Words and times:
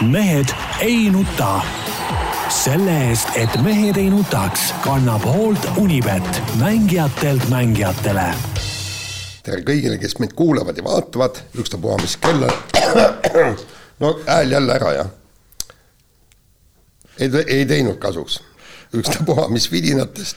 mehed 0.00 0.48
ei 0.80 1.10
nuta. 1.10 1.60
selle 2.48 3.08
eest, 3.08 3.28
et 3.34 3.56
mehed 3.62 3.96
ei 3.96 4.10
nutaks, 4.10 4.74
kannab 4.84 5.22
hoolt 5.24 5.68
Unibet, 5.76 6.42
mängijatelt 6.58 7.48
mängijatele. 7.48 8.26
tere 9.42 9.60
kõigile, 9.62 9.98
kes 9.98 10.18
meid 10.18 10.32
kuulavad 10.36 10.76
ja 10.76 10.84
vaatavad, 10.84 11.40
ükstapuha, 11.58 11.98
mis 12.02 12.16
kell 12.16 12.42
on. 12.42 12.52
no 14.02 14.18
hääl 14.26 14.50
jälle 14.50 14.74
ära, 14.74 14.92
jah. 14.92 15.10
ei, 17.18 17.30
ei 17.46 17.66
teinud 17.66 17.98
kasuks, 17.98 18.40
ükstapuha, 18.94 19.48
mis 19.48 19.70
vidinatest 19.72 20.36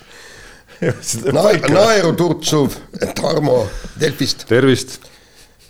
Na, 1.34 1.50
naeru 1.74 2.14
turtsuv 2.14 2.76
Tarmo 3.16 3.64
Delfist. 4.00 4.46
tervist. 4.48 5.00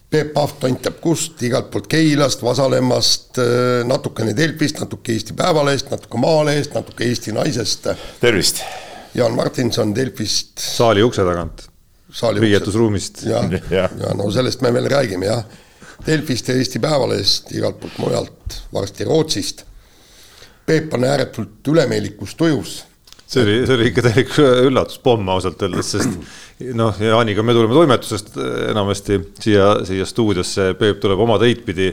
Peep 0.10 0.30
Pahv 0.34 0.54
tontab 0.62 1.02
kust, 1.04 1.42
igalt 1.44 1.68
poolt 1.72 1.90
Keilast, 1.92 2.44
Vasalemmast, 2.44 3.40
natukene 3.88 4.32
Delfist, 4.38 4.80
natuke 4.80 5.12
Eesti 5.12 5.36
Päevalehest, 5.36 5.90
natuke 5.92 6.22
Maalehest, 6.24 6.78
natuke 6.78 7.04
Eesti 7.04 7.34
Naisest. 7.36 7.90
tervist. 8.22 8.62
Jaan 9.14 9.36
Martinson 9.36 9.96
Delfist. 9.96 10.58
saali 10.64 11.04
ukse 11.04 11.26
tagant. 11.28 11.68
riietusruumist. 12.40 13.24
ja, 13.24 13.44
ja., 13.72 13.90
ja 14.00 14.14
no 14.16 14.32
sellest 14.32 14.62
me 14.62 14.72
veel 14.74 14.88
räägime 14.90 15.26
jah. 15.26 15.44
Delfist 16.06 16.48
ja 16.48 16.56
Eesti 16.56 16.80
Päevalehest, 16.80 17.52
igalt 17.52 17.80
poolt 17.80 17.98
mujalt, 17.98 18.62
varsti 18.74 19.04
Rootsist. 19.04 19.66
Peep 20.66 20.94
on 20.94 21.04
ääretult 21.04 21.68
ülemeelikus 21.68 22.36
tujus 22.36 22.84
see 23.28 23.44
oli, 23.44 23.58
see 23.68 23.76
oli 23.76 23.90
ikka 23.92 24.06
täielik 24.06 24.34
üllatuspomm 24.70 25.30
ausalt 25.34 25.62
öeldes, 25.66 25.92
sest 25.98 26.74
noh, 26.78 26.96
Jaaniga 27.02 27.44
me 27.46 27.56
tuleme 27.56 27.76
toimetusest 27.76 28.38
enamasti 28.72 29.20
siia, 29.44 29.74
siia 29.88 30.08
stuudiosse, 30.08 30.72
Peep 30.80 31.02
tuleb 31.04 31.22
oma 31.28 31.38
teid 31.42 31.64
pidi. 31.68 31.92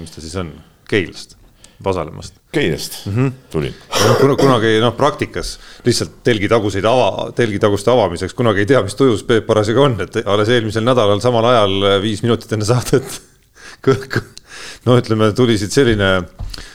mis 0.00 0.10
ta 0.14 0.22
siis 0.22 0.36
on, 0.38 0.52
Keilast, 0.88 1.36
Vasalemmast. 1.84 2.34
Keilast 2.52 3.06
mm 3.06 3.12
-hmm. 3.16 3.32
tulin 3.50 3.74
Kun. 4.20 4.36
kunagi 4.36 4.78
noh, 4.80 4.94
praktikas 4.96 5.58
lihtsalt 5.84 6.22
telgitaguseid 6.24 6.84
ava, 6.84 7.32
telgitaguste 7.32 7.90
avamiseks 7.90 8.34
kunagi 8.34 8.60
ei 8.60 8.66
tea, 8.66 8.82
mis 8.82 8.94
tujus 8.94 9.24
Peep 9.24 9.46
parasjagu 9.46 9.82
on, 9.82 10.00
et 10.00 10.22
alles 10.26 10.48
eelmisel 10.48 10.84
nädalal 10.84 11.20
samal 11.20 11.44
ajal 11.44 12.02
viis 12.02 12.22
minutit 12.22 12.52
enne 12.52 12.64
saadet 12.64 13.20
no 14.86 14.96
ütleme, 14.98 15.32
tuli 15.36 15.58
siit 15.58 15.72
selline, 15.72 16.22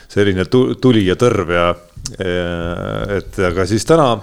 selline 0.08 0.46
tuli 0.82 1.06
ja 1.06 1.16
tõrv 1.16 1.52
ja 1.54 1.76
et 2.14 3.40
aga 3.50 3.66
siis 3.70 3.86
täna 3.88 4.14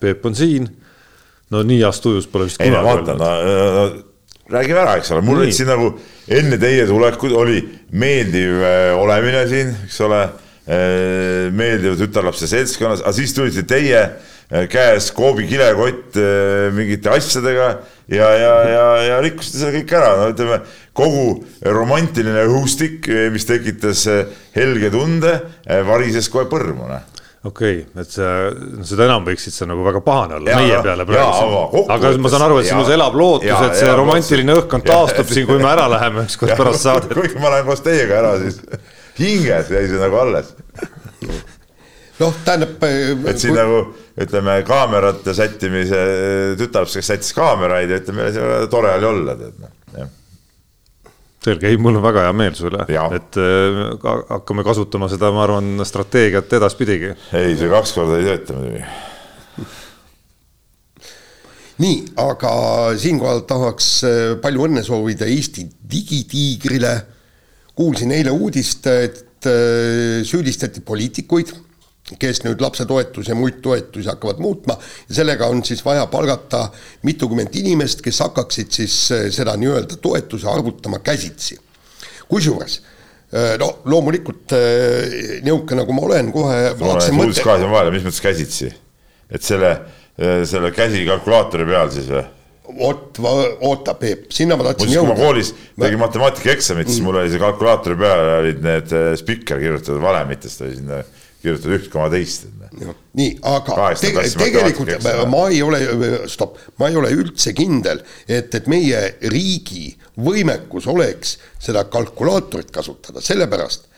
Peep 0.00 0.24
on 0.26 0.36
siin. 0.36 0.68
no 1.50 1.64
nii 1.66 1.80
heas 1.82 1.98
tujus 2.00 2.28
pole 2.30 2.46
vist 2.46 2.60
kunagi 2.60 2.92
olnud. 2.92 3.08
No, 3.18 3.30
no, 3.74 3.84
räägime 4.54 4.80
ära, 4.84 4.94
eks 5.00 5.10
ole, 5.12 5.24
mul 5.26 5.42
olid 5.42 5.54
siin 5.54 5.68
nagu 5.70 5.90
enne 6.30 6.58
teie 6.62 6.86
tulekut 6.86 7.34
oli 7.36 7.58
meeldiv 7.90 8.62
äh, 8.62 8.92
olemine 8.96 9.44
siin, 9.50 9.74
eks 9.88 10.00
ole. 10.06 10.22
Äh, 10.70 11.48
meeldiv 11.56 11.96
tütarlapse 11.98 12.46
seltskonnas, 12.46 13.02
aga 13.02 13.16
siis 13.16 13.32
tulite 13.34 13.64
teie 13.66 14.04
käes 14.70 15.12
Koobi 15.14 15.44
kilekott 15.46 16.16
mingite 16.74 17.12
asjadega 17.14 17.68
ja, 18.10 18.30
ja, 18.34 18.54
ja, 18.66 18.86
ja 19.06 19.18
rikkusite 19.22 19.60
selle 19.60 19.76
kõik 19.76 19.94
ära, 19.94 20.08
no 20.18 20.24
ütleme 20.32 20.58
kogu 20.98 21.36
romantiline 21.70 22.48
õhustik, 22.48 23.06
mis 23.30 23.46
tekitas 23.46 24.02
helge 24.56 24.90
tunde, 24.90 25.36
varises 25.86 26.26
kohe 26.34 26.48
põrmu, 26.50 26.88
noh 26.90 27.09
okei 27.44 27.78
okay,, 27.80 28.02
et 28.02 28.12
sa, 28.12 28.26
seda 28.84 29.06
enam 29.06 29.24
võiksid 29.24 29.54
sa 29.54 29.68
nagu 29.68 29.84
väga 29.86 30.02
pahane 30.04 30.36
olla 30.36 30.52
ja, 30.52 30.58
meie 30.60 30.80
peale 30.84 31.06
praegu. 31.08 31.84
aga 31.94 32.10
ma 32.20 32.32
saan 32.32 32.44
aru, 32.46 32.58
et 32.60 32.68
sinus 32.68 32.90
elab 32.92 33.16
lootus, 33.16 33.48
et 33.48 33.78
see 33.78 33.88
ja, 33.88 33.94
romantiline 33.96 34.56
õhkkond 34.60 34.84
taastub 34.88 35.32
siin, 35.32 35.48
kui 35.48 35.60
me 35.62 35.70
ära 35.70 35.86
läheme 35.94 36.26
ükskord 36.28 36.52
pärast 36.58 36.84
saadet. 36.84 37.14
kuigi 37.16 37.40
ma 37.40 37.54
lähen 37.54 37.70
koos 37.70 37.80
teiega 37.86 38.20
ära, 38.20 38.34
siis 38.42 38.60
hinges 39.20 39.72
jäi 39.72 39.86
see 39.88 40.02
nagu 40.02 40.20
alles. 40.20 40.52
noh, 42.20 42.38
tähendab. 42.44 42.76
Äh, 42.84 43.16
et 43.32 43.40
siin 43.40 43.54
kui... 43.54 43.58
nagu 43.62 43.82
ütleme, 44.20 44.60
kaamerate 44.68 45.32
sättimise 45.32 46.04
tütarlaps, 46.60 47.00
kes 47.00 47.12
sättis 47.14 47.36
kaameraid 47.36 47.88
ja 47.88 48.02
ütleme, 48.02 48.32
tore 48.72 48.92
oli 49.00 49.12
olla, 49.14 49.38
tead 49.40 49.56
noh, 49.64 49.76
jah 49.96 50.16
selge, 51.44 51.70
ei, 51.70 51.78
mul 51.80 51.96
on 51.96 52.04
väga 52.04 52.26
hea 52.26 52.32
meel 52.36 52.56
sulle, 52.56 52.84
et 53.16 53.38
äh, 53.40 53.78
hakkame 54.28 54.64
kasutama 54.66 55.08
seda, 55.10 55.30
ma 55.32 55.46
arvan, 55.46 55.78
strateegiat 55.88 56.52
edaspidigi. 56.58 57.14
ei, 57.36 57.54
see 57.56 57.70
kaks 57.72 57.94
korda 57.96 58.18
ei 58.20 58.28
tööta 58.28 58.58
muidugi. 58.58 58.84
nii, 61.80 61.96
aga 62.20 62.52
siinkohal 63.00 63.46
tahaks 63.48 63.88
äh, 64.04 64.20
palju 64.42 64.68
õnne 64.68 64.84
soovida 64.84 65.28
Eesti 65.30 65.64
digitiigrile. 65.94 66.94
kuulsin 67.74 68.12
eile 68.12 68.32
uudist, 68.36 68.86
et 68.86 69.48
äh, 69.48 70.20
süüdistati 70.28 70.84
poliitikuid 70.84 71.54
kes 72.18 72.42
nüüd 72.44 72.62
lapsetoetusi 72.62 73.32
ja 73.32 73.36
muid 73.38 73.60
toetusi 73.62 74.08
hakkavad 74.10 74.40
muutma 74.42 74.76
ja 75.08 75.18
sellega 75.20 75.48
on 75.50 75.62
siis 75.66 75.82
vaja 75.84 76.06
palgata 76.10 76.66
mitukümmend 77.06 77.54
inimest, 77.60 78.02
kes 78.04 78.20
hakkaksid 78.24 78.72
siis 78.80 78.96
eh, 79.14 79.28
seda 79.34 79.56
nii-öelda 79.60 80.00
toetuse 80.02 80.48
arvutama 80.50 80.98
käsitsi. 81.04 81.58
kusjuures 82.28 82.80
eh, 83.32 83.54
no 83.60 83.70
loomulikult 83.84 84.56
eh, 84.56 85.38
niisugune, 85.44 85.82
nagu 85.82 85.96
ma 85.96 86.08
olen, 86.08 86.32
kohe 86.34 86.58
uudisklaasi 86.74 87.68
on 87.68 87.72
vahele, 87.76 87.94
mis 87.94 88.06
mõttes 88.06 88.22
käsitsi? 88.24 88.72
et 89.30 89.46
selle, 89.46 89.76
selle 90.18 90.72
käsi 90.74 91.04
kalkulaatori 91.06 91.68
peal 91.68 91.94
siis 91.94 92.10
või? 92.10 92.26
vot, 92.80 93.18
oota, 93.66 93.94
Peep, 93.98 94.28
sinna 94.34 94.56
ma 94.58 94.66
tahtsin 94.68 94.92
jõuda. 94.92 95.14
kui 95.14 95.14
ma 95.14 95.26
koolis 95.26 95.54
tegin 95.54 95.98
ma... 95.98 96.06
matemaatikaeksamit, 96.08 96.90
siis 96.90 97.00
mm. 97.00 97.06
mul 97.06 97.22
oli 97.22 97.30
see 97.32 97.42
kalkulaatori 97.42 97.98
peal 97.98 98.26
olid 98.40 98.62
need 98.66 98.94
spikker 99.22 99.62
kirjutatud 99.62 100.02
valemitest 100.02 100.66
oli 100.66 100.76
sinna 100.78 101.02
kirjutad 101.40 101.74
üht 101.76 101.90
koma 101.92 102.08
teist. 102.12 102.46
nii, 103.18 103.30
aga 103.50 103.90
te, 103.98 104.12
tegelikult 104.36 105.06
ma 105.32 105.46
ei 105.50 105.62
ole, 105.64 105.80
stopp, 106.30 106.60
ma 106.78 106.90
ei 106.90 106.98
ole 107.00 107.10
üldse 107.16 107.54
kindel, 107.56 108.02
et, 108.28 108.54
et 108.54 108.70
meie 108.70 109.02
riigi 109.32 109.90
võimekus 110.20 110.88
oleks 110.90 111.38
seda 111.62 111.86
kalkulaatorit 111.90 112.70
kasutada, 112.74 113.22
sellepärast 113.24 113.88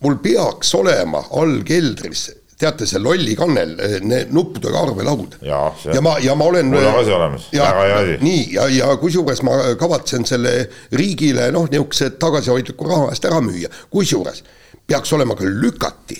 mul 0.00 0.16
peaks 0.24 0.74
olema 0.78 1.22
all 1.36 1.60
keldris 1.66 2.30
teate, 2.60 2.84
see 2.84 3.00
lolli 3.00 3.34
kannel, 3.38 3.72
nuppudega 4.34 4.82
arvelaud. 4.84 5.38
ja, 5.46 5.62
ja 5.94 6.00
ma, 6.04 6.16
ja 6.20 6.34
ma 6.36 6.48
olen. 6.50 6.68
mul 6.72 6.84
on 6.84 6.98
asi 7.00 7.12
olemas, 7.16 7.46
väga 7.54 7.84
hea 7.86 8.00
asi. 8.02 8.16
nii, 8.24 8.42
ja, 8.56 8.66
ja 8.74 8.88
kusjuures 9.00 9.40
ma 9.46 9.56
kavatsen 9.80 10.26
selle 10.28 10.54
riigile 10.92 11.48
noh, 11.56 11.68
niisuguse 11.72 12.12
tagasihoidliku 12.20 12.88
raha 12.88 13.12
eest 13.14 13.28
ära 13.30 13.40
müüa, 13.44 13.70
kusjuures 13.92 14.44
peaks 14.90 15.12
olema 15.16 15.38
ka 15.38 15.48
lükati 15.48 16.18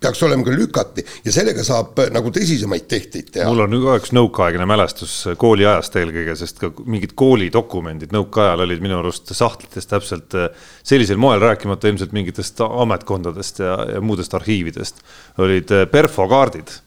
peaks 0.00 0.22
olema 0.22 0.44
ka 0.44 0.52
lükati 0.52 1.04
ja 1.24 1.32
sellega 1.32 1.64
saab 1.66 1.98
äh, 2.02 2.10
nagu 2.14 2.30
tõsisemaid 2.34 2.86
tehteid 2.90 3.30
teha. 3.32 3.48
mul 3.50 3.64
on 3.64 3.76
üks 3.96 4.12
nõukaaegne 4.16 4.68
mälestus 4.68 5.14
kooliajast 5.40 5.96
eelkõige, 6.00 6.36
sest 6.38 6.60
ka 6.62 6.72
mingid 6.84 7.16
koolidokumendid 7.18 8.14
nõukaajal 8.16 8.66
olid 8.66 8.84
minu 8.84 9.00
arust 9.00 9.32
sahtlites 9.36 9.88
täpselt 9.90 10.36
äh, 10.36 10.50
sellisel 10.86 11.20
moel, 11.20 11.40
rääkimata 11.42 11.88
ilmselt 11.90 12.16
mingitest 12.16 12.60
ametkondadest 12.66 13.62
ja, 13.64 13.78
ja 13.96 14.02
muudest 14.04 14.36
arhiividest, 14.36 15.00
olid 15.42 15.72
äh, 15.72 15.86
perfokaardid 15.90 16.80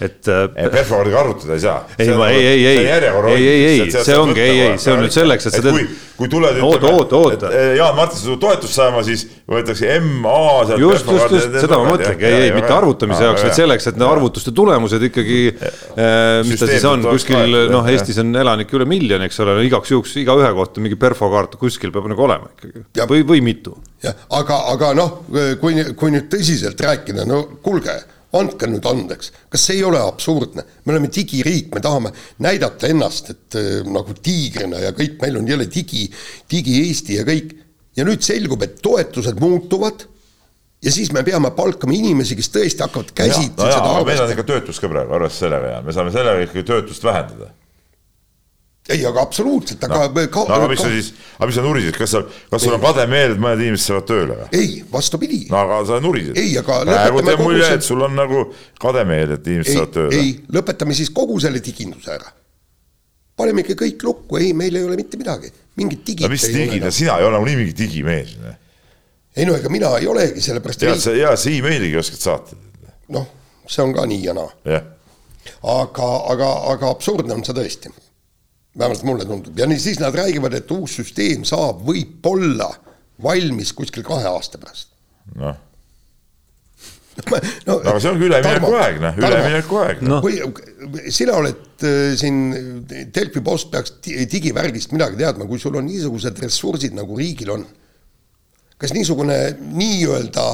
et 0.00 0.28
äh,. 0.30 0.68
perfooriga 0.70 1.18
arvutada 1.20 1.54
ei 1.56 1.62
saa. 1.62 1.78
ei, 1.98 2.10
ma 2.14 2.28
ei, 2.30 2.46
ei, 2.46 2.66
ei, 2.66 2.78
ei, 2.86 3.46
ei, 3.48 3.80
ei, 3.82 3.90
see 3.90 4.18
ongi, 4.18 4.40
ei, 4.40 4.60
ei, 4.60 4.76
see 4.78 4.92
on 4.94 5.00
nüüd 5.02 5.14
selleks, 5.14 5.48
et 5.48 5.56
sa 5.56 5.62
teed. 5.64 5.94
kui 6.18 6.28
tuled, 6.30 6.58
ütleme, 6.58 7.62
Jaan 7.78 7.96
Martin 7.98 8.20
saab 8.20 8.38
toetust 8.42 8.78
saama, 8.78 9.02
siis 9.06 9.24
võetakse 9.50 9.96
MA. 10.04 10.36
just, 10.78 11.10
just, 11.10 11.34
just. 11.34 11.56
seda 11.64 11.80
ma 11.80 11.92
mõtlengi, 11.92 12.26
ei, 12.28 12.44
ei, 12.46 12.52
mitte 12.54 12.70
arvutamise 12.74 13.26
jaoks, 13.26 13.46
vaid 13.46 13.58
selleks, 13.58 13.88
et 13.90 13.98
need 13.98 14.06
arvutuste 14.06 14.54
tulemused 14.54 15.06
ikkagi, 15.10 15.40
äh, 15.54 16.20
mis 16.46 16.62
ta 16.62 16.68
siis 16.70 16.86
on, 16.90 17.02
kuskil 17.08 17.58
noh, 17.72 17.88
Eestis 17.90 18.20
on 18.22 18.30
elanikke 18.38 18.78
üle 18.78 18.86
miljoni, 18.90 19.26
eks 19.26 19.42
ole, 19.42 19.56
igaks 19.66 19.94
juhuks 19.94 20.14
igaühe 20.22 20.52
kohta 20.58 20.84
mingi 20.84 20.98
perfokaart 21.00 21.58
kuskil 21.58 21.94
peab 21.94 22.06
nagu 22.12 22.26
olema 22.28 22.52
ikkagi. 22.54 22.86
Või, 23.08 23.26
või 23.26 23.42
mitu. 23.50 23.74
jah, 24.04 24.14
aga, 24.38 24.60
aga 24.76 24.92
noh, 24.98 25.18
kui, 25.58 25.82
kui 25.98 26.14
nüüd 26.14 26.30
tõsiselt 26.30 26.78
rääkida, 26.86 27.26
no 27.26 27.42
kuulge 27.64 27.98
andke 28.36 28.68
nüüd 28.68 28.84
andeks, 28.88 29.32
kas 29.48 29.64
see 29.68 29.78
ei 29.78 29.86
ole 29.88 30.00
absurdne? 30.02 30.64
me 30.84 30.92
oleme 30.92 31.10
digiriik, 31.12 31.72
me 31.74 31.80
tahame 31.84 32.12
näidata 32.44 32.90
ennast, 32.90 33.32
et 33.32 33.58
äh, 33.58 33.70
nagu 33.88 34.16
tiigrina 34.22 34.82
ja 34.82 34.92
kõik, 34.96 35.16
meil 35.22 35.40
on 35.40 35.48
jälle 35.48 35.68
digi, 35.72 36.06
digi-Eesti 36.50 37.18
ja 37.20 37.24
kõik. 37.28 37.56
ja 37.96 38.04
nüüd 38.06 38.22
selgub, 38.22 38.62
et 38.62 38.78
toetused 38.84 39.40
muutuvad 39.42 40.04
ja 40.84 40.92
siis 40.94 41.10
me 41.12 41.24
peame 41.26 41.50
palkama 41.56 41.96
inimesi, 41.96 42.36
kes 42.38 42.52
tõesti 42.54 42.84
hakkavad 42.84 43.14
käsitsi 43.16 43.56
no 43.56 43.70
seda 43.70 43.80
arvestama. 43.80 44.10
meil 44.10 44.24
on 44.26 44.34
ikka 44.36 44.46
töötus 44.52 44.82
ka 44.82 44.92
praegu, 44.92 45.16
arvestades 45.16 45.46
sellega 45.46 45.72
ja 45.72 45.80
me 45.86 45.96
saame 45.96 46.14
sellega 46.14 46.44
ikkagi 46.46 46.66
töötust 46.68 47.08
vähendada 47.08 47.50
ei, 48.88 49.04
aga 49.04 49.20
absoluutselt, 49.20 49.82
aga 49.84 50.06
no, 50.08 50.22
ka, 50.32 50.42
no 50.48 50.56
aga 50.56 50.68
mis 50.70 50.80
sa 50.80 50.88
siis, 50.88 51.10
aga 51.36 51.48
mis 51.50 51.56
sa 51.58 51.64
nurisid, 51.64 51.96
kas 51.98 52.14
sa, 52.14 52.22
kas 52.48 52.64
sul 52.64 52.76
on 52.76 52.82
kade 52.82 53.04
meel, 53.10 53.34
et 53.34 53.42
mõned 53.42 53.60
inimesed 53.66 53.90
saavad 53.90 54.06
tööle 54.08 54.38
või? 54.38 54.48
ei, 54.56 54.78
vastupidi. 54.92 55.40
no 55.52 55.60
aga 55.60 55.80
sa 55.90 55.98
nurisid. 56.00 56.38
ei, 56.40 56.54
aga 56.60 56.78
praegu 56.88 57.24
teeb 57.26 57.42
mulje 57.44 57.66
see..., 57.66 57.78
et 57.80 57.84
sul 57.84 58.04
on 58.06 58.16
nagu 58.16 58.46
kade 58.80 59.04
meel, 59.08 59.34
et 59.36 59.50
inimesed 59.52 59.74
ei, 59.74 59.80
saavad 59.80 59.92
tööle. 59.98 60.22
ei, 60.22 60.32
lõpetame 60.56 60.96
siis 60.96 61.12
kogu 61.20 61.36
selle 61.44 61.60
diginduse 61.64 62.14
ära. 62.16 62.32
paneme 63.36 63.66
ikka 63.66 63.76
kõik 63.84 64.08
lukku, 64.08 64.40
ei, 64.40 64.54
meil 64.56 64.80
ei 64.80 64.88
ole 64.88 64.96
mitte 65.02 65.20
midagi, 65.20 65.52
mingit 65.76 66.06
digit 66.08 66.24
no 66.24 66.32
mis 66.32 66.48
digid, 66.48 66.80
no 66.88 66.94
sina 66.94 67.20
ei 67.20 67.28
ole 67.28 67.36
nagunii 67.36 67.60
mingi 67.60 67.76
digimees. 67.82 68.34
ei 69.36 69.48
no 69.48 69.60
ega 69.60 69.68
mina 69.72 69.92
ei 70.00 70.08
olegi, 70.08 70.40
sellepärast 70.48 70.88
ja 70.88 70.96
sa, 70.96 71.12
ja 71.12 71.36
sa 71.36 71.52
emailigi 71.52 72.00
oskad 72.00 72.24
saata. 72.24 72.62
noh, 73.12 73.28
see 73.68 73.84
on 73.84 73.92
ka 73.92 74.08
nii 74.08 74.24
ja 74.24 74.38
naa. 74.40 74.48
aga, 75.76 76.12
aga, 76.32 76.52
aga 76.72 76.94
absurdne 76.96 77.36
on 77.36 77.44
see 77.44 77.60
tõesti. 77.60 77.98
Vähemalt 78.78 79.06
mulle 79.06 79.24
tundub. 79.28 79.58
Ja 79.58 79.66
nii 79.66 79.80
siis 79.82 79.98
nad 80.02 80.14
räägivad, 80.14 80.54
et 80.58 80.70
uus 80.74 80.98
süsteem 81.00 81.44
saab 81.48 81.82
võib-olla 81.86 82.70
valmis 83.22 83.72
kuskil 83.76 84.04
kahe 84.06 84.26
aasta 84.30 84.58
pärast. 84.60 84.88
noh. 85.38 85.56
No, 87.66 87.80
aga 87.82 87.98
see 87.98 88.10
ongi 88.12 88.28
üleminekuaeg, 88.28 89.00
noh, 89.02 89.16
üleminekuaeg 89.18 90.02
no.. 90.06 90.20
kui 90.22 90.38
sina 91.10 91.32
oled 91.40 91.82
äh, 91.82 92.14
siin, 92.18 92.36
Delfi 92.86 93.40
Post 93.42 93.70
peaks 93.72 93.90
digivärgist 94.04 94.92
midagi 94.94 95.16
teadma, 95.18 95.44
kui 95.50 95.58
sul 95.58 95.76
on 95.80 95.86
niisugused 95.88 96.38
ressursid, 96.44 96.92
nagu 96.94 97.18
riigil 97.18 97.50
on. 97.56 97.62
kas 98.78 98.94
niisugune 98.94 99.38
nii-öelda 99.58 100.46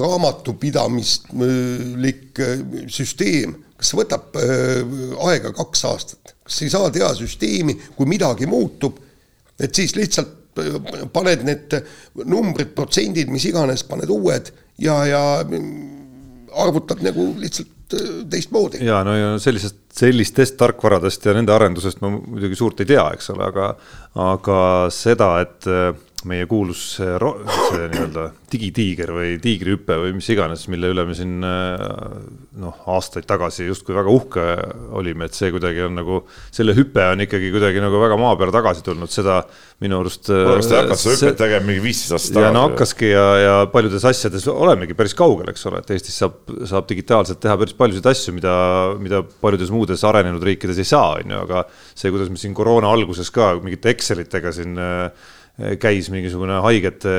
raamatupidamislik 0.00 2.40
äh, 2.42 2.58
süsteem, 2.90 3.54
kas 3.78 3.94
võtab 3.94 4.34
äh, 4.40 4.82
aega 5.30 5.54
kaks 5.54 5.84
aastat, 5.86 6.33
kas 6.44 6.62
ei 6.62 6.72
saa 6.72 6.90
teha 6.92 7.10
süsteemi, 7.16 7.76
kui 7.96 8.08
midagi 8.08 8.48
muutub, 8.50 8.98
et 9.58 9.74
siis 9.74 9.96
lihtsalt 9.96 10.40
paned 11.14 11.42
need 11.46 11.74
numbrid, 12.30 12.74
protsendid, 12.76 13.30
mis 13.32 13.46
iganes, 13.48 13.82
paned 13.88 14.10
uued 14.12 14.52
ja, 14.82 15.00
ja 15.08 15.22
arvutad 16.54 17.02
nagu 17.02 17.32
lihtsalt 17.40 17.96
äh, 17.96 18.10
teistmoodi. 18.30 18.84
ja 18.86 19.02
no 19.06 19.16
ja 19.16 19.32
sellisest, 19.42 19.80
sellistest 19.94 20.56
tarkvaradest 20.60 21.26
ja 21.26 21.34
nende 21.36 21.54
arendusest 21.54 22.02
ma 22.04 22.12
muidugi 22.14 22.58
suurt 22.58 22.84
ei 22.84 22.92
tea, 22.94 23.06
eks 23.16 23.32
ole, 23.34 23.48
aga, 23.50 23.70
aga 24.28 24.58
seda, 24.94 25.30
et 25.42 25.70
äh, 25.70 25.90
meie 26.28 26.46
kuulus 26.50 26.82
see, 26.98 27.10
see 27.18 27.88
nii-öelda 27.92 28.24
digitiiger 28.52 29.10
või 29.14 29.34
tiigrihüpe 29.42 29.96
või 30.02 30.14
mis 30.16 30.28
iganes, 30.32 30.64
mille 30.72 30.90
üle 30.92 31.04
me 31.08 31.16
siin 31.16 31.36
noh, 31.42 32.80
aastaid 32.94 33.26
tagasi 33.28 33.66
justkui 33.68 33.96
väga 33.96 34.12
uhke 34.12 34.44
olime, 34.96 35.28
et 35.28 35.36
see 35.36 35.50
kuidagi 35.54 35.84
on 35.86 35.96
nagu, 35.98 36.20
selle 36.54 36.74
hüpe 36.76 37.04
on 37.12 37.24
ikkagi 37.24 37.50
kuidagi 37.54 37.82
nagu 37.82 38.00
väga 38.02 38.18
maa 38.20 38.38
peale 38.40 38.54
tagasi 38.54 38.84
tulnud, 38.86 39.12
seda 39.12 39.40
minu 39.84 40.00
arust. 40.00 40.30
kas 40.30 40.70
te 40.70 40.78
hakkate 40.78 41.00
seda 41.02 41.16
hüpet 41.18 41.40
tegema 41.42 41.68
mingi 41.68 41.84
viisteist 41.84 42.16
aastat 42.16 42.36
tagasi? 42.38 42.46
ja 42.46 42.54
no 42.56 42.64
hakkaski 42.68 43.10
ja, 43.10 43.26
ja 43.42 43.54
paljudes 43.72 44.06
asjades 44.08 44.48
olemegi 44.52 44.96
päris 44.98 45.16
kaugel, 45.18 45.50
eks 45.52 45.66
ole, 45.70 45.82
et 45.82 45.94
Eestis 45.96 46.18
saab, 46.22 46.40
saab 46.70 46.88
digitaalselt 46.90 47.42
teha 47.42 47.58
päris 47.60 47.76
paljusid 47.78 48.10
asju, 48.14 48.36
mida, 48.38 48.56
mida 49.02 49.22
paljudes 49.44 49.72
muudes 49.74 50.04
arenenud 50.06 50.44
riikides 50.46 50.80
ei 50.80 50.88
saa, 50.88 51.16
on 51.20 51.34
ju, 51.36 51.44
aga 51.48 51.64
see, 51.92 52.12
kuidas 52.14 52.30
me 52.30 52.40
siin 52.40 52.54
koroona 52.56 52.92
alguses 52.94 53.32
ka 53.34 53.54
mingite 53.62 53.92
Excelitega 53.94 54.54
siin 54.54 54.78
äh, 54.80 55.32
käis 55.54 56.08
mingisugune 56.10 56.56
haigete 56.64 57.10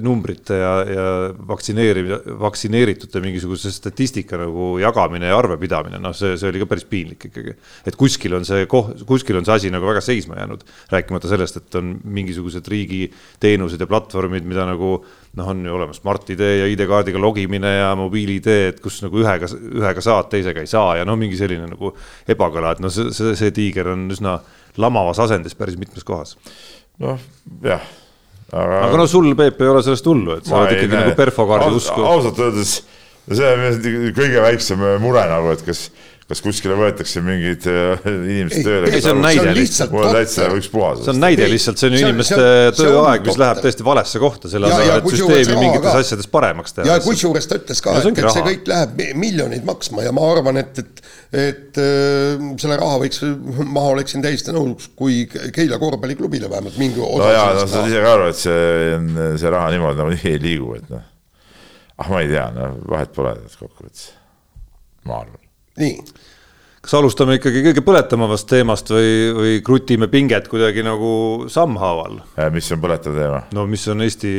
numbrite 0.00 0.56
ja, 0.56 0.70
ja 0.88 1.02
vaktsineerimine, 1.48 2.36
vaktsineeritute 2.40 3.20
mingisuguse 3.20 3.68
statistika 3.74 4.38
nagu 4.40 4.78
jagamine 4.80 5.28
ja 5.28 5.36
arvepidamine, 5.36 6.00
noh, 6.00 6.14
see, 6.16 6.38
see 6.40 6.48
oli 6.48 6.62
ka 6.62 6.70
päris 6.70 6.86
piinlik 6.88 7.26
ikkagi. 7.28 7.52
et 7.84 7.98
kuskil 8.00 8.38
on 8.38 8.48
see 8.48 8.64
koht, 8.70 9.04
kuskil 9.08 9.36
on 9.36 9.44
see 9.44 9.58
asi 9.58 9.74
nagu 9.74 9.90
väga 9.90 10.00
seisma 10.04 10.40
jäänud, 10.40 10.64
rääkimata 10.94 11.28
sellest, 11.34 11.60
et 11.60 11.78
on 11.82 11.92
mingisugused 12.16 12.72
riigiteenused 12.72 13.84
ja 13.84 13.90
platvormid, 13.90 14.48
mida 14.48 14.64
nagu 14.72 14.94
noh, 15.36 15.52
on 15.52 15.60
ju 15.68 15.76
olemas 15.76 16.00
Smart-ID 16.00 16.48
ja 16.62 16.72
ID-kaardiga 16.72 17.20
logimine 17.20 17.76
ja 17.76 17.92
mobiil-ID, 18.00 18.52
et 18.72 18.80
kus 18.80 19.02
nagu 19.04 19.20
ühega, 19.20 19.52
ühega 19.52 20.00
saad, 20.04 20.32
teisega 20.32 20.64
ei 20.64 20.70
saa 20.70 20.96
ja 21.02 21.04
no 21.04 21.20
mingi 21.20 21.36
selline 21.36 21.68
nagu 21.68 21.92
ebakõla, 22.24 22.72
et 22.72 22.80
no 22.80 22.88
see, 22.88 23.12
see, 23.12 23.36
see 23.36 23.52
tiiger 23.52 23.92
on 23.92 24.08
üsna 24.16 24.38
lamavas 24.80 25.20
asendis 25.20 25.52
päris 25.52 25.76
mitmes 25.76 26.08
kohas 26.08 26.38
noh, 27.00 27.18
jah. 27.64 27.84
aga, 28.52 28.82
aga 28.86 28.96
no 29.00 29.06
sul, 29.10 29.32
Peep, 29.38 29.60
ei 29.60 29.72
ole 29.72 29.82
sellest 29.82 30.06
hullu, 30.06 30.36
et 30.38 30.48
sa 30.48 30.60
oled 30.60 30.76
ikkagi 30.76 30.92
näe. 30.92 31.04
nagu 31.06 31.16
perfokaardi 31.16 31.78
usku. 31.80 32.04
ausalt 32.04 32.38
öeldes 32.42 32.80
see 33.30 33.52
on 33.54 34.14
kõige 34.16 34.42
väiksem 34.42 34.82
mure 35.02 35.22
nagu, 35.30 35.52
et 35.54 35.62
kas 35.66 35.86
kas 36.30 36.40
kuskile 36.44 36.76
võetakse 36.78 37.22
mingid 37.24 37.66
äh, 37.70 38.04
inimesed 38.06 38.66
tööle? 38.66 38.90
ei, 38.92 39.02
see 39.02 39.12
on 39.12 39.22
näide 39.24 39.54
lihtsalt. 39.56 39.92
mul 39.94 40.06
on 40.06 40.14
täitsa 40.16 40.46
ükspuha. 40.54 40.90
see 41.00 41.12
on 41.12 41.20
näide 41.22 41.48
lihtsalt, 41.50 41.80
see 41.80 41.90
on 41.90 41.96
ju 41.96 42.02
inimeste 42.06 42.38
tööaeg, 42.78 43.26
mis 43.26 43.40
läheb 43.42 43.62
täiesti 43.64 43.86
valesse 43.86 44.22
kohta, 44.22 44.50
selle 44.52 44.70
asemel, 44.70 45.00
et 45.00 45.10
süsteemi 45.16 45.58
mingites 45.58 45.98
asjades 46.02 46.30
paremaks 46.32 46.76
teha. 46.76 46.86
ja 46.88 46.98
kusjuures 47.02 47.50
ta 47.50 47.58
ütles 47.58 47.82
ka, 47.84 47.96
et, 47.98 48.22
et 48.22 48.30
see 48.36 48.46
kõik 48.46 48.70
läheb 48.70 49.04
miljoneid 49.18 49.66
maksma 49.68 50.06
ja 50.06 50.14
ma 50.14 50.30
arvan, 50.32 50.62
et, 50.62 50.82
et 50.82 51.04
et 51.32 51.78
äh, 51.80 52.48
selle 52.60 52.76
raha 52.76 52.98
võiks, 53.02 53.22
ma 53.64 53.86
oleksin 53.94 54.24
täiesti 54.24 54.52
nõus, 54.52 54.90
kui 54.96 55.22
Keila 55.26 55.78
korvpalliklubile 55.80 56.50
vähemalt 56.52 56.76
mingi 56.80 57.00
osa 57.00 57.24
no 57.24 57.30
jaa, 57.32 57.46
no 57.56 57.62
sa 57.64 57.70
saad 57.76 57.88
ise 57.88 58.02
ka 58.04 58.16
aru, 58.18 58.26
et 58.28 58.40
see, 58.40 58.98
see 59.40 59.54
raha 59.54 59.70
niimoodi 59.72 60.02
nagu 60.02 60.12
nii 60.12 60.34
ei 60.34 60.42
liigu, 60.42 60.74
et 60.76 60.92
noh, 60.92 61.06
ah 61.98 62.12
ma 62.12 62.20
ei 62.20 62.28
tea, 62.34 62.50
no 62.52 62.74
vahet 62.92 63.16
pole 63.16 63.32
kokkuvõttes, 63.56 64.10
ma 65.08 65.22
arvan 65.24 65.40
nii. 65.80 65.98
kas 66.82 66.94
alustame 66.98 67.38
ikkagi 67.38 67.62
kõige 67.68 67.84
põletavamast 67.86 68.48
teemast 68.50 68.90
või, 68.92 69.12
või 69.36 69.52
krutime 69.64 70.08
pinget 70.12 70.48
kuidagi 70.52 70.84
nagu 70.84 71.12
sammhaaval? 71.52 72.18
Äh, 72.36 72.50
mis 72.54 72.70
on 72.74 72.82
põletav 72.82 73.16
teema? 73.16 73.44
no 73.56 73.66
mis 73.70 73.86
on 73.92 74.04
Eesti 74.04 74.32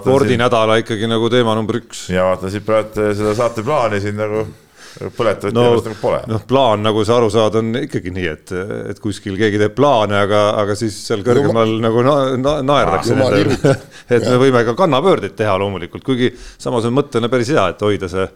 spordinädala 0.00 0.80
ikkagi 0.82 1.10
nagu 1.10 1.30
teema 1.32 1.54
number 1.58 1.80
üks. 1.80 2.08
mina 2.12 2.32
vaatan 2.32 2.52
siit 2.52 2.66
praegu 2.66 3.12
seda 3.14 3.36
saateplaani 3.38 4.02
siin 4.02 4.20
nagu 4.20 4.44
põletavat 5.16 5.54
no, 5.54 5.64
teemast 5.64 5.88
nagu 5.88 5.98
pole. 6.00 6.20
noh, 6.30 6.44
plaan, 6.48 6.82
nagu 6.84 7.02
sa 7.06 7.16
aru 7.20 7.30
saad, 7.32 7.56
on 7.60 7.72
ikkagi 7.84 8.12
nii, 8.14 8.28
et, 8.30 8.52
et 8.92 9.02
kuskil 9.02 9.36
keegi 9.38 9.60
teeb 9.62 9.74
plaane, 9.78 10.16
aga, 10.26 10.42
aga 10.60 10.76
siis 10.78 10.96
seal 11.06 11.22
kõrgemal 11.26 11.76
no, 11.76 11.82
nagu 11.86 12.04
na, 12.06 12.14
na, 12.40 12.54
naerdakse 12.66 13.16
nendele. 13.16 13.76
et 14.16 14.26
me 14.26 14.38
võime 14.42 14.64
ka 14.66 14.74
kannapöördeid 14.78 15.36
teha 15.38 15.54
loomulikult, 15.62 16.04
kuigi 16.06 16.32
samas 16.36 16.88
on 16.88 16.96
mõttena 16.98 17.30
päris 17.32 17.52
hea, 17.54 17.68
et 17.72 17.86
hoida 17.86 18.10
see 18.10 18.26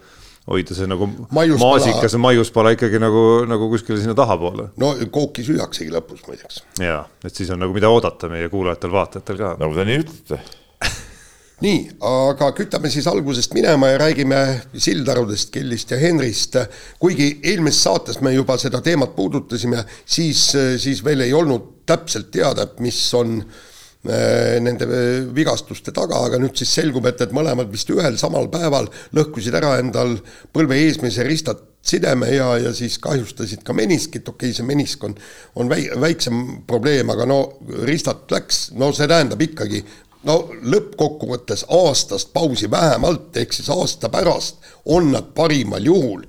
hoida 0.50 0.76
see 0.76 0.88
nagu 0.88 1.08
Maiuspala... 1.08 1.70
maasikas 1.70 2.16
ja 2.16 2.20
maiuspala 2.20 2.74
ikkagi 2.74 3.00
nagu, 3.02 3.22
nagu 3.48 3.68
kuskile 3.72 4.00
sinna 4.00 4.16
tahapoole. 4.18 4.68
no 4.80 4.92
kooki 5.12 5.44
süüaksegi 5.46 5.92
lõpus 5.94 6.24
muideks. 6.26 6.60
ja, 6.82 7.00
et 7.24 7.34
siis 7.34 7.50
on 7.54 7.62
nagu 7.64 7.76
mida 7.76 7.90
oodata 7.92 8.28
meie 8.32 8.50
kuulajatel-vaatajatel 8.52 9.40
ka. 9.40 9.54
nagu 9.60 9.76
te 9.78 9.88
nii 9.88 9.98
ütlete 10.04 10.40
nii, 11.64 11.82
aga 12.10 12.50
kütame 12.56 12.92
siis 12.92 13.08
algusest 13.08 13.56
minema 13.56 13.94
ja 13.94 14.00
räägime 14.04 14.40
Sildarudest, 14.76 15.52
Kellist 15.54 15.94
ja 15.96 16.00
Henrist. 16.02 16.58
kuigi 17.00 17.38
eelmises 17.42 17.84
saates 17.88 18.20
me 18.20 18.34
juba 18.36 18.58
seda 18.60 18.84
teemat 18.84 19.16
puudutasime, 19.16 19.84
siis, 20.04 20.50
siis 20.82 21.04
veel 21.04 21.24
ei 21.24 21.32
olnud 21.32 21.70
täpselt 21.88 22.30
teada, 22.32 22.68
mis 22.84 23.00
on 23.16 23.38
Äh, 23.42 23.73
nende 24.04 24.84
äh, 24.84 25.20
vigastuste 25.34 25.92
taga, 25.96 26.20
aga 26.26 26.40
nüüd 26.42 26.58
siis 26.60 26.74
selgub, 26.76 27.06
et, 27.08 27.22
et 27.24 27.32
mõlemad 27.32 27.70
vist 27.72 27.90
ühel 27.92 28.18
samal 28.20 28.50
päeval 28.52 28.90
lõhkusid 29.16 29.56
ära 29.56 29.78
endal 29.80 30.18
põlve 30.52 30.76
eesmise 30.82 31.24
ristat 31.24 31.62
sideme 31.84 32.30
ja, 32.32 32.54
ja 32.60 32.72
siis 32.76 32.96
kahjustasid 33.02 33.64
ka 33.64 33.76
meniskit, 33.76 34.28
okei 34.28 34.50
okay,, 34.50 34.56
see 34.56 34.68
menisk 34.68 35.04
on, 35.04 35.16
on 35.60 35.68
väi-, 35.72 35.90
väiksem 36.00 36.40
probleem, 36.68 37.12
aga 37.12 37.28
no 37.28 37.40
ristat 37.88 38.30
läks, 38.32 38.70
no 38.76 38.90
see 38.96 39.08
tähendab 39.08 39.40
ikkagi 39.44 39.82
no 40.28 40.38
lõppkokkuvõttes 40.64 41.66
aastast 41.72 42.32
pausi 42.36 42.70
vähemalt, 42.72 43.32
ehk 43.36 43.52
siis 43.56 43.68
aasta 43.72 44.08
pärast 44.12 44.64
on 44.84 45.12
nad 45.12 45.32
parimal 45.36 45.84
juhul 45.84 46.24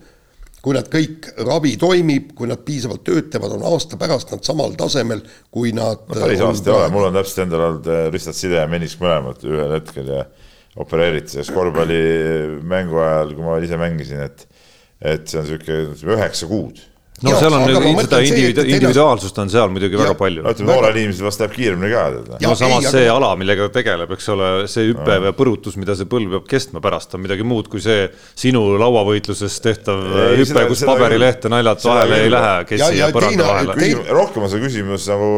kui 0.66 0.74
nad 0.74 0.88
kõik, 0.90 1.28
ravi 1.46 1.76
toimib, 1.78 2.32
kui 2.38 2.50
nad 2.50 2.64
piisavalt 2.66 3.04
tööd 3.06 3.30
teevad, 3.34 3.54
on 3.54 3.68
aasta 3.70 4.00
pärast 4.02 4.34
nad 4.34 4.42
samal 4.48 4.74
tasemel, 4.80 5.22
kui 5.54 5.76
nad 5.78 6.02
no, 6.08 6.16
päris 6.16 6.42
aasta 6.42 6.72
ei 6.72 6.78
ole, 6.80 6.90
mul 6.96 7.06
on 7.12 7.20
täpselt 7.20 7.44
endal 7.46 7.68
olnud 7.68 7.90
äh, 7.94 8.08
Ristat 8.14 8.40
Side 8.40 8.58
ja 8.58 8.66
Menisk 8.72 9.04
mõlemad 9.04 9.46
ühel 9.46 9.76
hetkel 9.78 10.10
ja 10.10 10.24
opereeriti 10.82 11.36
selles 11.36 11.54
korvpallimängu 11.54 12.98
ajal, 13.04 13.36
kui 13.38 13.46
ma 13.46 13.60
ise 13.62 13.80
mängisin, 13.80 14.26
et 14.26 14.48
et 15.06 15.28
see 15.28 15.38
on 15.38 15.46
niisugune 15.46 16.16
üheksa 16.16 16.48
kuud 16.50 16.80
no 17.24 17.32
ja, 17.32 17.38
seal 17.40 17.54
on 17.56 17.64
nüüd 17.64 18.00
seda 18.04 18.18
individu 18.26 18.64
individuaalsust 18.68 19.38
on 19.40 19.52
seal 19.52 19.70
muidugi 19.72 19.96
ja, 19.96 20.02
väga 20.02 20.16
palju. 20.20 20.42
no 20.44 20.52
ütleme, 20.52 20.72
noorel 20.74 20.98
inimesel 21.00 21.28
vast 21.30 21.44
läheb 21.44 21.54
kiiremini 21.56 21.92
ka. 21.94 22.02
no 22.44 22.56
samas 22.60 22.88
ei, 22.90 22.92
see 22.92 23.06
aga... 23.06 23.14
ala, 23.16 23.30
millega 23.40 23.70
ta 23.70 23.78
tegeleb, 23.78 24.12
eks 24.18 24.28
ole, 24.34 24.50
see 24.72 24.90
hüpe 24.90 25.20
või 25.24 25.32
põrutus, 25.38 25.78
mida 25.80 25.96
see 25.96 26.10
põlv 26.12 26.36
peab 26.36 26.50
kestma 26.52 26.82
pärast, 26.84 27.16
on 27.16 27.24
midagi 27.24 27.48
muud 27.48 27.70
kui 27.72 27.84
see 27.84 28.10
sinu 28.36 28.66
lauavõitluses 28.82 29.56
tehtav 29.64 30.04
ei, 30.26 30.42
hüpe, 30.42 30.66
kus 30.74 30.84
paberilehte 30.90 31.52
naljad 31.54 31.88
vahele 31.88 32.20
ei 32.26 32.34
lähe, 32.36 32.58
kes 32.74 32.84
siia 32.84 33.10
põranda 33.16 33.48
vahele. 33.48 33.96
rohkem 34.12 34.48
on 34.48 34.52
see 34.52 34.64
küsimus 34.66 35.08
nagu 35.12 35.32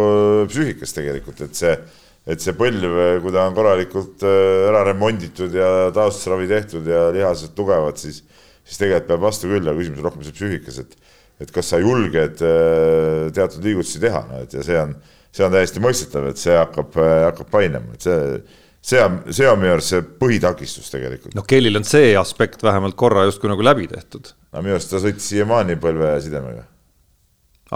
psüühikas 0.49 0.97
tegelikult, 0.97 1.45
et 1.45 1.61
see 1.61 1.77
et 2.27 2.43
see 2.43 2.51
põlv, 2.59 3.21
kui 3.23 3.31
ta 3.31 3.45
on 3.47 3.53
korralikult 3.55 4.25
äh, 4.27 4.65
ära 4.67 4.81
remonditud 4.89 5.53
ja 5.55 5.87
taastusravi 5.95 6.49
tehtud 6.49 6.89
ja 6.91 7.05
lihased 7.15 7.53
tugevad, 7.55 7.95
siis, 8.01 8.19
siis 8.67 8.81
tegelikult 8.81 9.13
peab 9.13 9.21
vastu 9.23 9.47
küll, 9.47 9.63
aga 9.63 9.79
küsimus 9.79 10.01
on 10.01 10.09
rohkem 10.09 10.25
see 10.25 10.35
psüühikas, 10.35 10.81
et 10.83 10.97
et 11.41 11.51
kas 11.53 11.73
sa 11.73 11.79
julged 11.81 12.41
äh, 12.45 13.27
teatud 13.35 13.65
liigutusi 13.65 14.01
teha, 14.01 14.23
no 14.29 14.43
et 14.45 14.53
ja 14.57 14.63
see 14.65 14.77
on, 14.81 14.95
see 15.35 15.45
on 15.45 15.53
täiesti 15.53 15.83
mõistetav, 15.83 16.29
et 16.31 16.41
see 16.41 16.55
hakkab, 16.57 16.95
äh, 17.01 17.17
hakkab 17.27 17.51
painama, 17.53 17.97
et 17.97 18.07
see, 18.07 18.39
see 18.93 19.03
on, 19.03 19.19
see 19.29 19.49
on 19.49 19.59
minu 19.61 19.75
arust 19.75 19.93
see 19.93 20.05
põhitakistus 20.23 20.89
tegelikult. 20.93 21.35
noh, 21.37 21.45
Kellil 21.47 21.77
on 21.77 21.85
see 21.87 22.15
aspekt 22.17 22.65
vähemalt 22.65 22.97
korra 22.99 23.27
justkui 23.29 23.51
nagu 23.51 23.65
läbi 23.65 23.89
tehtud. 23.91 24.33
no 24.53 24.63
minu 24.65 24.77
arust 24.77 24.93
ta 24.93 25.03
sõitis 25.03 25.29
siiamaani 25.29 25.77
põlve 25.83 26.15
sidemega. 26.25 26.65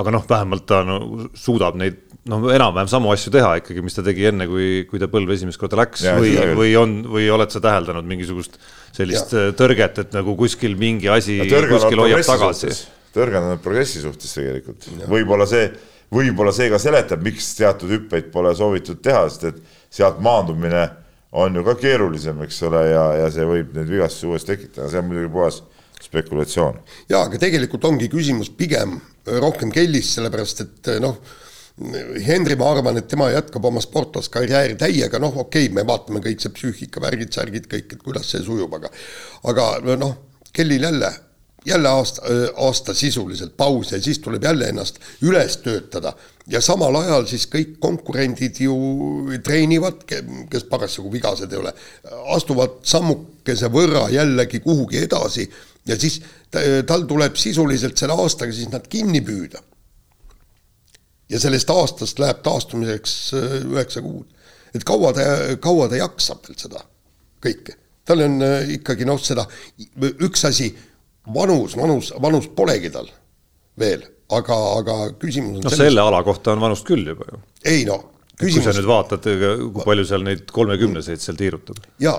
aga 0.02 0.16
noh, 0.16 0.26
vähemalt 0.30 0.66
ta 0.72 0.82
no, 0.88 0.98
suudab 1.38 1.78
neid 1.78 2.00
noh, 2.32 2.48
enam-vähem 2.54 2.90
samu 2.90 3.12
asju 3.14 3.34
teha 3.34 3.52
ikkagi, 3.62 3.84
mis 3.86 3.98
ta 3.98 4.06
tegi 4.06 4.26
enne, 4.32 4.48
kui, 4.50 4.88
kui 4.90 5.02
ta 5.02 5.10
põlve 5.12 5.38
esimest 5.38 5.62
korda 5.62 5.84
läks 5.84 6.08
ja, 6.08 6.16
või, 6.18 6.34
või 6.58 6.74
on, 6.80 6.96
või 7.14 7.28
oled 7.34 7.54
sa 7.54 7.62
täheldanud 7.62 8.10
mingisugust 8.10 8.58
sellist 8.96 9.38
ja. 9.38 9.52
tõrget, 9.58 10.02
et 10.02 10.18
nagu 10.18 10.34
kuskil 10.40 10.74
mingi 10.82 11.12
asi 11.14 11.38
kuskil 11.46 12.04
hoiab 12.08 12.26
tagasi? 12.26 12.72
tõrge 12.74 13.01
on 13.18 13.60
progressi 13.64 14.02
suhtes 14.04 14.34
tegelikult, 14.38 14.88
võib-olla 15.12 15.48
see, 15.50 15.68
võib-olla 16.14 16.54
see 16.56 16.70
ka 16.72 16.80
seletab, 16.80 17.24
miks 17.26 17.54
teatud 17.58 17.92
hüppeid 17.92 18.32
pole 18.32 18.54
soovitud 18.56 19.02
teha, 19.04 19.28
sest 19.30 19.50
et 19.52 19.62
sealt 19.92 20.22
maandumine 20.24 20.88
on 21.32 21.56
ju 21.56 21.64
ka 21.64 21.76
keerulisem, 21.80 22.42
eks 22.46 22.64
ole, 22.68 22.82
ja, 22.92 23.04
ja 23.22 23.30
see 23.32 23.46
võib 23.48 23.76
neid 23.76 23.92
vigastusi 23.92 24.28
uuesti 24.28 24.56
tekitada, 24.56 24.90
see 24.92 25.00
on 25.00 25.08
muidugi 25.08 25.32
puhas 25.32 25.62
spekulatsioon. 26.02 26.82
jaa, 27.12 27.24
aga 27.28 27.40
tegelikult 27.40 27.86
ongi 27.88 28.10
küsimus 28.12 28.52
pigem 28.58 28.98
rohkem 29.26 29.72
Kellis, 29.72 30.16
sellepärast 30.18 30.66
et 30.66 30.92
noh, 31.04 31.20
Henri, 32.26 32.58
ma 32.60 32.68
arvan, 32.76 33.00
et 33.00 33.08
tema 33.10 33.30
jätkab 33.32 33.64
oma 33.66 33.82
sportlaskarjääri 33.82 34.76
täiega, 34.78 35.22
noh, 35.24 35.38
okei 35.46 35.70
okay,, 35.70 35.76
me 35.76 35.86
vaatame 35.88 36.22
kõik 36.24 36.44
see 36.44 36.54
psüühika, 36.54 37.02
värgid, 37.02 37.32
särgid, 37.34 37.70
kõik, 37.72 37.96
et 37.96 38.04
kuidas 38.04 38.28
see 38.34 38.44
sujub, 38.46 38.74
aga 38.78 38.92
aga 39.50 39.96
noh, 39.96 40.18
Kellil 40.52 40.84
jälle, 40.84 41.10
jälle 41.66 41.90
aasta, 41.90 42.22
aasta 42.56 42.94
sisuliselt 42.94 43.58
paus 43.58 43.92
ja 43.92 44.02
siis 44.02 44.20
tuleb 44.20 44.44
jälle 44.44 44.70
ennast 44.70 45.00
üles 45.22 45.58
töötada. 45.58 46.14
Ja 46.48 46.62
samal 46.62 46.96
ajal 46.96 47.26
siis 47.30 47.46
kõik 47.48 47.76
konkurendid 47.80 48.58
ju 48.60 48.76
treenivad, 49.44 50.02
kes 50.50 50.64
parasjagu 50.70 51.12
vigased 51.14 51.52
ei 51.52 51.60
ole, 51.60 51.74
astuvad 52.34 52.82
sammukese 52.84 53.70
võrra 53.72 54.08
jällegi 54.10 54.60
kuhugi 54.60 55.04
edasi 55.06 55.46
ja 55.88 55.98
siis 56.00 56.22
tal 56.88 57.06
tuleb 57.10 57.38
sisuliselt 57.40 57.98
selle 57.98 58.18
aastaga 58.18 58.54
siis 58.54 58.72
nad 58.74 58.88
kinni 58.90 59.22
püüda. 59.26 59.62
Ja 61.30 61.40
sellest 61.40 61.70
aastast 61.72 62.20
läheb 62.20 62.42
taastumiseks 62.44 63.14
üheksa 63.72 64.02
kuud. 64.02 64.26
et 64.76 64.84
kaua 64.84 65.14
ta, 65.14 65.22
kaua 65.60 65.88
ta 65.90 65.96
jaksab 66.00 66.48
veel 66.48 66.58
seda 66.58 66.82
kõike, 67.44 67.76
tal 68.06 68.22
on 68.24 68.40
ikkagi 68.72 69.06
noh, 69.06 69.20
seda 69.20 69.46
üks 70.24 70.46
asi, 70.48 70.70
vanus, 71.34 71.76
vanus, 71.78 72.14
vanust 72.22 72.56
polegi 72.56 72.92
tal 72.94 73.10
veel, 73.80 74.04
aga, 74.34 74.58
aga 74.80 74.98
küsimus 75.22 75.60
on 75.60 75.66
no 75.66 75.70
selles... 75.70 75.92
selle 75.92 76.02
ala 76.04 76.24
kohta 76.26 76.56
on 76.56 76.64
vanust 76.64 76.88
küll 76.88 77.06
juba 77.14 77.28
ju. 77.30 77.40
ei 77.66 77.86
no 77.88 78.00
küsimus. 78.36 78.58
kui 78.58 78.66
sa 78.66 78.76
nüüd 78.76 78.90
vaatad, 78.90 79.28
kui 79.76 79.86
palju 79.86 80.06
seal 80.10 80.26
neid 80.26 80.44
kolmekümneseid 80.54 81.24
seal 81.24 81.40
tiirutab. 81.40 81.82
jaa, 82.02 82.18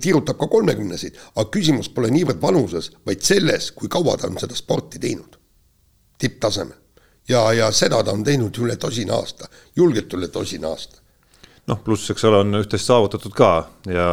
tiirutab 0.00 0.40
ka 0.40 0.50
kolmekümneseid, 0.50 1.18
aga 1.36 1.48
küsimus 1.54 1.90
pole 1.94 2.12
niivõrd 2.14 2.40
vanuses, 2.42 2.92
vaid 3.06 3.24
selles, 3.26 3.72
kui 3.76 3.90
kaua 3.92 4.16
ta 4.18 4.30
on 4.30 4.40
seda 4.40 4.56
sporti 4.58 5.00
teinud. 5.02 5.36
tipptasemel 6.18 6.76
ja, 7.28 7.44
ja 7.52 7.68
seda 7.72 8.00
ta 8.04 8.14
on 8.16 8.24
teinud 8.24 8.56
üle 8.64 8.76
tosina 8.80 9.20
aasta, 9.20 9.50
julgelt 9.76 10.14
üle 10.16 10.32
tosina 10.32 10.72
aasta 10.72 11.04
noh, 11.68 11.80
pluss, 11.84 12.10
eks 12.12 12.26
ole, 12.28 12.42
on 12.44 12.60
üht-teist 12.62 12.88
saavutatud 12.88 13.34
ka 13.36 13.52
ja, 13.88 14.10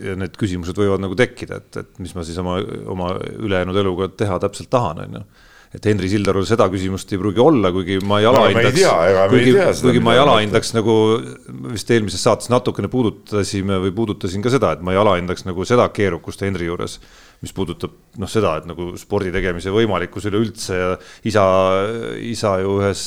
ja 0.00 0.16
need 0.20 0.36
küsimused 0.40 0.76
võivad 0.78 1.02
nagu 1.02 1.16
tekkida, 1.18 1.60
et, 1.60 1.84
et 1.84 2.02
mis 2.02 2.12
ma 2.16 2.24
siis 2.26 2.40
oma, 2.42 2.58
oma 2.92 3.14
ülejäänud 3.20 3.78
eluga 3.80 4.10
teha 4.12 4.40
täpselt 4.42 4.70
tahan, 4.72 5.06
on 5.06 5.20
ju. 5.20 5.24
Et 5.70 5.84
Henri 5.86 6.08
Sildarul 6.10 6.42
seda 6.48 6.64
küsimust 6.66 7.12
ei 7.14 7.18
pruugi 7.20 7.38
olla, 7.38 7.70
kuigi 7.70 8.00
ma 8.02 8.16
ei 8.18 8.24
alahindaks 8.26 8.80
no,, 8.82 9.26
kuigi, 9.30 9.52
kuigi 9.84 10.00
ma 10.02 10.16
ei 10.16 10.22
alahindaks 10.24 10.72
nagu 10.74 10.94
vist 11.70 11.92
eelmises 11.94 12.24
saates 12.26 12.50
natukene 12.50 12.90
puudutasime 12.90 13.78
või 13.84 13.94
puudutasin 13.94 14.42
ka 14.42 14.50
seda, 14.50 14.72
et 14.74 14.82
ma 14.82 14.96
ei 14.96 14.98
alahindaks 14.98 15.46
nagu 15.46 15.62
seda 15.68 15.86
keerukust 15.94 16.42
Henri 16.42 16.66
juures, 16.66 16.98
mis 17.44 17.54
puudutab 17.54 17.94
noh, 18.18 18.30
seda, 18.30 18.56
et 18.58 18.66
nagu 18.66 18.96
spordi 18.98 19.30
tegemise 19.30 19.70
võimalikkus 19.70 20.26
üleüldse 20.32 20.80
ja 20.80 20.90
isa, 21.30 21.46
isa 22.32 22.56
ju 22.64 22.80
ühes 22.80 23.06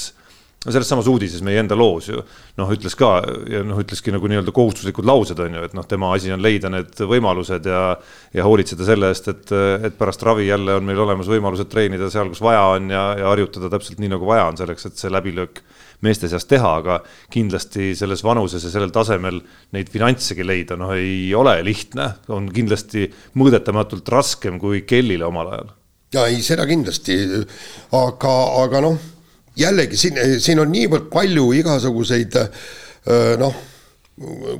selles 0.72 0.88
samas 0.88 1.08
uudises 1.12 1.44
meie 1.44 1.60
enda 1.60 1.76
loos 1.76 2.08
ju 2.08 2.22
noh, 2.60 2.72
ütles 2.72 2.96
ka 2.98 3.18
ja 3.52 3.64
noh, 3.68 3.80
ütleski 3.84 4.14
nagu 4.16 4.30
nii-öelda 4.32 4.54
kohustuslikud 4.56 5.08
laused 5.08 5.40
on 5.44 5.58
ju, 5.58 5.64
et 5.68 5.76
noh, 5.76 5.86
tema 5.90 6.14
asi 6.16 6.32
on 6.34 6.44
leida 6.44 6.72
need 6.72 7.04
võimalused 7.10 7.68
ja 7.68 7.84
ja 8.34 8.46
hoolitseda 8.48 8.88
selle 8.88 9.12
eest, 9.12 9.28
et, 9.30 9.52
et 9.90 9.98
pärast 10.00 10.24
ravi 10.26 10.48
jälle 10.48 10.78
on 10.80 10.88
meil 10.88 11.00
olemas 11.04 11.30
võimalused 11.30 11.70
treenida 11.72 12.10
seal, 12.14 12.32
kus 12.32 12.42
vaja 12.44 12.64
on 12.78 12.90
ja, 12.94 13.04
ja 13.20 13.30
harjutada 13.34 13.70
täpselt 13.74 14.00
nii, 14.02 14.14
nagu 14.16 14.28
vaja 14.30 14.48
on 14.52 14.60
selleks, 14.60 14.88
et 14.88 15.00
see 15.02 15.12
läbilöök 15.12 15.62
meeste 16.04 16.28
seas 16.32 16.48
teha, 16.50 16.74
aga 16.82 16.98
kindlasti 17.32 17.94
selles 17.96 18.24
vanuses 18.26 18.66
ja 18.66 18.72
sellel 18.74 18.92
tasemel 18.96 19.40
neid 19.76 19.92
finantsegi 19.92 20.46
leida, 20.46 20.78
noh, 20.80 20.92
ei 20.96 21.32
ole 21.38 21.56
lihtne, 21.66 22.10
on 22.34 22.50
kindlasti 22.54 23.08
mõõdetamatult 23.40 24.12
raskem 24.12 24.60
kui 24.62 24.84
Kellile 24.88 25.28
omal 25.28 25.54
ajal. 25.54 25.74
ja 26.14 26.28
ei, 26.30 26.44
seda 26.46 26.68
kindlasti, 26.70 27.18
aga, 28.00 28.36
aga 28.64 28.84
noh 28.88 29.13
jällegi 29.60 29.98
siin, 30.00 30.20
siin 30.42 30.60
on 30.64 30.72
niivõrd 30.74 31.10
palju 31.14 31.52
igasuguseid 31.60 32.38
noh, 33.40 33.56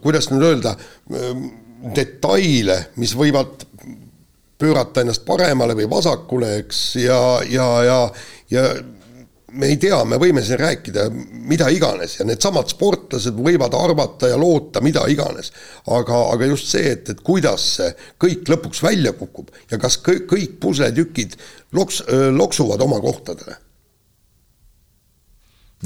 kuidas 0.04 0.30
nüüd 0.32 0.44
öelda, 0.48 0.74
detaile, 1.96 2.78
mis 3.02 3.14
võivad 3.18 3.66
pöörata 4.60 5.04
ennast 5.04 5.26
paremale 5.28 5.76
või 5.76 5.90
vasakule, 5.92 6.58
eks, 6.64 6.82
ja, 7.04 7.20
ja, 7.50 7.68
ja, 7.84 7.98
ja 8.54 8.68
me 9.54 9.70
ei 9.70 9.78
tea, 9.78 10.00
me 10.08 10.18
võime 10.22 10.42
siin 10.46 10.58
rääkida 10.62 11.08
mida 11.50 11.68
iganes 11.74 12.16
ja 12.20 12.26
needsamad 12.26 12.72
sportlased 12.72 13.38
võivad 13.38 13.76
arvata 13.78 14.32
ja 14.32 14.38
loota 14.40 14.82
mida 14.82 15.04
iganes. 15.12 15.52
aga, 15.88 16.22
aga 16.34 16.48
just 16.54 16.72
see, 16.72 16.94
et, 16.96 17.10
et 17.10 17.22
kuidas 17.22 17.68
see 17.78 17.92
kõik 18.24 18.50
lõpuks 18.50 18.82
välja 18.86 19.14
kukub 19.18 19.52
ja 19.72 19.78
kas 19.82 20.00
kõik, 20.02 20.26
kõik 20.32 20.58
pusletükid 20.64 21.38
loks-, 21.76 22.04
loksuvad 22.32 22.82
oma 22.82 23.02
kohtadele 23.04 23.60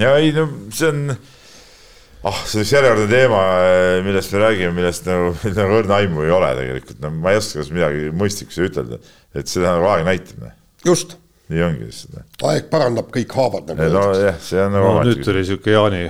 ja 0.01 0.15
ei 0.21 0.33
no 0.35 0.47
see 0.75 0.89
on, 0.91 1.13
ah 2.27 2.41
see 2.45 2.65
üks 2.65 2.73
järjekordne 2.75 3.07
teema, 3.11 3.43
millest 4.05 4.35
me 4.35 4.43
räägime, 4.43 4.73
millest 4.77 5.07
nagu, 5.09 5.31
nagu 5.57 5.79
õrna 5.81 6.01
aimu 6.01 6.25
ei 6.25 6.33
ole 6.33 6.51
tegelikult, 6.59 6.99
no 7.05 7.13
ma 7.15 7.33
ei 7.33 7.41
oska 7.41 7.65
midagi 7.71 8.11
mõistlikku 8.23 8.55
siia 8.55 8.69
ütelda, 8.71 9.01
et 9.37 9.51
seda 9.51 9.77
nagu 9.77 9.89
aeg 9.93 10.05
näitab. 10.07 10.45
Noh. 10.45 10.53
just. 10.85 11.17
nii 11.47 11.63
ongi 11.63 11.89
lihtsalt. 11.89 12.19
Noh. 12.19 12.29
aeg 12.51 12.71
parandab 12.71 13.11
kõik 13.13 13.35
haavad 13.39 13.73
nagu. 13.73 13.91
nojah, 13.97 14.39
see 14.43 14.63
on 14.63 14.73
nagu 14.77 14.93
no,. 14.93 15.03
nüüd 15.07 15.25
tuli 15.25 15.45
sihuke 15.47 15.75
Jaani 15.75 16.07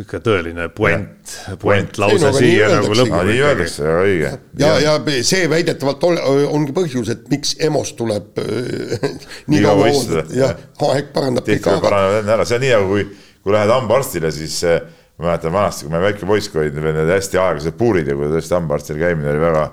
sihuke 0.00 0.20
tõeline 0.24 0.68
puent, 0.72 1.32
puentlause 1.60 2.30
siia 2.38 2.68
nagu 2.72 2.94
lõppu. 2.96 3.20
nii 3.28 3.42
öeldakse, 3.44 3.82
väga 3.84 4.04
õige. 4.06 4.30
ja, 4.60 4.70
ja 4.80 4.94
see 5.26 5.48
väidetavalt 5.50 6.06
ol, 6.08 6.20
ongi 6.48 6.74
põhjus, 6.76 7.10
et 7.12 7.26
miks 7.32 7.56
EMO-s 7.60 7.92
tuleb 7.98 8.40
nii 9.50 9.60
kaua 9.64 9.90
oodata, 9.90 10.24
jah, 10.36 10.54
aeg 10.88 11.10
parandab 11.14 11.48
kõik 11.48 11.68
paraneb 11.84 12.22
enne 12.22 12.34
ära, 12.38 12.48
see 12.48 12.56
on 12.56 12.64
nii 12.64 12.72
nagu 12.76 12.88
kui, 12.94 13.06
kui 13.44 13.56
lähed 13.56 13.74
hambaarstile, 13.74 14.32
siis 14.34 14.56
äh, 14.68 14.80
ma 15.18 15.30
mäletan 15.30 15.54
vanasti, 15.54 15.86
kui 15.86 15.94
me 15.94 16.02
väike 16.06 16.28
poiss 16.28 16.52
olid, 16.56 16.80
veel 16.80 16.96
need 16.96 17.12
hästi 17.12 17.40
aeglased 17.40 17.76
puurid 17.80 18.08
ja 18.08 18.16
kui 18.16 18.30
tõesti 18.32 18.56
hambaarstil 18.56 19.00
käimine 19.00 19.34
oli 19.34 19.42
väga, 19.44 19.66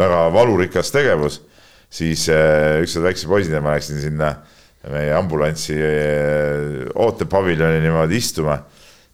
väga 0.00 0.26
valurikas 0.34 0.92
tegevus, 0.94 1.42
siis 1.92 2.28
äh, 2.32 2.80
ükskord 2.84 3.10
väikse 3.10 3.28
poisina 3.30 3.60
ma 3.64 3.76
läksin 3.76 4.00
sinna 4.00 4.36
meie 4.92 5.12
ambulantsi 5.16 5.76
äh, 5.76 6.88
ootepaviljoni 7.00 7.84
niimoodi 7.84 8.20
istuma 8.20 8.62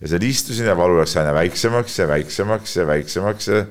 ja 0.00 0.09
seal 0.09 0.25
istusin 0.26 0.71
ja 0.71 0.76
valu 0.76 0.99
läks 1.00 1.16
aina 1.21 1.35
väiksemaks 1.37 1.99
ja 1.99 2.09
väiksemaks 2.09 2.76
ja 2.76 2.87
väiksemaks 2.88 3.49
ja 3.52 3.64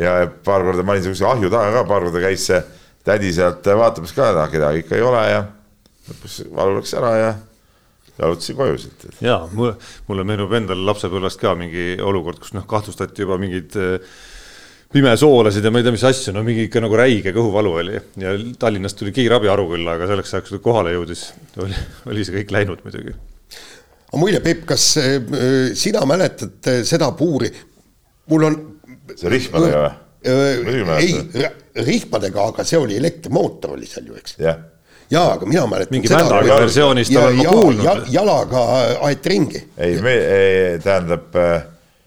ja 0.00 0.26
paar 0.44 0.64
korda 0.64 0.82
ma 0.86 0.94
olin 0.94 1.04
siukse 1.08 1.26
ahju 1.26 1.50
taga 1.50 1.72
ka, 1.74 1.84
paar 1.88 2.06
korda 2.06 2.22
käis 2.22 2.46
see 2.46 2.60
tädi 3.06 3.32
sealt 3.34 3.66
vaatamas 3.66 4.12
ka, 4.14 4.32
kedagi 4.52 4.84
ikka 4.84 4.98
ei 4.98 5.06
ole 5.06 5.22
ja 5.30 5.44
lõpuks 6.10 6.42
valu 6.54 6.76
läks 6.78 6.94
ära 6.98 7.14
ja 7.18 7.30
jalutasin 8.20 8.58
koju 8.58 8.78
siit. 8.78 9.06
ja 9.24 9.38
mulle, 9.52 9.76
mulle 10.08 10.26
meenub 10.28 10.52
endal 10.58 10.84
lapsepõlvest 10.86 11.40
ka 11.40 11.54
mingi 11.58 11.94
olukord, 12.02 12.42
kus 12.42 12.54
noh, 12.56 12.66
kahtlustati 12.68 13.24
juba 13.24 13.38
mingeid 13.40 13.78
äh, 13.80 14.12
pimesoolasid 14.92 15.64
ja 15.64 15.72
ma 15.72 15.80
ei 15.80 15.86
tea, 15.86 15.94
mis 15.94 16.06
asju, 16.06 16.34
no 16.36 16.44
mingi 16.46 16.66
ikka 16.68 16.82
nagu 16.84 16.98
räige 16.98 17.34
kõhuvalu 17.36 17.74
oli 17.82 17.98
ja 18.20 18.36
Tallinnast 18.60 18.98
tuli 19.00 19.14
kiirabi 19.16 19.50
Arukülla, 19.50 19.96
aga 19.96 20.10
selleks 20.10 20.34
ajaks, 20.34 20.54
kui 20.54 20.64
kohale 20.64 20.94
jõudis, 20.96 21.30
oli, 21.62 21.76
oli 22.10 22.26
see 22.26 22.40
kõik 22.40 22.56
läinud 22.58 22.86
muidugi 22.86 23.16
aga 24.10 24.20
muide, 24.20 24.40
Peep, 24.42 24.64
kas 24.68 24.96
äh, 24.98 25.18
sina 25.78 26.02
mäletad 26.08 26.66
äh, 26.66 26.82
seda 26.86 27.12
puuri, 27.16 27.50
mul 28.30 28.48
on. 28.48 28.58
see 29.14 29.30
rihmadega 29.30 29.84
või? 29.84 29.92
Äh, 30.30 30.98
ei, 31.00 31.46
rihmadega, 31.86 32.50
aga 32.52 32.66
see 32.66 32.78
oli 32.80 32.98
elektrimootor 32.98 33.76
oli 33.76 33.88
seal 33.88 34.10
ju, 34.10 34.18
eks. 34.18 34.36
jah 34.42 34.58
jaa, 35.10 35.32
aga 35.34 35.46
mina 35.46 35.64
mäletan. 35.66 35.96
mingi 35.96 36.10
vändaga 36.10 36.58
versioonist 36.62 37.14
olen 37.16 37.38
ma 37.38 37.44
kuulnud. 37.50 38.08
jalaga 38.14 38.64
aeti 39.08 39.32
ringi. 39.32 39.62
ei, 39.78 39.96
me, 40.02 40.16
tähendab 40.84 41.38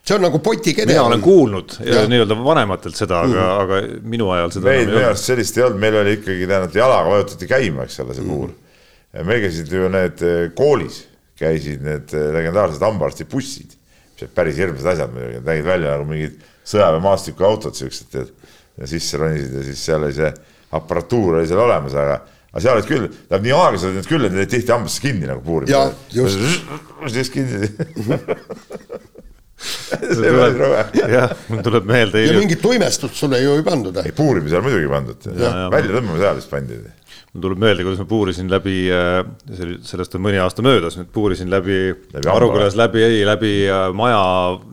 see 0.04 0.16
on 0.16 0.24
nagu 0.28 0.40
potikene. 0.44 0.92
mina 0.92 1.08
olen 1.08 1.24
kuulnud 1.24 1.78
nii-öelda 1.84 2.38
vanematelt 2.44 3.00
seda, 3.00 3.24
aga 3.24 3.48
mm., 3.48 3.64
aga 3.64 4.04
minu 4.16 4.30
ajal 4.36 4.54
seda 4.56 4.72
meil 4.72 4.92
minu 4.92 5.08
arust 5.08 5.32
sellist 5.32 5.60
ei 5.60 5.66
olnud, 5.68 5.84
meil 5.84 6.00
oli 6.04 6.20
ikkagi 6.20 6.48
tähendab 6.48 6.78
jalaga 6.80 7.16
vajutati 7.16 7.50
käima, 7.52 7.88
eks 7.88 8.00
ole, 8.04 8.16
see 8.20 8.28
puur 8.28 8.52
mm.. 8.52 9.26
meil 9.32 9.44
käisid 9.48 9.76
ju 9.76 9.92
need 9.92 10.24
koolis 10.60 11.02
käisid 11.44 11.86
need 11.86 12.16
eh, 12.16 12.30
legendaarsed 12.38 12.84
hambaarstibussid, 12.84 13.76
mis 13.76 14.26
olid 14.26 14.36
päris 14.38 14.60
hirmsad 14.62 14.94
asjad 14.96 15.14
muidugi, 15.14 15.38
need 15.38 15.50
nägid 15.52 15.70
välja 15.70 15.96
nagu 15.96 16.10
mingid 16.10 16.42
sõjaväemaastikuautod 16.74 17.78
siuksed, 17.78 18.12
tead. 18.14 18.34
ja 18.80 18.90
sisse 18.90 19.20
ronisid 19.22 19.58
ja 19.60 19.66
siis 19.68 19.84
seal 19.86 20.06
oli 20.06 20.16
see 20.18 20.32
aparatuur 20.74 21.40
oli 21.40 21.50
seal 21.50 21.62
olemas, 21.62 21.94
aga, 22.00 22.20
aga 22.52 22.64
seal 22.64 22.78
olid 22.78 22.90
küll, 22.90 23.10
tähendab 23.12 23.48
nii 23.48 23.56
aeglased 23.58 23.90
olid 23.90 24.00
need 24.00 24.10
küll, 24.10 24.28
et 24.30 24.38
need 24.38 24.54
tihti 24.54 24.74
hambasse 24.74 25.04
kinni 25.04 25.30
nagu 25.30 25.44
puurima. 25.46 25.74
Jah, 25.74 25.94
just. 26.16 26.40
siis 27.14 27.34
kinni 27.34 27.68
jah, 31.14 31.32
mul 31.52 31.62
tuleb 31.66 31.88
meelde 31.88 32.24
ja 32.24 32.34
mingit 32.38 32.62
tuimestust 32.64 33.16
sulle 33.20 33.40
ju 33.44 33.56
ei 33.60 33.66
pandud. 33.66 34.00
ei 34.04 34.16
puurimise 34.16 34.58
ajal 34.58 34.66
muidugi 34.66 34.90
pandud, 34.92 35.28
välja 35.72 35.94
tõmbamise 35.94 36.26
ajal 36.26 36.40
vist 36.42 36.52
pandi. 36.52 36.80
Mul 37.34 37.42
tuleb 37.48 37.62
meelde, 37.64 37.82
kuidas 37.86 38.02
ma 38.04 38.06
puurisin 38.06 38.50
läbi, 38.52 38.76
sellest 39.90 40.14
on 40.18 40.22
mõni 40.26 40.38
aasta 40.42 40.62
möödas, 40.66 40.98
nüüd 41.00 41.10
puurisin 41.16 41.50
läbi, 41.50 41.78
Läbi. 42.14 42.30
Arukülas 42.30 42.76
läbi, 42.78 43.02
ei 43.02 43.24
läbi 43.26 43.54
äh, 43.74 43.88
maja 43.98 44.20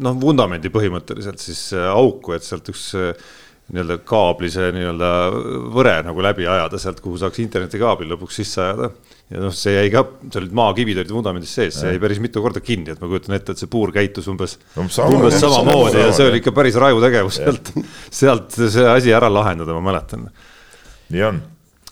noh, 0.04 0.16
vundamendi 0.20 0.68
põhimõtteliselt 0.74 1.40
siis 1.40 1.70
äh, 1.72 1.86
auku, 1.88 2.34
et 2.36 2.44
sealt 2.44 2.68
üks 2.68 2.90
äh, 3.00 3.14
nii-öelda 3.70 4.00
kaablise 4.04 4.72
nii-öelda 4.74 5.08
võre 5.72 5.94
nagu 6.04 6.20
läbi 6.26 6.44
ajada 6.50 6.78
sealt, 6.82 6.98
kuhu 7.04 7.16
saaks 7.22 7.38
internetikaabli 7.40 8.08
lõpuks 8.10 8.40
sisse 8.42 8.60
ajada. 8.64 8.88
ja 9.30 9.40
noh, 9.44 9.54
see 9.54 9.76
jäi 9.76 9.92
ka, 9.94 10.02
seal 10.26 10.42
olid 10.42 10.56
maakivid 10.58 10.98
olid 11.00 11.12
vundamendis 11.14 11.52
sees, 11.54 11.76
see 11.80 11.92
jäi 11.94 12.00
päris 12.02 12.18
mitu 12.20 12.42
korda 12.44 12.60
kinni, 12.66 12.90
et 12.92 13.00
ma 13.00 13.06
kujutan 13.08 13.36
ette, 13.38 13.54
et 13.54 13.62
see 13.62 13.70
puur 13.70 13.92
käitus 13.94 14.26
umbes 14.32 14.58
Umbes 14.74 14.98
sama- 14.98 15.14
umbes 15.16 15.38
samamoodi 15.40 15.96
ja 16.02 16.08
sama- 16.10 16.16
see 16.18 16.28
oli 16.32 16.42
ikka 16.42 16.52
päris 16.60 16.76
raju 16.82 17.00
tegevus 17.06 17.38
sealt, 17.40 17.70
sealt 18.10 18.58
see 18.58 18.84
asi 18.90 19.14
ära 19.16 19.30
lahendada, 19.32 19.72
ma 19.78 19.86
mäletan 19.92 20.26
nii 21.14 21.24
on. 21.30 21.40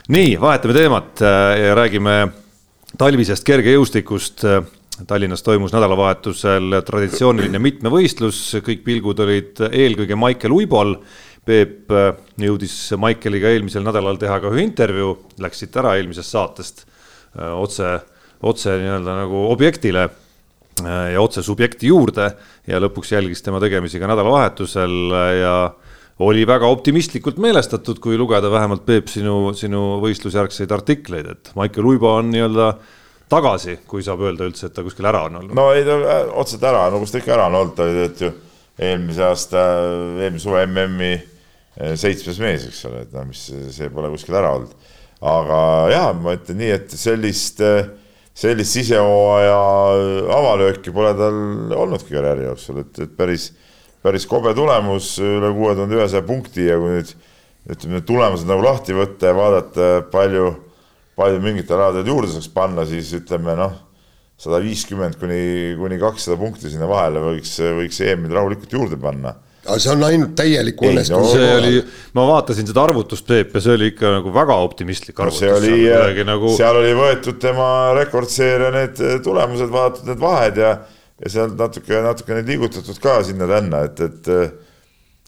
nii, 0.09 0.35
vahetame 0.41 0.75
teemat 0.77 1.23
äh, 1.23 1.55
ja 1.61 1.79
räägime 1.79 2.19
talvisest 2.99 3.45
kergejõustikust. 3.47 4.45
Tallinnas 5.07 5.45
toimus 5.47 5.71
nädalavahetusel 5.71 6.81
traditsiooniline 6.83 7.61
mitmevõistlus, 7.63 8.41
kõik 8.67 8.81
pilgud 8.83 9.21
olid 9.23 9.61
eelkõige 9.69 10.17
Maicel 10.19 10.55
Uibol. 10.57 10.97
Peep 11.47 11.93
äh, 11.95 12.09
jõudis 12.41 12.75
Maiceliga 12.99 13.53
eelmisel 13.53 13.85
nädalal 13.87 14.19
teha 14.21 14.41
ka 14.43 14.51
ühe 14.53 14.65
intervjuu, 14.65 15.13
läks 15.45 15.63
siit 15.63 15.77
ära 15.79 15.95
eelmisest 16.01 16.35
saatest 16.35 16.83
äh, 16.85 17.53
otse, 17.53 17.99
otse 18.43 18.75
nii-öelda 18.81 19.19
nagu 19.23 19.45
objektile 19.53 20.09
äh, 20.09 21.13
ja 21.15 21.23
otse 21.23 21.45
subjekti 21.47 21.93
juurde 21.93 22.31
ja 22.69 22.81
lõpuks 22.83 23.13
jälgis 23.15 23.45
tema 23.45 23.61
tegemisi 23.63 24.01
ka 24.01 24.11
nädalavahetusel 24.11 24.99
äh, 25.13 25.31
ja 25.43 25.55
oli 26.19 26.47
väga 26.47 26.67
optimistlikult 26.67 27.39
meelestatud, 27.43 28.01
kui 28.03 28.19
lugeda 28.19 28.51
vähemalt 28.51 28.85
Peep 28.87 29.11
sinu, 29.13 29.53
sinu 29.55 30.01
võistlusjärgseid 30.03 30.73
artikleid, 30.75 31.29
et 31.31 31.53
Maicel 31.59 31.87
Uibo 31.87 32.11
on 32.19 32.33
nii-öelda 32.33 32.73
tagasi, 33.31 33.79
kui 33.89 34.03
saab 34.05 34.25
öelda 34.27 34.49
üldse, 34.49 34.69
et 34.69 34.75
ta 34.75 34.85
kuskil 34.85 35.07
ära 35.09 35.27
on 35.29 35.39
olnud. 35.43 35.55
no 35.57 35.69
ei 35.77 35.85
ta 35.87 35.99
äh, 36.01 36.31
otseselt 36.41 36.65
ära, 36.71 36.87
no 36.91 37.03
kus 37.03 37.13
ta 37.15 37.23
ikka 37.23 37.35
ära 37.37 37.49
on 37.51 37.59
olnud, 37.61 37.75
ta 37.77 37.87
oli 37.87 37.97
tegelikult 37.97 38.25
ju 38.25 38.33
eelmise 38.89 39.25
aasta, 39.27 39.65
eelmise 40.25 40.47
suve 40.47 40.65
MM-i 40.67 41.13
äh, 41.15 41.95
seitsmes 42.01 42.41
mees, 42.43 42.67
eks 42.71 42.83
ole, 42.89 43.05
et 43.05 43.15
noh, 43.15 43.27
mis 43.29 43.45
see 43.75 43.91
pole 43.93 44.11
kuskil 44.15 44.39
ära 44.41 44.55
olnud. 44.57 44.75
aga 45.29 45.61
jaa, 45.93 46.11
ma 46.15 46.35
ütlen 46.39 46.61
nii, 46.63 46.75
et 46.79 46.93
sellist, 46.95 47.63
sellist 48.39 48.77
sisehooaja 48.77 49.57
avalööki 50.35 50.95
pole 50.95 51.11
tal 51.19 51.41
olnudki 51.75 52.15
karjääri 52.15 52.47
jooksul, 52.47 52.85
et, 52.85 53.03
et 53.03 53.17
päris, 53.19 53.51
päris 54.05 54.29
kobe 54.31 54.55
tulemus, 54.55 55.17
üle 55.23 55.51
kuue 55.57 55.75
tuhande 55.75 55.99
ühesaja 55.99 56.23
punkti 56.27 56.69
ja 56.69 56.79
kui 56.81 56.95
nüüd 56.99 57.13
ütleme, 57.69 57.99
need 57.99 58.07
tulemused 58.09 58.49
nagu 58.49 58.65
lahti 58.65 58.97
võtta 58.97 59.29
ja 59.29 59.37
vaadata, 59.37 59.91
palju, 60.13 60.53
palju 61.19 61.43
mingitel 61.45 61.81
aladel 61.81 62.09
juurde 62.09 62.33
saaks 62.33 62.49
panna, 62.55 62.87
siis 62.89 63.11
ütleme 63.19 63.57
noh 63.59 63.77
sada 64.39 64.61
viiskümmend 64.63 65.19
kuni, 65.19 65.43
kuni 65.79 65.99
kakssada 65.99 66.39
punkti 66.39 66.71
sinna 66.71 66.87
vahele 66.89 67.23
võiks, 67.25 67.57
võiks 67.81 67.99
EM-il 68.07 68.35
rahulikult 68.37 68.75
juurde 68.77 68.99
panna. 69.03 69.35
aga 69.67 69.79
see 69.83 69.91
on 69.93 70.05
ainult 70.07 70.37
täielik 70.39 70.79
õnnestus 70.79 71.17
no 71.17 71.33
see 71.33 71.49
oli, 71.57 71.81
ma 72.15 72.27
vaatasin 72.31 72.69
seda 72.71 72.85
arvutust, 72.87 73.27
Peep, 73.27 73.51
ja 73.59 73.65
see 73.65 73.75
oli 73.75 73.91
ikka 73.91 74.13
nagu 74.15 74.31
väga 74.33 74.61
optimistlik 74.63 75.19
no 75.19 75.27
arvutus. 75.27 75.43
see 75.43 75.51
oli, 75.57 75.73
kuidagi 75.83 76.27
nagu 76.29 76.53
seal 76.55 76.79
oli 76.79 76.95
võetud 77.01 77.41
tema 77.43 77.67
rekordseeria 77.99 78.71
need 78.77 79.03
tulemused, 79.27 79.75
vaadatud 79.75 80.13
need 80.13 80.23
vahed 80.23 80.63
ja, 80.63 80.73
ja 81.25 81.33
sealt 81.33 81.59
natuke, 81.59 82.01
natuke 82.05 82.37
neid 82.39 82.51
liigutatud 82.53 82.99
ka 83.03 83.19
sinna-tänna, 83.27 83.85
et, 83.89 84.03
et 84.07 84.31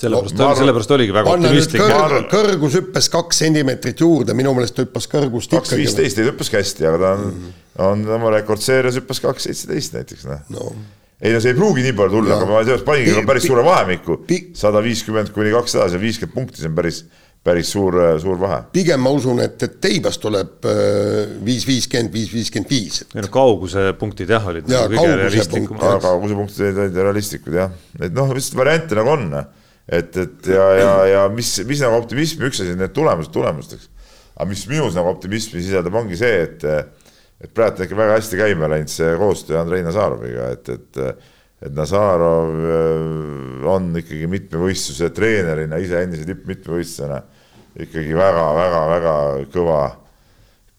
sellepärast 0.00 0.36
ma, 0.36 0.44
arvan- 0.44 0.60
sellepärast 0.60 0.94
oligi 0.96 1.16
väga 1.16 1.34
optimistlik. 1.34 1.82
kõrg, 1.82 2.28
kõrgus 2.32 2.78
hüppes 2.78 3.10
kaks 3.12 3.42
sentimeetrit 3.44 4.04
juurde, 4.04 4.36
minu 4.38 4.54
meelest 4.56 4.76
ta 4.78 4.86
hüppas 4.86 5.10
kõrgust 5.10 5.52
kaks 5.56 5.74
viisteist 5.76 6.22
ei 6.22 6.30
hüppas 6.30 6.52
hästi, 6.54 6.86
aga 6.88 7.02
ta 7.02 7.12
on 7.16 7.26
mm. 7.26 7.42
-hmm. 7.42 7.84
on 7.90 8.16
oma 8.20 8.32
rekordseerias 8.36 9.00
hüppas 9.00 9.20
kaks 9.26 9.48
seitseteist 9.48 9.98
näiteks 9.98 10.26
noh 10.30 10.56
no 10.56 10.72
ei 11.20 11.34
no 11.34 11.40
see 11.40 11.52
ei 11.52 11.58
pruugi 11.58 11.84
nii 11.84 11.96
palju 11.96 12.16
tulla, 12.16 12.38
aga 12.38 12.46
ma 12.48 12.62
seepärast 12.64 12.86
paningi 12.86 13.26
päris 13.28 13.48
suure 13.48 13.64
vahemiku 13.64 14.20
sada 14.56 14.80
viiskümmend 14.84 15.34
kuni 15.34 15.52
kakssada, 15.52 15.90
see 15.90 16.00
on 16.00 16.04
viiskümmend 16.06 16.34
punkti, 16.34 16.62
see 16.62 16.70
on 16.70 16.78
päris, 16.78 17.04
päris 17.44 17.70
suur, 17.72 17.96
suur 18.20 18.36
vahe. 18.40 18.58
pigem 18.72 19.00
ma 19.00 19.12
usun, 19.16 19.40
et, 19.40 19.56
et 19.64 19.78
teibas 19.80 20.18
tuleb 20.20 20.66
äh, 20.68 21.30
viis 21.44 21.64
viiskümmend, 21.68 22.12
viis 22.12 22.32
viiskümmend 22.34 22.72
viis. 22.72 23.00
ei 23.14 23.24
no 23.24 23.30
kauguse 23.32 23.86
punktid 24.00 24.32
jah, 24.34 24.50
olid 24.52 24.68
Jaa, 24.68 24.84
nagu 24.84 25.00
kõige 25.00 25.16
realistlikumad 25.22 25.80
punkt,. 25.80 26.04
aga 26.04 26.12
kuusepunktid 26.20 26.66
olid 26.66 26.82
olid 26.84 27.00
realistlikud 27.08 27.56
jah, 27.56 27.72
et 28.00 28.16
noh, 28.16 28.34
lihtsalt 28.36 28.60
variante 28.60 28.98
nagu 28.98 29.14
on, 29.14 29.26
et, 29.88 30.20
et 30.24 30.50
ja, 30.52 30.66
ja, 30.76 30.92
ja 31.14 31.24
mis, 31.32 31.54
mis 31.68 31.80
nagu 31.86 31.96
optimismi, 32.02 32.44
üks 32.50 32.60
asi 32.60 32.76
on 32.76 32.84
need 32.84 32.94
tulemused 32.96 33.32
tulemusteks, 33.32 33.88
aga 34.36 34.48
mis 34.52 34.66
minus 34.68 34.98
nagu 34.98 35.12
optimismi 35.14 35.64
sisaldab, 35.64 35.96
ongi 36.02 36.20
see, 36.20 36.44
et 36.44 36.68
et 37.40 37.52
praegu 37.56 37.80
on 37.80 37.86
ikka 37.86 37.96
väga 37.96 38.16
hästi 38.18 38.36
käima 38.36 38.68
läinud 38.68 38.90
see 38.92 39.14
koostöö 39.16 39.62
Andrei 39.62 39.80
Nazaroviga, 39.80 40.50
et, 40.52 40.68
et 40.68 40.98
et 41.60 41.74
Nazarov 41.76 42.54
äh, 42.64 43.68
on 43.68 43.90
ikkagi 44.00 44.28
mitmevõistluse 44.30 45.10
treenerina, 45.16 45.80
ise 45.80 46.02
endise 46.04 46.26
tippmitmevõistlusena 46.28 47.20
ikkagi 47.84 48.16
väga-väga-väga 48.16 49.16
kõva 49.54 49.80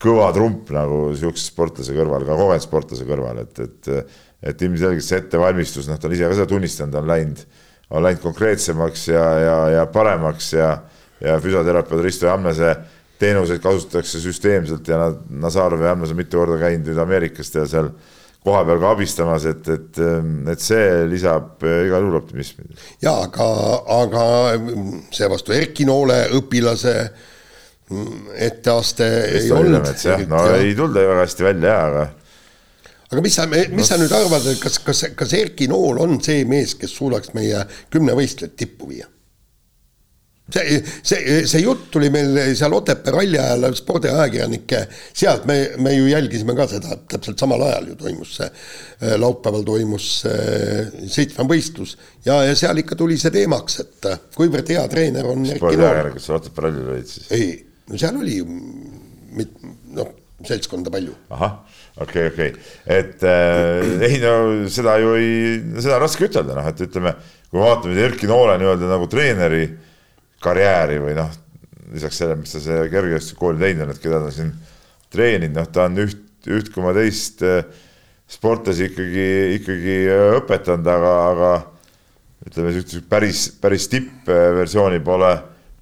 kõva 0.02 0.32
trump 0.34 0.72
nagu 0.74 1.02
sihukese 1.14 1.52
sportlase 1.52 1.94
kõrval, 1.94 2.26
ka 2.26 2.36
kogenud 2.36 2.64
sportlase 2.66 3.06
kõrval, 3.08 3.44
et, 3.46 3.66
et 3.66 4.20
et 4.42 4.62
ilmselgelt 4.66 5.06
see 5.06 5.20
ettevalmistus, 5.22 5.86
noh, 5.86 6.00
ta 6.02 6.08
on 6.10 6.16
ise 6.16 6.26
ka 6.26 6.34
seda 6.34 6.50
tunnistanud, 6.50 6.96
on 6.98 7.06
läinud, 7.06 7.44
on 7.94 8.02
läinud 8.02 8.24
konkreetsemaks 8.24 9.04
ja, 9.12 9.26
ja, 9.38 9.58
ja 9.76 9.84
paremaks 9.94 10.48
ja 10.56 10.72
ja 11.22 11.36
füsioterapeut 11.42 12.02
Risto 12.02 12.26
Jammese 12.26 12.76
teenuseid 13.22 13.62
kasutatakse 13.62 14.20
süsteemselt 14.20 14.88
ja 14.88 14.98
nad, 14.98 15.20
Nazarov 15.30 15.82
ja 15.82 15.92
Jammes 15.92 16.10
on 16.10 16.18
mitu 16.18 16.40
korda 16.42 16.58
käinud 16.62 16.90
nüüd 16.90 17.02
Ameerikast 17.02 17.56
ja 17.60 17.68
seal 17.70 17.92
kohapeal 18.46 18.80
ka 18.82 18.94
abistamas, 18.96 19.46
et, 19.50 19.68
et, 19.70 20.00
et 20.54 20.64
see 20.64 20.86
lisab 21.12 21.62
eh, 21.68 21.84
igal 21.88 22.06
juhul 22.06 22.22
optimismi. 22.22 22.66
ja 23.04 23.14
aga, 23.28 23.50
aga 24.02 24.24
seevastu 25.14 25.54
Erki 25.58 25.86
Noole 25.86 26.24
õpilase 26.40 26.96
mm, 27.92 28.34
etteaste 28.50 29.12
ei 29.38 29.54
olnud. 29.54 29.94
no 30.32 30.48
ei 30.56 30.74
tulda 30.78 31.06
ju 31.06 31.14
väga 31.14 31.28
hästi 31.28 31.48
välja 31.52 31.76
ja, 31.76 31.86
aga 31.92 32.10
aga 33.12 33.24
mis 33.26 33.38
sa, 33.38 33.46
mis 33.52 33.90
sa 33.92 34.00
nüüd 34.00 34.14
arvad, 34.16 34.46
kas, 34.64 34.80
kas, 34.86 35.06
kas 35.18 35.38
Erki 35.38 35.70
Nool 35.70 36.02
on 36.02 36.18
see 36.24 36.46
mees, 36.50 36.74
kes 36.80 36.96
suudaks 36.98 37.36
meie 37.38 37.66
kümnevõistlejad 37.94 38.58
tippu 38.58 38.90
viia? 38.94 39.10
see, 40.54 40.80
see, 41.04 41.42
see 41.50 41.64
jutt 41.64 41.90
tuli 41.94 42.10
meil 42.14 42.38
seal 42.58 42.74
Otepää 42.76 43.14
ralli 43.16 43.40
ajal 43.40 43.76
spordiajakirjanike 43.78 44.84
sealt 44.92 45.46
me, 45.50 45.58
me 45.82 45.96
ju 45.96 46.08
jälgisime 46.12 46.56
ka 46.58 46.68
seda, 46.72 46.98
täpselt 47.12 47.42
samal 47.42 47.64
ajal 47.68 47.92
ju 47.92 47.98
toimus 48.00 48.36
see, 48.40 48.50
laupäeval 49.22 49.66
toimus 49.68 50.08
see 50.22 51.10
seitsmevõistlus 51.18 51.98
ja, 52.28 52.42
ja 52.48 52.56
seal 52.58 52.82
ikka 52.84 52.98
tuli 53.00 53.20
see 53.22 53.34
teemaks, 53.34 53.82
et 53.84 54.10
kuivõrd 54.38 54.72
hea 54.74 54.86
treener 54.92 55.28
on 55.28 55.46
Erki 55.46 55.60
Nool. 55.60 55.76
spordiajakirjanikud 55.76 56.26
seal 56.26 56.40
Otepää 56.42 56.68
rallil 56.68 56.96
olid 56.96 57.12
siis. 57.12 57.30
ei, 57.36 57.52
no 57.90 58.02
seal 58.02 58.20
oli 58.22 58.40
mit-, 59.38 59.60
noh, 59.96 60.16
seltskonda 60.48 60.92
palju. 60.94 61.14
ahah, 61.30 61.60
okei 61.98 62.28
okay,, 62.28 62.34
okei 62.34 62.50
okay., 62.50 63.00
et 63.00 63.24
äh, 63.28 64.10
ei 64.10 64.20
no 64.24 64.34
seda 64.72 64.98
ju 65.02 65.14
ei, 65.20 65.38
seda 65.78 65.98
on 66.00 66.04
raske 66.06 66.28
ütelda, 66.28 66.58
noh, 66.58 66.68
et 66.72 66.84
ütleme, 66.88 67.16
kui 67.50 67.60
me 67.60 67.66
vaatame 67.68 68.04
Erki 68.10 68.30
Noole 68.30 68.58
nii-öelda 68.62 68.92
nagu 68.92 69.10
treeneri 69.12 69.64
karjääri 70.42 71.00
või 71.02 71.16
noh, 71.18 71.32
lisaks 71.92 72.22
sellele, 72.22 72.42
mis 72.42 72.54
ta 72.54 72.62
see 72.64 72.84
kergejõustikukooli 72.92 73.62
teinud 73.62 73.86
on, 73.86 73.94
et 73.94 74.02
keda 74.02 74.22
ta 74.24 74.32
siin 74.34 74.52
treeninud, 75.12 75.58
noh, 75.58 75.68
ta 75.74 75.88
on 75.90 76.00
üht, 76.06 76.22
üht 76.50 76.72
koma 76.74 76.94
teist 76.96 77.44
äh, 77.46 77.62
sportlasi 78.32 78.90
ikkagi, 78.90 79.28
ikkagi 79.60 79.98
äh, 80.08 80.26
õpetanud, 80.40 80.88
aga, 80.88 81.14
aga 81.32 81.52
ütleme, 82.48 82.72
niisugust 82.72 83.10
päris, 83.12 83.46
päris 83.62 83.90
tippversiooni 83.92 85.02
pole, 85.06 85.34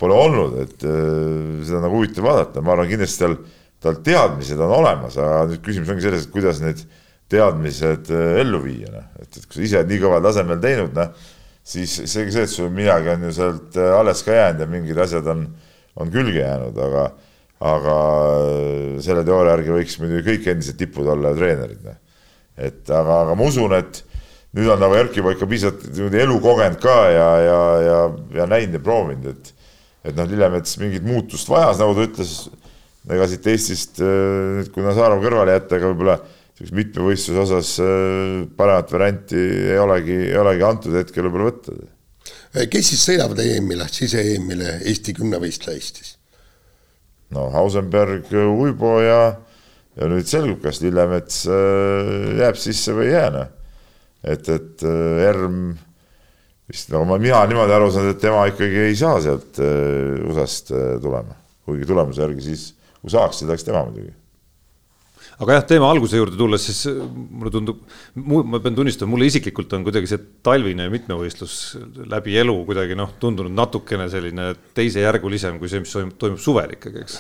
pole 0.02 0.18
olnud, 0.18 0.58
et 0.66 0.88
äh, 0.88 1.62
seda 1.64 1.80
on 1.80 1.88
nagu 1.88 2.00
huvitav 2.02 2.26
vaadata, 2.26 2.66
ma 2.66 2.76
arvan, 2.76 2.90
kindlasti 2.92 3.24
tal, 3.26 3.38
tal 3.86 4.02
teadmised 4.06 4.66
on 4.66 4.78
olemas, 4.82 5.20
aga 5.22 5.46
nüüd 5.52 5.64
küsimus 5.66 5.94
ongi 5.94 6.08
selles, 6.08 6.26
et 6.26 6.34
kuidas 6.34 6.64
need 6.64 6.82
teadmised 7.30 8.10
ellu 8.10 8.64
viia, 8.64 8.90
noh, 8.96 9.12
et, 9.22 9.30
et 9.30 9.44
kui 9.46 9.60
sa 9.60 9.68
ise 9.68 9.84
oled 9.84 9.94
nii 9.94 10.02
kõval 10.02 10.26
tasemel 10.26 10.64
teinud, 10.64 10.98
noh, 10.98 11.36
siis 11.70 11.96
seegi 12.10 12.34
see, 12.34 12.46
et 12.48 12.52
sul 12.52 12.70
midagi 12.74 13.12
on 13.14 13.26
ju 13.28 13.34
sealt 13.36 13.78
äh, 13.78 13.96
alles 14.00 14.24
ka 14.26 14.36
jäänud 14.36 14.64
ja 14.64 14.70
mingid 14.70 15.02
asjad 15.02 15.28
on, 15.30 15.46
on 16.00 16.14
külge 16.14 16.40
jäänud, 16.42 16.78
aga 16.86 17.10
aga 17.70 17.96
äh, 18.40 19.00
selle 19.04 19.26
teooria 19.28 19.58
järgi 19.58 19.76
võiks 19.76 19.98
muidugi 20.02 20.26
kõik 20.32 20.48
endised 20.54 20.80
tipud 20.80 21.10
olla 21.12 21.34
treenerid, 21.38 21.82
noh. 21.86 21.98
Et 22.60 22.90
aga, 22.92 23.22
aga 23.24 23.36
ma 23.40 23.46
usun, 23.48 23.72
et 23.78 24.02
nüüd 24.58 24.68
on 24.74 24.82
nagu 24.82 24.98
Erkki 25.00 25.22
ikka 25.22 25.48
piisavalt 25.48 25.86
niimoodi 25.94 26.20
elu 26.26 26.40
kogenud 26.44 26.82
ka 26.84 26.96
ja, 27.14 27.28
ja, 27.40 27.60
ja, 27.86 28.00
ja 28.42 28.48
näinud 28.50 28.80
ja 28.80 28.84
proovinud, 28.84 29.30
et 29.32 29.56
et 30.10 30.16
noh, 30.16 30.28
Lillemets 30.32 30.78
mingit 30.80 31.04
muutust 31.04 31.50
vajas, 31.52 31.80
nagu 31.80 31.94
ta 31.96 32.06
ütles, 32.08 32.34
ega 33.12 33.26
siit 33.28 33.48
Eestist 33.52 34.00
nüüd, 34.00 34.70
kui 34.74 34.84
Nazarov 34.84 35.20
kõrvale 35.24 35.58
jätta, 35.58 35.76
ega 35.76 35.92
võib-olla 35.92 36.16
mitmevõistluse 36.76 37.40
osas 37.46 37.72
paremat 38.60 38.92
varianti 38.92 39.40
ei 39.72 39.80
olegi, 39.80 40.18
ei 40.30 40.38
olegi 40.40 40.66
antud 40.68 40.98
hetkel 41.00 41.28
võib-olla 41.28 41.52
võtta. 41.52 41.76
kes 42.72 42.92
siis 42.92 43.06
sõidavad 43.08 43.40
EM-ile, 43.44 43.88
sise-EM-ile 43.92 44.80
Eesti 44.84 45.16
kümnevõistleja 45.18 45.80
Eestis? 45.80 46.16
no 47.36 47.48
Hausenberg, 47.54 48.28
Uibo 48.34 48.98
ja, 49.06 49.22
ja 49.96 50.12
nüüd 50.12 50.28
selgub, 50.28 50.60
kas 50.66 50.82
Lillemets 50.84 51.46
jääb 51.48 52.60
sisse 52.60 52.96
või 52.98 53.08
ei 53.08 53.16
jää, 53.16 53.32
noh. 53.38 53.52
et, 54.28 54.52
et 54.52 54.88
Erm 55.30 55.62
vist 56.70 56.92
nagu 56.94 57.08
ma, 57.08 57.18
mina 57.22 57.46
niimoodi 57.50 57.74
aru 57.74 57.92
saan, 57.94 58.12
et 58.12 58.20
tema 58.22 58.44
ikkagi 58.52 58.88
ei 58.90 58.98
saa 59.00 59.18
sealt 59.24 59.62
USA-st 59.64 60.76
tulema, 61.02 61.38
kuigi 61.66 61.88
tulemuse 61.88 62.26
järgi 62.26 62.50
siis, 62.52 62.72
kui 63.00 63.16
saaks, 63.16 63.40
siis 63.40 63.50
läheks 63.50 63.66
tema 63.70 63.88
muidugi 63.88 64.19
aga 65.40 65.56
jah, 65.56 65.66
teema 65.70 65.88
alguse 65.88 66.20
juurde 66.20 66.36
tulles, 66.40 66.64
siis 66.68 66.82
äh, 66.92 66.98
mulle 67.00 67.52
tundub, 67.54 67.80
ma 68.20 68.60
pean 68.60 68.76
tunnistama, 68.76 69.14
mulle 69.14 69.30
isiklikult 69.30 69.72
on 69.78 69.86
kuidagi 69.88 70.10
see 70.12 70.20
talvine 70.44 70.90
mitmevõistlus 70.92 71.54
läbi 72.12 72.36
elu 72.42 72.56
kuidagi 72.68 72.98
noh, 73.00 73.14
tundunud 73.22 73.56
natukene 73.56 74.10
selline 74.12 74.50
teisejärgulisem 74.76 75.60
kui 75.62 75.72
see, 75.72 75.84
mis 75.86 75.96
toimub 76.20 76.42
suvel 76.44 76.76
ikkagi, 76.76 77.06
eks. 77.06 77.20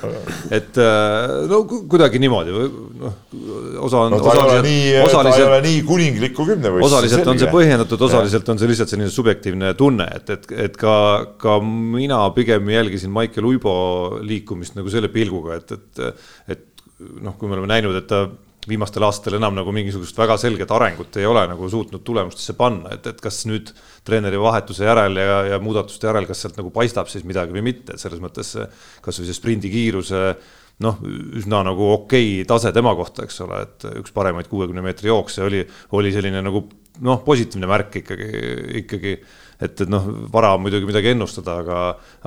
et 0.55 0.79
äh, 0.83 1.35
no 1.51 1.61
kuidagi 1.69 2.19
niimoodi, 2.19 2.57
noh, 3.05 3.15
osa 3.87 4.03
on 4.03 4.17
no,. 4.17 4.19
osaliselt, 4.19 5.05
osaliselt, 5.05 5.55
nii 5.69 5.79
kuninglikku 5.87 6.47
kümnevõistlust. 6.51 6.91
osaliselt 6.91 7.31
on 7.31 7.39
see 7.39 7.53
põhjendatud, 7.55 8.07
osaliselt 8.09 8.51
on 8.51 8.59
see 8.59 8.73
lihtsalt 8.73 8.95
selline 8.95 9.13
subjektiivne 9.13 9.71
tunne, 9.79 10.09
et, 10.19 10.35
et, 10.35 10.51
et 10.67 10.79
ka, 10.79 10.95
ka 11.39 11.59
mina 11.63 12.19
pigem 12.35 12.67
jälgisin 12.75 13.15
Maicel 13.15 13.47
Uibo 13.47 13.77
liikumist 14.27 14.75
nagu 14.75 14.91
selle 14.91 15.07
pilguga, 15.13 15.61
et, 15.63 15.77
et, 15.79 16.27
et 16.51 16.67
noh, 16.99 17.35
kui 17.39 17.49
me 17.49 17.57
oleme 17.57 17.71
näinud, 17.71 17.95
et 17.99 18.07
ta 18.09 18.25
viimastel 18.69 19.03
aastatel 19.07 19.37
enam 19.39 19.55
nagu 19.55 19.71
mingisugust 19.73 20.17
väga 20.19 20.35
selget 20.41 20.71
arengut 20.75 21.15
ei 21.17 21.25
ole 21.25 21.45
nagu 21.49 21.69
suutnud 21.71 22.03
tulemustesse 22.05 22.55
panna, 22.59 22.91
et, 22.95 23.07
et 23.07 23.21
kas 23.23 23.41
nüüd 23.49 23.71
treeneri 24.05 24.39
vahetuse 24.41 24.85
järel 24.85 25.17
ja, 25.17 25.37
ja 25.53 25.59
muudatuste 25.63 26.09
järel, 26.09 26.27
kas 26.29 26.43
sealt 26.43 26.59
nagu 26.59 26.71
paistab 26.75 27.09
siis 27.11 27.25
midagi 27.27 27.55
või 27.55 27.63
mitte, 27.71 27.95
et 27.95 28.03
selles 28.03 28.21
mõttes 28.23 28.53
kasvõi 29.05 29.29
see 29.29 29.37
sprindi 29.37 29.71
kiiruse 29.73 30.23
noh, 30.83 30.99
üsna 31.39 31.63
nagu 31.67 31.89
okei 31.95 32.43
tase 32.47 32.71
tema 32.75 32.93
kohta, 32.99 33.25
eks 33.27 33.41
ole, 33.45 33.63
et 33.65 33.87
üks 33.99 34.15
paremaid 34.15 34.47
kuuekümne 34.51 34.83
meetri 34.83 35.11
jooksja 35.11 35.47
oli, 35.47 35.63
oli 35.97 36.13
selline 36.15 36.43
nagu 36.45 36.65
noh, 37.05 37.21
positiivne 37.25 37.69
märk 37.69 38.01
ikkagi, 38.01 38.29
ikkagi 38.83 39.15
et, 39.59 39.81
et 39.83 39.89
noh, 39.91 40.05
vara 40.31 40.53
on 40.55 40.63
muidugi 40.63 40.87
midagi 40.87 41.11
ennustada, 41.11 41.57
aga, 41.63 41.79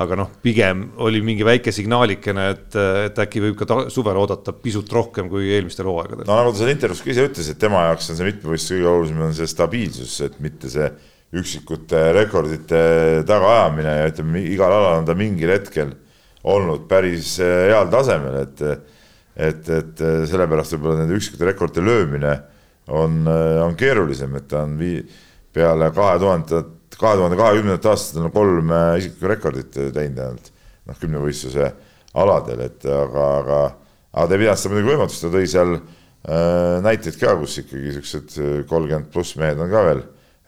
aga 0.04 0.18
noh, 0.20 0.32
pigem 0.44 0.84
oli 1.02 1.22
mingi 1.24 1.46
väike 1.48 1.72
signaalikene, 1.72 2.44
et, 2.52 2.76
et 3.06 3.22
äkki 3.24 3.40
võib 3.46 3.56
ka 3.60 3.86
suvel 3.92 4.20
oodata 4.20 4.52
pisut 4.52 4.92
rohkem 4.92 5.30
kui 5.32 5.48
eelmistel 5.56 5.88
hooaegadel. 5.88 6.26
no 6.28 6.36
nagu 6.38 6.52
ta 6.52 6.60
seal 6.60 6.74
intervjuus 6.74 7.00
ka 7.04 7.12
ise 7.14 7.24
ütles, 7.30 7.48
et 7.48 7.60
tema 7.62 7.86
jaoks 7.88 8.12
on 8.12 8.20
see 8.20 8.28
mitmevõistlus 8.28 8.76
kõige 8.76 8.92
olulisem 8.92 9.24
on 9.24 9.34
see 9.38 9.48
stabiilsus, 9.50 10.18
et 10.28 10.38
mitte 10.44 10.72
see 10.72 10.90
üksikute 11.40 12.04
rekordite 12.12 12.82
tagaajamine 13.28 13.96
ja 14.02 14.08
ütleme, 14.10 14.44
igal 14.52 14.76
alal 14.76 15.00
on 15.00 15.08
ta 15.08 15.16
mingil 15.16 15.54
hetkel 15.54 15.94
olnud 16.52 16.84
päris 16.90 17.38
eh, 17.40 17.70
heal 17.70 17.88
tasemel, 17.92 18.42
et 18.44 18.66
et, 19.32 19.68
et 19.72 20.00
sellepärast 20.28 20.74
võib-olla 20.74 20.98
nende 20.98 21.16
üksikute 21.16 21.46
rekordite 21.48 21.80
löömine 21.80 22.34
on, 22.92 23.22
eh, 23.24 23.58
on 23.64 23.72
keerulisem, 23.80 24.36
et 24.36 24.50
ta 24.50 24.66
on 24.66 24.76
vii-, 24.76 25.00
peale 25.56 25.88
kahe 25.96 26.18
tuhandet 26.20 26.81
kahe 27.00 27.16
tuhande 27.18 27.38
kahekümnendat 27.38 27.86
aastat 27.92 28.20
on 28.22 28.32
kolm 28.34 28.70
äh, 28.72 28.98
isiklikku 29.00 29.30
rekordit 29.30 29.78
äh, 29.78 29.90
teinud 29.94 30.20
ainult 30.26 30.52
noh, 30.88 30.98
kümnevõistluse 30.98 31.70
aladel, 32.18 32.64
et 32.66 32.86
aga, 32.86 33.26
aga, 33.40 33.60
aga 34.12 34.26
ta 34.28 34.36
ei 34.36 34.42
pidanud 34.42 34.60
seda 34.60 34.74
muidugi 34.74 34.92
võimatuks, 34.92 35.20
ta 35.22 35.30
tõi 35.32 35.50
seal 35.50 35.76
äh, 35.76 36.80
näiteid 36.84 37.18
ka, 37.20 37.36
kus 37.40 37.58
ikkagi 37.62 37.94
siuksed 37.98 38.36
äh, 38.38 38.56
kolmkümmend 38.70 39.10
pluss 39.14 39.36
mehed 39.40 39.60
on 39.62 39.70
ka 39.72 39.84
veel 39.88 40.02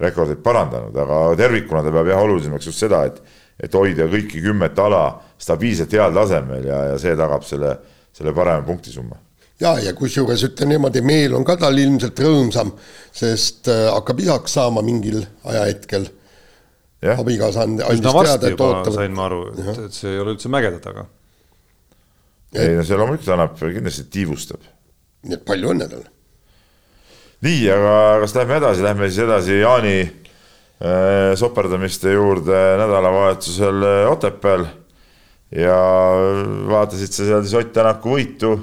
rekordeid 0.05 0.43
parandanud, 0.45 0.97
aga 1.05 1.21
tervikuna 1.39 1.85
ta 1.85 1.93
peab 1.95 2.11
jah 2.11 2.25
olulisemaks 2.25 2.71
just 2.71 2.83
seda, 2.83 3.05
et, 3.09 3.21
et 3.63 3.77
hoida 3.79 4.09
kõiki 4.11 4.43
kümmet 4.45 4.79
ala 4.83 5.05
stabiilselt 5.41 5.95
heal 5.95 6.17
tasemel 6.17 6.67
ja, 6.67 6.81
ja 6.93 6.99
see 7.01 7.15
tagab 7.19 7.47
selle, 7.47 7.77
selle 8.15 8.35
parema 8.35 8.67
punktisumma. 8.67 9.21
Ja, 9.63 9.77
ja 9.79 9.93
kusjuures 9.95 10.43
ütlen 10.49 10.73
niimoodi, 10.75 10.99
meel 11.07 11.37
on 11.39 11.47
ka 11.47 11.55
tal 11.63 11.79
ilmselt 11.79 12.19
rõõmsam, 12.19 12.73
sest 13.15 13.71
hakkab 13.71 14.19
isaks 14.25 14.57
saama 14.59 14.83
mingil 14.83 15.21
ajahetkel 15.47 16.09
abikaasa 17.13 17.67
andis 17.67 18.01
teada, 18.01 18.49
et 18.49 18.61
ootavad. 18.61 18.97
sain 18.97 19.15
ma 19.15 19.29
aru, 19.29 19.41
et, 19.53 19.79
et 19.87 19.97
see 19.97 20.13
ei 20.15 20.21
ole 20.23 20.35
üldse 20.35 20.51
mägede 20.53 20.81
taga. 20.85 21.07
ei 22.55 22.77
no 22.79 22.85
see 22.87 22.99
loomulikult 22.99 23.33
annab, 23.35 23.57
kindlasti 23.61 24.07
tiivustab. 24.15 24.65
nii 25.29 25.39
et 25.39 25.47
palju 25.47 25.73
õnne 25.75 25.89
talle. 25.91 26.09
nii, 27.45 27.63
aga 27.77 27.97
kas 28.25 28.37
lähme 28.39 28.61
edasi, 28.63 28.87
lähme 28.87 29.11
siis 29.11 29.25
edasi 29.27 29.61
Jaani 29.61 29.97
äh, 30.05 31.35
soperdamiste 31.41 32.15
juurde 32.15 32.65
nädalavahetusel 32.81 33.89
äh, 33.91 34.13
Otepääl 34.13 34.67
ja 35.55 35.79
vaatasid 36.71 37.13
sa 37.13 37.27
seal 37.29 37.45
siis 37.45 37.59
Ott 37.61 37.73
Tänaku 37.75 38.17
võitu 38.17 38.55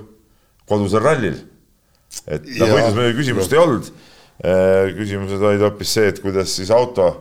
kodusel 0.68 1.04
rallil. 1.04 1.38
et 2.28 2.48
noh, 2.58 2.72
võidus 2.74 2.96
muidugi 2.96 3.20
küsimust 3.22 3.54
ei 3.54 3.62
olnud 3.62 3.92
äh,. 3.92 4.96
küsimused 4.98 5.44
olid 5.44 5.68
hoopis 5.68 5.94
see, 6.00 6.10
et 6.10 6.24
kuidas 6.24 6.56
siis 6.58 6.72
auto 6.74 7.12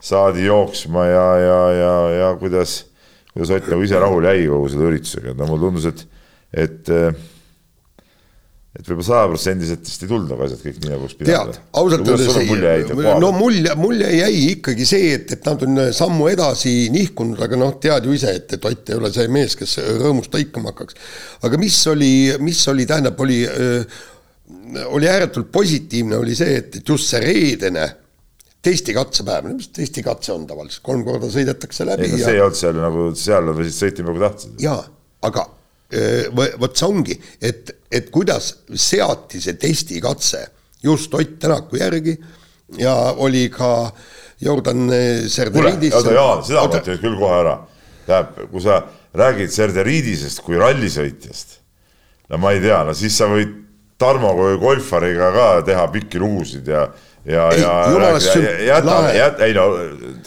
saadi 0.00 0.46
jooksma 0.46 1.06
ja, 1.06 1.26
ja, 1.42 1.58
ja, 1.74 1.94
ja 2.18 2.28
kuidas, 2.38 2.84
kuidas 3.32 3.50
Ott 3.56 3.72
nagu 3.72 3.82
ise 3.82 3.98
rahule 3.98 4.36
jäi 4.36 4.46
kogu 4.50 4.70
selle 4.72 4.92
üritusega, 4.92 5.32
et 5.32 5.40
no 5.40 5.48
mulle 5.50 5.66
tundus, 5.66 5.88
et, 5.90 6.06
et 6.66 6.94
et 8.78 8.86
võib-olla 8.86 9.06
sajaprotsendiliselt 9.08 9.88
vist 9.88 10.04
ei 10.04 10.10
tulnud 10.10 10.30
nagu 10.30 10.44
asjad 10.44 10.60
kõik 10.62 10.76
nii, 10.78 10.90
nagu 10.92 11.02
oleks 11.02 11.16
pidanud. 11.18 11.48
tead, 11.56 11.70
ausalt 11.80 12.10
öeldes 12.12 12.36
ei, 12.38 12.84
no 13.24 13.30
mulje, 13.34 13.72
mulje 13.80 14.10
jäi 14.12 14.42
ikkagi 14.52 14.86
see, 14.86 15.08
et, 15.16 15.32
et 15.34 15.48
nad 15.48 15.64
on 15.66 15.80
sammu 15.96 16.28
edasi 16.30 16.74
nihkunud, 16.94 17.40
aga 17.42 17.58
noh, 17.58 17.72
tead 17.82 18.06
ju 18.06 18.14
ise, 18.14 18.36
et, 18.38 18.54
et 18.54 18.68
Ott 18.68 18.92
ei 18.92 19.00
ole 19.00 19.10
see 19.14 19.26
mees, 19.34 19.56
kes 19.58 19.78
rõõmust 19.98 20.36
lõikama 20.36 20.70
hakkaks. 20.70 20.98
aga 21.48 21.58
mis 21.58 21.78
oli, 21.90 22.12
mis 22.44 22.60
oli, 22.70 22.86
tähendab, 22.86 23.18
oli, 23.24 23.40
oli 24.86 25.10
ääretult 25.10 25.50
positiivne, 25.54 26.20
oli 26.20 26.38
see, 26.38 26.60
et, 26.60 26.78
et 26.78 26.94
just 26.94 27.10
see 27.10 27.24
reedene 27.24 27.88
testikatsepäev, 28.62 29.46
no 29.46 29.58
mis 29.58 29.70
testikatse 29.74 30.32
on 30.34 30.46
tavaliselt, 30.48 30.82
kolm 30.86 31.04
korda 31.06 31.30
sõidetakse 31.32 31.86
läbi. 31.86 32.08
ei 32.08 32.16
no 32.16 32.24
see 32.24 32.34
ei 32.34 32.42
olnud 32.42 32.58
seal 32.58 32.80
nagu, 32.82 33.06
seal 33.18 33.52
võisid 33.54 33.78
sõitma 33.78 34.10
nagu 34.10 34.24
tahtsid. 34.24 34.58
jaa, 34.62 34.82
aga 35.28 35.46
vot 36.60 36.76
see 36.76 36.88
ongi, 36.88 37.16
et, 37.40 37.70
et 37.90 38.10
kuidas 38.12 38.50
seati 38.76 39.40
see 39.40 39.56
testikatse 39.60 40.42
just 40.84 41.14
Ott 41.14 41.38
Tänaku 41.40 41.78
järgi 41.80 42.18
ja 42.78 42.94
oli 43.16 43.48
ka 43.50 43.90
Jordan 44.40 44.90
Serderiidis. 45.28 45.94
oota 45.94 46.12
Jaan, 46.12 46.44
seda 46.44 46.66
ma 46.66 46.80
ütlen 46.82 47.00
küll 47.00 47.16
kohe 47.18 47.38
ära. 47.40 47.54
tähendab, 48.06 48.50
kui 48.50 48.60
sa 48.62 48.82
räägid 49.16 49.50
Serderiidisest 49.52 50.42
kui 50.44 50.60
rallisõitjast, 50.60 51.58
no 52.28 52.38
ma 52.38 52.52
ei 52.52 52.60
tea, 52.60 52.82
no 52.84 52.94
siis 52.94 53.16
sa 53.16 53.30
võid 53.30 53.56
Tarmo 53.98 54.30
kui 54.36 54.58
golfariga 54.62 55.32
ka 55.34 55.46
teha 55.66 55.88
pikki 55.90 56.20
lugusid 56.22 56.68
ja 56.70 56.84
ja, 57.28 57.48
ja 57.58 57.72
jäta, 58.66 58.96
jäta, 59.14 59.44
ei 59.44 59.54
no, 59.56 59.66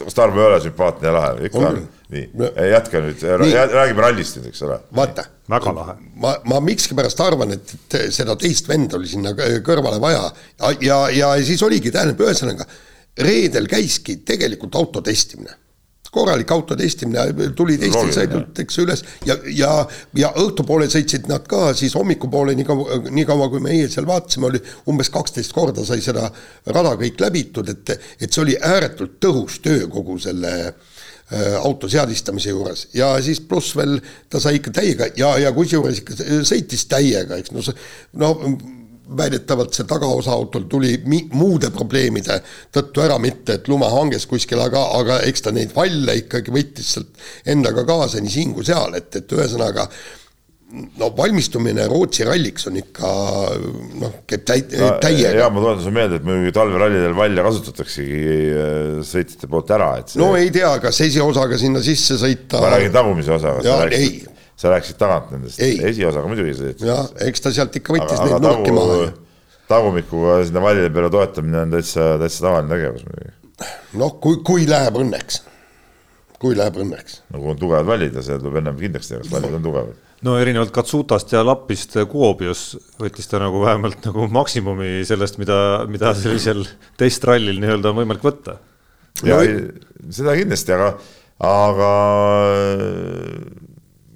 Starbo 0.08 0.40
ei 0.40 0.46
ole 0.46 0.60
sümpaatne 0.64 1.08
ja 1.08 1.14
lahe, 1.14 1.48
ikka 1.48 1.64
on, 1.68 1.80
nii. 2.12 2.24
Jätka 2.70 3.02
nüüd, 3.04 3.24
räägime 3.72 4.04
rallist 4.04 4.38
nüüd, 4.38 4.50
eks 4.52 4.62
ole. 4.66 4.78
vaata, 4.96 5.26
väga 5.50 5.74
lahe. 5.78 5.96
ma, 6.22 6.36
ma 6.48 6.60
mikskipärast 6.64 7.20
arvan, 7.24 7.56
et, 7.56 7.74
et 7.78 7.98
seda 8.14 8.36
teist 8.40 8.70
venda 8.70 8.98
oli 9.00 9.10
sinna 9.10 9.34
kõrvale 9.36 10.00
vaja. 10.02 10.28
Ja, 10.60 10.72
ja, 10.80 11.00
ja 11.16 11.32
siis 11.44 11.62
oligi, 11.66 11.92
tähendab, 11.94 12.22
ühesõnaga 12.26 12.68
reedel 13.22 13.66
käiski 13.68 14.20
tegelikult 14.26 14.76
auto 14.78 15.02
testimine 15.04 15.58
korralik 16.12 16.50
auto 16.52 16.76
testimine, 16.76 17.50
tuli 17.56 17.78
teistel 17.80 18.10
sõidult, 18.12 18.58
eks 18.60 18.78
üles 18.82 19.02
ja, 19.24 19.36
ja, 19.56 19.70
ja 20.18 20.32
õhtupoole 20.42 20.88
sõitsid 20.92 21.28
nad 21.30 21.46
ka 21.48 21.70
siis 21.76 21.96
hommikupoole, 21.96 22.52
nii 22.58 22.66
kaua, 22.68 22.98
nii 23.08 23.24
kaua 23.28 23.48
kui 23.52 23.62
meie 23.64 23.88
seal 23.92 24.08
vaatasime, 24.08 24.50
oli 24.50 24.60
umbes 24.92 25.08
kaksteist 25.12 25.54
korda 25.56 25.86
sai 25.88 26.04
seda 26.04 26.28
rada 26.68 26.92
kõik 27.00 27.22
läbitud, 27.24 27.72
et, 27.72 27.94
et 28.20 28.28
see 28.28 28.44
oli 28.44 28.58
ääretult 28.60 29.16
tõhus 29.24 29.62
töö 29.64 29.88
kogu 29.92 30.18
selle 30.20 30.52
äh, 30.68 31.56
auto 31.62 31.88
seadistamise 31.88 32.52
juures. 32.52 32.86
Ja 32.98 33.14
siis 33.24 33.40
pluss 33.40 33.72
veel 33.78 33.96
ta 34.28 34.40
sai 34.42 34.60
ikka 34.60 34.76
täiega 34.82 35.08
ja, 35.16 35.32
ja 35.40 35.56
kusjuures 35.56 36.04
ikka 36.04 36.20
sõitis 36.44 36.84
täiega, 36.92 37.40
eks 37.40 37.56
no 37.56 37.64
see, 37.64 37.88
no 38.20 38.34
väidetavalt 39.18 39.74
see 39.74 39.86
tagaosa 39.88 40.32
autol 40.32 40.66
tuli 40.70 40.94
mi-, 41.10 41.26
muude 41.34 41.72
probleemide 41.74 42.38
tõttu 42.74 43.04
ära, 43.04 43.18
mitte 43.22 43.58
et 43.58 43.68
lume 43.68 43.88
hanges 43.90 44.26
kuskil, 44.30 44.62
aga, 44.62 44.84
aga 44.98 45.20
eks 45.28 45.46
ta 45.46 45.52
neid 45.54 45.74
valle 45.76 46.16
ikkagi 46.22 46.54
võttis 46.54 46.94
sealt 46.96 47.22
endaga 47.52 47.86
kaasa 47.88 48.22
nii 48.22 48.32
siin 48.32 48.56
kui 48.56 48.66
seal, 48.66 48.94
et, 48.98 49.10
et 49.18 49.38
ühesõnaga 49.38 49.88
no 50.72 51.10
valmistumine 51.16 51.84
Rootsi 51.90 52.24
ralliks 52.24 52.66
on 52.70 52.78
ikka 52.80 53.08
noh, 54.00 54.14
käib 54.28 54.44
täi-, 54.48 54.64
täiega. 55.02 55.34
jaa, 55.42 55.50
ma 55.52 55.60
tuletan 55.60 55.84
sulle 55.84 55.96
meelde, 55.98 56.20
et 56.20 56.26
muidugi 56.26 56.54
talverallidel 56.56 57.16
valle 57.16 57.44
kasutataksegi 57.44 58.20
äh, 58.22 59.00
sõitjate 59.06 59.50
poolt 59.52 59.72
ära, 59.76 59.90
et 60.00 60.14
see... 60.14 60.22
no 60.22 60.32
ei 60.38 60.52
tea, 60.54 60.72
kas 60.82 61.02
esiosaga 61.04 61.60
sinna 61.60 61.82
sisse 61.84 62.16
sõita 62.20 62.62
ma 62.62 62.72
räägin 62.76 62.94
tagumise 62.94 63.34
osaga. 63.36 63.66
jaa, 63.66 63.90
ei 63.92 64.22
sa 64.56 64.70
rääkisid 64.72 64.98
tagant 65.00 65.30
nendest, 65.34 65.60
Ei. 65.62 65.78
esiosaga 65.90 66.28
muidugi 66.30 66.52
sõitsid. 66.58 66.84
jah, 66.86 67.06
eks 67.26 67.40
ta 67.44 67.52
sealt 67.54 67.76
ikka 67.80 67.96
võttis 67.96 68.20
neid 68.22 68.44
nurki 68.44 68.74
maha 68.76 68.98
tagu, 68.98 69.22
tagumikuga 69.72 70.36
sinna 70.46 70.60
vallide 70.64 70.90
peale 70.94 71.10
toetamine 71.14 71.62
on 71.64 71.72
täitsa, 71.76 72.12
täitsa 72.20 72.44
tavaline 72.46 72.70
tegevus 72.74 73.06
muidugi. 73.08 73.34
noh, 74.02 74.14
kui, 74.22 74.38
kui 74.46 74.66
läheb 74.68 74.98
õnneks, 75.02 75.40
kui 76.42 76.56
läheb 76.58 76.76
õnneks. 76.84 77.20
nagu 77.34 77.52
on 77.54 77.60
tugevad 77.60 77.86
vallid 77.88 78.16
ja 78.18 78.24
seal 78.26 78.40
tuleb 78.42 78.60
ennem 78.62 78.78
kindlaks 78.80 79.10
teha, 79.10 79.22
kas 79.24 79.32
vallid 79.32 79.56
on 79.58 79.64
tugevad. 79.66 79.96
no 80.26 80.36
erinevalt 80.38 80.70
Katsutast 80.74 81.32
ja 81.34 81.42
Lapist 81.46 81.96
Kuopios 82.10 82.66
võttis 83.00 83.26
ta 83.30 83.40
nagu 83.42 83.62
vähemalt 83.64 84.04
nagu 84.06 84.28
maksimumi 84.30 85.00
sellest, 85.08 85.40
mida, 85.42 85.56
mida 85.90 86.12
sellisel 86.18 86.62
testrallil 87.00 87.58
nii-öelda 87.62 87.90
on 87.90 87.98
võimalik 88.02 88.22
võtta. 88.28 88.58
ja 89.24 89.38
No- 89.38 89.42
ei, 89.42 89.58
seda 90.10 90.36
kindlasti, 90.38 90.74
aga, 90.76 90.92
aga 91.42 91.90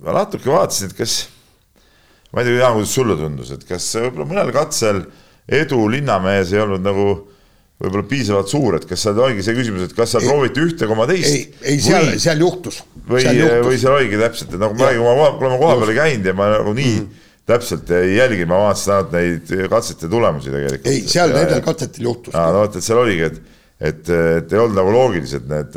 ma 0.06 0.14
natuke 0.20 0.50
vaatasin, 0.50 0.92
et 0.92 0.98
kas, 0.98 1.14
ma 2.30 2.42
ei 2.42 2.50
tea, 2.50 2.60
Jaan, 2.60 2.76
kuidas 2.78 2.94
sulle 2.94 3.16
tundus, 3.18 3.50
et 3.56 3.64
kas 3.66 3.88
võib-olla 3.98 4.28
mõnel 4.30 4.52
katsel 4.54 5.02
edu 5.46 5.80
linnamees 5.90 6.52
ei 6.54 6.62
olnud 6.62 6.84
nagu 6.84 7.08
võib-olla 7.76 8.06
piisavalt 8.08 8.48
suur, 8.48 8.78
et 8.78 8.86
kas 8.88 9.02
seal 9.04 9.18
oligi 9.20 9.44
see 9.44 9.56
küsimus, 9.58 9.84
et 9.84 9.94
kas 9.96 10.14
seal 10.14 10.24
prooviti 10.24 10.62
ühte 10.64 10.88
koma 10.88 11.04
ei 11.10 11.20
teist, 11.20 11.58
ei 11.66 11.82
seal, 11.84 12.08
seal 12.22 12.40
juhtus. 12.40 12.80
või, 13.04 13.26
või 13.66 13.76
seal 13.82 13.98
oligi 13.98 14.20
täpselt, 14.20 14.54
et 14.54 14.62
nagu 14.62 14.78
ma 14.78 14.88
räägin, 14.88 15.04
kui 15.04 15.50
ma, 15.50 15.58
koha 15.60 15.76
peal 15.82 15.92
ei 15.92 15.98
käinud 15.98 16.30
ja 16.30 16.36
ma 16.38 16.48
nagu 16.54 16.72
nii 16.76 16.94
mm 16.94 17.02
-hmm. 17.02 17.26
täpselt 17.52 17.92
ei 17.98 18.16
jälginud, 18.16 18.48
ma 18.54 18.62
vaatasin 18.64 18.94
ainult 18.94 19.12
neid 19.18 19.68
katsete 19.74 20.08
tulemusi 20.08 20.54
tegelikult. 20.54 20.92
ei, 20.92 21.04
seal 21.08 21.36
nendel 21.36 21.62
katsetel 21.66 22.08
juhtus. 22.08 22.34
no 22.34 22.46
vot, 22.62 22.80
et 22.80 22.88
seal 22.88 23.02
oligi, 23.02 23.28
et, 23.28 23.40
et, 23.80 24.08
et 24.08 24.56
ei 24.56 24.62
olnud 24.62 24.80
nagu 24.80 24.96
loogilised 24.96 25.52
need, 25.52 25.76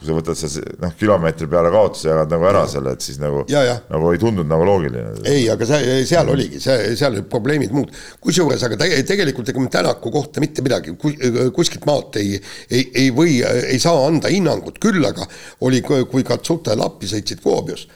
kui 0.00 0.08
sa 0.08 0.14
võtad 0.16 0.38
seal 0.38 0.64
noh, 0.80 0.94
kilomeetri 0.96 1.46
peale 1.52 1.70
kaotuse 1.74 2.08
jagad 2.08 2.32
nagu 2.32 2.46
ära 2.48 2.62
selle, 2.72 2.94
et 2.96 3.04
siis 3.04 3.20
nagu, 3.20 3.44
Ja, 3.52 3.60
ja. 3.66 3.76
nagu 3.92 4.10
ei 4.14 4.20
tundunud 4.22 4.48
nagu 4.48 4.64
loogiline. 4.64 5.12
ei, 5.28 5.44
aga 5.52 5.68
see, 5.68 6.00
seal 6.08 6.32
oligi, 6.32 6.60
see, 6.64 6.94
seal 6.96 7.12
olid 7.12 7.28
probleemid 7.28 7.74
muud. 7.76 7.92
kusjuures, 8.24 8.64
aga 8.64 8.80
te, 8.80 8.90
tegelikult 9.12 9.52
ega 9.52 9.60
me 9.60 9.68
Tänaku 9.70 10.10
kohta 10.10 10.40
mitte 10.40 10.64
midagi 10.64 10.96
kus, 10.96 11.14
kuskilt 11.54 11.84
maalt 11.86 12.16
ei, 12.16 12.40
ei, 12.70 12.86
ei 13.04 13.10
või, 13.14 13.38
ei 13.44 13.78
saa 13.78 14.06
anda 14.08 14.32
hinnangut, 14.32 14.80
küll 14.82 15.04
aga 15.04 15.28
oli, 15.68 15.82
kui 15.84 16.24
Katsuta 16.24 16.72
ja 16.72 16.80
Lappi 16.80 17.08
sõitsid 17.10 17.42
Kuopios, 17.44 17.86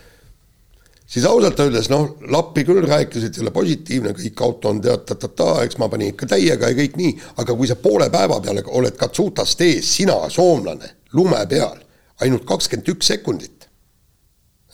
siis 1.07 1.25
ausalt 1.29 1.61
öeldes 1.61 1.89
noh, 1.93 2.17
Lappi 2.33 2.65
küll 2.69 2.85
rääkis, 2.89 3.27
et 3.29 3.37
jälle 3.41 3.53
positiivne, 3.55 4.15
kõik 4.17 4.45
auto 4.45 4.73
on 4.73 4.81
tead 4.85 5.05
ta-ta-ta, 5.09 5.63
eks 5.65 5.79
ma 5.81 5.89
panin 5.93 6.13
ikka 6.13 6.29
täiega 6.35 6.71
ja 6.73 6.79
kõik 6.79 6.97
nii, 7.01 7.15
aga 7.43 7.57
kui 7.57 7.69
sa 7.71 7.77
poole 7.81 8.09
päeva 8.13 8.41
peale 8.45 8.65
oled 8.77 8.97
Katsutast 9.01 9.61
ees, 9.65 9.89
sina, 9.99 10.17
soomlane, 10.33 10.95
lume 11.15 11.41
peal, 11.51 11.84
ainult 12.25 12.47
kakskümmend 12.49 12.91
üks 12.95 13.13
sekundit 13.13 13.65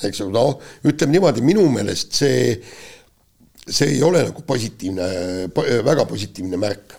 eks 0.08 0.22
ju, 0.22 0.30
noh, 0.32 0.56
ütleme 0.88 1.16
niimoodi, 1.16 1.44
minu 1.44 1.66
meelest 1.72 2.16
see, 2.16 2.54
see 3.66 3.96
ei 3.96 4.02
ole 4.06 4.24
nagu 4.28 4.44
positiivne, 4.46 5.08
väga 5.86 6.06
positiivne 6.08 6.60
märk. 6.60 6.96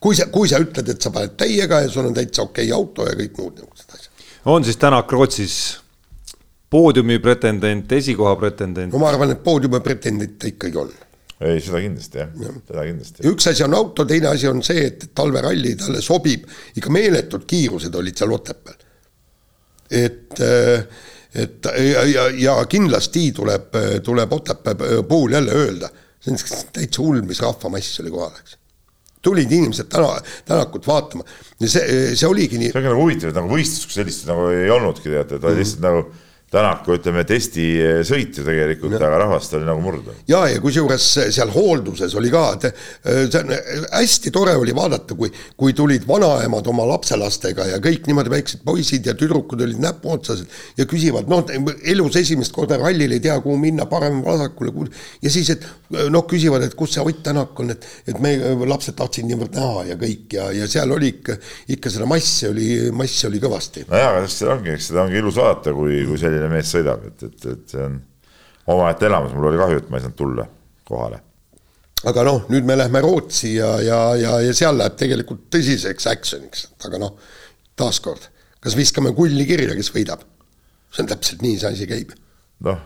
kui 0.00 0.16
sa, 0.16 0.30
kui 0.32 0.48
sa 0.48 0.60
ütled, 0.62 0.88
et 0.88 1.02
sa 1.02 1.12
paned 1.12 1.36
täiega 1.40 1.82
ja 1.84 1.90
sul 1.92 2.08
on 2.08 2.16
täitsa 2.16 2.46
okei 2.46 2.70
auto 2.72 3.04
ja 3.08 3.16
kõik 3.18 3.36
muud 3.36 3.58
niisugused 3.58 3.94
asjad. 3.96 4.26
on 4.48 4.64
siis 4.64 4.80
Tänak 4.80 5.12
Rootsis 5.12 5.56
poodiumi 6.70 7.18
pretendent, 7.20 7.92
esikoha 7.92 8.36
pretendent 8.40 8.92
no? 8.92 9.02
ma 9.02 9.10
arvan, 9.12 9.34
et 9.34 9.44
poodiumi 9.44 9.80
pretendent 9.84 10.38
ta 10.40 10.48
ikkagi 10.48 10.80
on. 10.80 10.92
ei, 11.40 11.60
seda 11.60 11.82
kindlasti 11.84 12.22
jah, 12.22 12.30
seda 12.68 12.86
kindlasti. 12.88 13.24
ja 13.24 13.32
üks 13.34 13.50
asi 13.52 13.64
on 13.64 13.76
auto, 13.76 14.08
teine 14.08 14.32
asi 14.32 14.48
on 14.48 14.64
see, 14.64 14.86
et 14.92 15.10
talveralli 15.16 15.74
talle 15.80 16.04
sobib, 16.04 16.48
ikka 16.76 16.92
meeletud 16.96 17.48
kiirused 17.48 18.00
olid 18.00 18.16
seal 18.16 18.32
Otepääl. 18.36 18.88
et, 19.90 20.40
et 21.34 21.68
ja, 21.86 22.04
ja, 22.06 22.28
ja 22.38 22.54
kindlasti 22.70 23.30
tuleb, 23.36 23.76
tuleb 24.06 24.32
Otepää 24.32 24.74
puhul 25.08 25.36
jälle 25.38 25.56
öelda, 25.56 25.90
see 26.20 26.34
on 26.34 26.40
täitsa 26.76 27.02
hull, 27.02 27.22
mis 27.26 27.42
rahvamass 27.42 28.00
oli 28.02 28.14
kohal, 28.14 28.32
eks. 28.40 28.56
tulid 29.22 29.52
inimesed 29.52 29.90
täna, 29.92 30.16
Tänakut 30.48 30.86
vaatama 30.86 31.24
ja 31.60 31.68
see, 31.68 32.14
see 32.14 32.28
oligi 32.28 32.58
nii 32.60 32.72
see, 32.72 32.80
ongi 32.80 32.92
nagu 32.92 33.04
huvitav, 33.04 33.32
et 33.32 33.40
nagu 33.40 33.52
võistlust 33.52 33.88
kui 33.90 33.98
sellist 33.98 34.26
nagu 34.30 34.50
ei 34.54 34.70
olnudki 34.72 35.12
teate, 35.12 35.40
et 35.40 35.48
oli 35.48 35.62
lihtsalt 35.62 35.86
nagu 35.86 36.04
Tänaku 36.50 36.96
ütleme 36.96 37.22
testisõit 37.22 38.34
ju 38.34 38.42
tegelikult, 38.42 38.96
aga 38.98 39.20
rahvast 39.22 39.52
oli 39.54 39.68
nagu 39.68 39.78
murda. 39.84 40.16
ja, 40.26 40.40
ja 40.50 40.58
kusjuures 40.58 41.04
seal 41.30 41.52
hoolduses 41.54 42.14
oli 42.18 42.32
ka, 42.32 42.40
et 42.56 42.64
äh, 42.66 43.20
see 43.30 43.42
on 43.44 43.52
hästi 43.92 44.32
tore 44.34 44.56
oli 44.58 44.74
vaadata, 44.74 45.14
kui, 45.14 45.30
kui 45.54 45.76
tulid 45.78 46.08
vanaemad 46.08 46.66
oma 46.72 46.88
lapselastega 46.90 47.68
ja 47.70 47.78
kõik 47.82 48.08
niimoodi 48.10 48.32
väiksed 48.34 48.64
poisid 48.66 49.06
ja 49.06 49.14
tüdrukud 49.14 49.62
olid 49.62 49.78
näpuotsas 49.78 50.42
ja 50.78 50.88
küsivad, 50.90 51.30
noh, 51.30 51.46
elus 51.86 52.18
esimest 52.18 52.54
korda 52.56 52.80
rallil 52.82 53.14
ei 53.14 53.22
tea, 53.22 53.38
kuhu 53.44 53.54
minna, 53.60 53.86
parem-vasakule, 53.86 54.88
ja 55.22 55.30
siis, 55.30 55.52
et 55.54 55.68
noh, 56.10 56.26
küsivad, 56.26 56.66
et 56.66 56.74
kus 56.74 56.96
see 56.96 57.06
Ott 57.06 57.22
Tänak 57.30 57.58
on, 57.62 57.70
et, 57.76 57.86
et 58.10 58.18
me 58.22 58.34
lapsed 58.66 58.98
tahtsid 58.98 59.26
niivõrd 59.28 59.54
näha 59.54 59.86
ja 59.92 60.00
kõik 60.00 60.34
ja, 60.34 60.50
ja 60.56 60.66
seal 60.70 60.90
oli 60.94 61.14
ikka, 61.14 61.38
ikka 61.76 61.94
seda 61.94 62.10
massi 62.10 62.50
oli, 62.50 62.68
massi 62.96 63.26
oli 63.28 63.38
kõvasti. 63.42 63.86
nojah, 63.90 64.18
aga 64.18 64.26
seda 64.30 64.54
ongi, 64.56 64.74
eks 64.74 64.90
seda 64.90 65.04
ongi 65.06 65.20
ilus 65.20 65.38
vaadata, 65.38 65.74
kui, 65.76 66.02
kui 66.08 66.18
selline 66.18 66.39
mees 66.48 66.70
sõidab, 66.72 67.04
et, 67.10 67.26
et, 67.26 67.46
et 67.52 67.74
see 67.74 67.82
on 67.84 67.98
omaette 68.70 69.06
elamus, 69.08 69.34
mul 69.34 69.50
oli 69.50 69.60
kahju, 69.60 69.82
et 69.82 69.90
ma 69.90 69.98
ei 69.98 70.04
saanud 70.04 70.18
tulla 70.18 70.46
kohale. 70.88 71.20
aga 72.10 72.24
noh, 72.24 72.44
nüüd 72.52 72.68
me 72.68 72.78
lähme 72.78 73.02
Rootsi 73.04 73.54
ja, 73.58 73.74
ja, 73.84 74.00
ja, 74.16 74.36
ja 74.46 74.54
seal 74.56 74.78
läheb 74.80 74.96
tegelikult 75.00 75.48
tõsiseks 75.52 76.08
action'iks, 76.10 76.68
aga 76.88 77.02
noh, 77.02 77.16
taaskord, 77.76 78.30
kas 78.60 78.76
viskame 78.78 79.12
kulli 79.16 79.46
kirja, 79.48 79.74
kes 79.76 79.92
võidab? 79.94 80.24
see 80.90 81.04
on 81.04 81.10
täpselt 81.12 81.42
nii 81.44 81.58
see 81.60 81.68
asi 81.70 81.86
käib. 81.86 82.16
noh, 82.66 82.80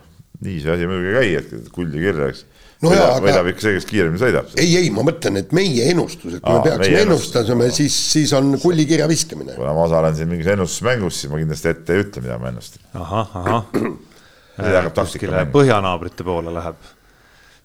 nii 0.44 0.58
see 0.60 0.74
asi 0.74 0.88
muidugi 0.90 1.14
ei 1.14 1.20
käi, 1.20 1.38
et 1.40 1.70
kuldi 1.72 2.02
kirja, 2.02 2.32
eks 2.32 2.44
No 2.84 2.90
võidab, 2.92 3.10
aga- 3.16 3.24
võidab 3.26 3.48
ikka 3.52 3.64
see, 3.64 3.74
kes 3.78 3.86
kiiremini 3.88 4.20
sõidab. 4.20 4.50
ei, 4.60 4.70
ei, 4.82 4.90
ma 4.94 5.04
mõtlen, 5.06 5.38
et 5.40 5.52
meie 5.56 5.86
ennustused, 5.92 6.40
kui 6.44 6.52
Aa, 6.52 6.58
me 6.60 6.70
peaksime 6.70 7.00
ennustama, 7.06 7.68
siis, 7.72 7.96
siis 8.12 8.32
on 8.36 8.54
kulli 8.62 8.84
kirja 8.90 9.06
viskamine. 9.10 9.54
kuna 9.58 9.72
ma 9.76 9.86
osalen 9.88 10.16
siin 10.18 10.28
mingis 10.30 10.50
ennustusmängus, 10.54 11.20
siis 11.22 11.32
ma 11.32 11.40
kindlasti 11.40 11.70
ette 11.72 11.96
ei 11.96 12.04
ütle, 12.04 12.22
mida 12.26 12.36
ma 12.42 12.50
ennustan. 12.52 12.84
ahah, 13.00 13.36
ahah. 13.42 13.64
See 14.54 14.70
hakkab 14.76 14.94
taktika 15.00 15.40
põhjanaabrite 15.50 16.22
poole 16.26 16.52
läheb 16.54 16.76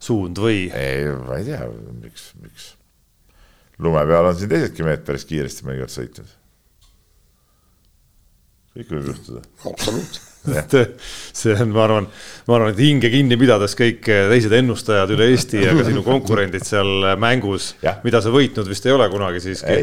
suund 0.01 0.39
või? 0.41 0.63
ei, 0.73 1.03
ma 1.27 1.38
ei 1.38 1.45
tea, 1.45 1.67
miks, 2.01 2.32
miks. 2.41 2.71
lume 3.77 4.01
peal 4.10 4.32
on 4.32 4.39
siin 4.39 4.49
teisedki 4.49 4.88
mehed 4.88 5.03
päris 5.05 5.27
kiiresti 5.29 5.67
mõnikord 5.67 5.93
sõitnud. 5.93 6.32
kõik 8.73 8.95
võib 8.95 9.12
juhtuda. 9.12 9.43
absoluutselt. 9.69 10.28
see 11.39 11.54
on, 11.54 11.71
ma 11.75 11.84
arvan, 11.84 12.08
ma 12.47 12.56
arvan, 12.56 12.71
et 12.71 12.80
hinge 12.80 13.10
kinni 13.12 13.36
pidades 13.39 13.75
kõik 13.78 14.06
teised 14.08 14.54
ennustajad 14.56 15.12
üle 15.13 15.28
Eesti 15.34 15.65
ja 15.65 15.73
ka 15.75 15.84
sinu 15.88 16.04
konkurendid 16.06 16.63
seal 16.67 17.10
mängus 17.19 17.73
Jah., 17.84 17.99
mida 18.06 18.21
sa 18.23 18.32
võitnud 18.34 18.69
vist 18.71 18.88
ei 18.88 18.95
ole 18.95 19.10
kunagi 19.12 19.41
siiski. 19.43 19.75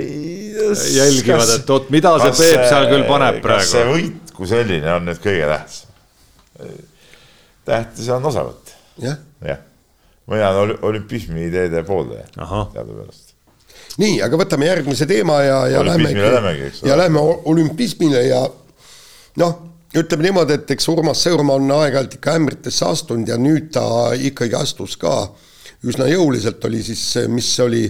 jälgivad, 0.96 1.52
et 1.58 1.70
oot, 1.76 1.90
mida 1.94 2.14
see 2.24 2.32
Peep 2.40 2.64
seal 2.70 2.88
küll 2.92 3.04
paneb 3.08 3.42
praegu? 3.44 3.68
see 3.68 3.84
võit 3.90 4.32
kui 4.36 4.48
selline 4.50 4.96
on 4.96 5.06
nüüd 5.10 5.20
kõige 5.22 5.48
tähtsam? 5.50 5.92
tähtis 7.66 8.08
on 8.14 8.24
osavõtt, 8.30 8.72
jah, 9.02 9.16
jah. 9.44 9.60
mina 10.30 10.50
olen 10.54 10.60
ol- 10.62 10.78
olümpismi 10.90 11.48
ideede 11.50 11.82
pooldaja 11.84 12.24
teadupärast. 12.72 13.34
nii, 14.00 14.20
aga 14.24 14.40
võtame 14.40 14.68
järgmise 14.70 15.08
teema 15.10 15.40
ja, 15.44 15.60
ja 15.74 15.84
lähme 15.84 16.14
ja 16.80 16.96
lähme 16.96 17.20
olümpismile 17.52 18.22
ja 18.30 18.44
noh, 19.42 19.65
ütleme 19.94 20.26
niimoodi, 20.26 20.58
et 20.58 20.70
eks 20.74 20.88
Urmas 20.90 21.22
Sõõrmaa 21.26 21.60
on 21.60 21.70
aeg-ajalt 21.78 22.18
ikka 22.18 22.34
ämbritesse 22.40 22.88
astunud 22.88 23.28
ja 23.28 23.38
nüüd 23.40 23.70
ta 23.74 23.86
ikkagi 24.18 24.56
astus 24.58 24.96
ka 25.00 25.14
üsna 25.86 26.08
jõuliselt 26.10 26.64
oli 26.66 26.82
siis, 26.82 27.04
mis 27.30 27.50
oli 27.62 27.84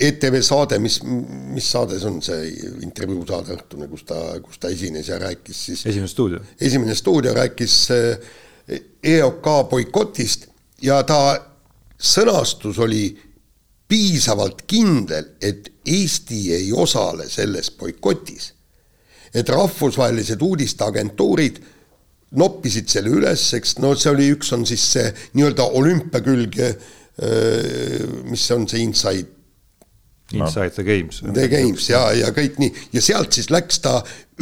ETV 0.00 0.40
saade, 0.44 0.78
mis, 0.80 0.98
mis 1.04 1.66
saade 1.72 1.98
see 2.00 2.08
on, 2.08 2.20
see 2.24 2.52
intervjuu 2.84 3.24
saade 3.28 3.56
õhtune, 3.56 3.88
kus 3.90 4.06
ta, 4.08 4.20
kus 4.44 4.60
ta 4.60 4.70
esines 4.72 5.08
ja 5.08 5.18
rääkis 5.20 5.64
siis 5.70 5.84
esimene 5.86 6.08
stuudio. 6.08 6.40
esimene 6.60 6.94
stuudio 6.96 7.34
rääkis 7.36 7.74
eh, 7.96 8.30
EOK 9.16 9.50
boikotist 9.70 10.48
ja 10.82 11.02
ta 11.04 11.20
sõnastus 12.00 12.80
oli 12.80 13.04
piisavalt 13.90 14.62
kindel, 14.70 15.34
et 15.42 15.68
Eesti 15.90 16.52
ei 16.54 16.72
osale 16.72 17.26
selles 17.28 17.72
boikotis. 17.74 18.52
Et 19.34 19.48
rahvusvahelised 19.48 20.42
uudisteagentuurid 20.42 21.60
noppisid 22.40 22.88
selle 22.90 23.10
üles, 23.18 23.42
eks 23.58 23.76
no 23.82 23.94
see 23.98 24.10
oli, 24.12 24.30
üks 24.36 24.52
on 24.54 24.64
siis 24.68 24.84
see 24.92 25.08
nii-öelda 25.34 25.66
olümpia 25.78 26.22
külg, 26.22 26.56
mis 28.30 28.44
on 28.54 28.68
see 28.70 28.82
inside 28.86 29.26
Inside 30.30 30.70
the 30.76 30.84
Games. 30.86 31.16
The 31.34 31.48
Games 31.50 31.88
ja, 31.90 32.04
ja 32.14 32.28
kõik 32.30 32.60
nii. 32.62 32.70
Ja 32.94 33.00
sealt 33.02 33.34
siis 33.34 33.48
läks 33.50 33.80
ta 33.82 33.96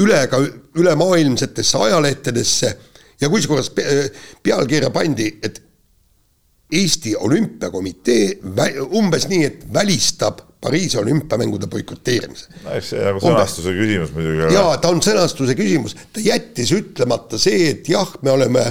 üle 0.05 0.18
ka 0.29 0.42
ülemaailmsetesse 0.77 1.79
ajalehtedesse. 1.81 2.74
Ja 3.22 3.31
kusjuures 3.33 3.70
pe- 3.72 4.11
pealkirja 4.44 4.90
pandi, 4.92 5.31
et 5.42 5.62
Eesti 6.72 7.14
Olümpiakomitee 7.16 8.38
umbes 8.92 9.28
nii, 9.28 9.44
et 9.44 9.64
välistab 9.74 10.44
Pariisi 10.61 10.98
olümpiamängude 10.98 11.66
boikoteerimise. 11.70 12.48
no 12.64 12.72
eks 12.74 12.88
see 12.90 13.02
nagu 13.07 13.20
sõnastuse 13.22 13.74
küsimus 13.76 14.11
muidugi. 14.11 14.48
jaa, 14.57 14.72
ta 14.83 14.90
on 14.90 14.98
sõnastuse 15.07 15.54
küsimus, 15.54 15.94
ta 16.12 16.22
jättis 16.22 16.72
ütlemata 16.74 17.38
see, 17.38 17.68
et 17.70 17.88
jah, 17.88 18.11
me 18.26 18.35
oleme 18.35 18.64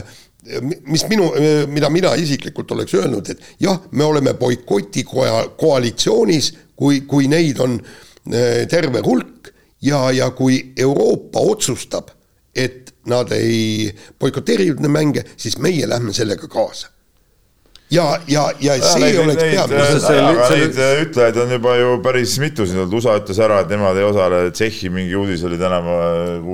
mis 0.87 1.05
minu, 1.07 1.29
mida 1.71 1.89
mina 1.91 2.11
isiklikult 2.19 2.71
oleks 2.75 2.95
öelnud, 2.95 3.31
et 3.31 3.47
jah, 3.63 3.79
me 3.91 4.03
oleme 4.03 4.33
boikoti 4.35 5.05
koja, 5.07 5.45
koalitsioonis, 5.59 6.51
kui, 6.75 7.01
kui 7.07 7.31
neid 7.31 7.63
on 7.63 7.79
eh, 7.79 8.67
terve 8.67 8.99
hulk 9.05 9.53
ja, 9.87 10.09
ja 10.11 10.29
kui 10.35 10.59
Euroopa 10.75 11.39
otsustab, 11.39 12.11
et 12.55 12.93
nad 13.07 13.31
ei 13.31 13.87
boikoteeri 14.19 14.73
mänge, 14.91 15.23
siis 15.39 15.55
meie 15.63 15.87
lähme 15.87 16.11
sellega 16.15 16.51
kaasa 16.51 16.91
ja, 17.89 18.05
ja, 18.27 18.43
ja 18.59 18.75
see 18.81 19.01
neid, 19.01 19.17
oleks 19.21 19.39
peamine. 19.39 19.83
aga 20.17 20.47
neid 20.51 20.79
ütlejaid 21.05 21.37
on 21.43 21.53
juba 21.55 21.75
ju 21.79 21.93
päris 22.03 22.33
mitu 22.43 22.65
siin 22.67 22.81
olnud, 22.83 22.95
USA 22.99 23.15
ütles 23.21 23.39
ära, 23.43 23.61
et 23.63 23.71
nemad 23.71 23.99
ei 23.99 24.07
osale, 24.07 24.41
Tšehhi 24.55 24.91
mingi 24.93 25.15
uudis 25.15 25.45
oli 25.47 25.59
täna 25.61 25.79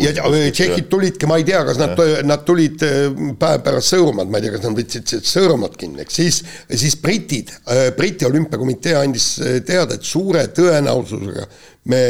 ja 0.03 0.13
tšehhid 0.13 0.89
tulidki, 0.91 1.29
ma 1.29 1.39
ei 1.41 1.47
tea, 1.47 1.63
kas 1.67 1.79
nad, 1.81 2.03
nad 2.29 2.45
tulid 2.47 2.85
äh, 2.85 3.23
päev 3.39 3.65
pärast 3.65 3.95
Sõõrumaad, 3.95 4.29
ma 4.29 4.39
ei 4.39 4.47
tea, 4.47 4.55
kas 4.57 4.65
nad 4.67 4.77
võtsid 4.77 5.15
Sõõrumaad 5.31 5.77
kinni, 5.79 6.03
eks 6.05 6.19
siis, 6.21 6.41
siis 6.69 6.97
britid, 7.01 7.55
äh, 7.65 7.87
Briti 7.97 8.29
olümpiakomitee 8.29 8.95
andis 9.01 9.33
äh, 9.41 9.57
teada, 9.65 9.97
et 9.97 10.05
suure 10.05 10.45
tõenäosusega 10.53 11.49
me 11.89 12.03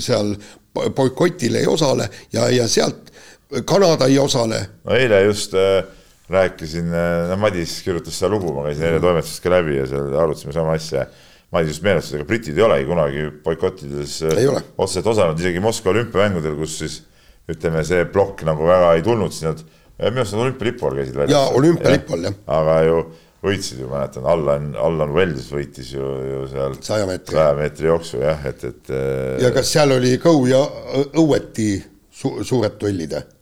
seal 0.00 0.32
boikotil 0.96 1.58
ei 1.58 1.66
osale 1.68 2.08
ja, 2.32 2.46
ja 2.52 2.64
sealt 2.68 3.12
Kanada 3.64 4.08
ei 4.10 4.18
osale. 4.18 4.58
no 4.84 4.94
eile 4.96 5.22
just 5.28 5.54
äh, 5.54 5.84
rääkisin, 6.32 6.90
no 7.30 7.36
Madis 7.38 7.78
kirjutas 7.84 8.16
seda 8.18 8.32
lugu, 8.32 8.50
ma 8.56 8.66
käisin 8.66 8.88
eile 8.88 9.00
toimetusest 9.02 9.42
ka 9.44 9.52
läbi 9.52 9.76
ja 9.78 9.86
seal 9.90 10.14
arutasime 10.24 10.54
sama 10.56 10.74
asja. 10.74 11.06
Madis 11.54 11.76
just 11.76 11.84
meenutas, 11.86 12.10
ega 12.16 12.26
britid 12.26 12.56
ei 12.58 12.64
olegi 12.66 12.88
kunagi 12.88 13.26
boikottides 13.44 14.16
otseselt 14.26 15.06
osalenud, 15.12 15.38
isegi 15.40 15.62
Moskva 15.62 15.92
olümpiamängudel, 15.94 16.56
kus 16.58 16.80
siis 16.80 16.96
ütleme, 17.50 17.84
see 17.86 18.02
plokk 18.10 18.42
nagu 18.48 18.66
väga 18.66 18.96
ei 18.98 19.04
tulnud, 19.06 19.34
siis 19.34 19.46
nad, 19.46 19.62
minu 20.00 20.24
arust 20.24 20.34
nad 20.34 20.42
olümpialipu 20.48 20.88
all 20.88 20.98
käisid 20.98 21.20
väljas. 21.20 21.36
jaa, 21.36 21.54
olümpialipu 21.60 22.16
all, 22.16 22.26
jah. 22.26 22.40
aga 22.58 22.80
ju 22.88 22.98
võitsid 23.46 23.84
ju, 23.84 23.90
mäletan, 23.92 24.26
Allan, 24.26 24.72
Allan 24.80 25.14
Wells 25.14 25.46
võitis 25.54 25.92
ju, 25.94 26.10
ju 26.32 26.42
seal 26.50 26.76
saja 26.82 27.06
meetri, 27.06 27.38
meetri 27.60 27.90
jooksu 27.92 28.20
jah, 28.24 28.42
et, 28.50 28.66
et. 28.66 28.92
ja 29.44 29.52
kas 29.54 29.70
seal 29.76 29.94
oli 29.94 30.16
Kõu 30.22 30.48
ja 30.50 30.64
Õueti 31.06 31.70
su 32.10 32.38
suured 32.42 32.78
duellid 32.80 33.14
või? 33.14 33.35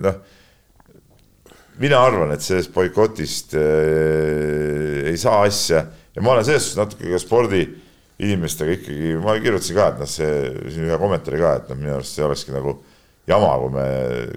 noh, 0.00 0.20
mina 1.80 2.00
arvan, 2.04 2.34
et 2.34 2.44
sellest 2.44 2.72
boikotist 2.74 3.54
äh, 3.56 5.08
ei 5.10 5.16
saa 5.20 5.42
asja. 5.46 5.84
Ja 6.14 6.22
ma 6.24 6.34
olen 6.34 6.44
selles 6.44 6.66
suhtes 6.66 6.78
natuke 6.80 7.12
ka 7.12 7.20
spordiinimestega 7.22 8.76
ikkagi, 8.76 9.12
ma 9.22 9.36
kirjutasin 9.40 9.78
ka, 9.78 9.88
et 9.92 10.00
noh, 10.02 10.10
see 10.10 10.32
siin 10.74 10.88
ühe 10.88 10.98
kommentaari 11.00 11.40
ka, 11.40 11.52
et 11.60 11.70
noh, 11.70 11.80
minu 11.80 11.94
arust 11.96 12.18
see 12.18 12.26
olekski 12.26 12.54
nagu 12.56 12.76
jama, 13.30 13.54
kui 13.62 13.72
me, 13.74 13.86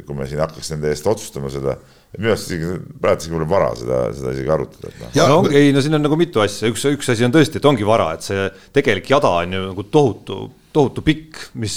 kui 0.08 0.18
me 0.18 0.30
siin 0.30 0.42
hakkaks 0.44 0.74
nende 0.76 0.94
eest 0.94 1.10
otsustama 1.10 1.52
seda 1.54 1.78
minu 2.18 2.34
arust 2.34 2.52
isegi 2.52 2.74
praegu 3.02 3.24
isegi 3.24 3.36
pole 3.36 3.48
vara 3.50 3.70
seda, 3.78 4.02
seda 4.14 4.34
isegi 4.36 4.52
arutada. 4.54 4.92
No. 5.18 5.28
No, 5.30 5.38
ei 5.50 5.72
no 5.74 5.82
siin 5.82 5.98
on 5.98 6.06
nagu 6.06 6.18
mitu 6.20 6.44
asja, 6.44 6.70
üks, 6.70 6.86
üks 6.92 7.10
asi 7.14 7.26
on 7.26 7.34
tõesti, 7.34 7.58
et 7.60 7.70
ongi 7.70 7.88
vara, 7.88 8.12
et 8.18 8.26
see 8.26 8.46
tegelik 8.76 9.10
jada 9.10 9.32
on 9.42 9.56
ju 9.58 9.64
nagu 9.72 9.86
tohutu, 9.94 10.40
tohutu 10.74 11.04
pikk, 11.06 11.38
mis, 11.62 11.76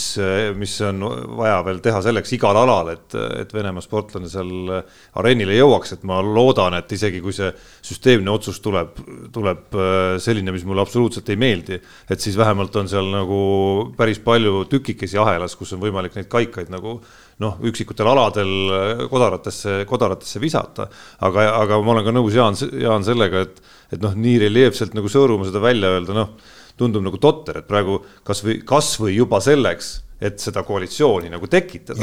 mis 0.56 0.74
on 0.86 1.02
vaja 1.36 1.58
veel 1.66 1.82
teha 1.84 2.00
selleks 2.04 2.32
igal 2.36 2.56
alal, 2.56 2.90
et, 2.94 3.16
et 3.42 3.52
Venemaa 3.52 3.84
sportlane 3.84 4.30
seal 4.32 4.72
areenile 5.20 5.58
jõuaks, 5.58 5.96
et 5.96 6.06
ma 6.08 6.22
loodan, 6.24 6.78
et 6.78 6.96
isegi 6.96 7.20
kui 7.24 7.34
see 7.36 7.50
süsteemne 7.84 8.32
otsus 8.32 8.62
tuleb, 8.64 8.96
tuleb 9.34 9.78
selline, 10.22 10.54
mis 10.54 10.64
mulle 10.68 10.84
absoluutselt 10.84 11.28
ei 11.32 11.40
meeldi, 11.40 11.78
et 12.08 12.24
siis 12.24 12.38
vähemalt 12.40 12.76
on 12.80 12.90
seal 12.90 13.12
nagu 13.12 13.38
päris 13.98 14.22
palju 14.24 14.64
tükikesi 14.72 15.20
ahelas, 15.20 15.56
kus 15.60 15.76
on 15.76 15.84
võimalik 15.84 16.16
neid 16.16 16.30
kaikaid 16.32 16.72
nagu 16.72 16.98
noh, 17.42 17.56
üksikutel 17.68 18.08
aladel 18.08 18.52
kodaratesse, 19.12 19.82
kodaratesse 19.88 20.40
visata. 20.40 20.88
aga, 21.20 21.50
aga 21.60 21.80
ma 21.84 21.96
olen 21.96 22.06
ka 22.06 22.14
nõus 22.16 22.36
Jaan, 22.36 22.56
Jaan 22.80 23.04
sellega, 23.04 23.44
et, 23.44 23.60
et 23.92 24.02
noh, 24.02 24.14
nii 24.16 24.38
reljeefselt 24.46 24.96
nagu 24.96 25.10
Sõõrumaa 25.12 25.50
seda 25.50 25.60
välja 25.64 25.92
öelda, 25.96 26.16
noh, 26.16 26.54
tundub 26.76 27.04
nagu 27.06 27.20
totter, 27.20 27.62
et 27.62 27.68
praegu 27.68 28.00
kasvõi, 28.26 28.60
kasvõi 28.66 29.16
juba 29.16 29.40
selleks 29.44 29.94
et 30.16 30.40
seda 30.40 30.62
koalitsiooni 30.64 31.28
nagu 31.28 31.48
tekitada. 31.50 32.00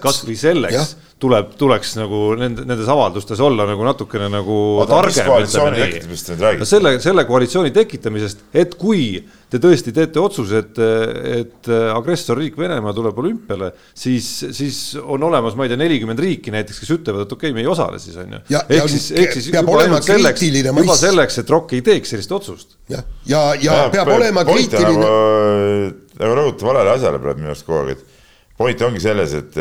kasvõi 0.00 0.36
selleks 0.40 0.76
ja. 0.76 0.84
tuleb, 1.20 1.50
tuleks 1.60 1.92
nagu 1.98 2.22
nende, 2.40 2.64
nendes 2.68 2.88
avaldustes 2.88 3.42
olla 3.44 3.66
nagu 3.68 3.84
natukene 3.84 4.30
nagu 4.32 4.56
Oota, 4.80 4.94
targem. 4.94 5.28
no 6.62 6.68
selle, 6.68 6.94
selle 7.04 7.26
koalitsiooni 7.28 7.74
tekitamisest, 7.76 8.46
et 8.56 8.72
kui 8.80 9.20
te 9.50 9.60
tõesti 9.62 9.94
teete 9.94 10.20
otsuse, 10.22 10.62
et, 10.62 10.80
et 11.40 11.70
agressorriik 11.94 12.58
Venemaa 12.60 12.94
tuleb 12.96 13.18
olümpiale, 13.22 13.72
siis, 13.94 14.28
siis 14.56 14.82
on 15.00 15.24
olemas, 15.26 15.56
ma 15.58 15.66
ei 15.66 15.72
tea, 15.72 15.80
nelikümmend 15.80 16.22
riiki 16.22 16.54
näiteks, 16.54 16.82
kes 16.84 16.94
ütlevad, 16.98 17.26
et 17.26 17.34
okei 17.34 17.50
okay,, 17.50 17.56
me 17.56 17.64
ei 17.64 17.70
osale 17.70 17.98
siis 18.02 18.18
on 18.20 18.36
ju. 18.36 18.42
ehk 18.60 18.92
siis, 18.92 19.08
ehk 19.16 19.34
siis 19.38 19.50
juba 19.50 19.80
ainult 19.82 20.06
selleks, 20.06 20.46
juba 20.70 21.00
selleks, 21.00 21.40
et 21.42 21.50
ROK 21.56 21.74
ei 21.78 21.82
teeks 21.90 22.14
sellist 22.14 22.38
otsust. 22.38 22.78
jah, 22.90 23.02
ja, 23.26 23.42
ja, 23.56 23.64
ja, 23.64 23.82
ja 23.84 23.90
peab 23.94 24.14
olema 24.14 24.46
kriitiline 24.48 24.94
nagu 25.00 26.08
nagu 26.20 26.36
rõhuta 26.36 26.68
valele 26.68 26.94
asjale 26.94 27.20
praegu 27.22 27.42
minu 27.42 27.52
arust 27.52 27.66
kogu 27.66 27.82
aeg, 27.82 27.96
et 27.96 28.18
point 28.60 28.82
ongi 28.84 29.00
selles, 29.02 29.34
et 29.38 29.58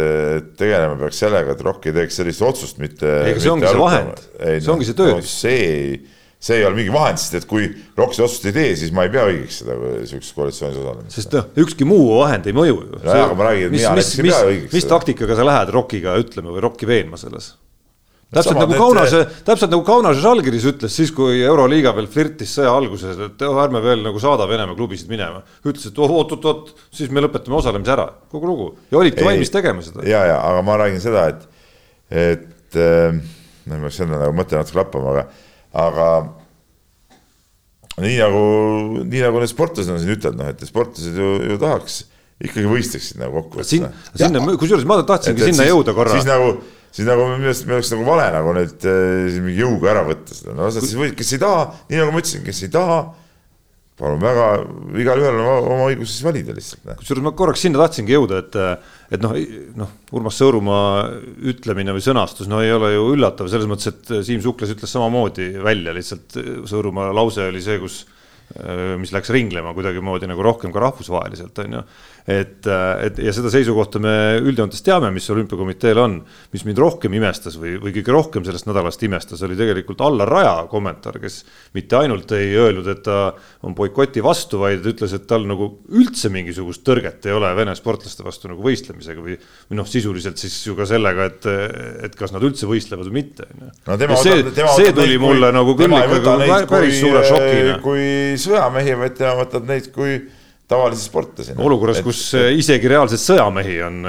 tegelema 0.60 0.98
peaks 1.00 1.22
sellega, 1.24 1.56
et 1.56 1.66
ROK 1.66 1.90
ei 1.90 1.96
teeks 2.02 2.20
sellist 2.20 2.44
otsust, 2.46 2.80
mitte. 2.84 3.08
ega 3.32 3.44
see 3.44 3.54
ongi 3.54 3.70
see 3.70 3.80
vahend, 3.80 4.24
see 4.60 4.74
ongi 4.74 4.90
see 4.90 4.98
tööriist 4.98 5.30
no,. 5.30 5.36
see, 5.40 6.18
see 6.40 6.56
ei 6.56 6.66
ole 6.66 6.78
mingi 6.78 6.92
vahend, 6.94 7.20
sest 7.20 7.42
et 7.42 7.46
kui 7.48 7.68
ROK 8.00 8.14
seda 8.16 8.28
otsust 8.30 8.46
ei 8.48 8.56
tee, 8.56 8.76
siis 8.80 8.94
ma 8.96 9.04
ei 9.06 9.12
pea 9.12 9.26
õigeks 9.28 9.62
seda 9.62 9.76
sihukeses 10.08 10.36
koalitsioonis 10.38 10.78
osalemist. 10.80 11.16
sest 11.18 11.34
noh, 11.36 11.48
ükski 11.66 11.88
muu 11.88 12.06
vahend 12.22 12.48
ei 12.48 12.56
mõju 12.56 12.78
ju. 12.78 13.00
nojah, 13.04 13.26
aga 13.26 13.36
ma 13.36 13.50
räägin, 13.50 13.66
et 13.68 13.76
mina 13.76 13.96
näiteks 13.98 14.14
ei 14.16 14.30
pea 14.30 14.44
õigeks. 14.52 14.76
mis 14.78 14.88
taktikaga 14.88 15.36
sa 15.36 15.48
lähed 15.50 15.74
ROK-iga 15.76 16.14
ütlema 16.22 16.54
või 16.56 16.64
ROK-i 16.64 16.88
veenma 16.88 17.20
selles? 17.20 17.50
täpselt 18.30 18.60
nagu 18.62 18.78
Kaunase, 18.78 19.24
täpselt 19.46 19.74
nagu 19.74 19.84
Kaunase 19.84 20.22
Žalgiris 20.24 20.68
ütles 20.70 20.96
siis, 20.96 21.12
kui 21.18 21.42
Euroliiga 21.42 21.92
veel 21.98 22.08
flirtis 22.14 22.54
sõja 22.56 22.72
alguses, 22.78 23.18
et 23.26 23.44
oh, 23.48 23.58
ärme 23.64 23.82
veel 23.84 24.06
nagu 24.06 24.22
saada 24.22 24.46
Venemaa 24.48 24.78
klubisid 24.78 25.10
minema. 25.12 25.42
ütles, 25.66 25.90
et 25.90 25.98
oot-oot-oot, 25.98 26.72
siis 26.94 27.12
me 27.12 27.26
lõpetame 27.26 27.58
osalemise 27.58 27.96
ära, 27.98 28.06
kogu 28.32 28.52
lugu 28.52 28.70
ja 28.94 29.02
olidki 29.02 29.26
valmis 29.26 29.52
tegema 29.52 29.84
seda. 29.84 30.06
ja, 30.08 30.24
ja 30.30 30.40
aga 30.46 30.64
ma 30.64 30.78
räägin 30.86 31.04
seda, 31.04 31.26
et, 31.34 31.44
et 32.14 32.80
noh, 32.80 33.76
ma 33.76 33.88
peaks 33.88 34.02
enda 34.06 34.22
nagu 34.22 34.38
mõte 34.38 34.62
natuke 34.62 34.78
lappama, 34.78 35.16
aga, 35.16 35.49
aga 35.74 36.10
nii 38.00 38.16
nagu, 38.22 38.44
nii 39.04 39.22
nagu 39.26 39.44
need 39.44 39.52
sportlased 39.52 39.92
on 39.94 40.00
siin 40.02 40.16
ütelnud, 40.16 40.42
noh, 40.42 40.50
et 40.54 40.64
sportlased 40.68 41.20
ju, 41.20 41.36
ju 41.52 41.60
tahaks 41.62 42.02
ikkagi 42.40 42.68
võistleksid 42.72 43.20
nagu 43.20 43.42
kokku. 43.42 43.64
sinna, 43.68 43.92
sinna, 44.16 44.42
kusjuures 44.60 44.88
ma 44.88 45.02
tahtsingi 45.04 45.44
et, 45.44 45.52
sinna 45.52 45.66
siis, 45.66 45.74
jõuda 45.74 45.96
korra. 45.98 46.16
siis 46.16 46.28
nagu 46.30 46.54
siis 46.90 47.08
nagu 47.08 47.26
minu 47.28 47.44
meelest 47.44 47.68
me 47.68 47.76
oleks 47.78 47.92
nagu 47.94 48.06
vale 48.08 48.28
nagu 48.34 48.54
neid 48.58 48.86
äh, 48.88 49.40
mingi 49.44 49.60
jõuga 49.60 49.92
ära 49.94 50.06
võtta 50.08 50.36
seda, 50.38 50.56
no 50.58 50.70
sa 50.74 50.84
siis 50.84 50.96
võid, 50.98 51.16
kes 51.20 51.36
ei 51.36 51.42
taha, 51.44 51.66
nii 51.90 52.02
nagu 52.02 52.16
ma 52.16 52.24
ütlesin, 52.24 52.46
kes 52.48 52.64
ei 52.66 52.72
taha, 52.74 53.02
palun 54.00 54.22
väga, 54.24 54.46
igalühel 55.02 55.40
on 55.42 55.72
oma 55.74 55.90
õigus 55.90 56.14
siis 56.14 56.24
valida 56.24 56.56
lihtsalt. 56.56 56.86
kusjuures 57.02 57.26
ma 57.26 57.34
korraks 57.38 57.66
sinna 57.66 57.82
tahtsingi 57.82 58.16
jõuda, 58.16 58.44
et, 58.44 58.60
et 59.18 59.24
noh, 59.24 59.36
noh, 59.80 59.96
Urmas 60.16 60.40
Sõõrumaa 60.40 61.10
ütlemine 61.52 61.96
või 61.96 62.06
sõnastus, 62.06 62.48
no 62.52 62.62
ei 62.64 62.72
ole 62.76 62.94
ju 62.96 63.10
üllatav 63.18 63.52
selles 63.52 63.68
mõttes, 63.70 63.92
et 63.92 64.14
Siim 64.28 64.44
Suklas 64.46 64.72
ütles 64.76 64.96
samamoodi 64.96 65.52
välja, 65.66 65.96
lihtsalt 65.96 66.40
Sõõrumaa 66.70 67.12
lause 67.16 67.50
oli 67.52 67.64
see, 67.66 67.82
kus 67.84 68.06
mis 68.98 69.12
läks 69.14 69.30
ringlema 69.30 69.76
kuidagimoodi 69.78 70.26
nagu 70.26 70.42
rohkem 70.42 70.72
ka 70.74 70.82
rahvusvaheliselt, 70.82 71.60
on 71.62 71.76
ju 71.78 71.82
et, 72.30 72.68
et 73.06 73.20
ja 73.24 73.32
seda 73.34 73.50
seisukohta 73.54 74.00
me 74.02 74.14
üldjoontes 74.44 74.84
teame, 74.86 75.10
mis 75.14 75.26
olümpiakomiteel 75.34 76.00
on, 76.02 76.18
mis 76.54 76.66
mind 76.68 76.82
rohkem 76.82 77.16
imestas 77.18 77.58
või, 77.58 77.74
või 77.82 77.94
kõige 77.96 78.14
rohkem 78.14 78.46
sellest 78.46 78.68
nädalast 78.70 79.04
imestas, 79.08 79.42
oli 79.48 79.58
tegelikult 79.58 80.04
Allar 80.06 80.30
Raja 80.30 80.54
kommentaar, 80.70 81.18
kes 81.24 81.42
mitte 81.78 81.98
ainult 81.98 82.32
ei 82.38 82.52
öelnud, 82.60 82.88
et 82.92 83.02
ta 83.06 83.32
on 83.66 83.74
boikoti 83.78 84.22
vastu, 84.24 84.62
vaid 84.62 84.86
ütles, 84.92 85.16
et 85.18 85.26
tal 85.30 85.48
nagu 85.50 85.72
üldse 85.90 86.30
mingisugust 86.34 86.86
tõrget 86.88 87.26
ei 87.26 87.36
ole 87.36 87.52
Vene 87.58 87.74
sportlaste 87.76 88.24
vastu 88.24 88.52
nagu 88.52 88.64
võistlemisega 88.64 89.24
või, 89.26 89.38
või 89.72 89.80
noh, 89.82 89.90
sisuliselt 89.90 90.40
siis 90.40 90.60
ju 90.68 90.78
ka 90.78 90.86
sellega, 90.90 91.30
et, 91.32 91.48
et 92.06 92.18
kas 92.20 92.36
nad 92.36 92.46
üldse 92.46 92.70
võistlevad 92.70 93.10
või 93.10 93.24
mitte. 93.24 93.50
no 93.88 93.98
tema 94.00 94.20
see, 94.22 94.44
tema 94.54 94.76
see 94.78 94.94
tuli 94.94 95.16
neid, 95.16 95.24
mulle 95.24 95.50
kui, 95.50 95.58
nagu 95.58 95.78
küll 95.80 95.98
ikkagi 95.98 96.68
päris 96.70 97.00
kui, 97.00 97.00
suure 97.02 97.24
šokina. 97.26 97.80
kui 97.84 98.06
sõjamehi, 98.46 99.00
vaid 99.02 99.18
tema 99.18 99.40
võtab 99.42 99.66
neid 99.70 99.90
kui 99.96 100.20
tavalisi 100.70 101.08
sportlasi. 101.10 101.58
olukorras, 101.58 102.04
kus 102.06 102.22
äh, 102.38 102.52
isegi 102.60 102.92
reaalseid 102.92 103.24
sõjamehi 103.24 103.80
on, 103.88 104.00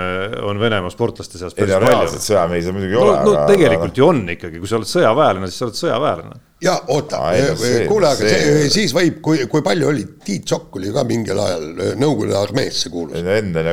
on 0.51 0.61
Venemaa 0.61 0.93
sportlaste 0.93 1.41
seas 1.41 1.57
päris 1.57 1.75
palju 1.75 1.89
reaalselt. 1.89 2.27
sõjamehi 2.27 2.67
seal 2.67 2.77
muidugi 2.77 2.97
ei 2.97 3.01
no, 3.01 3.09
ole. 3.09 3.19
no 3.25 3.49
tegelikult 3.49 4.01
ju 4.03 4.09
on 4.11 4.23
ikkagi, 4.37 4.61
kui 4.61 4.71
sa 4.71 4.79
oled 4.81 4.91
sõjaväelane, 4.91 5.51
siis 5.51 5.63
sa 5.63 5.69
oled 5.69 5.81
sõjaväelane. 5.81 6.41
Ja 6.61 6.75
oota 6.93 7.21
no, 7.31 7.55
see- 7.57 7.87
kuule, 7.89 8.11
aga 8.11 8.21
see, 8.21 8.33
see- 8.35 8.57
see, 8.57 8.73
siis 8.75 8.95
võib, 8.97 9.21
kui, 9.25 9.47
kui 9.51 9.63
palju 9.65 9.89
oli, 9.93 10.05
Tiit 10.25 10.51
Sokk 10.51 10.77
oli 10.81 10.93
ka 10.95 11.05
mingil 11.09 11.39
ajal 11.41 11.71
Nõukogude 12.01 12.37
armeesse 12.37 12.93
kuulus. 12.93 13.17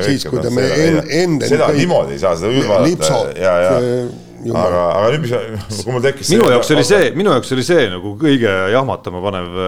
Siis, 0.06 0.24
kui 0.30 0.40
ta 0.44 0.52
me 0.54 0.64
en, 0.72 1.02
Endel 1.22 1.52
seda 1.52 1.68
niimoodi 1.76 2.16
ei 2.16 2.22
saa 2.22 2.36
seda 2.40 2.80
Lipso, 2.84 3.12
vaadata 3.26 3.42
ja, 3.42 3.58
ja 3.66 3.76
see 3.76 4.00
jumal. 4.46 4.68
aga, 4.68 4.82
aga 4.94 5.10
nüüd, 5.14 5.24
mis, 5.26 5.82
kui 5.82 5.94
mul 5.94 6.04
tekkis 6.04 6.30
minu 6.32 6.48
jaoks 6.52 6.70
oli 6.76 6.84
see, 6.86 7.10
minu 7.18 7.32
jaoks 7.34 7.52
oli 7.56 7.64
see 7.66 7.88
nagu 7.92 8.14
kõige 8.20 8.54
jahmatama 8.72 9.22
panev 9.24 9.58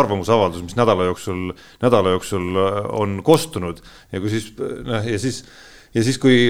arvamusavaldus, 0.00 0.64
mis 0.64 0.78
nädala 0.78 1.08
jooksul, 1.10 1.52
nädala 1.84 2.14
jooksul 2.16 2.58
on 2.98 3.18
kostunud 3.26 3.82
ja 4.14 4.22
kui 4.22 4.32
siis 4.32 4.50
noh, 4.58 5.04
ja 5.04 5.20
siis, 5.20 5.42
ja 5.94 6.04
siis, 6.06 6.18
kui 6.22 6.40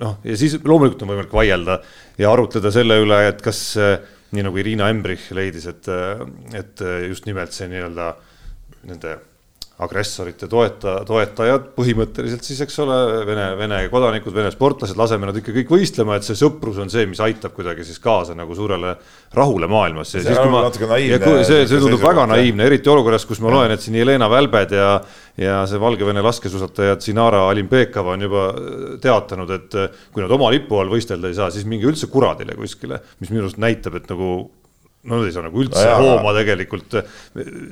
noh, 0.00 0.18
ja 0.26 0.36
siis 0.38 0.58
loomulikult 0.64 1.04
on 1.04 1.12
võimalik 1.12 1.34
vaielda 1.36 1.80
ja 2.18 2.32
arutleda 2.32 2.72
selle 2.74 2.98
üle, 3.04 3.20
et 3.30 3.44
kas 3.44 3.60
äh, 3.80 3.98
nii 4.32 4.42
nagu 4.46 4.58
Irina 4.58 4.88
Embrich 4.90 5.30
leidis, 5.36 5.68
et, 5.70 5.88
et 6.56 6.82
just 7.06 7.28
nimelt 7.28 7.54
see 7.54 7.68
nii-öelda 7.70 8.10
nende 8.86 9.16
agressorite 9.84 10.46
toeta, 10.48 11.02
toetajad 11.04 11.66
põhimõtteliselt 11.76 12.46
siis, 12.46 12.62
eks 12.64 12.78
ole, 12.80 12.96
Vene, 13.28 13.44
Vene 13.58 13.80
kodanikud, 13.92 14.32
Vene 14.32 14.48
sportlased, 14.54 14.96
laseme 14.96 15.28
nad 15.28 15.36
ikka 15.36 15.52
kõik 15.58 15.74
võistlema, 15.74 16.16
et 16.16 16.24
see 16.24 16.38
sõprus 16.38 16.80
on 16.80 16.88
see, 16.92 17.04
mis 17.10 17.20
aitab 17.20 17.52
kuidagi 17.56 17.84
siis 17.84 18.00
kaasa 18.00 18.32
nagu 18.38 18.56
suurele 18.56 18.94
rahule 19.36 19.68
maailmas. 19.68 20.14
See 20.14 20.38
on 20.40 20.56
natuke 20.56 20.88
naiivne 20.88 21.20
see, 21.20 21.44
see 21.44 21.68
tundub 21.76 22.00
seisukoht, 22.00 22.08
väga 22.08 22.26
naiivne, 22.32 22.68
eriti 22.70 22.92
olukorras, 22.92 23.28
kus 23.28 23.42
ma 23.44 23.52
loen, 23.52 23.76
et 23.76 23.84
siin 23.84 24.00
Jelena 24.00 24.30
Välbed 24.32 24.76
ja 24.76 24.90
ja 25.36 25.58
see 25.68 25.80
Valgevene 25.80 26.22
laskesuusataja 26.24 26.96
Tsinara 26.96 27.42
Alimpekova 27.50 28.14
on 28.16 28.22
juba 28.24 28.44
äh, 28.48 28.84
teatanud, 29.02 29.50
et 29.52 29.76
äh, 29.76 30.04
kui 30.12 30.24
nad 30.24 30.32
oma 30.32 30.48
lipu 30.54 30.80
all 30.80 30.88
võistelda 30.88 31.28
ei 31.28 31.36
saa, 31.36 31.50
siis 31.52 31.68
minge 31.68 31.84
üldse 31.90 32.08
kuradile 32.08 32.56
kuskile, 32.56 33.02
mis 33.20 33.28
minu 33.28 33.44
arust 33.44 33.60
näitab, 33.60 34.00
et 34.00 34.08
nagu 34.08 34.38
no 35.06 35.20
nad 35.20 35.28
ei 35.28 35.34
saa 35.34 35.46
nagu 35.46 35.62
üldse 35.62 35.84
aga- 35.86 36.02
hooma 36.02 36.34
tegelikult 36.36 36.96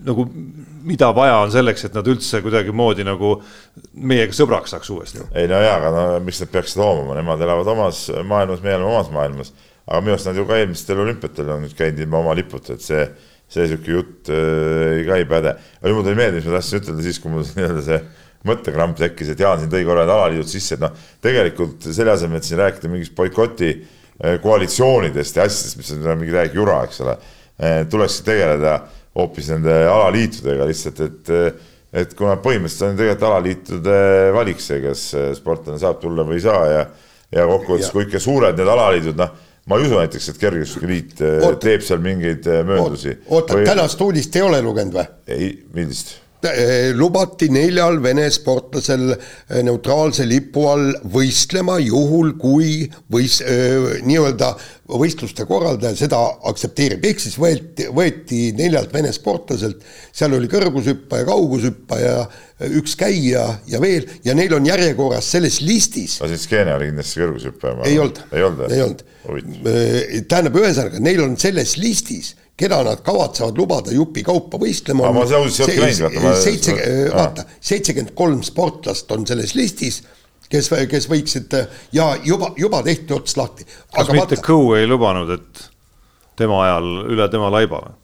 nagu 0.07 0.27
mida 0.87 1.11
vaja 1.17 1.37
on 1.43 1.53
selleks, 1.55 1.87
et 1.89 1.99
nad 1.99 2.09
üldse 2.11 2.41
kuidagimoodi 2.45 3.07
nagu 3.07 3.35
meiega 3.95 4.37
sõbraks 4.37 4.75
saaks 4.75 4.91
uuesti. 4.95 5.23
ei 5.35 5.51
no 5.51 5.61
jaa, 5.63 5.77
aga 5.81 5.93
no 5.95 6.07
miks 6.25 6.43
nad 6.45 6.53
peaksid 6.55 6.83
hoomama, 6.83 7.17
nemad 7.19 7.45
elavad 7.45 7.71
omas 7.75 8.07
maailmas, 8.23 8.65
meie 8.65 8.77
elame 8.79 8.93
omas 8.93 9.13
maailmas. 9.15 9.55
aga 9.87 10.03
minu 10.03 10.17
arust 10.17 10.31
nad 10.31 10.41
ju 10.41 10.49
ka 10.49 10.59
eelmistel 10.61 11.01
olümpiatel 11.05 11.55
on 11.57 11.65
nüüd 11.67 11.79
käinud 11.79 12.05
ilma 12.05 12.21
oma 12.23 12.37
liputa, 12.39 12.79
et 12.79 12.85
see, 12.85 13.09
see 13.51 13.67
sihuke 13.73 13.97
jutt 13.99 14.31
äh, 14.33 15.03
ka 15.09 15.19
ei 15.19 15.27
päde. 15.31 15.57
aga 15.81 15.89
nüüd 15.91 15.99
mul 15.99 16.07
tuli 16.07 16.21
meelde, 16.21 16.39
mis 16.39 16.49
ma 16.49 16.59
tahtsin 16.59 16.83
ütelda 16.83 17.09
siis, 17.09 17.19
kui 17.23 17.35
mul 17.35 17.49
nii-öelda 17.59 17.89
see 17.89 18.05
mõttekramp 18.45 18.99
tekkis, 19.01 19.33
et 19.33 19.41
Jaan 19.41 19.57
siin 19.61 19.73
tõi 19.73 19.87
korra 19.89 20.05
need 20.05 20.13
alaliidud 20.13 20.49
sisse, 20.51 20.77
et 20.77 20.83
noh, 20.83 20.93
tegelikult 21.25 21.87
selle 21.89 22.13
asemel, 22.13 22.43
et 22.43 22.45
siin 22.45 22.61
rääkida 22.61 22.91
mingist 22.93 23.15
boikoti 23.17 23.71
äh, 23.73 24.01
koalitsioonidest 24.43 25.37
ja 25.37 25.47
asjadest, 25.49 25.79
mis 25.81 25.93
on 25.97 26.19
mingi 26.21 26.35
täielik 26.35 26.55
jura, 26.55 26.77
eks 26.87 27.01
ole, 27.03 27.17
tuleks 27.91 28.21
tegeleda 28.27 28.77
hoopis 29.19 29.49
nende 29.51 29.75
alaliitudega 29.91 30.69
lihtsalt, 30.71 31.01
et 31.09 31.33
et 31.95 32.15
kuna 32.19 32.37
põhimõtteliselt 32.43 32.89
on 32.89 32.97
tegelikult 32.99 33.27
alaliitude 33.29 33.99
valik 34.35 34.63
see, 34.63 34.81
kas 34.83 35.03
sportlane 35.39 35.79
saab 35.83 36.01
tulla 36.03 36.25
või 36.27 36.41
ei 36.41 36.47
saa 36.47 36.63
ja 36.71 36.87
ja 37.35 37.47
kokkuvõttes, 37.49 37.91
kui 37.93 38.07
ikka 38.07 38.21
suured 38.23 38.59
need 38.59 38.71
alaliidud, 38.71 39.17
noh, 39.19 39.31
ma 39.71 39.79
ei 39.79 39.87
usu 39.87 39.99
näiteks, 39.99 40.29
et 40.31 40.43
kergejõustikuliit 40.43 41.23
eh, 41.25 41.47
teeb 41.63 41.85
seal 41.87 42.03
mingeid 42.05 42.47
eh, 42.51 42.61
mööndusi. 42.67 43.17
oota, 43.33 43.59
tänast 43.67 44.01
uudist 44.05 44.37
ei 44.37 44.45
ole 44.47 44.61
lugenud 44.65 44.99
või? 44.99 45.07
ei, 45.35 45.51
millist? 45.75 46.19
Lubati 46.99 47.49
neljal 47.53 48.01
Vene 48.05 48.29
sportlasel 48.33 49.13
eh, 49.15 49.63
neutraalse 49.67 50.27
lipu 50.29 50.67
all 50.71 50.93
võistlema 51.15 51.79
juhul, 51.83 52.35
kui 52.41 52.85
võis-, 53.13 53.43
nii-öelda 54.05 54.55
võistluste 55.01 55.47
korraldaja 55.49 55.97
seda 55.97 56.19
aktsepteerib, 56.51 57.05
ehk 57.09 57.23
siis 57.23 57.39
võeti, 57.41 57.89
võeti 57.95 58.41
neljalt 58.57 58.93
Vene 58.95 59.13
sportlaselt, 59.17 59.85
seal 60.13 60.37
oli 60.37 60.51
kõrgushüppaja, 60.53 61.25
kaugushüppaja, 61.29 62.17
üks 62.79 62.95
käija 62.99 63.47
ja 63.71 63.81
veel 63.83 64.07
ja 64.25 64.37
neil 64.37 64.53
on 64.55 64.67
järjekorras 64.69 65.27
selles 65.35 65.59
listis 65.65 66.21
aga 66.21 66.31
siis 66.31 66.45
Skeene 66.47 66.75
oli 66.77 66.91
kindlasti 66.91 67.21
kõrgushüppaja. 67.23 67.81
ei 67.89 67.99
olnud, 67.99 68.21
ei 68.31 68.47
olnud, 68.47 68.65
ei 68.71 68.85
olnud. 68.85 69.03
tähendab, 70.31 70.59
ühesõnaga 70.63 71.03
neil 71.03 71.25
on 71.25 71.37
selles 71.41 71.77
listis, 71.81 72.35
keda 72.57 72.83
nad 72.87 73.03
kavatsevad 73.03 73.59
lubada 73.59 73.93
jupi 73.95 74.23
kaupa 74.23 74.59
võistlema. 74.63 75.11
Vaata, 75.15 75.43
seitse, 75.51 76.75
aa. 76.77 77.17
vaata, 77.17 77.47
seitsekümmend 77.61 78.15
kolm 78.15 78.45
sportlast 78.47 79.11
on 79.15 79.27
selles 79.27 79.57
listis, 79.59 80.03
kes, 80.51 80.71
kes 80.91 81.09
võiksid 81.11 81.59
ja 81.97 82.13
juba, 82.25 82.53
juba 82.57 82.83
tehti 82.87 83.17
ots 83.17 83.37
lahti. 83.41 83.67
kas 83.67 84.05
aga 84.05 84.19
mitte 84.21 84.39
vaata, 84.39 84.47
Kõu 84.47 84.73
ei 84.79 84.89
lubanud, 84.91 85.35
et 85.35 85.67
tema 86.39 86.63
ajal 86.69 86.91
üle 87.11 87.29
tema 87.33 87.51
laiba 87.55 87.83
või? 87.83 88.01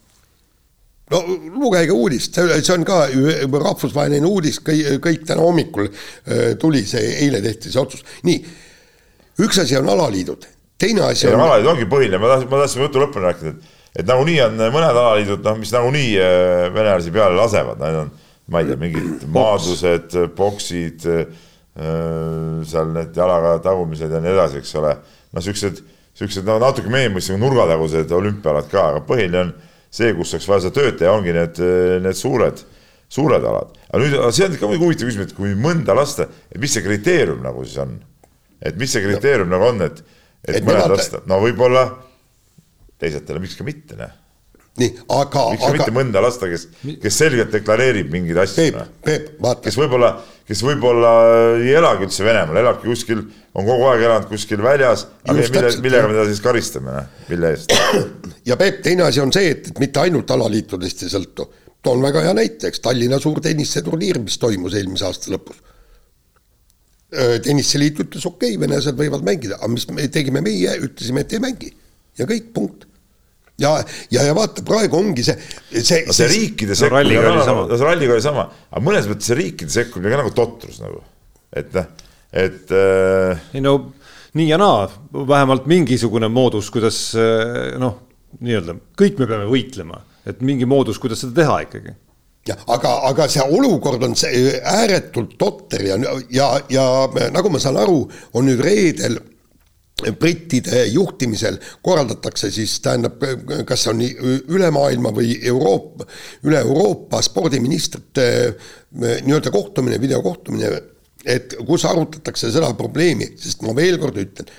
no 1.11 1.19
lugege 1.59 1.91
uudist, 1.91 2.37
see 2.39 2.73
on 2.73 2.85
ka 2.87 3.01
rahvusvaheline 3.11 4.27
uudis, 4.27 4.61
kõik, 4.63 5.25
täna 5.27 5.43
hommikul 5.43 5.89
äh, 5.89 6.53
tuli 6.59 6.85
see, 6.87 7.03
eile 7.25 7.41
tehti 7.43 7.71
see 7.71 7.81
otsus, 7.81 8.05
nii. 8.27 8.39
üks 9.43 9.59
asi 9.63 9.75
on 9.79 9.89
alaliidud, 9.91 10.47
teine 10.79 11.09
asi 11.09 11.27
ei 11.27 11.35
on 11.35 11.43
alaliit 11.43 11.67
ongi 11.73 11.87
põhiline, 11.91 12.21
ma 12.21 12.31
tahtsin, 12.31 12.51
ma 12.51 12.61
tahtsin 12.63 12.85
jutu 12.85 13.03
lõpuni 13.03 13.27
rääkida, 13.27 13.51
et 13.51 13.80
et 13.95 14.07
nagunii 14.07 14.39
on 14.45 14.59
mõned 14.61 14.91
alaliidud, 14.91 15.41
noh, 15.45 15.57
mis 15.59 15.71
nagunii 15.75 16.11
eh, 16.17 16.67
venelasi 16.73 17.13
peale 17.13 17.37
lasevad, 17.39 17.79
need 17.81 18.01
on, 18.01 18.11
ma 18.51 18.61
ei 18.61 18.69
tea, 18.69 18.79
mingid 18.79 19.25
maadlused, 19.31 20.17
poksid, 20.35 21.07
seal 21.71 22.89
need 22.91 23.15
jalaga 23.15 23.53
tagumised 23.63 24.11
ja 24.11 24.19
nii 24.19 24.33
edasi, 24.33 24.59
eks 24.59 24.73
ole. 24.75 24.91
noh, 25.31 25.43
siuksed, 25.43 25.77
siuksed 26.19 26.47
no 26.47 26.57
natuke 26.59 26.91
meie 26.91 27.07
mõistes 27.13 27.39
nurgatagused 27.39 28.11
olümpiaalad 28.11 28.67
ka, 28.71 28.89
aga 28.91 29.03
põhiline 29.07 29.45
on 29.45 29.53
see, 29.91 30.11
kus 30.17 30.35
oleks 30.35 30.49
vaja 30.49 30.65
seda 30.65 30.75
tööd 30.79 30.99
teha, 30.99 31.13
ongi 31.15 31.35
need, 31.35 31.61
need 32.03 32.19
suured, 32.19 32.59
suured 33.11 33.47
alad. 33.47 33.71
aga 33.87 34.03
nüüd, 34.03 34.17
see 34.35 34.47
on 34.47 34.57
ka 34.59 34.69
muidugi 34.71 34.87
huvitav 34.87 35.11
küsimus, 35.11 35.31
et 35.31 35.37
kui 35.37 35.55
mõnda 35.55 35.95
lasta, 35.95 36.27
et 36.51 36.59
mis 36.59 36.75
see 36.75 36.83
kriteerium 36.83 37.39
nagu 37.43 37.63
siis 37.63 37.79
on? 37.83 37.95
et 38.61 38.77
mis 38.77 38.91
see 38.91 39.03
kriteerium 39.03 39.49
nagu 39.51 39.71
on, 39.71 39.83
et, 39.87 40.03
et 40.47 40.59
Et 40.59 40.65
mõned 40.67 40.91
lasta, 40.91 41.23
no 41.29 41.39
võib-olla 41.43 41.87
teised 43.01 43.29
jälle, 43.29 43.41
miks 43.43 43.57
ka 43.57 43.65
mitte, 43.67 43.97
noh. 43.99 44.11
nii, 44.79 44.91
aga, 45.15 45.45
miks 45.51 45.63
ka 45.63 45.69
aga 45.69 45.77
mitte 45.77 45.93
mõnda 45.95 46.23
lasta, 46.23 46.49
kes, 46.51 46.67
kes 47.01 47.17
selgelt 47.23 47.53
deklareerib 47.55 48.11
mingeid 48.13 48.41
asju, 48.43 48.59
Peep 48.61 48.77
noh., 48.77 48.91
Peep, 49.05 49.31
vaata, 49.43 49.65
kes 49.65 49.77
võib-olla, 49.79 50.11
kes 50.47 50.61
võib-olla 50.67 51.13
ei 51.57 51.73
elagi 51.79 52.07
üldse 52.07 52.27
Venemaal, 52.27 52.61
elabki 52.61 52.91
kuskil, 52.91 53.23
on 53.57 53.67
kogu 53.67 53.87
aeg 53.89 54.05
elanud 54.05 54.29
kuskil 54.29 54.61
väljas, 54.63 55.07
aga 55.25 55.39
Just 55.39 55.57
mille, 55.57 55.73
millega 55.87 56.11
me 56.11 56.15
teda 56.19 56.27
siis 56.29 56.43
karistame, 56.45 56.93
noh, 56.99 57.25
mille 57.31 57.51
eest? 57.55 57.75
ja 58.49 58.59
Peep, 58.61 58.79
teine 58.85 59.07
asi 59.09 59.23
on 59.23 59.33
see, 59.35 59.51
et, 59.55 59.73
et 59.73 59.83
mitte 59.83 60.05
ainult 60.05 60.37
alaliitudest 60.37 61.07
ei 61.07 61.11
sõltu. 61.17 61.49
toon 61.81 62.03
väga 62.05 62.27
hea 62.27 62.37
näite, 62.37 62.69
eks 62.69 62.83
Tallinna 62.85 63.19
suurtenniseturniir, 63.19 64.21
mis 64.21 64.37
toimus 64.37 64.77
eelmise 64.77 65.07
aasta 65.07 65.33
lõpus. 65.33 65.57
tenniseliit 67.43 67.97
ütles 68.05 68.23
okei 68.23 68.53
okay,, 68.53 68.59
venelased 68.61 68.95
võivad 68.95 69.25
mängida, 69.27 69.57
aga 69.57 69.67
mis 69.73 69.87
me 69.89 70.05
tegime 70.07 70.39
meie, 70.45 70.77
ütlesime, 70.85 71.25
et 71.25 71.33
ei 71.33 71.41
mängi 71.43 71.73
ja 72.19 72.27
kõik, 72.29 72.51
punkt. 72.55 72.87
ja, 73.59 73.73
ja, 74.13 74.27
ja 74.29 74.35
vaata, 74.37 74.63
praegu 74.67 74.99
ongi 74.99 75.25
see, 75.27 75.35
see, 75.79 76.03
no 76.07 76.15
see 76.15 76.29
riikide 76.31 76.75
No 76.75 76.81
sekkumine 76.83 77.01
ralliga 77.03 77.33
oli 77.33 77.47
sama. 77.47 77.65
no 77.67 77.77
see 77.79 77.89
ralliga 77.89 78.15
oli 78.17 78.25
sama, 78.25 78.45
aga 78.71 78.85
mõnes 78.85 79.09
mõttes 79.11 79.31
see 79.31 79.39
riikide 79.41 79.73
sekkumine 79.73 80.13
ka 80.13 80.21
nagu 80.23 80.35
totrus 80.37 80.79
nagu, 80.83 81.03
et 81.55 81.73
noh, 81.75 81.89
et 82.31 82.71
äh, 82.71 83.49
ei 83.57 83.65
no 83.65 83.75
nii 84.33 84.47
ja 84.49 84.57
naa, 84.57 84.85
vähemalt 85.27 85.65
mingisugune 85.67 86.29
moodus, 86.31 86.69
kuidas 86.71 86.99
eh, 87.19 87.73
noh, 87.79 87.97
nii-öelda 88.39 88.77
kõik 88.99 89.19
me 89.19 89.27
peame 89.27 89.49
võitlema, 89.49 89.99
et 90.27 90.39
mingi 90.45 90.67
moodus, 90.69 90.99
kuidas 91.01 91.23
seda 91.23 91.41
teha 91.41 91.57
ikkagi. 91.65 91.95
ja 92.47 92.55
aga, 92.73 92.93
aga 93.09 93.27
see 93.29 93.43
olukord 93.43 94.03
on 94.07 94.15
see 94.17 94.55
ääretult 94.57 95.35
totter 95.37 95.83
ja, 95.85 95.97
ja, 96.33 96.47
ja 96.69 96.85
nagu 97.33 97.51
ma 97.53 97.59
saan 97.61 97.77
aru, 97.77 97.99
on 98.33 98.47
nüüd 98.47 98.63
reedel 98.63 99.19
brittide 100.19 100.85
juhtimisel 100.91 101.57
korraldatakse 101.83 102.51
siis 102.51 102.77
tähendab, 102.83 103.21
kas 103.67 103.85
see 103.85 103.93
on 103.93 104.01
üle 104.55 104.71
maailma 104.73 105.13
või 105.15 105.35
Euroopa, 105.47 106.07
üle 106.47 106.61
Euroopa 106.61 107.21
spordiministrite 107.25 108.27
nii-öelda 108.97 109.53
kohtumine, 109.53 110.01
videokohtumine, 110.01 110.71
et 111.25 111.55
kus 111.67 111.85
arutatakse 111.85 112.51
seda 112.51 112.73
probleemi, 112.77 113.31
sest 113.39 113.63
ma 113.65 113.75
veel 113.77 113.99
kord 114.01 114.17
ütlen, 114.21 114.49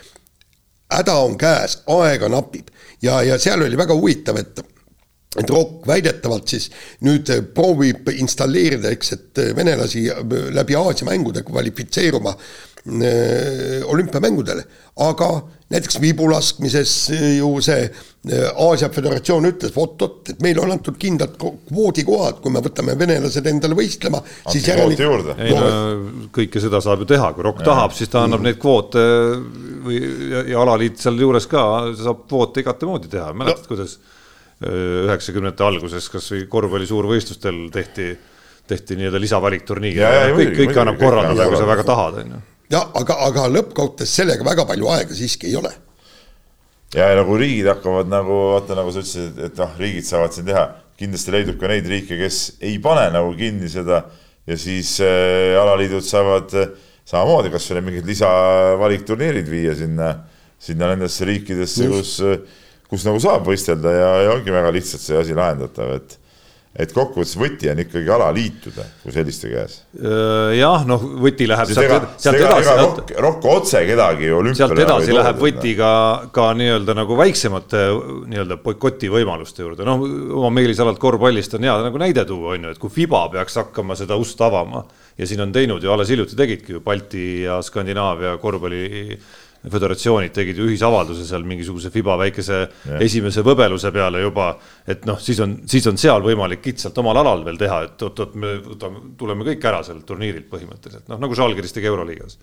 häda 0.92 1.16
on 1.24 1.38
käes, 1.40 1.80
aega 1.90 2.28
napib. 2.32 2.68
Ja, 3.02 3.22
ja 3.26 3.38
seal 3.40 3.64
oli 3.64 3.78
väga 3.78 3.96
huvitav, 3.98 4.38
et 4.42 4.68
et 5.32 5.48
Rock 5.48 5.86
väidetavalt 5.88 6.50
siis 6.52 6.66
nüüd 7.08 7.30
proovib 7.56 8.10
installeerida, 8.12 8.90
eks, 8.92 9.12
et 9.14 9.40
venelasi 9.56 10.02
läbi 10.52 10.76
Aasia 10.76 11.06
mängude 11.08 11.40
kvalifitseeruma 11.46 12.34
äh, 12.34 12.71
olümpiamängudele, 12.82 14.64
aga 15.06 15.28
näiteks 15.72 16.00
vibulaskmises 16.02 16.94
ju 17.38 17.50
see 17.64 17.84
äh, 17.86 18.48
Aasia 18.64 18.88
Föderatsioon 18.92 19.46
ütles, 19.48 19.72
vot-vot, 19.76 20.32
et 20.32 20.42
meile 20.44 20.64
on 20.64 20.74
antud 20.74 20.98
kindlad 21.00 21.36
kvoodikohad, 21.38 22.40
kui 22.42 22.52
me 22.54 22.62
võtame 22.64 22.96
venelased 22.98 23.46
endale 23.48 23.78
võistlema, 23.78 24.20
siis 24.50 24.66
järelikult 24.68 25.04
juurde. 25.06 25.36
ei 25.38 25.54
no 25.54 26.28
kõike 26.34 26.62
seda 26.62 26.82
saab 26.84 27.04
ju 27.04 27.10
teha, 27.14 27.32
kui 27.36 27.46
ROK 27.46 27.62
tahab, 27.66 27.94
siis 27.96 28.12
ta 28.12 28.26
annab 28.26 28.44
neid 28.44 28.58
kvoote 28.62 29.06
või 29.86 30.02
ja, 30.02 30.44
ja 30.54 30.64
alaliit 30.64 31.00
sealjuures 31.02 31.48
ka 31.50 31.64
saab 32.02 32.26
kvoote 32.26 32.66
igatemoodi 32.66 33.12
teha, 33.12 33.30
mäletad 33.36 33.64
no., 33.64 33.72
kuidas 33.72 33.96
üheksakümnendate 34.62 35.64
alguses 35.66 36.06
kasvõi 36.12 36.44
korvpalli 36.50 36.86
suurvõistlustel 36.86 37.64
tehti, 37.74 38.12
tehti 38.70 38.98
nii-öelda 39.00 39.18
lisavalikturniir. 39.22 39.98
kõik, 40.36 40.56
kõike 40.60 40.82
annab 40.84 41.00
korraldada, 41.00 41.48
kui 41.50 41.58
sa 41.58 41.66
väga 41.66 41.86
tahad, 41.88 42.20
on 42.22 42.34
ju. 42.36 42.42
Jah, 42.72 42.88
aga, 42.98 43.18
aga 43.28 43.48
lõppkokkuvõttes 43.52 44.14
sellega 44.20 44.46
väga 44.46 44.66
palju 44.68 44.88
aega 44.94 45.16
siiski 45.16 45.50
ei 45.50 45.56
ole. 45.60 45.72
ja, 46.94 47.10
ja 47.10 47.18
nagu 47.18 47.36
riigid 47.40 47.68
hakkavad 47.70 48.10
nagu, 48.12 48.38
vaata 48.54 48.78
nagu 48.78 48.94
sa 48.94 49.04
ütlesid, 49.04 49.38
et 49.48 49.60
noh, 49.60 49.76
riigid 49.80 50.08
saavad 50.08 50.36
siin 50.36 50.48
teha, 50.48 50.64
kindlasti 51.00 51.34
leidub 51.34 51.60
ka 51.60 51.70
neid 51.72 51.88
riike, 51.90 52.18
kes 52.20 52.40
ei 52.62 52.78
pane 52.82 53.08
nagu 53.14 53.32
kinni 53.38 53.70
seda 53.72 54.04
ja 54.46 54.58
siis 54.58 54.96
äh, 55.04 55.52
alaliidud 55.60 56.04
saavad 56.06 56.56
äh, 56.58 56.72
samamoodi 57.08 57.52
kasvõi 57.52 57.84
mingid 57.84 58.08
lisavalikturniirid 58.08 59.48
viia 59.50 59.76
sinna, 59.78 60.14
sinna 60.62 60.92
nendesse 60.92 61.26
riikidesse, 61.28 61.88
kus 61.90 62.18
äh, 62.26 62.42
kus 62.92 63.06
nagu 63.08 63.20
saab 63.24 63.46
võistelda 63.48 63.92
ja, 63.94 64.08
ja 64.26 64.32
ongi 64.36 64.52
väga 64.52 64.72
lihtsalt 64.74 65.00
see 65.00 65.16
asi 65.16 65.36
lahendatav, 65.36 65.94
et 65.96 66.18
et 66.72 66.92
kokkuvõttes 66.96 67.34
võti 67.36 67.68
on 67.68 67.80
ikkagi 67.82 68.08
alaliitude 68.14 68.84
kui 69.02 69.12
selliste 69.12 69.50
käes. 69.52 69.74
jah, 70.56 70.86
noh, 70.88 71.02
võti 71.20 71.44
läheb 71.48 71.68
sealt, 71.68 71.84
ega, 71.84 71.98
sealt 72.16 72.38
edasi. 72.40 72.76
Rokk, 72.78 73.12
Rokk 73.26 73.48
otse 73.50 73.82
kedagi 73.88 74.30
olümpiale. 74.32 74.56
sealt 74.56 74.80
edasi 74.86 75.12
läheb 75.12 75.42
võti 75.42 75.74
ka, 75.76 75.92
ka 76.32 76.48
nii-öelda 76.56 76.96
nagu 76.96 77.18
väiksemate 77.20 77.84
nii-öelda 78.32 78.58
boikoti 78.64 79.12
võimaluste 79.12 79.66
juurde, 79.66 79.84
noh, 79.88 80.06
oma 80.40 80.52
meelisalalt 80.56 81.00
korvpallist 81.02 81.58
on 81.60 81.68
hea 81.68 81.76
nagu 81.84 82.00
näide 82.00 82.24
tuua, 82.28 82.56
on 82.56 82.68
ju, 82.68 82.74
et 82.74 82.80
kui 82.80 82.92
Fiba 82.92 83.26
peaks 83.32 83.60
hakkama 83.60 83.98
seda 83.98 84.16
ust 84.20 84.40
avama 84.40 84.86
ja 85.18 85.28
siin 85.28 85.44
on 85.44 85.52
teinud 85.52 85.84
ju 85.84 85.92
alles 85.92 86.08
hiljuti 86.08 86.38
tegidki 86.38 86.78
ju 86.78 86.80
Balti 86.84 87.42
ja 87.44 87.60
Skandinaavia 87.64 88.38
korvpalli 88.40 89.20
föderatsioonid 89.70 90.32
tegid 90.34 90.58
ju 90.58 90.66
ühisavalduse 90.66 91.24
seal 91.26 91.44
mingisuguse 91.46 91.90
Fiba 91.94 92.16
väikese 92.18 92.58
ja. 92.64 92.98
esimese 93.04 93.44
võbeluse 93.46 93.92
peale 93.94 94.24
juba, 94.24 94.48
et 94.88 95.06
noh, 95.06 95.20
siis 95.22 95.38
on, 95.44 95.54
siis 95.70 95.86
on 95.90 96.00
seal 96.00 96.24
võimalik 96.24 96.62
kitsalt 96.64 96.98
omal 96.98 97.20
alal 97.22 97.44
veel 97.46 97.60
teha, 97.60 97.82
et 97.86 98.04
oot-oot, 98.08 98.34
me 98.42 98.56
võtame, 98.64 99.04
tuleme 99.18 99.46
kõik 99.52 99.68
ära 99.70 99.84
sellelt 99.86 100.06
turniirilt 100.08 100.50
põhimõtteliselt, 100.50 101.06
noh 101.12 101.22
nagu 101.22 101.38
Žalgiris 101.38 101.76
tegi 101.76 101.90
Euroliigas. 101.92 102.38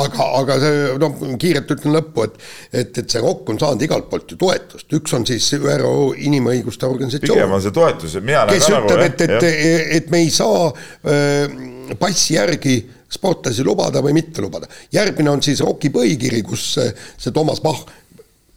aga, 0.00 0.28
aga 0.40 0.58
see 0.62 0.82
noh, 1.02 1.22
kiirelt 1.42 1.76
ütlen 1.76 1.98
lõppu, 1.98 2.24
et, 2.28 2.42
et, 2.72 3.02
et 3.02 3.16
see 3.16 3.24
ROK 3.24 3.52
on 3.52 3.60
saanud 3.60 3.84
igalt 3.84 4.08
poolt 4.08 4.32
ju 4.32 4.40
toetust, 4.40 4.88
üks 4.96 5.16
on 5.18 5.28
siis 5.28 5.50
ÜRO 5.58 6.14
inimõiguste 6.16 6.88
organisatsioon. 6.88 7.36
pigem 7.36 7.56
on 7.58 7.64
see 7.64 7.76
toetus, 7.76 8.16
mina 8.22 8.46
näen 8.48 8.62
ka 8.64 8.72
nagu. 8.72 8.88
kes 8.88 9.02
ütleb, 9.04 9.04
et, 9.04 9.26
et, 9.28 9.98
et 10.00 10.14
me 10.14 10.24
ei 10.24 10.32
saa 10.32 10.70
äh, 10.72 11.98
passi 12.00 12.38
järgi 12.38 12.78
sportlasi 13.08 13.64
lubada 13.64 14.02
või 14.04 14.12
mitte 14.16 14.42
lubada. 14.44 14.68
järgmine 14.92 15.30
on 15.30 15.42
siis 15.42 15.60
ROK-i 15.60 15.90
põhikiri, 15.90 16.42
kus 16.42 16.74
see, 16.74 16.92
see 17.16 17.32
Toomas 17.32 17.62
Bach 17.64 17.86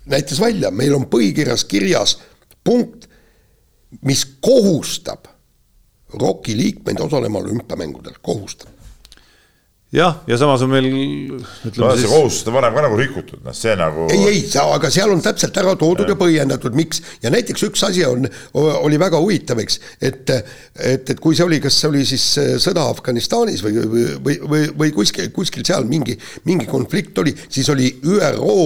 näitas 0.06 0.40
välja, 0.42 0.72
meil 0.72 0.96
on 0.96 1.08
põhikirjas 1.12 1.66
kirjas 1.66 2.18
punkt, 2.64 3.08
mis 4.02 4.26
kohustab 4.42 5.28
ROK-i 6.14 6.58
liikmeid 6.58 7.00
osalema 7.00 7.40
olümpiamängudel, 7.40 8.20
kohustab 8.22 8.81
jah, 9.92 10.22
ja 10.28 10.38
samas 10.40 10.62
on 10.64 10.72
meil 10.72 10.88
ütleme 10.88 11.96
siis. 11.96 12.06
see 12.06 12.12
kohustus 12.12 12.48
on 12.48 12.56
varem 12.56 12.76
ka 12.76 12.84
nagu 12.86 13.00
rikutud, 13.00 13.42
noh, 13.44 13.56
see 13.56 13.74
nagu. 13.80 14.08
ei, 14.14 14.22
ei, 14.30 14.44
aga 14.62 14.92
seal 14.94 15.12
on 15.12 15.24
täpselt 15.24 15.58
ära 15.60 15.74
toodud 15.80 16.08
ja, 16.08 16.16
ja 16.16 16.20
põhjendatud, 16.20 16.78
miks 16.78 17.02
ja 17.24 17.32
näiteks 17.34 17.66
üks 17.68 17.84
asi 17.88 18.06
on, 18.08 18.30
oli 18.56 19.00
väga 19.02 19.20
huvitav, 19.22 19.60
eks, 19.64 19.82
et, 20.00 20.32
et, 20.32 21.12
et 21.12 21.20
kui 21.20 21.36
see 21.36 21.48
oli, 21.48 21.60
kas 21.64 21.82
see 21.82 21.92
oli 21.92 22.06
siis 22.08 22.28
sõda 22.64 22.88
Afganistanis 22.94 23.66
või, 23.66 23.84
või, 23.84 24.08
või, 24.24 24.40
või, 24.54 24.64
või 24.86 24.96
kuskil, 24.96 25.28
kuskil 25.36 25.68
seal 25.68 25.88
mingi, 25.90 26.16
mingi 26.48 26.70
konflikt 26.72 27.20
oli, 27.24 27.36
siis 27.50 27.70
oli 27.74 27.92
ÜRO 28.08 28.58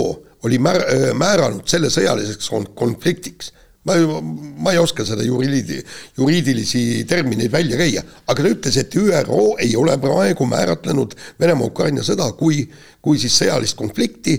oli 0.46 0.60
määr, 0.62 0.84
määranud 1.18 1.66
selle 1.70 1.90
sõjaliseks 1.90 2.52
konfliktiks 2.78 3.50
ma, 3.86 3.96
ma 4.66 4.74
ei 4.74 4.82
oska 4.82 5.06
seda 5.08 5.24
juriidi, 5.26 5.80
juriidilisi 6.18 7.06
termineid 7.10 7.54
välja 7.54 7.78
käia, 7.80 8.04
aga 8.26 8.44
ta 8.44 8.52
ütles, 8.52 8.80
et 8.82 8.98
ÜRO 9.00 9.56
ei 9.62 9.76
ole 9.80 9.98
praegu 10.02 10.48
määratlenud 10.50 11.16
Venemaa-Ukraina 11.42 12.06
sõda 12.06 12.32
kui, 12.40 12.66
kui 13.02 13.22
siis 13.22 13.38
sõjalist 13.42 13.78
konflikti 13.80 14.38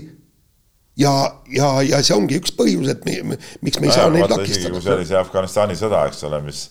ja, 0.99 1.13
ja, 1.53 1.69
ja 1.85 2.01
see 2.03 2.15
ongi 2.17 2.39
üks 2.41 2.53
põhjus, 2.57 2.89
et 2.91 3.05
me, 3.07 3.37
miks 3.61 3.79
me 3.79 3.87
ei 3.87 3.93
no 3.93 3.97
saa 3.99 4.11
neid 4.13 4.31
takistada. 4.31 4.73
kui 4.75 4.85
see 4.85 4.97
oli 4.97 5.07
see 5.09 5.19
Afganistani 5.19 5.79
sõda, 5.79 6.03
eks 6.09 6.23
ole, 6.27 6.41
mis 6.45 6.63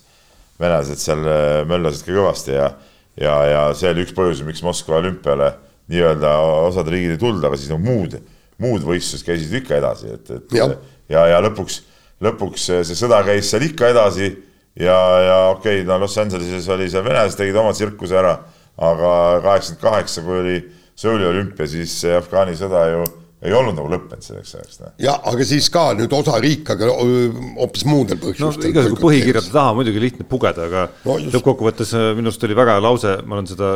venelased 0.61 1.01
seal 1.01 1.25
äh, 1.25 1.63
möllasid 1.69 2.07
ka 2.07 2.17
kõvasti 2.17 2.57
ja, 2.57 2.71
ja, 3.21 3.37
ja 3.51 3.63
see 3.77 3.93
oli 3.93 4.07
üks 4.07 4.17
põhjus, 4.17 4.45
miks 4.47 4.65
Moskva 4.67 5.01
olümpiale 5.01 5.53
nii-öelda 5.93 6.33
osad 6.67 6.89
riigid 6.91 7.15
ei 7.15 7.21
tulnud, 7.21 7.45
aga 7.47 7.59
siis 7.61 7.71
no 7.71 7.79
muud, 7.81 8.17
muud 8.63 8.85
võistlused 8.87 9.27
käisid 9.27 9.53
ikka 9.61 9.79
edasi, 9.79 10.11
et, 10.17 10.33
et 10.35 10.57
ja, 10.57 10.71
ja, 11.13 11.29
ja 11.35 11.43
lõpuks 11.45 11.85
lõpuks 12.25 12.71
see 12.87 12.97
sõda 12.97 13.21
käis 13.27 13.51
seal 13.51 13.67
ikka 13.67 13.91
edasi 13.93 14.31
ja, 14.79 14.97
ja 15.21 15.37
okei 15.53 15.83
okay,, 15.83 15.89
no 15.89 15.99
Los 16.01 16.17
Angeleses 16.21 16.69
oli 16.73 16.89
seal 16.93 17.05
venelased 17.05 17.41
tegid 17.41 17.59
oma 17.61 17.75
tsirkuse 17.77 18.17
ära, 18.21 18.39
aga 18.77 19.13
kaheksakümmend 19.45 19.85
kaheksa, 19.85 20.25
kui 20.27 20.41
oli 20.41 20.59
Seuli 20.97 21.27
olümpia, 21.29 21.67
siis 21.69 21.93
see 22.01 22.15
Afgaani 22.17 22.55
sõda 22.57 22.87
ju 22.89 23.05
ei 23.45 23.53
olnud 23.53 23.77
nagu 23.77 23.91
lõppenud 23.93 24.25
selleks 24.25 24.55
ajaks. 24.57 24.79
Noh. 24.81 24.93
ja 25.03 25.13
aga 25.29 25.45
siis 25.47 25.69
ka 25.73 25.91
nüüd 25.99 26.13
osa 26.17 26.39
riike, 26.41 26.73
aga 26.73 26.89
hoopis 26.89 27.85
muudel 27.85 28.19
põhjustel. 28.23 28.65
no 28.65 28.71
igasugu 28.73 28.99
põhikirjade 29.03 29.53
taha 29.53 29.75
muidugi 29.77 30.01
lihtne 30.03 30.27
pugeda, 30.29 30.71
aga 30.71 30.87
no, 31.05 31.19
lõppkokkuvõttes 31.35 31.93
äh, 31.99 32.09
minu 32.17 32.33
arust 32.33 32.47
oli 32.49 32.57
väga 32.57 32.79
hea 32.79 32.85
lause, 32.87 33.13
ma 33.29 33.37
olen 33.37 33.51
seda 33.51 33.71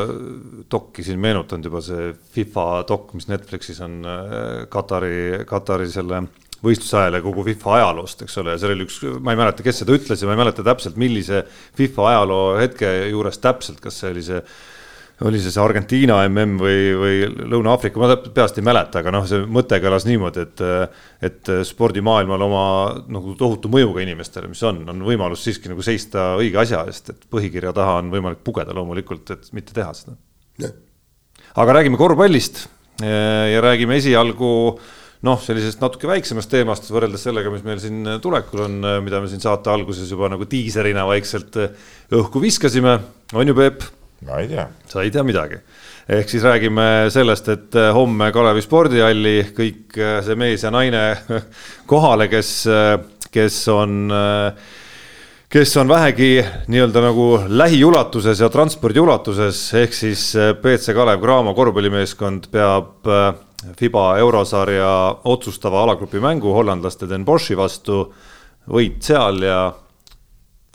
dokki 0.72 1.05
siin 1.07 1.20
meenutanud 1.20 1.68
juba, 1.68 1.84
see 1.84 2.09
FIFA 2.36 2.66
dok, 2.88 3.12
mis 3.18 3.28
Netflixis 3.28 3.82
on 3.84 4.01
äh, 4.01 4.64
Katari, 4.72 5.45
Katari 5.49 5.91
selle 5.93 6.24
võistluse 6.24 6.49
ajal 6.64 7.18
ja 7.18 7.22
kogu 7.24 7.44
FIFA 7.46 7.76
ajaloost, 7.78 8.26
eks 8.26 8.40
ole, 8.42 8.56
ja 8.56 8.61
seal 8.61 8.74
oli 8.74 8.84
üks, 8.88 9.00
ma 9.20 9.34
ei 9.34 9.40
mäleta, 9.40 9.64
kes 9.64 9.82
seda 9.82 9.96
ütles 9.96 10.20
ja 10.20 10.28
ma 10.28 10.36
ei 10.36 10.42
mäleta 10.42 10.64
täpselt, 10.66 10.98
millise 11.00 11.44
FIFA 11.78 12.11
ajaloo 12.11 12.44
hetke 12.61 12.90
juures 13.11 13.40
täpselt, 13.40 13.80
kas 13.80 14.02
see 14.02 14.12
oli 14.12 14.26
see 14.26 14.42
oli 15.28 15.40
see 15.40 15.52
see 15.52 15.61
Argentiina 15.61 16.16
mm 16.28 16.54
või, 16.61 16.76
või 16.96 17.16
Lõuna-Aafrika, 17.52 18.00
ma 18.00 18.14
peast 18.32 18.56
ei 18.56 18.64
mäleta, 18.64 19.02
aga 19.02 19.12
noh, 19.12 19.26
see 19.28 19.42
mõte 19.52 19.76
kõlas 19.82 20.06
niimoodi, 20.08 20.44
et 20.46 20.62
et 21.28 21.50
spordimaailmal 21.68 22.44
oma 22.46 22.64
nagu 23.12 23.34
tohutu 23.38 23.68
mõjuga 23.72 24.00
inimestele, 24.04 24.48
mis 24.48 24.62
on, 24.64 24.80
on 24.88 25.02
võimalus 25.04 25.44
siiski 25.44 25.68
nagu 25.72 25.84
seista 25.84 26.34
õige 26.40 26.62
asja 26.62 26.86
eest, 26.88 27.12
et 27.12 27.26
põhikirja 27.32 27.74
taha 27.76 27.98
on 28.00 28.08
võimalik 28.14 28.40
pugeda 28.46 28.72
loomulikult, 28.76 29.34
et 29.36 29.52
mitte 29.56 29.76
teha 29.76 29.92
seda. 29.96 30.16
aga 31.61 31.76
räägime 31.80 32.00
korvpallist 32.00 32.64
ja 33.04 33.61
räägime 33.61 34.00
esialgu 34.00 34.50
noh, 35.27 35.41
sellisest 35.45 35.83
natuke 35.83 36.09
väiksemast 36.09 36.51
teemast 36.53 36.89
võrreldes 36.89 37.27
sellega, 37.27 37.53
mis 37.53 37.64
meil 37.66 37.81
siin 37.83 38.16
tulekul 38.25 38.64
on, 38.66 38.81
mida 39.05 39.21
me 39.21 39.29
siin 39.29 39.43
saate 39.43 39.73
alguses 39.73 40.09
juba 40.11 40.31
nagu 40.33 40.49
diiserina 40.49 41.05
vaikselt 41.09 41.59
õhku 42.16 42.43
viskasime, 42.43 42.97
on 43.37 43.53
ju, 43.53 43.57
Peep? 43.57 43.85
ma 44.27 44.41
ei 44.41 44.49
tea. 44.49 44.66
sa 44.89 45.05
ei 45.05 45.11
tea 45.12 45.23
midagi. 45.25 45.61
ehk 46.09 46.29
siis 46.29 46.43
räägime 46.45 47.09
sellest, 47.12 47.49
et 47.49 47.79
homme 47.95 48.33
Kalevi 48.33 48.64
spordihalli 48.64 49.37
kõik 49.57 50.01
see 50.25 50.37
mees 50.37 50.64
ja 50.64 50.73
naine 50.75 51.05
kohale, 51.91 52.29
kes, 52.33 52.53
kes 53.31 53.62
on 53.73 54.12
kes 55.51 55.77
on 55.83 55.89
vähegi 55.89 56.45
nii-öelda 56.71 57.05
nagu 57.05 57.29
lähiulatuses 57.49 58.41
ja 58.41 58.49
transpordi 58.53 59.01
ulatuses, 59.03 59.62
ehk 59.75 59.95
siis 59.97 60.33
BC 60.62 60.95
Kalev 60.95 61.23
Cramo 61.23 61.55
korvpallimeeskond 61.55 62.51
peab 62.53 63.09
Fiba 63.76 64.14
eurosarja 64.18 64.90
otsustava 65.28 65.82
alagrupi 65.84 66.20
mängu 66.22 66.52
hollandlaste 66.56 67.08
Den 67.08 67.26
Boschi 67.28 67.56
vastu, 67.58 68.06
võit 68.70 69.02
seal 69.04 69.42
ja 69.44 69.58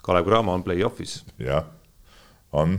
Kalev 0.06 0.28
Cramo 0.28 0.54
on 0.54 0.64
play-off'is. 0.66 1.24
jah, 1.42 1.66
on. 2.54 2.78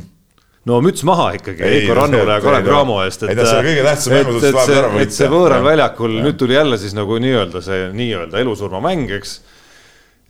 No 0.66 0.78
müts 0.82 1.02
maha 1.06 1.32
ikkagi 1.38 1.62
Heiko 1.62 1.94
Rannule 1.98 2.38
ja 2.38 2.42
Kalev 2.42 2.66
Cramo 2.66 3.00
eest, 3.04 3.24
et, 3.26 3.34
et, 3.34 3.42
et, 3.42 3.90
et 3.90 4.60
see, 4.62 4.80
et 5.02 5.14
see 5.14 5.28
võõral 5.30 5.66
väljakul, 5.66 6.14
nüüd 6.22 6.38
tuli 6.38 6.54
jälle 6.54 6.78
siis 6.78 6.94
nagu 6.94 7.18
nii-öelda 7.22 7.62
see 7.62 7.88
nii-öelda 7.94 8.42
elusurmamäng, 8.42 9.10
eks. 9.18 9.36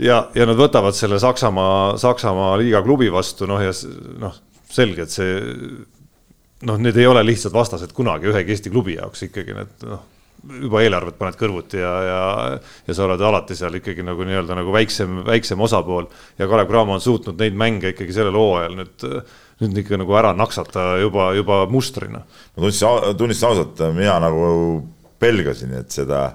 ja, 0.01 0.23
ja 0.37 0.49
nad 0.49 0.57
võtavad 0.61 0.97
selle 0.97 1.21
Saksamaa, 1.21 1.97
Saksamaa 2.01 2.57
liiga 2.61 2.81
klubi 2.85 3.13
vastu, 3.13 3.49
noh 3.49 3.61
ja 3.65 3.77
noh, 4.25 4.41
selge, 4.73 5.05
et 5.05 5.13
see 5.13 5.37
noh, 6.67 6.83
need 6.83 6.99
ei 6.99 7.07
ole 7.07 7.23
lihtsad 7.27 7.55
vastased 7.55 7.95
kunagi 7.97 8.31
ühegi 8.31 8.55
Eesti 8.55 8.73
klubi 8.73 8.97
jaoks 8.97 9.27
ikkagi 9.29 9.55
need 9.57 9.87
noh, 9.87 10.05
juba 10.47 10.83
eelarvet 10.85 11.17
paned 11.19 11.39
kõrvuti 11.41 11.81
ja, 11.81 11.93
ja, 12.07 12.21
ja 12.87 12.97
sa 12.97 13.07
oled 13.07 13.23
alati 13.25 13.57
seal 13.59 13.79
ikkagi 13.79 14.05
nagu 14.07 14.27
nii-öelda 14.27 14.57
nagu 14.59 14.75
väiksem, 14.75 15.23
väiksem 15.27 15.61
osapool. 15.65 16.09
ja 16.39 16.49
Kalev 16.51 16.69
Cramo 16.71 16.95
on 16.95 17.03
suutnud 17.03 17.41
neid 17.41 17.57
mänge 17.59 17.93
ikkagi 17.95 18.15
sellel 18.15 18.37
hooajal 18.39 18.77
nüüd, 18.79 19.07
nüüd 19.63 19.81
ikka 19.83 20.01
nagu 20.01 20.19
ära 20.19 20.33
naksata 20.37 20.97
juba, 21.03 21.31
juba 21.37 21.65
mustrina. 21.71 22.23
ma 22.23 22.63
tunnistan, 22.63 23.17
tunnistan 23.17 23.55
ausalt, 23.55 23.83
mina 23.97 24.19
nagu 24.23 24.45
pelgasin, 25.23 25.75
et 25.81 25.91
seda, 25.95 26.29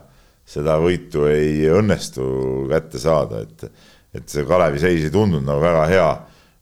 seda 0.47 0.77
võitu 0.81 1.27
ei 1.29 1.69
õnnestu 1.71 2.25
kätte 2.71 2.99
saada, 3.01 3.45
et, 3.45 3.87
et 4.17 4.27
see 4.29 4.47
Kalevi 4.47 4.81
seis 4.81 5.07
ei 5.07 5.13
tundunud 5.13 5.47
nagu 5.47 5.63
väga 5.63 5.87
hea 5.91 6.11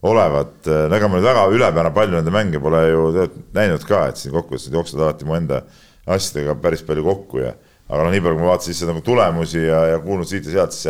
olevat, 0.08 0.68
ega 0.68 1.08
ma 1.10 1.20
nüüd 1.20 1.28
väga 1.28 1.46
ülepeale 1.52 1.92
palju 1.96 2.16
nende 2.16 2.32
mänge 2.32 2.62
pole 2.64 2.86
ju 2.88 3.08
näinud 3.56 3.84
ka, 3.88 4.06
et 4.10 4.20
siin 4.20 4.36
kokkuvõttes 4.36 4.70
nad 4.70 4.78
jooksevad 4.80 5.08
alati 5.08 5.28
mu 5.28 5.36
enda 5.36 5.64
asjadega 6.10 6.56
päris 6.64 6.86
palju 6.88 7.04
kokku 7.04 7.42
ja 7.44 7.54
aga 7.90 8.06
noh, 8.06 8.14
nii 8.14 8.22
palju, 8.24 8.38
kui 8.38 8.46
ma 8.46 8.52
vaatasin 8.54 8.78
siis 8.78 8.88
nagu 8.88 9.02
tulemusi 9.04 9.66
ja, 9.66 9.82
ja 9.94 10.00
kuulnud 10.04 10.30
siit 10.30 10.48
ja 10.48 10.56
sealt, 10.60 10.76
siis 10.78 10.88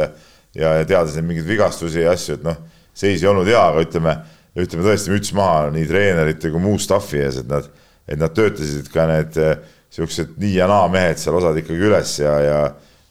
ja, 0.55 0.75
ja 0.81 0.85
teades 0.85 1.15
neid 1.17 1.27
mingeid 1.29 1.47
vigastusi 1.47 2.03
ja 2.03 2.13
asju, 2.13 2.37
et 2.37 2.45
noh, 2.45 2.59
seis 2.93 3.23
ei 3.23 3.29
olnud 3.31 3.47
hea, 3.49 3.61
aga 3.71 3.83
ütleme, 3.85 4.15
ütleme 4.59 4.85
tõesti 4.85 5.13
müts 5.13 5.33
maha 5.37 5.69
nii 5.73 5.87
treenerite 5.89 6.51
kui 6.53 6.61
muu 6.61 6.77
staff'i 6.81 7.23
ees, 7.23 7.39
et 7.41 7.49
nad, 7.49 7.69
et 8.09 8.19
nad 8.19 8.33
töötasid 8.35 8.91
ka 8.93 9.07
need 9.09 9.37
niisugused 9.39 10.35
nii 10.37 10.53
ja 10.59 10.67
naa 10.69 10.85
mehed 10.91 11.17
seal 11.17 11.39
osad 11.39 11.57
ikkagi 11.57 11.87
üles 11.89 12.13
ja, 12.21 12.35
ja 12.43 12.59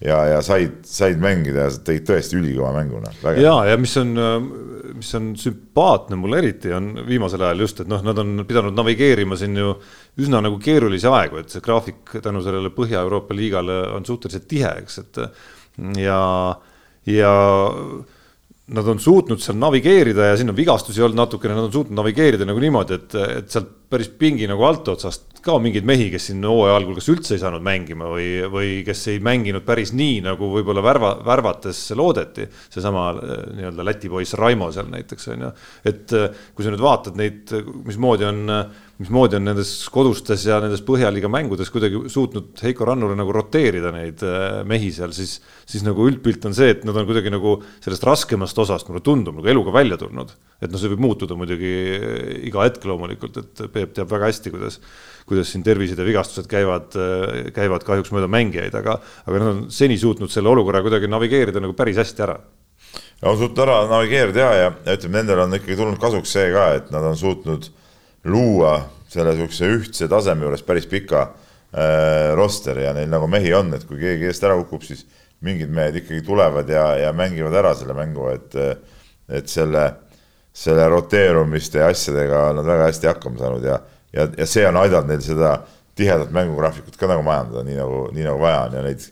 ja, 0.05 0.18
ja 0.32 0.42
said, 0.44 0.80
said 0.86 1.20
mängida 1.22 1.66
ja 1.66 1.70
tegid 1.84 2.07
tõesti 2.09 2.38
ülikõva 2.38 2.72
mängu. 2.76 3.01
Noh, 3.03 3.16
ja, 3.38 3.55
ja 3.70 3.78
mis 3.80 3.94
on, 4.01 4.12
mis 4.99 5.11
on 5.18 5.32
sümpaatne 5.38 6.18
mulle 6.20 6.42
eriti 6.42 6.72
on 6.74 6.92
viimasel 7.09 7.42
ajal 7.49 7.64
just, 7.66 7.82
et 7.82 7.90
noh, 7.90 8.03
nad 8.07 8.22
on 8.22 8.44
pidanud 8.49 8.76
navigeerima 8.78 9.38
siin 9.38 9.59
ju 9.59 9.74
üsna 10.22 10.42
nagu 10.44 10.61
keerulisi 10.62 11.11
aegu, 11.11 11.42
et 11.42 11.55
see 11.55 11.64
graafik 11.64 12.18
tänu 12.24 12.42
sellele 12.44 12.72
Põhja-Euroopa 12.74 13.36
liigale 13.36 13.80
on 13.96 14.07
suhteliselt 14.07 14.46
tihe, 14.51 14.70
eks, 14.84 15.03
et 15.05 15.22
ja, 16.03 16.22
ja 17.09 17.34
nad 18.68 18.88
on 18.88 18.98
suutnud 19.00 19.40
seal 19.40 19.56
navigeerida 19.56 20.30
ja 20.30 20.36
siin 20.36 20.52
on 20.52 20.56
vigastusi 20.56 21.02
olnud 21.04 21.16
natukene, 21.22 21.54
nad 21.56 21.68
on 21.68 21.72
suutnud 21.72 21.96
navigeerida 21.96 22.44
nagu 22.48 22.60
niimoodi, 22.60 22.98
et, 22.98 23.14
et 23.38 23.52
sealt 23.52 23.70
päris 23.88 24.10
pingi 24.20 24.44
nagu 24.48 24.66
altotsast 24.68 25.38
ka 25.44 25.54
mingeid 25.62 25.86
mehi, 25.88 26.10
kes 26.12 26.26
siin 26.28 26.44
hooaja 26.44 26.74
algul 26.76 26.98
kas 26.98 27.08
üldse 27.08 27.36
ei 27.36 27.40
saanud 27.40 27.64
mängima 27.64 28.10
või, 28.12 28.26
või 28.52 28.72
kes 28.84 29.06
ei 29.14 29.22
mänginud 29.24 29.64
päris 29.64 29.94
nii, 29.96 30.18
nagu 30.26 30.50
võib-olla 30.52 30.82
värva, 30.84 31.14
värvates 31.24 31.80
loodeti. 31.96 32.48
seesama 32.68 33.06
äh, 33.14 33.46
nii-öelda 33.56 33.86
Läti 33.88 34.12
poiss 34.12 34.36
Raimo 34.36 34.68
seal 34.74 34.90
näiteks 34.92 35.32
on 35.32 35.46
ju, 35.46 35.52
et 35.88 36.16
äh, 36.18 36.44
kui 36.52 36.66
sa 36.66 36.74
nüüd 36.74 36.84
vaatad 36.84 37.16
neid, 37.16 37.54
mismoodi 37.88 38.28
on 38.28 38.44
äh, 38.52 38.84
mismoodi 38.99 39.36
on 39.38 39.44
nendes 39.46 39.70
kodustes 39.94 40.42
ja 40.49 40.59
nendes 40.62 40.82
Põhjaliiga 40.86 41.30
mängudes 41.30 41.70
kuidagi 41.70 42.01
suutnud 42.11 42.59
Heiko 42.64 42.86
Rannula 42.88 43.14
nagu 43.18 43.32
roteerida 43.34 43.92
neid 43.94 44.24
äh, 44.26 44.61
mehi 44.66 44.90
seal, 44.94 45.12
siis, 45.14 45.36
siis 45.68 45.84
nagu 45.86 46.09
üldpilt 46.09 46.49
on 46.49 46.57
see, 46.57 46.72
et 46.74 46.82
nad 46.88 46.99
on 46.99 47.07
kuidagi 47.07 47.30
nagu 47.30 47.55
sellest 47.84 48.07
raskemast 48.09 48.59
osast, 48.59 48.90
mulle 48.90 49.05
tundub, 49.07 49.38
nagu 49.38 49.53
eluga 49.55 49.74
välja 49.76 50.01
tulnud. 50.01 50.34
et 50.59 50.72
noh, 50.72 50.80
see 50.82 50.90
võib 50.90 51.05
muutuda 51.07 51.38
muidugi 51.38 51.72
äh, 51.94 52.34
iga 52.51 52.66
hetk 52.66 52.88
loomulikult, 52.90 53.38
et 53.38 53.64
Peep 53.70 53.94
teab 53.94 54.11
väga 54.11 54.32
hästi, 54.32 54.55
kuidas, 54.55 54.80
kuidas 55.30 55.55
siin 55.55 55.62
tervised 55.66 55.99
ja 55.99 56.07
vigastused 56.09 56.51
käivad, 56.51 56.99
äh, 56.99 57.53
käivad 57.55 57.86
kahjuks 57.86 58.11
mööda 58.14 58.30
mängijaid, 58.34 58.74
aga, 58.82 58.99
aga 59.26 59.42
nad 59.44 59.55
on 59.55 59.66
seni 59.74 59.99
suutnud 60.01 60.34
selle 60.34 60.51
olukorra 60.51 60.82
kuidagi 60.82 61.11
navigeerida 61.11 61.62
nagu 61.62 61.78
päris 61.78 62.03
hästi 62.03 62.26
ära 62.26 62.40
on 63.22 63.38
suutnud 63.38 63.62
ära 63.62 63.82
navigeerida 63.90 64.42
ja, 64.42 64.70
ja, 64.82 64.94
ütleme, 64.94 65.20
nendel 65.20 65.46
on 65.46 65.55
ikkagi 65.55 65.78
tulnud 65.78 65.99
kasuks 66.03 66.34
see 66.34 66.51
ka, 66.55 66.72
et 66.78 66.90
nad 66.94 67.07
on 67.07 67.18
suutnud 67.18 67.70
luua 68.24 68.78
selle 69.08 69.34
niisuguse 69.34 69.70
ühtse 69.78 70.08
taseme 70.10 70.46
juures 70.46 70.64
päris 70.66 70.88
pika 70.88 71.22
äh, 71.22 72.34
rosteri 72.36 72.84
ja 72.84 72.92
neil 72.96 73.08
nagu 73.10 73.28
mehi 73.30 73.52
on, 73.56 73.72
et 73.76 73.86
kui 73.88 74.00
keegi 74.00 74.28
eest 74.28 74.44
ära 74.44 74.56
kukub, 74.60 74.84
siis 74.84 75.04
mingid 75.44 75.70
mehed 75.72 76.00
ikkagi 76.00 76.24
tulevad 76.26 76.68
ja, 76.68 76.90
ja 76.98 77.12
mängivad 77.16 77.54
ära 77.60 77.72
selle 77.78 77.94
mängu, 77.96 78.26
et, 78.32 78.56
et 79.30 79.48
selle, 79.48 79.84
selle 80.52 80.88
roteerumiste 80.90 81.80
ja 81.80 81.92
asjadega 81.92 82.48
on 82.50 82.60
nad 82.60 82.68
väga 82.68 82.90
hästi 82.90 83.12
hakkama 83.12 83.40
saanud 83.40 83.68
ja, 83.68 83.78
ja, 84.12 84.26
ja 84.34 84.48
see 84.50 84.66
on 84.68 84.80
aidanud 84.82 85.12
neil 85.12 85.22
seda 85.24 85.54
tihedat 85.98 86.34
mängugraafikut 86.34 86.98
ka 86.98 87.10
nagu 87.10 87.24
majandada, 87.26 87.64
nii 87.66 87.78
nagu, 87.78 88.04
nii 88.14 88.26
nagu 88.26 88.42
vaja 88.42 88.66
on 88.66 88.76
ja 88.80 88.84
neid, 88.84 89.08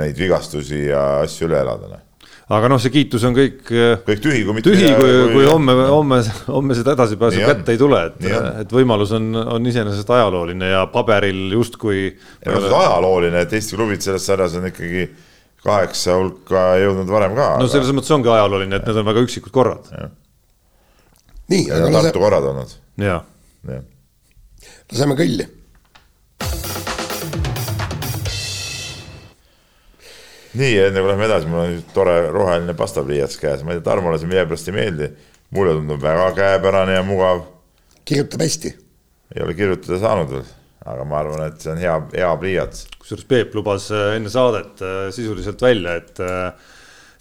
neid 0.00 0.18
vigastusi 0.18 0.86
ja 0.88 1.06
asju 1.22 1.50
üle 1.50 1.60
elada 1.60 1.92
noh 1.92 2.05
aga 2.54 2.68
noh, 2.70 2.80
see 2.82 2.92
kiitus 2.94 3.24
on 3.26 3.34
kõik. 3.36 3.62
Eh, 3.74 3.94
kõik 4.06 4.22
tühi, 4.22 4.42
kui 4.46 4.56
mitte. 4.56 4.70
tühi, 4.70 4.90
kui, 4.98 5.14
kui, 5.34 5.46
homme, 5.48 5.74
homme, 5.90 6.20
homme 6.46 6.76
seda 6.78 6.94
edasipääsu 6.94 7.42
kätte 7.42 7.74
ei 7.74 7.80
tule, 7.80 8.02
et, 8.10 8.28
et 8.62 8.74
võimalus 8.76 9.14
on, 9.16 9.32
on 9.56 9.70
iseenesest 9.70 10.12
ajalooline 10.18 10.70
ja 10.74 10.84
paberil 10.92 11.56
justkui. 11.56 12.04
ei 12.12 12.52
no 12.52 12.60
see 12.60 12.70
on 12.70 12.78
ajalooline, 12.84 13.42
et 13.46 13.56
Eesti 13.58 13.78
klubid 13.78 14.06
selles 14.06 14.28
sarjas 14.30 14.54
on 14.60 14.68
ikkagi 14.70 15.08
kaheksa 15.66 16.20
hulka 16.20 16.68
jõudnud 16.82 17.10
varem 17.10 17.34
ka. 17.38 17.50
no 17.62 17.68
selles 17.70 17.90
mõttes 17.96 18.14
ongi 18.14 18.30
ajalooline, 18.30 18.78
et 18.78 18.86
need 18.86 19.02
on 19.02 19.10
väga 19.10 19.26
üksikud 19.26 19.54
korrad. 19.54 19.90
nii, 21.50 21.66
aga 21.74 21.92
Tartu 21.98 22.22
korrad 22.22 22.50
olnud. 22.52 22.78
ja, 23.02 23.20
ja.. 23.72 23.82
laseme 24.92 25.18
kõlli 25.18 25.50
nii, 30.58 30.74
enne 30.88 31.02
kui 31.02 31.10
lähme 31.10 31.26
edasi, 31.28 31.48
mul 31.50 31.62
on 31.62 31.78
tore 31.94 32.16
roheline 32.34 32.74
pastapliiats 32.78 33.40
käes, 33.40 33.64
ma 33.64 33.74
ei 33.74 33.80
tea, 33.80 33.86
Tarmole 33.90 34.20
see 34.20 34.30
millegipärast 34.30 34.70
ei 34.70 34.76
meeldi. 34.76 35.10
mulle 35.54 35.76
tundub 35.76 36.02
väga 36.02 36.30
käepärane 36.34 36.96
ja 36.96 37.02
mugav. 37.06 37.44
kirjutab 38.04 38.42
hästi. 38.42 38.76
ei 39.34 39.42
ole 39.42 39.54
kirjutada 39.54 39.98
saanud 40.02 40.30
veel, 40.30 40.46
aga 40.86 41.04
ma 41.04 41.20
arvan, 41.20 41.46
et 41.50 41.60
see 41.60 41.72
on 41.72 41.82
hea, 41.82 41.98
hea 42.14 42.32
pliiats. 42.40 42.86
kusjuures 42.98 43.28
Peep 43.28 43.54
lubas 43.54 43.90
äh, 43.90 44.16
enne 44.16 44.32
saadet 44.32 44.82
äh, 44.82 44.96
sisuliselt 45.14 45.62
välja, 45.62 45.96
et 46.02 46.20
äh, 46.20 46.50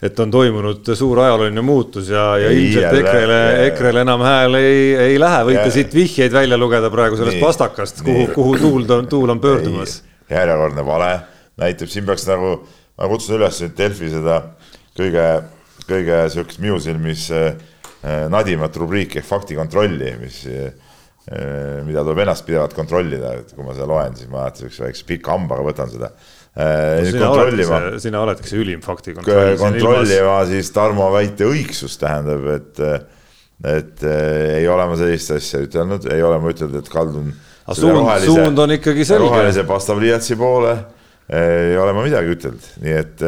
et 0.03 0.19
on 0.19 0.31
toimunud 0.31 0.89
suur 0.97 1.19
ajalooline 1.23 1.61
muutus 1.63 2.09
ja, 2.11 2.25
ja 2.37 2.49
ei, 2.51 2.65
ilmselt 2.65 2.97
EKRE-le, 2.99 3.39
EKRE-le 3.69 4.01
enam 4.03 4.23
hääl 4.25 4.57
ei, 4.59 4.79
ei 5.05 5.19
lähe, 5.19 5.43
võite 5.47 5.69
siit 5.73 5.93
vihjeid 5.95 6.35
välja 6.35 6.59
lugeda 6.59 6.91
praegu 6.93 7.17
sellest 7.19 7.39
nii, 7.39 7.45
pastakast, 7.45 8.03
kuhu, 8.05 8.25
kuhu 8.35 8.57
tuul, 8.59 8.87
tuul 9.09 9.31
on 9.31 9.41
pöördumas. 9.41 10.01
järjekordne 10.29 10.85
vale, 10.85 11.11
näitab, 11.61 11.89
siin 11.93 12.05
peaks 12.05 12.27
nagu 12.27 12.57
ma 12.95 13.09
kutsun 13.11 13.39
üles 13.39 13.59
nüüd 13.63 13.75
Delfi 13.77 14.09
seda 14.13 14.39
kõige, 14.95 15.25
kõige 15.89 16.21
sihukest 16.33 16.61
minu 16.63 16.79
silmis 16.83 17.27
eh, 17.35 17.57
nadimat 18.31 18.77
rubriiki 18.79 19.19
ehk 19.21 19.27
faktikontrolli, 19.27 20.13
mis, 20.21 20.43
eh, 20.47 20.71
mida 21.85 22.05
tuleb 22.05 22.23
ennastpidevalt 22.25 22.75
kontrollida, 22.77 23.33
et 23.41 23.51
kui 23.55 23.65
ma 23.65 23.75
seda 23.75 23.89
loen, 23.89 24.15
siis 24.17 24.31
ma 24.31 24.45
alati 24.45 24.63
sihukese 24.63 24.87
väikse 24.87 25.09
pika 25.09 25.35
hambaga 25.35 25.65
võtan 25.67 25.91
seda 25.91 26.11
eh, 26.13 27.01
no,. 27.01 27.09
sina 27.11 27.33
see, 27.33 27.99
sina 28.07 28.23
oledki 28.23 28.51
see 28.51 28.63
ülim 28.63 28.85
faktikontroll. 28.85 29.57
kontrollima 29.59 30.39
siis 30.51 30.71
Tarmo 30.75 31.11
väite 31.15 31.49
õigsust, 31.49 31.99
tähendab, 32.05 32.47
et, 32.55 32.83
et 33.75 34.07
ei 34.07 34.69
ole 34.71 34.87
ma 34.87 34.99
sellist 35.01 35.35
asja 35.35 35.65
ütelnud, 35.67 36.07
ei 36.15 36.23
ole 36.23 36.39
ma 36.39 36.55
ütelnud, 36.55 36.79
et 36.79 36.91
kaldun. 36.93 37.33
suund, 37.75 38.07
suund 38.23 38.67
on 38.67 38.79
ikkagi 38.79 39.03
selge. 39.03 39.27
rohelise 39.27 39.67
pastapliiatsi 39.67 40.39
poole 40.39 40.77
ei 41.29 41.77
ole 41.77 41.93
ma 41.95 42.03
midagi 42.05 42.35
ütelnud, 42.35 42.65
nii 42.83 42.95
et, 42.99 43.23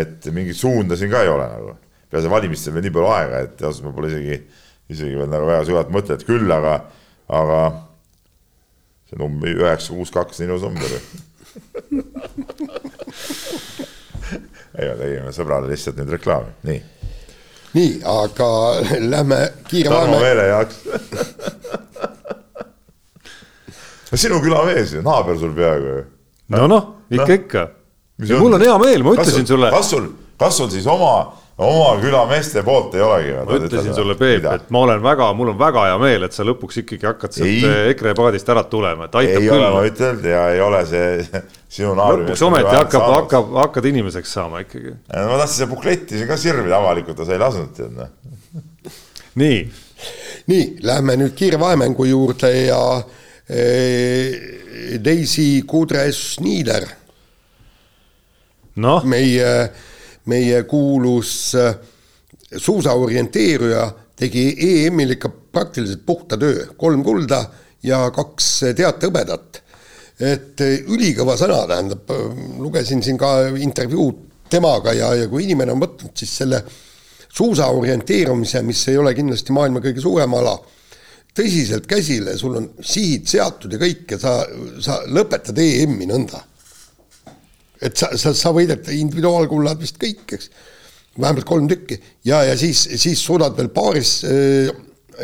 et 0.00 0.28
mingit 0.32 0.56
suunda 0.56 0.96
siin 0.96 1.12
ka 1.12 1.22
ei 1.24 1.32
ole 1.32 1.46
nagu. 1.50 1.76
peale 2.10 2.30
valimistel 2.32 2.74
veel 2.74 2.86
nii 2.86 2.94
palju 2.94 3.10
aega, 3.14 3.42
et 3.44 3.62
ausalt 3.62 3.86
ma 3.86 3.92
pole 3.94 4.08
isegi, 4.10 4.40
isegi 4.90 5.18
veel 5.18 5.28
nagu 5.30 5.46
väga 5.46 5.66
sügavalt 5.68 5.92
mõtelnud, 5.94 6.24
küll 6.26 6.54
aga, 6.54 6.76
aga 7.30 7.58
see 9.10 9.20
number 9.20 9.52
üheksa, 9.52 9.92
kuus, 9.94 10.10
kaks 10.14 10.40
on 10.40 10.48
ilus 10.48 10.64
number 10.64 10.90
ei, 14.78 14.86
me 14.86 14.94
tegime 14.96 15.34
sõbrale 15.34 15.70
lihtsalt 15.70 15.98
nüüd 16.00 16.12
reklaami, 16.16 16.54
nii. 16.66 16.80
nii, 17.76 17.92
aga 18.08 18.48
lähme 19.12 19.40
kiire 19.68 19.92
Tarmo 19.92 20.22
Meele 20.22 20.46
jaoks 20.50 20.76
no 24.10 24.18
sinu 24.18 24.40
külamees 24.42 24.96
ju, 24.96 25.04
naaber 25.06 25.36
sul 25.38 25.52
peaaegu 25.58 25.92
ju. 25.98 26.06
no 26.56 26.70
noh 26.70 26.88
ikka 27.10 27.26
no., 27.26 27.34
ikka. 27.34 27.68
ja 28.28 28.40
mul 28.40 28.56
on 28.56 28.64
hea 28.64 28.78
meel, 28.84 29.04
ma 29.04 29.14
ütlesin 29.16 29.44
sul, 29.46 29.56
sulle. 29.56 29.70
kas 29.74 29.90
sul, 29.90 30.08
kas 30.38 30.58
sul 30.60 30.70
siis 30.72 30.86
oma, 30.90 31.14
oma 31.60 31.88
külameeste 32.00 32.62
poolt 32.64 32.94
ei 32.96 33.02
olegi? 33.04 33.32
ma 33.46 33.58
ütlesin 33.58 33.96
sulle, 33.96 34.14
Peep, 34.18 34.46
et 34.52 34.70
ma 34.72 34.84
olen 34.86 35.02
väga, 35.04 35.30
mul 35.36 35.52
on 35.52 35.58
väga 35.60 35.86
hea 35.88 35.98
meel, 36.02 36.26
et 36.28 36.36
sa 36.36 36.46
lõpuks 36.46 36.80
ikkagi 36.84 37.08
hakkad 37.08 37.36
sealt 37.36 37.66
EKRE 37.94 38.14
paadist 38.18 38.52
ära 38.54 38.64
tulema, 38.70 39.08
et 39.08 39.18
aitab 39.22 39.42
ei 39.42 39.48
küll. 39.48 39.56
ei 39.58 39.66
ole 39.66 39.72
ma 39.74 39.82
ütelnud 39.88 40.28
ja 40.30 40.44
ei 40.54 40.62
ole 40.64 40.82
see 40.88 41.42
sinu 41.76 41.94
naeru. 41.98 42.24
lõpuks 42.24 42.44
ometi 42.48 42.74
hakkab, 42.76 43.06
hakkab, 43.16 43.54
hakkad 43.64 43.90
inimeseks 43.92 44.36
saama 44.38 44.62
ikkagi. 44.66 44.94
ma 45.10 45.40
tahtsin 45.42 45.62
seda 45.62 45.70
bukletti 45.74 46.20
siin 46.20 46.30
ka 46.30 46.38
sirvida 46.40 46.78
avalikult, 46.78 47.18
aga 47.18 47.28
sa 47.28 47.36
ei 47.36 47.42
lasknud 47.44 47.74
tead 47.76 47.96
noh. 47.98 48.14
nii. 49.42 49.58
nii, 50.52 50.64
lähme 50.86 51.18
nüüd 51.24 51.34
kiire 51.38 51.60
vahemängu 51.60 52.06
juurde 52.08 52.54
ja 52.54 52.80
eh, 53.50 54.58
Daisy 55.04 55.62
Kudres-Niider 55.68 56.88
no. 58.76 59.00
meie, 59.04 59.70
meie 60.30 60.62
kuulus 60.70 61.54
äh, 61.58 61.74
suusaorienteeruja 62.56 63.88
tegi 64.20 64.50
EM-il 64.66 65.16
ikka 65.16 65.30
praktiliselt 65.52 66.04
puhta 66.06 66.38
töö, 66.38 66.66
kolm 66.76 67.02
kulda 67.04 67.44
ja 67.82 68.04
kaks 68.14 68.50
teatehõbedat. 68.76 69.62
et 70.20 70.60
ülikõva 70.60 71.32
sõna, 71.40 71.62
tähendab, 71.64 72.10
lugesin 72.60 73.00
siin 73.02 73.16
ka 73.16 73.48
intervjuud 73.56 74.18
temaga 74.52 74.92
ja, 74.92 75.14
ja 75.16 75.28
kui 75.30 75.46
inimene 75.46 75.72
on 75.72 75.80
võtnud 75.80 76.12
siis 76.18 76.34
selle 76.42 76.60
suusa 77.30 77.70
orienteerumise, 77.72 78.62
mis 78.66 78.82
ei 78.90 78.98
ole 79.00 79.14
kindlasti 79.16 79.54
maailma 79.56 79.80
kõige 79.80 80.02
suurem 80.02 80.34
ala, 80.36 80.56
tõsiselt 81.36 81.86
käsile, 81.88 82.34
sul 82.38 82.58
on 82.58 82.68
sihid 82.82 83.28
seatud 83.30 83.72
ja 83.72 83.80
kõik 83.80 84.16
ja 84.16 84.18
sa, 84.20 84.34
sa 84.82 85.00
lõpetad 85.06 85.58
EM-i 85.62 86.08
nõnda. 86.10 86.42
Et 87.80 87.96
sa, 87.96 88.10
sa, 88.18 88.34
sa 88.36 88.52
võidad 88.56 88.86
individuaalkullad 88.92 89.80
vist 89.80 89.98
kõik, 90.00 90.26
eks, 90.36 90.50
vähemalt 91.20 91.46
kolm 91.48 91.68
tükki 91.70 91.98
ja, 92.28 92.42
ja 92.46 92.56
siis, 92.58 92.84
siis 93.00 93.22
suudad 93.24 93.56
veel 93.58 93.70
paaris 93.74 94.20
äh, 94.28 94.70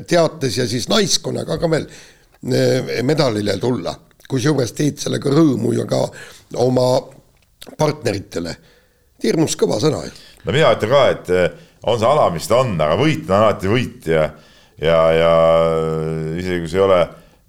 teates 0.09 0.59
ja 0.59 0.67
siis 0.69 0.89
naiskonnaga 0.93 1.59
ka 1.61 1.71
veel 1.71 1.87
äh, 1.87 2.97
medalile 3.07 3.59
tulla, 3.63 3.95
kusjuures 4.29 4.75
teed 4.77 4.99
sellega 5.03 5.31
rõõmu 5.33 5.75
ju 5.77 5.87
ka 5.89 6.03
oma 6.63 6.89
partneritele. 7.79 8.57
hirmus 9.23 9.57
kõva 9.59 9.79
sõna 9.83 10.03
ju. 10.05 10.13
no 10.45 10.53
mina 10.53 10.75
ütlen 10.75 10.93
ka, 10.93 11.07
et 11.15 11.31
äh, 11.31 11.63
on 11.87 12.01
see 12.01 12.09
ala, 12.09 12.29
mis 12.35 12.49
ta 12.51 12.61
on, 12.65 12.75
aga 12.81 12.99
võit 12.99 13.31
on 13.31 13.39
alati 13.39 13.71
võit 13.71 14.11
ja 14.11 14.31
ja, 14.83 14.99
ja 15.13 15.33
isegi 16.37 16.63
kui 16.65 16.71
see 16.71 16.81
ei 16.81 16.85
ole, 16.85 17.01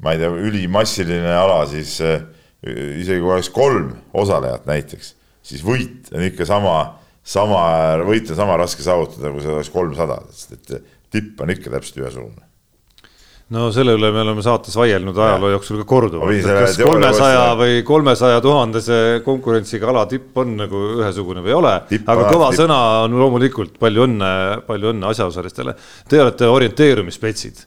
ma 0.04 0.14
ei 0.14 0.22
tea, 0.22 0.32
ülimassiline 0.50 1.34
ala, 1.36 1.62
siis 1.70 1.98
eh, 2.06 2.22
isegi 2.66 3.22
kui 3.22 3.34
oleks 3.36 3.52
kolm 3.54 3.92
osalejat 4.18 4.66
näiteks, 4.70 5.14
siis 5.46 5.64
võit 5.66 6.10
on 6.14 6.26
ikka 6.26 6.48
sama, 6.50 6.78
sama, 7.22 7.62
võit 8.08 8.34
on 8.34 8.40
sama 8.40 8.58
raske 8.58 8.86
saavutada, 8.86 9.32
kui 9.32 9.46
see 9.46 9.54
oleks 9.54 9.74
kolmsada, 9.74 10.22
sest 10.34 10.58
et 10.58 10.94
tipp 11.14 11.42
on 11.42 11.54
ikka 11.54 11.74
täpselt 11.74 12.02
ühesugune 12.04 12.48
no 13.56 13.70
selle 13.72 13.94
üle 13.96 14.10
me 14.12 14.22
oleme 14.26 14.44
saates 14.44 14.76
vaielnud 14.76 15.18
ajaloo 15.24 15.54
jooksul 15.54 15.80
ka 15.82 15.86
korduvalt, 15.88 16.44
kas 16.44 16.80
kolmesaja 16.82 17.46
või 17.60 17.80
kolmesaja 17.88 18.42
tuhandese 18.44 18.98
konkurentsiga 19.26 19.88
ala 19.94 20.04
tipp 20.12 20.36
on 20.42 20.58
nagu 20.60 20.82
ühesugune 20.98 21.44
või 21.46 21.54
ei 21.54 21.58
ole, 21.58 21.74
aga 22.04 22.28
kõva 22.28 22.52
tipp. 22.52 22.60
sõna 22.60 22.80
on 23.06 23.16
loomulikult 23.22 23.78
palju 23.80 24.04
õnne, 24.08 24.32
palju 24.68 24.92
õnne 24.92 25.12
asjaosalistele. 25.14 25.78
Te 26.10 26.20
olete 26.24 26.50
orienteerumisspetsid 26.52 27.64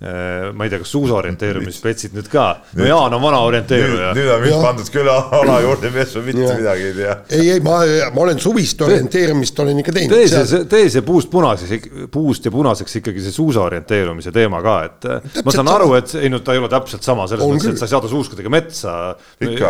ma 0.00 0.64
ei 0.64 0.70
tea, 0.72 0.80
kas 0.80 0.94
suusa 0.94 1.18
orienteerumisspetsid 1.18 2.14
nüüd 2.16 2.28
ka, 2.32 2.44
no 2.78 2.86
Jaan 2.88 3.12
on 3.12 3.20
vana 3.20 3.42
orienteeruja. 3.44 4.14
nüüd 4.16 4.30
on 4.32 4.38
mind 4.46 4.62
pandud 4.64 4.88
küll 4.94 5.10
ala 5.12 5.58
juurde, 5.60 5.90
mees 5.92 6.14
ma 6.16 6.22
mitte 6.24 6.46
ja. 6.46 6.54
midagi 6.56 6.86
ei 6.88 6.94
tea. 6.96 7.16
ei, 7.36 7.50
ei, 7.56 7.60
ma, 7.60 7.74
ma 8.14 8.22
olen 8.24 8.40
suvist 8.40 8.80
orienteerimist 8.86 9.60
olen 9.60 9.82
ikka 9.82 9.92
teinud. 9.98 10.14
tee 10.16 10.30
see, 10.32 10.62
tee 10.72 10.86
see 10.94 11.04
puust 11.04 11.28
punaseks, 11.32 11.90
puust 12.14 12.48
ja 12.48 12.52
punaseks 12.54 12.96
ikkagi 13.02 13.26
see 13.26 13.34
suusa 13.34 13.60
orienteerumise 13.66 14.32
teema 14.32 14.62
ka, 14.64 14.78
et 14.88 14.96
täpselt 15.04 15.50
ma 15.50 15.54
saan 15.58 15.72
aru, 15.74 15.90
et 15.98 16.16
ei 16.22 16.32
no 16.32 16.40
ta 16.40 16.56
ei 16.56 16.62
ole 16.62 16.72
täpselt 16.72 17.04
sama 17.04 17.28
selles 17.28 17.44
mõttes, 17.44 17.68
et 17.74 17.82
sa 17.82 17.90
ei 17.90 17.92
saada 17.92 18.08
suuskadega 18.08 18.54
metsa, 18.56 18.96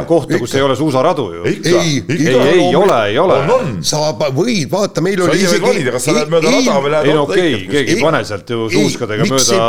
kohta, 0.06 0.38
kus 0.38 0.54
ei 0.54 0.62
ole 0.62 0.78
suusaradu 0.78 1.26
ju. 1.40 1.42
ei, 1.50 1.58
ei, 1.74 2.20
ei 2.20 2.70
ole, 2.78 3.00
ei 3.10 3.18
ole. 3.18 3.40
sa 3.82 4.14
võid, 4.14 4.70
vaata, 4.70 5.02
meil 5.02 5.26
oli 5.26 5.42
isegi. 5.42 5.50
sa 5.50 5.56
ise 5.56 5.58
võid 5.58 5.68
valida, 5.72 5.98
kas 5.98 6.06
sa 6.06 6.16
lähed 6.20 6.32
mööda 6.38 6.54
rada 6.54 6.78
või 6.86 6.94
lähed. 6.94 7.10
ei 7.10 7.18
no 7.18 7.26
okei 7.26 7.60
keegi 7.66 7.98
ei 7.98 8.06
pane 8.06 8.22
sealt 8.30 8.54
ju 8.54 8.70
suuskadega 8.78 9.26
mööda 9.34 9.68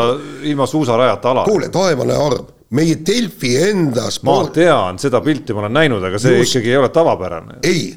ilma 0.51 0.67
suusarajata 0.69 1.31
ala. 1.31 1.45
kuule, 1.47 1.69
taevane 1.73 2.15
arm, 2.15 2.49
meie 2.77 2.97
Delfi 3.05 3.55
enda 3.69 4.09
sport. 4.11 4.51
ma 4.51 4.55
tean, 4.55 4.99
seda 5.01 5.21
pilti 5.21 5.53
ma 5.53 5.65
olen 5.65 5.77
näinud, 5.79 6.03
aga 6.03 6.19
see 6.19 6.37
Just... 6.37 6.55
ikkagi 6.55 6.73
ei 6.73 6.81
ole 6.81 6.89
tavapärane. 6.89 7.61
ei, 7.63 7.95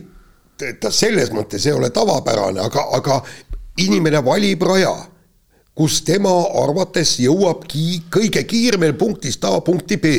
ta 0.80 0.90
selles 0.94 1.32
mõttes 1.34 1.66
ei 1.68 1.74
ole 1.76 1.90
tavapärane, 1.94 2.62
aga, 2.64 2.88
aga 2.98 3.20
inimene 3.84 4.22
valib 4.24 4.62
raja, 4.62 4.94
kus 5.74 6.00
tema 6.07 6.32
arvates 6.62 7.16
jõuab 7.20 7.64
ki 7.68 8.05
kõige 8.14 8.44
kiiremini 8.46 8.94
punktist 8.98 9.44
A 9.44 9.59
punkti 9.66 9.98
B 9.98 10.18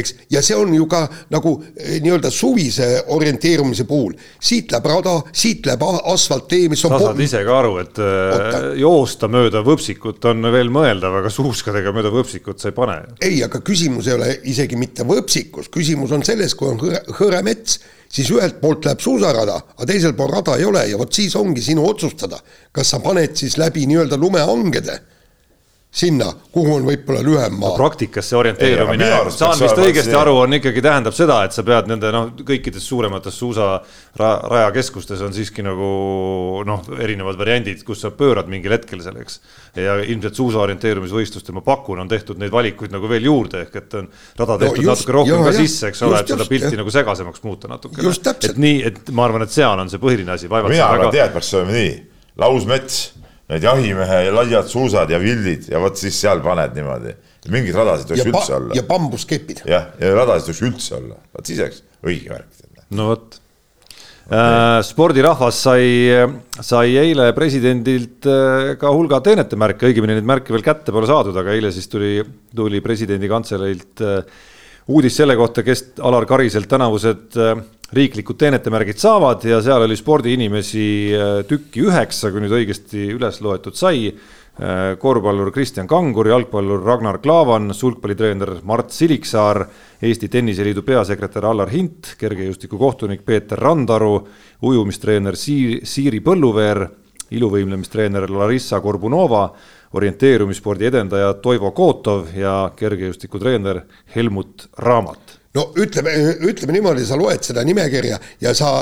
eks, 0.00 0.14
ja 0.32 0.42
see 0.44 0.56
on 0.58 0.72
ju 0.74 0.86
ka 0.90 1.04
nagu 1.34 1.54
eh, 1.76 1.98
nii-öelda 2.04 2.30
suvise 2.34 2.88
orienteerumise 3.14 3.86
puhul, 3.88 4.14
siit 4.42 4.72
läheb 4.74 4.88
rada, 4.90 5.16
siit 5.32 5.66
läheb 5.68 5.84
asfalttee, 5.84 6.68
mis 6.72 6.84
on 6.86 6.96
sa 6.96 7.00
saad 7.06 7.24
ise 7.24 7.42
ka 7.46 7.58
aru, 7.60 7.76
et 7.82 8.02
eh, 8.02 8.34
Oota. 8.34 8.62
joosta 8.80 9.30
mööda 9.32 9.64
võpsikut 9.66 10.30
on 10.30 10.50
veel 10.54 10.72
mõeldav, 10.74 11.20
aga 11.22 11.32
suuskadega 11.32 11.94
mööda 11.94 12.12
võpsikut 12.14 12.62
sa 12.62 12.70
ei 12.72 12.76
pane. 12.76 13.00
ei, 13.24 13.42
aga 13.46 13.62
küsimus 13.64 14.10
ei 14.10 14.18
ole 14.18 14.30
isegi 14.50 14.78
mitte 14.80 15.06
võpsikus, 15.08 15.70
küsimus 15.74 16.14
on 16.14 16.26
selles, 16.26 16.56
kui 16.58 16.70
on 16.72 16.80
hõre, 16.82 17.02
hõre 17.20 17.42
mets, 17.46 17.80
siis 18.14 18.30
ühelt 18.34 18.60
poolt 18.60 18.86
läheb 18.86 19.02
suusarada, 19.02 19.56
aga 19.76 19.88
teisel 19.90 20.14
pool 20.18 20.30
rada 20.34 20.58
ei 20.58 20.68
ole 20.68 20.84
ja 20.90 21.00
vot 21.00 21.12
siis 21.12 21.34
ongi 21.38 21.62
sinu 21.64 21.86
otsustada, 21.88 22.38
kas 22.72 22.94
sa 22.94 23.02
paned 23.02 23.34
siis 23.38 23.58
läbi 23.60 23.88
nii-öelda 23.90 24.18
lumehangede 24.20 25.00
sinna, 25.94 26.26
kuhu 26.52 26.74
on 26.74 26.86
võib-olla 26.88 27.20
lühem 27.22 27.54
maa 27.54 27.70
no,. 27.70 27.76
praktikas 27.78 28.26
see 28.26 28.38
orienteerumine, 28.38 29.06
saan 29.30 29.54
vist 29.60 29.78
õigesti 29.78 30.16
aru, 30.18 30.32
on 30.42 30.56
ikkagi 30.58 30.82
tähendab 30.82 31.14
seda, 31.14 31.36
et 31.46 31.54
sa 31.54 31.62
pead 31.66 31.86
nende 31.90 32.10
noh, 32.14 32.32
kõikides 32.34 32.82
suuremates 32.90 33.38
suusarajakeskustes 33.38 35.22
on 35.22 35.34
siiski 35.36 35.62
nagu 35.62 35.86
noh, 36.66 36.82
erinevad 36.98 37.38
variandid, 37.38 37.84
kus 37.86 38.02
sa 38.02 38.10
pöörad 38.14 38.50
mingil 38.50 38.74
hetkel 38.74 39.04
selleks. 39.06 39.38
ja 39.78 40.00
ilmselt 40.02 40.34
suusa 40.34 40.64
orienteerumisvõistlustel 40.66 41.54
ma 41.54 41.62
pakun, 41.66 42.02
on 42.02 42.10
tehtud 42.10 42.42
neid 42.42 42.50
valikuid 42.54 42.94
nagu 42.94 43.10
veel 43.10 43.30
juurde, 43.30 43.62
ehk 43.68 43.78
et 43.78 43.98
on 44.00 44.10
rada 44.42 44.58
tehtud 44.66 44.82
no, 44.82 44.90
just, 44.90 45.04
natuke 45.04 45.18
rohkem 45.20 45.38
jah, 45.38 45.46
ka 45.46 45.56
sisse, 45.60 45.90
eks 45.92 46.06
ole, 46.08 46.22
et 46.24 46.34
seda 46.34 46.50
pilti 46.50 46.72
jah. 46.72 46.80
nagu 46.82 46.94
segasemaks 46.98 47.46
muuta 47.46 47.70
natukene. 47.70 48.16
et 48.34 48.58
nii, 48.58 48.82
et 48.90 49.14
ma 49.14 49.28
arvan, 49.28 49.46
et 49.46 49.54
seal 49.54 49.78
on 49.78 49.92
see 49.92 50.02
põhiline 50.02 50.34
asi. 50.34 50.50
mina 50.50 50.88
arvan, 50.88 51.12
et 51.12 51.20
tead, 51.20 51.36
peaks 51.38 51.54
olema 51.54 51.78
nii, 51.78 52.00
lausmets 52.42 53.04
need 53.52 53.66
jahimehe 53.66 54.18
laiad 54.32 54.68
suusad 54.70 55.10
ja 55.12 55.20
vildid 55.20 55.68
ja 55.72 55.80
vot 55.82 55.98
siis 56.00 56.16
seal 56.20 56.40
paned 56.44 56.76
niimoodi. 56.78 57.14
mingeid 57.52 57.76
radasid 57.76 58.12
võiks 58.14 58.28
üldse 58.30 58.58
olla. 58.58 58.76
ja 58.76 58.84
bambuskepid. 58.88 59.64
jah, 59.68 59.90
ja 60.00 60.12
radasid 60.16 60.52
võiks 60.52 60.62
üldse 60.70 60.98
olla, 61.00 61.18
vot 61.36 61.50
siis 61.50 61.64
oleks 61.64 61.82
õige 62.04 62.32
värk. 62.32 62.62
no 62.96 63.10
vot 63.12 63.36
okay.. 64.30 64.86
spordirahvas 64.88 65.60
sai, 65.66 65.84
sai 66.64 66.96
eile 67.00 67.30
presidendilt 67.36 68.28
äh, 68.30 68.72
ka 68.80 68.92
hulga 68.96 69.20
teenetemärke, 69.24 69.90
õigemini 69.92 70.16
neid 70.18 70.32
märke 70.32 70.54
veel 70.54 70.64
kätte 70.64 70.94
pole 70.94 71.10
saadud, 71.10 71.36
aga 71.36 71.52
eile 71.56 71.72
siis 71.74 71.90
tuli, 71.92 72.16
tuli 72.56 72.80
presidendi 72.84 73.30
kantseleilt 73.30 74.04
äh, 74.04 74.42
uudis 74.88 75.16
selle 75.20 75.36
kohta, 75.36 75.64
kes 75.66 75.90
Alar 76.04 76.26
Kariselt 76.28 76.68
tänavused 76.68 77.36
riiklikud 77.94 78.38
teenetemärgid 78.38 78.98
saavad 79.00 79.44
ja 79.46 79.60
seal 79.64 79.84
oli 79.86 79.96
spordiinimesi 79.98 80.86
äh, 81.14 81.34
tükki 81.48 81.84
üheksa, 81.88 82.30
kui 82.32 82.42
nüüd 82.44 82.54
õigesti 82.58 83.10
üles 83.14 83.40
loetud 83.44 83.76
sai. 83.78 84.08
Äh, 84.54 84.94
korvpallur 85.02 85.50
Kristjan 85.54 85.88
Kangur, 85.90 86.28
jalgpallur 86.30 86.84
Ragnar 86.86 87.18
Klavan, 87.22 87.72
sulgpallitreener 87.74 88.60
Mart 88.62 88.94
Siliksaar, 88.94 89.64
Eesti 90.04 90.28
Tenniseliidu 90.30 90.84
peasekretär 90.86 91.46
Allar 91.50 91.72
Hint, 91.72 92.14
kergejõustikukohtunik 92.20 93.24
Peeter 93.26 93.58
Randaru, 93.58 94.20
ujumistreener 94.62 95.38
Siiri, 95.38 95.80
Siiri 95.88 96.22
Põlluveer, 96.22 96.84
iluvõimlemistreener 97.34 98.28
Larissa 98.30 98.78
Korbunova, 98.84 99.48
orienteerumisspordi 99.94 100.86
edendaja 100.90 101.34
Toivo 101.42 101.70
Kootov 101.74 102.30
ja 102.38 102.58
kergejõustikutreener 102.78 103.84
Helmut 104.14 104.68
Raamat 104.78 105.23
no 105.54 105.66
ütleme, 105.80 106.14
ütleme 106.48 106.76
niimoodi, 106.76 107.04
sa 107.06 107.18
loed 107.18 107.44
seda 107.46 107.64
nimekirja 107.66 108.18
ja 108.42 108.54
sa, 108.56 108.72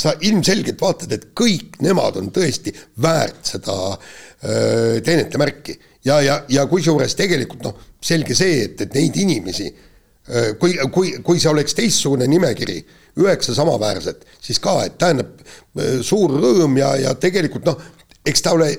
sa 0.00 0.14
ilmselgelt 0.24 0.80
vaatad, 0.80 1.12
et 1.12 1.28
kõik 1.36 1.80
nemad 1.84 2.16
on 2.20 2.30
tõesti 2.34 2.72
väärt 3.02 3.52
seda 3.54 3.76
öö, 3.92 5.00
teenetemärki. 5.04 5.78
ja, 6.04 6.20
ja, 6.22 6.38
ja 6.48 6.66
kusjuures 6.70 7.14
tegelikult 7.18 7.66
noh, 7.66 7.76
selge 8.00 8.34
see, 8.38 8.62
et, 8.68 8.80
et 8.86 8.94
neid 8.94 9.16
inimesi, 9.18 9.68
kui, 10.58 10.76
kui, 10.92 11.12
kui 11.22 11.40
see 11.42 11.50
oleks 11.50 11.74
teistsugune 11.78 12.26
nimekiri, 12.30 12.76
üheksa 13.22 13.54
samaväärset, 13.56 14.26
siis 14.42 14.58
ka, 14.62 14.78
et 14.86 14.98
tähendab 15.00 15.38
suur 16.04 16.34
rõõm 16.36 16.76
ja, 16.78 16.92
ja 17.00 17.14
tegelikult 17.18 17.66
noh, 17.68 17.80
eks 18.26 18.44
ta 18.44 18.54
ole 18.56 18.72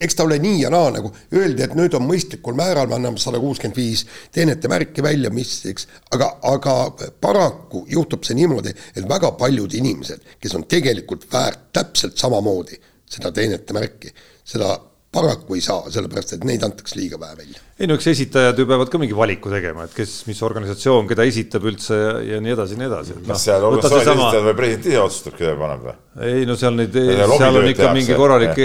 eks 0.00 0.14
ta 0.14 0.24
ole 0.24 0.38
nii 0.42 0.60
ja 0.62 0.70
naa, 0.70 0.90
nagu 0.94 1.10
öeldi, 1.34 1.64
et 1.64 1.74
nüüd 1.78 1.94
on 1.98 2.04
mõistlikul 2.06 2.56
määral, 2.58 2.88
me 2.90 2.98
anname 2.98 3.20
sada 3.22 3.40
kuuskümmend 3.42 3.76
viis 3.78 4.04
teenete 4.34 4.70
märki 4.70 5.02
välja, 5.02 5.30
mis, 5.34 5.54
eks, 5.70 5.88
aga, 6.14 6.30
aga 6.46 6.76
paraku 7.20 7.84
juhtub 7.90 8.26
see 8.26 8.38
niimoodi, 8.38 8.74
et 8.94 9.08
väga 9.10 9.32
paljud 9.40 9.74
inimesed, 9.78 10.36
kes 10.40 10.54
on 10.58 10.68
tegelikult 10.70 11.26
väärt 11.32 11.70
täpselt 11.74 12.18
samamoodi 12.20 12.78
seda 13.08 13.32
teenete 13.34 13.74
märki, 13.74 14.12
seda 14.46 14.76
paraku 15.12 15.56
ei 15.56 15.62
saa, 15.64 15.88
sellepärast 15.92 16.34
et 16.36 16.42
neid 16.44 16.64
antakse 16.66 16.98
liiga 16.98 17.16
vähe 17.20 17.36
välja. 17.38 17.62
ei 17.80 17.88
no 17.88 17.96
eks 17.96 18.10
esitajad 18.12 18.58
ju 18.60 18.66
peavad 18.68 18.90
ka 18.92 19.00
mingi 19.00 19.16
valiku 19.16 19.48
tegema, 19.52 19.86
et 19.88 19.94
kes, 19.96 20.12
mis 20.28 20.42
organisatsioon, 20.44 21.08
keda 21.08 21.24
esitab 21.28 21.64
üldse 21.70 21.96
ja, 21.96 22.10
ja 22.34 22.40
nii 22.44 22.52
edasi 22.52 22.76
ja 22.76 22.82
nii 22.82 22.88
edasi. 22.90 23.16
kas 23.22 23.30
no, 23.30 23.38
seal 23.44 23.64
organisatsiooni 23.70 24.08
sama... 24.10 24.26
esitajad 24.26 24.48
või 24.50 24.58
president 24.58 24.90
ise 24.90 25.00
otsustab, 25.00 25.38
keda 25.38 25.54
paneb 25.62 25.86
või? 25.88 25.96
ei 26.28 26.44
no 26.50 26.58
seal 26.60 26.76
neid, 26.76 27.00
seal 27.32 27.60
on 27.62 27.70
ikka 27.72 27.94
mingi 27.96 28.18
korralik 28.20 28.62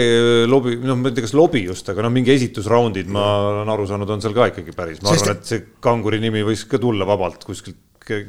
lobi, 0.52 0.76
noh, 0.84 1.00
ma 1.00 1.14
ei 1.14 1.16
tea, 1.16 1.28
kas 1.30 1.36
lobi 1.40 1.64
just, 1.64 1.94
aga 1.94 2.04
noh, 2.04 2.14
mingi 2.18 2.36
esitusraundid, 2.36 3.08
ma 3.14 3.30
olen 3.54 3.74
aru 3.78 3.88
saanud, 3.94 4.14
on 4.18 4.26
seal 4.26 4.36
ka 4.36 4.52
ikkagi 4.52 4.76
päris, 4.76 5.00
ma 5.00 5.16
Sest... 5.16 5.30
arvan, 5.30 5.40
et 5.40 5.54
see 5.54 5.66
kanguri 5.84 6.20
nimi 6.24 6.44
võiks 6.44 6.68
ka 6.68 6.82
tulla 6.82 7.08
vabalt 7.08 7.48
kuskilt 7.48 7.80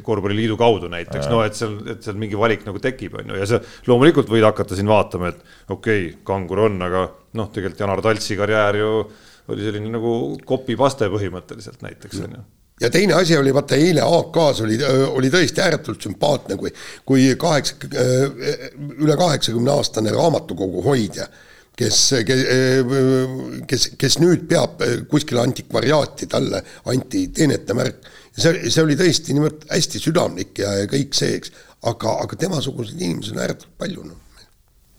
korvpalliliidu 0.06 0.56
kaudu 0.60 0.88
näiteks, 0.92 1.28
no 1.32 1.42
et 1.44 1.58
seal, 1.58 1.76
et 1.90 2.02
seal 2.04 2.18
mingi 2.20 2.38
valik 2.38 2.64
nagu 2.66 2.80
tekib, 2.82 3.18
on 3.20 3.32
ju, 3.32 3.38
ja 3.40 3.48
sa 3.50 3.60
loomulikult 3.88 4.30
võid 4.30 4.46
hakata 4.46 4.78
siin 4.78 4.90
vaatama, 4.90 5.32
et 5.32 5.70
okei 5.74 6.08
okay,, 6.08 6.18
kangur 6.26 6.66
on, 6.68 6.80
aga 6.86 7.06
noh, 7.38 7.52
tegelikult 7.54 7.84
Janar 7.84 8.02
Taltsi 8.04 8.38
karjäär 8.38 8.80
ju 8.80 8.90
oli 9.52 9.64
selline 9.66 9.90
nagu 9.92 10.12
kopipaste 10.46 11.08
põhimõtteliselt 11.12 11.82
näiteks 11.84 12.22
on 12.24 12.36
ju. 12.38 12.44
Ja 12.82 12.90
teine 12.90 13.14
asi 13.14 13.36
oli, 13.38 13.52
vaata 13.54 13.76
eile 13.78 14.02
AK-s 14.02 14.64
oli, 14.64 14.78
oli 15.14 15.28
tõesti 15.30 15.62
ääretult 15.62 16.02
sümpaatne, 16.02 16.56
kui, 16.58 16.72
kui 17.06 17.28
kaheksa, 17.38 17.76
üle 18.98 19.14
kaheksakümne 19.18 19.70
aastane 19.70 20.10
raamatukogu 20.10 20.82
hoidja, 20.82 21.28
kes, 21.78 22.00
kes, 23.70 23.86
kes 24.00 24.18
nüüd 24.22 24.48
peab 24.50 24.82
kuskile 25.10 25.44
antikvariaati, 25.44 26.26
talle 26.30 26.64
anti 26.90 27.28
teenete 27.34 27.78
märk. 28.34 28.42
see, 28.42 28.74
see 28.74 28.84
oli 28.84 28.98
tõesti 28.98 29.36
niivõrd 29.36 29.64
hästi 29.70 30.02
südamlik 30.02 30.60
ja, 30.64 30.74
ja 30.82 30.90
kõik 30.90 31.16
see, 31.16 31.38
eks, 31.38 31.54
aga, 31.90 32.18
aga 32.26 32.38
temasuguseid 32.44 33.00
inimesi 33.00 33.34
on 33.34 33.42
ääretult 33.44 33.74
palju, 33.80 34.04
noh 34.10 34.20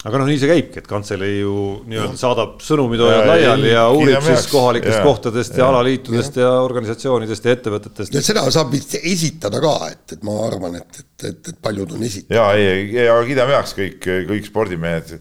aga 0.06 0.20
noh, 0.22 0.28
nii 0.30 0.38
see 0.38 0.50
käibki, 0.52 0.82
et 0.82 0.88
kantselei 0.90 1.40
ju 1.40 1.54
nii-öelda 1.90 2.20
saadab 2.20 2.60
sõnumitoojad 2.62 3.26
laiali 3.26 3.72
ja 3.72 3.88
uurib 3.90 4.22
siis 4.28 4.46
kohalikest 4.52 5.00
ja, 5.00 5.06
kohtadest 5.06 5.56
ja, 5.56 5.64
ja 5.64 5.70
alaliitudest 5.72 6.38
ja. 6.38 6.46
ja 6.46 6.60
organisatsioonidest 6.62 7.48
ja 7.48 7.56
ettevõtetest. 7.56 8.14
ja 8.14 8.22
seda 8.26 8.44
saab 8.54 8.70
vist 8.76 8.94
esitada 9.00 9.62
ka, 9.64 9.74
et, 9.90 10.04
et 10.14 10.28
ma 10.28 10.38
arvan, 10.46 10.78
et, 10.78 11.02
et, 11.02 11.28
et, 11.32 11.52
et 11.56 11.58
paljud 11.66 11.98
on 11.98 12.06
esitanud. 12.06 12.38
ja 12.38 12.46
ei, 12.54 12.86
ja 13.08 13.18
kiidame 13.26 13.58
heaks 13.58 13.74
kõik, 13.80 14.10
kõik 14.30 14.50
spordimehed 14.52 15.16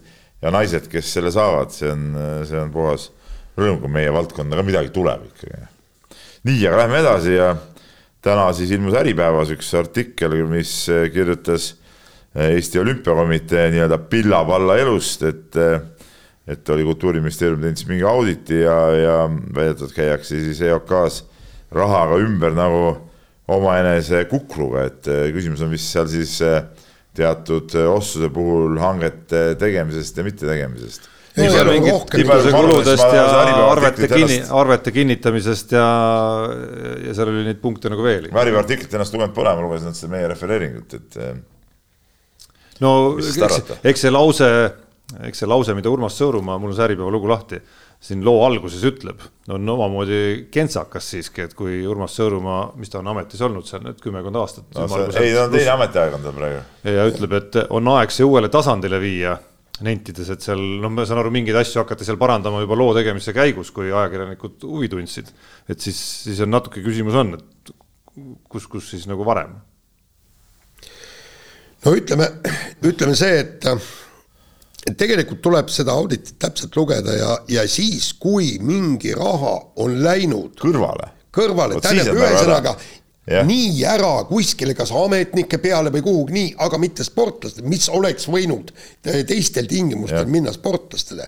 ja 0.45 0.53
naised, 0.53 0.85
kes 0.91 1.13
selle 1.17 1.33
saavad, 1.33 1.73
see 1.73 1.89
on, 1.89 2.05
see 2.45 2.61
on 2.61 2.73
puhas 2.75 3.09
rõõm, 3.57 3.81
kui 3.81 3.89
meie 3.89 4.13
valdkonda 4.13 4.59
ka 4.59 4.67
midagi 4.69 4.93
tuleb 4.93 5.25
ikkagi. 5.31 5.65
nii, 6.45 6.61
aga 6.69 6.83
lähme 6.83 7.01
edasi 7.01 7.39
ja 7.39 7.55
täna 8.25 8.49
siis 8.57 8.73
ilmus 8.73 8.95
Äripäevas 8.97 9.51
üks 9.53 9.69
artikkel, 9.77 10.33
mis 10.49 10.85
kirjutas 11.13 11.75
Eesti 12.35 12.81
Olümpiakomitee 12.81 13.69
nii-öelda 13.71 13.99
pilla-palla 14.11 14.79
elust, 14.81 15.23
et 15.23 15.59
et 16.45 16.69
oli 16.69 16.83
Kultuuriministeerium 16.85 17.61
teinud 17.61 17.79
siis 17.79 17.87
mingi 17.89 18.05
auditi 18.05 18.59
ja, 18.59 18.75
ja 18.93 19.15
väidetavalt 19.29 19.95
käiakse 19.95 20.37
siis 20.43 20.59
EOK-s 20.61 21.23
rahaga 21.73 22.19
ümber 22.21 22.53
nagu 22.53 22.83
omaenese 23.49 24.23
kukruga, 24.29 24.85
et 24.91 25.09
küsimus 25.33 25.63
on 25.65 25.73
vist 25.73 25.89
seal 25.89 26.09
siis 26.09 26.37
teatud 27.17 27.73
otsuse 27.89 28.29
puhul 28.33 28.77
hangete 28.81 29.55
tegemisest 29.61 30.21
ja 30.21 30.27
mittetegemisest 30.27 31.09
ei 31.35 31.51
seal 31.51 31.69
mingit 31.69 32.13
kuludest 32.55 33.15
ja 33.15 33.25
arvete 33.67 34.09
kinni, 34.11 34.39
arvete 34.55 34.93
kinnitamisest 34.95 35.75
ja, 35.75 35.87
ja 37.07 37.15
seal 37.15 37.31
oli 37.31 37.43
neid 37.47 37.59
punkte 37.63 37.91
nagu 37.91 38.05
veel. 38.05 38.29
ma 38.31 38.43
Äripäeva 38.43 38.63
artiklit 38.63 38.93
ennast 38.95 39.15
lugenud 39.15 39.35
pole, 39.35 39.55
ma 39.55 39.65
lugesin 39.65 39.95
seda 39.97 40.13
meie 40.15 40.29
refereeringut, 40.31 40.97
et 40.99 41.19
no 42.83 42.91
eks, 43.19 43.73
eks 43.83 44.05
see 44.05 44.13
lause, 44.13 44.51
eks 45.27 45.43
see 45.43 45.49
lause, 45.49 45.75
mida 45.77 45.91
Urmas 45.91 46.19
Sõõrumaa, 46.19 46.59
mul 46.61 46.71
on 46.71 46.77
see 46.77 46.87
Äripäeva 46.87 47.11
lugu 47.13 47.31
lahti, 47.31 47.59
siin 48.05 48.21
loo 48.25 48.43
alguses 48.45 48.83
ütleb, 48.85 49.23
on 49.51 49.73
omamoodi 49.75 50.21
kentsakas 50.53 51.09
siiski, 51.15 51.49
et 51.49 51.57
kui 51.57 51.81
Urmas 51.89 52.15
Sõõrumaa, 52.19 52.69
mis 52.79 52.91
ta 52.93 53.01
on 53.01 53.11
ametis 53.11 53.43
olnud 53.43 53.67
seal 53.67 53.83
nüüd 53.85 53.99
kümmekond 54.03 54.39
aastat 54.39 54.71
no,. 54.77 54.87
ei, 55.19 55.33
ta 55.35 55.47
on 55.47 55.55
teine 55.55 55.75
ametiaeg 55.75 56.15
on 56.15 56.29
tal 56.29 56.39
praegu. 56.39 56.63
ja 56.95 57.09
ütleb, 57.11 57.37
et 57.41 57.59
on 57.69 57.91
aeg 57.97 58.15
see 58.15 58.27
uuele 58.27 58.51
tasandile 58.53 59.01
viia 59.03 59.35
nentides, 59.83 60.29
et 60.31 60.45
seal 60.45 60.61
noh, 60.79 60.91
ma 60.93 61.03
saan 61.07 61.19
aru, 61.19 61.33
mingeid 61.35 61.57
asju 61.59 61.81
hakati 61.81 62.07
seal 62.07 62.19
parandama 62.21 62.61
juba 62.63 62.77
loo 62.79 62.93
tegemise 62.95 63.33
käigus, 63.35 63.73
kui 63.75 63.89
ajakirjanikud 63.91 64.63
huvi 64.69 64.87
tundsid. 64.91 65.31
et 65.67 65.81
siis, 65.81 65.99
siis 66.27 66.39
on 66.45 66.53
natuke 66.53 66.83
küsimus 66.85 67.17
on, 67.19 67.35
et 67.35 67.73
kus, 68.47 68.69
kus 68.71 68.89
siis 68.93 69.07
nagu 69.11 69.27
varem? 69.27 69.57
No 71.85 71.93
ütleme, 71.93 72.29
ütleme 72.87 73.15
see, 73.19 73.43
et 73.43 73.67
et 74.85 74.93
tegelikult 74.97 75.41
tuleb 75.41 75.69
seda 75.73 75.95
auditit 75.97 76.37
täpselt 76.41 76.75
lugeda 76.77 77.15
ja, 77.17 77.31
ja 77.49 77.63
siis, 77.69 78.11
kui 78.21 78.55
mingi 78.61 79.15
raha 79.17 79.55
on 79.81 79.97
läinud 80.05 80.53
kõrvale, 80.61 81.09
kõrvale, 81.33 81.81
tähendab 81.81 82.21
ühesõnaga 82.21 82.75
Ja. 83.25 83.41
nii 83.41 83.79
ära 83.89 84.19
kuskile, 84.29 84.75
kas 84.77 84.91
ametnike 84.93 85.57
peale 85.57 85.89
või 85.89 86.03
kuhugi 86.05 86.35
nii, 86.35 86.49
aga 86.61 86.77
mitte 86.77 87.01
sportlastele, 87.07 87.65
mis 87.71 87.87
oleks 87.89 88.27
võinud 88.29 88.69
teistel 89.01 89.65
tingimustel 89.65 90.27
ja. 90.27 90.29
minna 90.29 90.53
sportlastele. 90.53 91.25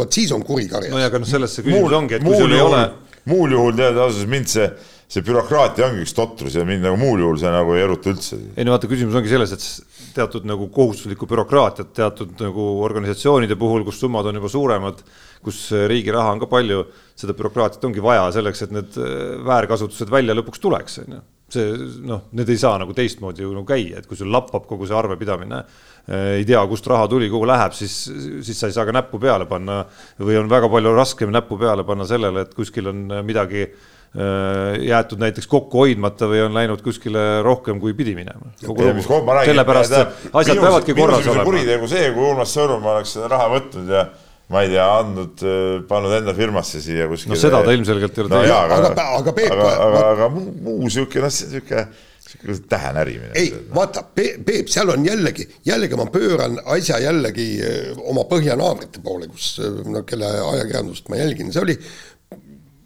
vot 0.00 0.12
siis 0.12 0.32
on 0.32 0.42
kurikari. 0.42 0.88
no 0.88 0.98
ja 0.98 1.10
aga 1.12 1.20
noh, 1.20 1.28
selles 1.28 1.52
see 1.54 1.66
küsimus 1.66 1.92
ongi, 1.92 2.16
et 2.16 2.24
kui 2.24 2.40
sul 2.40 2.56
ei 2.56 2.64
ole. 2.64 2.80
muul 3.28 3.52
juhul 3.52 3.76
tead 3.76 3.98
ausalt 3.98 4.24
öeldes 4.24 4.32
mind 4.32 4.48
see 4.54 4.70
see 5.14 5.22
bürokraatia 5.22 5.86
ongi 5.86 6.02
üks 6.02 6.14
totrus 6.16 6.56
ja 6.58 6.64
mind 6.66 6.82
nagu 6.82 6.98
muul 6.98 7.22
juhul 7.22 7.36
see 7.38 7.50
nagu 7.54 7.74
ei 7.76 7.84
eruta 7.84 8.10
üldse. 8.10 8.38
ei 8.56 8.66
no 8.66 8.74
vaata, 8.74 8.90
küsimus 8.90 9.14
ongi 9.18 9.30
selles, 9.30 9.52
et 9.54 10.14
teatud 10.16 10.48
nagu 10.48 10.66
kohustuslikku 10.74 11.28
bürokraatiat 11.30 11.92
teatud 11.94 12.34
nagu 12.42 12.66
organisatsioonide 12.86 13.58
puhul, 13.60 13.86
kus 13.86 14.00
summad 14.02 14.26
on 14.30 14.40
juba 14.40 14.50
suuremad, 14.50 15.04
kus 15.44 15.68
riigi 15.90 16.14
raha 16.14 16.34
on 16.34 16.42
ka 16.42 16.50
palju, 16.50 16.82
seda 17.18 17.36
bürokraatiat 17.38 17.86
ongi 17.86 18.02
vaja 18.02 18.26
selleks, 18.34 18.66
et 18.66 18.74
need 18.74 18.98
äh, 18.98 19.14
väärkasutused 19.46 20.10
välja 20.10 20.36
lõpuks 20.36 20.62
tuleks, 20.62 21.00
on 21.04 21.18
ju 21.18 21.22
see 21.54 21.74
noh, 22.08 22.24
need 22.34 22.48
ei 22.50 22.58
saa 22.58 22.78
nagu 22.80 22.94
teistmoodi 22.96 23.44
ju 23.44 23.52
nagu 23.52 23.66
käia, 23.68 24.00
et 24.00 24.06
kui 24.10 24.18
sul 24.18 24.32
lappab 24.32 24.64
kogu 24.66 24.88
see 24.90 24.96
arvepidamine, 24.98 25.60
äh, 26.08 26.30
ei 26.40 26.46
tea, 26.48 26.58
kust 26.66 26.88
raha 26.90 27.06
tuli, 27.12 27.28
kuhu 27.30 27.46
läheb, 27.46 27.76
siis, 27.76 27.94
siis 28.42 28.58
sa 28.58 28.66
ei 28.66 28.74
saa 28.74 28.88
ka 28.88 28.94
näppu 28.96 29.20
peale 29.22 29.46
panna 29.46 29.84
või 30.18 30.40
on 30.40 30.50
väga 30.50 30.72
palju 30.72 30.96
raskem 30.96 31.30
näppu 31.34 31.60
peale 31.60 31.86
panna 31.86 32.08
sellele, 32.08 32.48
et 32.48 32.56
kuskil 32.58 32.90
on 32.90 33.04
midagi 33.28 33.68
äh, 33.68 33.76
Äh, 33.78 33.93
jäetud 34.14 35.18
näiteks 35.18 35.48
kokku 35.50 35.80
hoidmata 35.82 36.28
või 36.30 36.44
on 36.44 36.54
läinud 36.54 36.82
kuskile 36.84 37.42
rohkem, 37.42 37.80
kui 37.82 37.96
pidi 37.98 38.14
minema. 38.14 38.52
sellepärast 38.60 39.96
asjad 40.30 40.60
peavadki 40.60 40.94
korras 40.94 41.26
olema. 41.26 41.48
kuritegu 41.48 41.88
see, 41.90 42.12
kui 42.14 42.28
Urmas 42.28 42.54
Sõõrumaa 42.54 43.00
oleks 43.00 43.16
seda 43.16 43.32
raha 43.32 43.48
võtnud 43.56 43.90
ja 43.90 44.04
ma 44.52 44.62
ei 44.64 44.72
tea, 44.74 44.86
andnud, 45.00 45.44
äh, 45.44 45.76
pannud 45.88 46.14
enda 46.18 46.34
firmasse 46.36 46.80
siia 46.84 47.08
kuskile. 47.10 47.34
no 47.34 47.40
seda 47.40 47.62
ta 47.64 47.74
ilmselgelt 47.74 48.18
ei 48.18 48.24
ole 48.24 48.32
teinud 48.34 48.56
aga, 48.56 48.80
aga, 48.90 49.06
aga 49.20 49.36
Peep. 49.36 49.52
aga, 49.54 49.70
aga, 49.86 50.02
aga 50.12 50.28
muu 50.34 50.90
sihuke, 50.92 51.22
noh, 51.24 51.32
sihuke 51.32 51.86
sihuke 52.24 52.56
tähenärimine. 52.68 53.32
ei, 53.40 53.50
vaata, 53.74 54.04
Peep, 54.14 54.68
seal 54.72 54.92
on 54.92 55.06
jällegi, 55.06 55.46
jällegi 55.64 55.96
ma 55.96 56.06
pööran 56.12 56.58
asja 56.76 57.00
jällegi 57.06 57.48
äh, 57.64 58.02
oma 58.04 58.26
põhjanaabrite 58.28 59.00
poole, 59.04 59.30
kus 59.32 59.54
no 59.88 60.04
kelle 60.08 60.28
ajakirjandust 60.52 61.08
ma 61.08 61.22
jälgin, 61.22 61.52
see 61.54 61.64
oli 61.64 61.78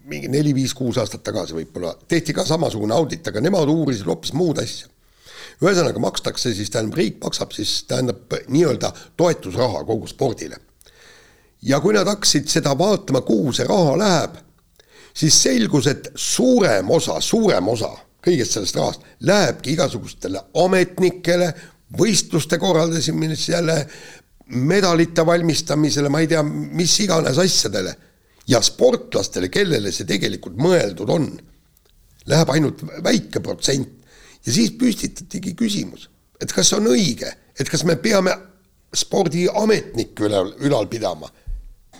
mingi 0.09 0.29
neli-viis-kuus 0.31 0.97
aastat 1.01 1.23
tagasi 1.23 1.55
võib-olla, 1.57 1.93
tehti 2.07 2.33
ka 2.35 2.45
samasugune 2.47 2.95
audit, 2.95 3.27
aga 3.29 3.41
nemad 3.43 3.69
uurisid 3.69 4.07
hoopis 4.09 4.33
muud 4.37 4.61
asja. 4.61 4.89
ühesõnaga 5.59 5.99
makstakse 5.99 6.53
siis, 6.55 6.69
tähendab, 6.71 6.97
riik 6.97 7.17
maksab 7.23 7.51
siis, 7.51 7.83
tähendab, 7.87 8.35
nii-öelda 8.47 8.91
toetusraha 9.17 9.83
kogu 9.85 10.07
spordile. 10.07 10.57
ja 11.61 11.79
kui 11.79 11.93
nad 11.93 12.07
hakkasid 12.07 12.47
seda 12.47 12.77
vaatama, 12.77 13.21
kuhu 13.21 13.53
see 13.53 13.67
raha 13.67 13.97
läheb, 13.97 14.37
siis 15.13 15.41
selgus, 15.43 15.87
et 15.87 16.11
suurem 16.15 16.89
osa, 16.91 17.21
suurem 17.21 17.67
osa 17.67 17.91
kõigest 18.25 18.55
sellest 18.55 18.75
rahast 18.75 19.05
lähebki 19.23 19.73
igasugustele 19.73 20.41
ametnikele, 20.63 21.53
võistluste 21.99 22.59
korraldamisele, 22.59 23.77
medalite 24.49 25.25
valmistamisele, 25.25 26.09
ma 26.09 26.21
ei 26.21 26.27
tea, 26.27 26.43
mis 26.43 26.99
iganes 27.03 27.37
asjadele 27.37 27.95
ja 28.49 28.61
sportlastele, 28.65 29.49
kellele 29.53 29.93
see 29.93 30.07
tegelikult 30.09 30.57
mõeldud 30.61 31.11
on, 31.13 31.29
läheb 32.29 32.53
ainult 32.53 32.83
väike 33.05 33.41
protsent. 33.45 33.89
ja 34.45 34.53
siis 34.55 34.71
püstitatigi 34.79 35.55
küsimus, 35.59 36.07
et 36.41 36.53
kas 36.55 36.71
on 36.77 36.87
õige, 36.89 37.29
et 37.59 37.69
kas 37.69 37.83
me 37.83 37.97
peame 37.99 38.33
spordiametnikke 38.95 40.25
ülal, 40.25 40.53
ülal 40.65 40.87
pidama 40.89 41.29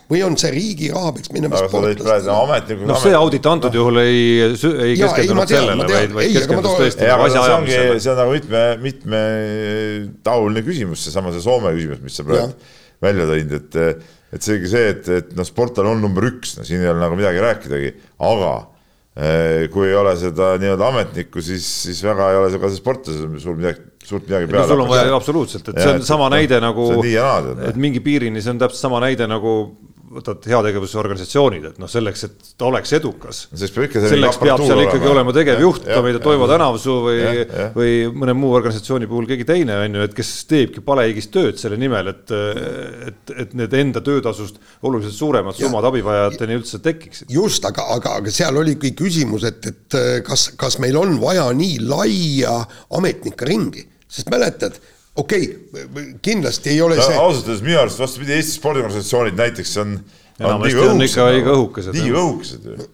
või 0.10 0.24
on 0.26 0.34
see 0.42 0.50
riigi 0.56 0.88
raha 0.90 1.12
peaks 1.14 1.30
minema 1.36 1.60
sportlastele. 1.62 2.80
noh, 2.90 2.98
see 3.04 3.14
audit 3.14 3.46
antud 3.46 3.76
no. 3.76 3.84
juhul 3.84 4.02
ei, 4.02 4.24
ei 4.48 4.96
keskendunud 4.98 5.52
sellele, 5.52 5.86
vaid, 5.92 6.16
vaid 6.18 6.34
keskendus 6.40 6.80
tõesti 6.80 7.10
nagu 7.12 7.28
asjaajamisele. 7.28 8.00
see 8.00 8.14
on 8.14 8.20
nagu 8.24 8.34
mitme, 8.34 8.64
mitmetahuline 8.88 10.66
küsimus, 10.66 11.06
seesama 11.06 11.36
see 11.36 11.46
Soome 11.46 11.76
küsimus, 11.78 12.02
mis 12.06 12.18
sa 12.18 12.26
praegu 12.26 12.58
välja 13.04 13.28
tõid, 13.30 13.54
et 13.60 13.78
et 14.30 14.46
seegi 14.46 14.70
see, 14.70 14.90
et, 14.94 15.08
et 15.10 15.32
noh, 15.38 15.48
sportlane 15.48 15.90
on 15.90 16.04
number 16.04 16.28
üks, 16.30 16.58
no 16.60 16.66
siin 16.68 16.84
ei 16.84 16.92
ole 16.92 17.02
nagu 17.02 17.18
midagi 17.18 17.42
rääkidagi, 17.42 17.94
aga 18.30 18.52
eh, 19.18 19.64
kui 19.74 19.88
ei 19.90 19.96
ole 19.98 20.14
seda 20.22 20.52
nii-öelda 20.62 20.90
ametnikku, 20.92 21.42
siis, 21.46 21.66
siis 21.88 22.02
väga 22.06 22.30
ei 22.34 22.42
ole 22.44 22.62
ka 22.62 22.70
see 22.70 22.82
sportlasel 22.82 23.40
sul 23.42 23.58
midagi, 23.58 23.82
suurt 24.06 24.30
midagi 24.30 24.52
peale. 24.52 24.70
sul 24.70 24.84
on 24.86 24.92
vaja 24.92 25.10
absoluutselt, 25.18 25.72
et 25.74 25.82
see 25.82 25.96
on 25.98 26.06
sama 26.06 26.30
näide 26.36 26.62
nagu, 26.62 26.92
et 27.02 27.82
mingi 27.82 28.04
piirini, 28.06 28.44
see 28.46 28.54
on 28.54 28.62
täpselt 28.62 28.86
sama 28.86 29.02
näide 29.08 29.26
nagu 29.30 29.56
võtad 30.10 30.46
heategevusorganisatsioonid, 30.50 31.66
et 31.70 31.80
noh, 31.82 31.90
selleks, 31.90 32.24
et 32.26 32.50
ta 32.58 32.68
oleks 32.70 32.94
edukas. 32.98 33.44
selleks 33.54 34.40
peab 34.42 34.64
seal 34.64 34.82
ikkagi 34.84 35.06
olema, 35.06 35.20
olema 35.20 35.36
tegevjuht, 35.36 35.86
ka 35.86 36.00
mida 36.06 36.22
Toivo 36.24 36.48
Tänavsuu 36.50 36.98
või, 37.06 37.22
või 37.76 37.94
mõne 38.24 38.36
muu 38.38 38.56
organisatsiooni 38.58 39.10
puhul 39.10 39.30
keegi 39.30 39.48
teine 39.50 39.78
on 39.84 40.00
ju, 40.00 40.08
et 40.10 40.18
kes 40.18 40.34
teebki 40.50 40.84
palehigis 40.86 41.30
tööd 41.34 41.62
selle 41.62 41.78
nimel, 41.82 42.12
et, 42.14 42.36
et, 43.12 43.36
et 43.46 43.56
need 43.60 43.78
enda 43.82 44.04
töötasust 44.06 44.60
oluliselt 44.82 45.18
suuremad 45.18 45.58
summad 45.58 45.90
abivajajateni 45.92 46.60
üldse 46.60 46.82
tekiksid. 46.86 47.30
just, 47.34 47.66
aga, 47.70 47.86
aga, 47.98 48.18
aga 48.24 48.34
seal 48.34 48.58
oligi 48.60 48.96
küsimus, 48.98 49.46
et, 49.50 49.70
et 49.70 50.00
kas, 50.26 50.50
kas 50.60 50.80
meil 50.82 50.98
on 51.00 51.20
vaja 51.22 51.50
nii 51.54 51.84
laia 51.86 52.62
ametnike 52.98 53.50
ringi, 53.50 53.86
sest 54.10 54.32
mäletad 54.34 54.80
okei 55.20 55.50
okay,, 55.72 56.06
kindlasti 56.26 56.74
ei 56.74 56.82
ole 56.82 57.00
no, 57.00 57.08
see. 57.08 57.18
ausalt 57.20 57.50
öeldes 57.50 57.66
minu 57.66 57.82
arust 57.82 58.00
vastupidi, 58.02 58.38
Eesti 58.38 58.56
spordiorganisatsioonid 58.60 59.38
näiteks 59.40 59.76
on. 59.84 60.00
enamasti 60.40 60.86
on 60.86 61.04
ikka 61.06 61.28
liiga 61.34 61.58
õhukesed. 61.58 61.98
liiga 61.98 62.24
õhukesed 62.24 62.68
ju. 62.70 62.88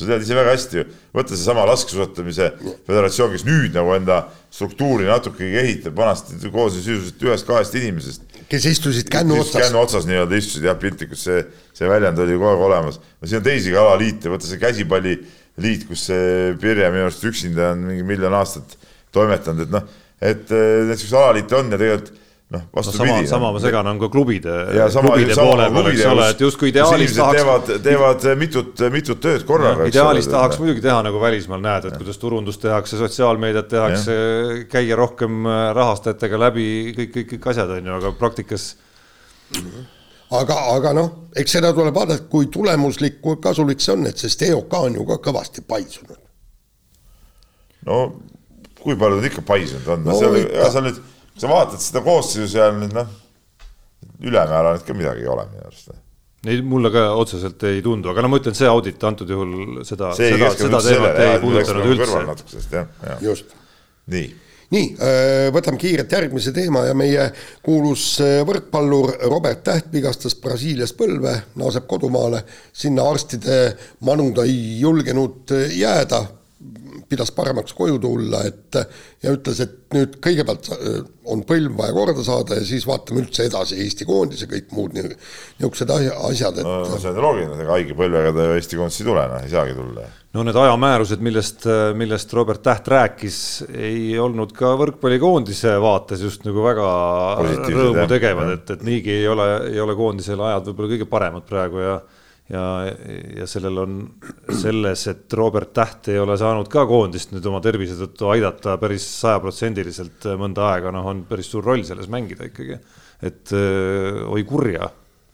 sa 0.00 0.08
tead 0.08 0.24
ise 0.24 0.36
väga 0.38 0.54
hästi 0.54 0.78
ju, 0.80 0.84
võta 1.16 1.36
seesama 1.36 1.66
laskesuusatamise 1.68 2.50
föderatsioon, 2.86 3.34
kes 3.34 3.44
nüüd 3.48 3.74
nagu 3.76 3.92
enda 3.96 4.20
struktuuri 4.54 5.08
natukegi 5.10 5.58
ehitab, 5.60 5.96
vanasti 5.98 6.38
koosnes 6.46 6.86
sisuliselt 6.86 7.26
ühest-kahest 7.28 7.76
inimesest. 7.80 8.38
kes 8.50 8.68
istusid 8.70 9.10
kännu 9.12 9.42
otsas. 9.42 9.66
kännu 9.66 9.82
otsas 9.82 10.08
nii-öelda 10.08 10.40
istusid 10.40 10.68
jah, 10.70 10.78
piltlikult 10.80 11.20
see, 11.20 11.42
see 11.76 11.90
väljend 11.90 12.22
oli 12.22 12.38
kogu 12.38 12.52
aeg 12.54 12.68
olemas. 12.70 13.00
no 13.20 13.28
siin 13.28 13.42
on 13.42 13.48
teisigi 13.50 13.76
alaliite, 13.76 14.32
võta 14.32 14.48
see 14.48 14.62
käsipalliliit, 14.62 15.88
kus 15.90 16.06
see 16.08 16.54
Pirje 16.62 16.88
minu 16.94 17.10
arust 17.10 17.26
üksinda 17.28 17.74
on 17.74 17.84
mingi 17.90 18.06
miljon 18.14 18.38
aastat 18.40 18.78
toimetanud, 19.14 19.66
et 19.66 19.74
noh, 19.74 20.00
et 20.20 20.50
neid 20.52 20.98
siukseid 21.00 21.20
alaliite 21.20 21.56
on 21.56 21.72
ja 21.72 21.78
tegelikult 21.80 22.18
noh, 22.50 22.62
vastupidi 22.76 23.06
no,. 23.06 23.14
sama, 23.14 23.26
sama 23.26 23.52
ma 23.52 23.60
segan 23.62 23.86
on 23.86 23.98
ka 24.00 24.08
klubide, 24.10 24.54
klubide 24.92 25.36
poole 25.38 25.66
peal, 25.70 25.88
eks 25.92 26.04
ole, 26.10 26.26
et 26.34 26.42
justkui 26.42 26.70
ideaalis 26.72 27.14
tahaks. 27.14 27.38
teevad, 27.38 27.70
teevad 27.84 28.26
mitut, 28.40 28.84
mitut 28.92 29.20
tööd 29.22 29.44
korraga. 29.46 29.86
ideaalis 29.90 30.26
ole, 30.26 30.34
tahaks 30.34 30.60
muidugi 30.62 30.82
teha 30.84 30.98
nagu 31.06 31.22
välismaal 31.22 31.62
näed, 31.62 31.86
et 31.90 31.98
kuidas 32.00 32.18
turundust 32.22 32.62
tehakse, 32.64 32.98
sotsiaalmeediat 32.98 33.70
tehakse, 33.70 34.16
käia 34.72 34.98
rohkem 34.98 35.46
rahastajatega 35.78 36.40
läbi, 36.46 36.66
kõik, 36.96 37.12
kõik, 37.18 37.28
kõik 37.36 37.50
asjad 37.54 37.76
on 37.76 37.92
ju, 37.92 37.98
aga 38.00 38.12
praktikas. 38.18 38.72
aga, 40.40 40.56
aga 40.74 40.94
noh, 40.98 41.12
eks 41.38 41.58
seda 41.58 41.70
tuleb 41.76 41.94
vaadata, 41.94 42.26
kui 42.32 42.50
tulemuslik, 42.50 43.20
kui 43.22 43.38
kasulik 43.42 43.82
see 43.82 43.94
on, 43.94 44.10
et 44.10 44.26
sest 44.26 44.42
EOK 44.48 44.74
on 44.80 44.98
ju 44.98 45.06
ka 45.12 45.20
kõvasti 45.30 45.62
paisunud. 45.70 46.18
no 47.86 48.02
kui 48.82 48.96
palju 48.98 49.20
ta 49.20 49.30
ikka 49.30 49.46
paisunud 49.46 49.88
on 49.94 50.04
no,, 50.08 50.18
seal, 50.18 50.36
seal 50.72 50.86
nüüd 50.88 51.00
sa 51.40 51.50
vaatad 51.50 51.82
seda 51.84 52.04
koosseisu 52.04 52.50
seal 52.54 52.76
nüüd 52.80 52.94
noh, 52.96 53.08
ülemäära 54.24 54.76
nüüd 54.76 54.86
ka 54.86 54.96
midagi 54.96 55.24
ei 55.24 55.32
ole 55.32 55.46
minu 55.52 55.64
arust. 55.68 55.94
ei, 56.46 56.60
mulle 56.64 56.92
ka 56.94 57.06
otseselt 57.20 57.64
ei 57.70 57.82
tundu, 57.84 58.12
aga 58.12 58.24
no 58.24 58.32
ma 58.32 58.40
ütlen, 58.40 58.56
see 58.56 58.68
audit 58.70 59.02
antud 59.08 59.30
juhul 59.30 59.82
seda, 59.88 60.12
seda, 60.16 60.52
seda 60.56 60.84
teemat 60.84 61.24
ei 61.24 61.42
puudutanud 61.42 61.90
üldse. 61.94 62.86
just. 63.24 63.58
nii 64.10 64.30
nii, 64.70 64.90
äh, 65.02 65.48
võtame 65.54 65.80
kiirelt 65.82 66.12
järgmise 66.14 66.52
teema 66.54 66.84
ja 66.86 66.94
meie 66.94 67.24
kuulus 67.66 68.04
äh, 68.22 68.40
võrkpallur 68.46 69.16
Robert 69.26 69.64
Täht 69.66 69.88
vigastas 69.92 70.36
Brasiilias 70.38 70.94
põlve, 70.96 71.32
naaseb 71.58 71.88
kodumaale, 71.90 72.44
sinna 72.72 73.08
arstide 73.10 73.58
manu 74.06 74.28
ta 74.36 74.46
ei 74.46 74.78
julgenud 74.78 75.56
äh, 75.56 75.74
jääda 75.80 76.22
pidas 77.10 77.32
paremaks 77.34 77.74
koju 77.76 77.98
tulla, 78.02 78.44
et 78.46 78.78
ja 79.24 79.34
ütles, 79.34 79.58
et 79.64 79.76
nüüd 79.94 80.16
kõigepealt 80.22 80.70
äh, 80.76 81.00
on 81.30 81.42
põlv 81.46 81.74
vaja 81.78 81.94
korda 81.96 82.22
saada 82.26 82.58
ja 82.60 82.66
siis 82.66 82.86
vaatame 82.88 83.24
üldse 83.24 83.48
edasi 83.48 83.80
Eesti 83.82 84.06
koondis 84.08 84.44
ja 84.44 84.48
kõik 84.50 84.70
muud 84.76 84.94
niisugused 84.96 85.90
asjad, 85.90 86.60
et 86.62 86.66
no 86.66 87.00
see 87.00 87.10
on 87.10 87.20
loogiline, 87.24 87.58
ega 87.64 87.74
haige 87.74 87.96
põlvega 87.98 88.32
ta 88.36 88.46
ju 88.46 88.56
Eesti 88.58 88.78
koondisse 88.78 89.04
ei 89.04 89.10
tule, 89.10 89.26
noh, 89.32 89.42
ei 89.42 89.52
saagi 89.52 89.76
tulla. 89.78 90.06
no 90.38 90.46
need 90.46 90.60
ajamäärused, 90.62 91.26
millest, 91.26 91.66
millest 91.98 92.36
Robert 92.38 92.62
Täht 92.66 92.88
rääkis, 92.94 93.40
ei 93.74 94.14
olnud 94.22 94.54
ka 94.56 94.72
võrkpallikoondise 94.78 95.74
vaates 95.82 96.22
just 96.26 96.46
nagu 96.46 96.62
väga 96.64 96.88
rõõmu 97.42 98.06
tegevad, 98.10 98.54
et, 98.54 98.74
et 98.76 98.86
niigi 98.86 99.18
ei 99.18 99.28
ole, 99.30 99.50
ei 99.72 99.82
ole 99.82 99.98
koondisel 99.98 100.46
ajad 100.46 100.70
võib-olla 100.70 100.94
kõige 100.94 101.10
paremad 101.10 101.50
praegu 101.50 101.82
ja 101.82 102.00
ja, 102.50 102.64
ja 103.40 103.46
sellel 103.48 103.78
on 103.82 103.98
selles, 104.60 105.04
et 105.10 105.36
Robert 105.38 105.72
Täht 105.76 106.10
ei 106.12 106.18
ole 106.20 106.36
saanud 106.40 106.70
ka 106.70 106.84
koondist 106.88 107.34
nüüd 107.34 107.46
oma 107.50 107.60
tervise 107.64 107.96
tõttu 107.98 108.30
aidata 108.32 108.76
päris 108.80 109.06
sajaprotsendiliselt 109.20 110.26
mõnda 110.40 110.70
aega, 110.72 110.92
noh, 110.94 111.06
on 111.12 111.22
päris 111.28 111.50
suur 111.52 111.66
roll 111.66 111.84
selles 111.86 112.10
mängida 112.12 112.48
ikkagi. 112.50 112.80
et 113.22 113.52
öö, 113.52 114.26
oi 114.32 114.44
kurja. 114.48 114.90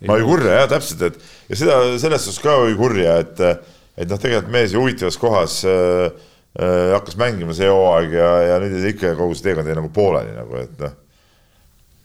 oi 0.08 0.22
kurja 0.26 0.60
jah, 0.60 0.68
täpselt, 0.70 1.02
et 1.08 1.18
ja 1.50 1.60
seda 1.62 1.80
selles 2.02 2.26
suhtes 2.26 2.42
ka 2.44 2.58
oi 2.66 2.76
kurja, 2.78 3.18
et, 3.24 3.40
et 3.96 4.10
noh, 4.10 4.20
tegelikult 4.20 4.52
mees 4.52 4.74
ju 4.74 4.84
huvitavas 4.84 5.18
kohas 5.22 5.62
äh, 5.64 6.10
äh, 6.60 6.92
hakkas 6.96 7.16
mängima 7.20 7.56
see 7.56 7.70
hooaeg 7.70 8.12
ja, 8.18 8.30
ja 8.50 8.60
nüüd 8.62 8.92
ikka 8.92 9.16
kogu 9.16 9.34
see 9.34 9.50
teekond 9.50 9.72
jäi 9.72 9.80
nagu 9.80 9.92
pooleli 9.94 10.36
nagu, 10.36 10.60
et 10.60 10.78
noh, 10.84 11.02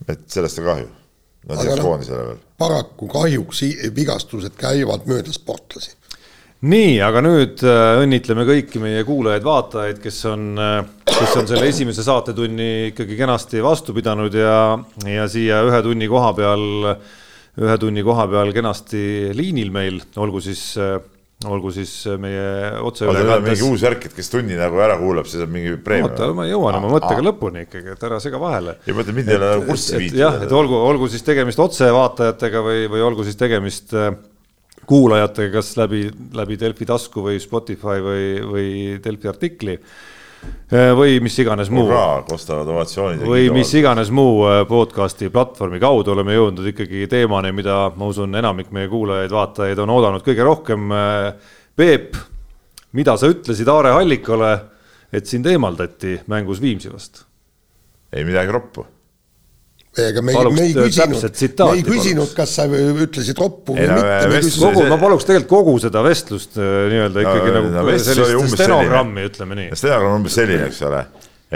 et 0.08 0.26
sellest 0.32 0.64
on 0.64 0.72
kahju 0.72 0.90
Nad 1.50 1.64
jääks 1.66 1.80
no, 1.80 1.86
koondisele 1.88 2.24
veel. 2.26 2.42
Paraku 2.62 3.10
kahjuks 3.12 3.64
vigastused 3.96 4.56
käivad 4.60 5.08
mööda 5.10 5.34
sportlasi. 5.34 5.96
nii, 6.62 7.00
aga 7.02 7.24
nüüd 7.26 7.64
äh, 7.66 8.04
õnnitleme 8.04 8.46
kõiki 8.46 8.82
meie 8.84 9.02
kuulajaid-vaatajaid, 9.08 9.98
kes 10.04 10.20
on, 10.30 10.52
äh, 10.62 10.84
kes 11.10 11.34
on 11.42 11.50
selle 11.50 11.72
esimese 11.72 12.06
saatetunni 12.06 12.92
ikkagi 12.92 13.18
kenasti 13.18 13.64
vastu 13.66 13.96
pidanud 13.98 14.38
ja, 14.38 14.78
ja 15.10 15.26
siia 15.32 15.64
ühe 15.66 15.82
tunni 15.82 16.10
koha 16.12 16.36
peal, 16.38 16.68
ühe 17.62 17.80
tunni 17.82 18.06
koha 18.06 18.28
peal 18.30 18.54
kenasti 18.54 19.02
liinil 19.34 19.74
meil, 19.74 19.98
olgu 20.22 20.44
siis 20.46 20.68
äh, 20.78 21.00
olgu 21.50 21.72
siis 21.74 21.94
meie 22.22 22.44
otseülekandes. 22.86 23.46
mingi 23.48 23.66
uus 23.70 23.86
värk, 23.86 24.06
et 24.10 24.18
kes 24.18 24.30
tunni 24.34 24.58
nagu 24.60 24.82
ära 24.84 24.98
kuulab, 25.00 25.30
siis 25.30 25.42
saab 25.42 25.54
mingi 25.54 25.74
preemia. 25.82 26.12
oota, 26.12 26.30
ma 26.38 26.46
jõuan 26.50 26.78
oma 26.78 26.94
mõttega 26.96 27.26
lõpuni 27.26 27.66
ikkagi, 27.66 27.96
et 27.96 28.06
ära 28.10 28.20
sega 28.24 28.42
vahele. 28.42 28.78
ei 28.86 28.98
mõtle, 28.98 29.16
mind 29.18 29.32
ei 29.32 29.40
ole 29.40 29.52
nagu 29.56 29.68
kurssi 29.72 29.98
viitud. 29.98 30.22
jah, 30.22 30.38
et 30.46 30.56
olgu, 30.56 30.78
olgu 30.92 31.10
siis 31.12 31.26
tegemist 31.28 31.62
otsevaatajatega 31.64 32.64
või, 32.68 32.86
või 32.94 33.06
olgu 33.10 33.26
siis 33.28 33.40
tegemist 33.40 33.96
äh, 33.98 34.14
kuulajatega, 34.90 35.54
kas 35.58 35.76
läbi, 35.82 36.08
läbi 36.38 36.60
Delfi 36.62 36.88
tasku 36.90 37.26
või 37.26 37.42
Spotify 37.42 38.02
või, 38.06 38.26
või 38.46 38.72
Delfi 39.04 39.32
artikli 39.32 39.80
Äh, 39.80 40.21
või 40.98 41.20
mis 41.24 41.36
iganes 41.44 41.70
muu. 41.74 41.88
kostavad 42.28 42.68
ovatsioonid. 42.68 43.26
või 43.28 43.50
mis 43.54 43.74
iganes 43.78 44.12
muu 44.12 44.46
äh, 44.48 44.62
podcast'i 44.68 45.30
platvormi 45.34 45.80
kaudu 45.80 46.14
oleme 46.16 46.36
jõudnud 46.38 46.72
ikkagi 46.72 47.08
teemani, 47.12 47.52
mida 47.56 47.92
ma 47.96 48.12
usun, 48.12 48.36
enamik 48.36 48.72
meie 48.72 48.90
kuulajaid-vaatajaid 48.92 49.82
on 49.84 49.96
oodanud 49.98 50.26
kõige 50.26 50.48
rohkem. 50.48 50.92
Äh, 50.92 51.58
Peep, 51.76 52.18
mida 52.94 53.16
sa 53.18 53.30
ütlesid 53.32 53.70
Aare 53.72 53.94
Hallikule, 53.96 54.56
et 55.12 55.28
sind 55.28 55.48
eemaldati 55.48 56.20
mängus 56.32 56.62
Viimsi 56.62 56.92
vastu? 56.92 57.28
ei 58.12 58.26
midagi 58.28 58.52
roppu 58.52 58.84
ega 60.00 60.22
me, 60.24 60.36
me 60.56 60.68
ei 60.70 60.76
küsinud, 60.76 61.26
me 61.60 61.72
ei 61.76 61.84
küsinud, 61.84 62.30
kas 62.36 62.54
sa 62.60 62.68
ütlesid 62.68 63.40
roppu 63.42 63.76
või 63.76 63.88
mitte. 63.90 64.54
kogu, 64.62 64.86
ma 64.88 65.00
paluks 65.02 65.28
tegelikult 65.28 65.52
kogu 65.52 65.74
seda 65.84 66.04
vestlust 66.06 66.56
äh, 66.60 66.86
nii-öelda 66.94 67.26
ikkagi 67.26 67.52
no, 67.52 67.64
nagu 67.76 67.92
no, 67.92 67.98
sellist 68.06 68.56
stenogrammi, 68.56 69.26
ütleme 69.32 69.60
nii. 69.60 69.74
stenogramm 69.76 70.14
on 70.14 70.22
umbes 70.22 70.38
selline, 70.40 70.70
eks 70.72 70.80
ole, 70.88 71.04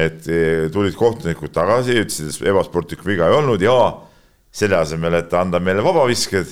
et 0.06 0.28
tulid 0.76 1.00
kohtunikud 1.00 1.56
tagasi, 1.56 1.96
ütlesid, 2.04 2.36
et 2.36 2.52
ebasportlikku 2.52 3.08
viga 3.08 3.32
ei 3.32 3.40
olnud 3.40 3.64
ja 3.64 3.78
selle 4.56 4.80
asemel, 4.80 5.20
et 5.20 5.34
anda 5.36 5.60
meile 5.64 5.84
vabavisked, 5.86 6.52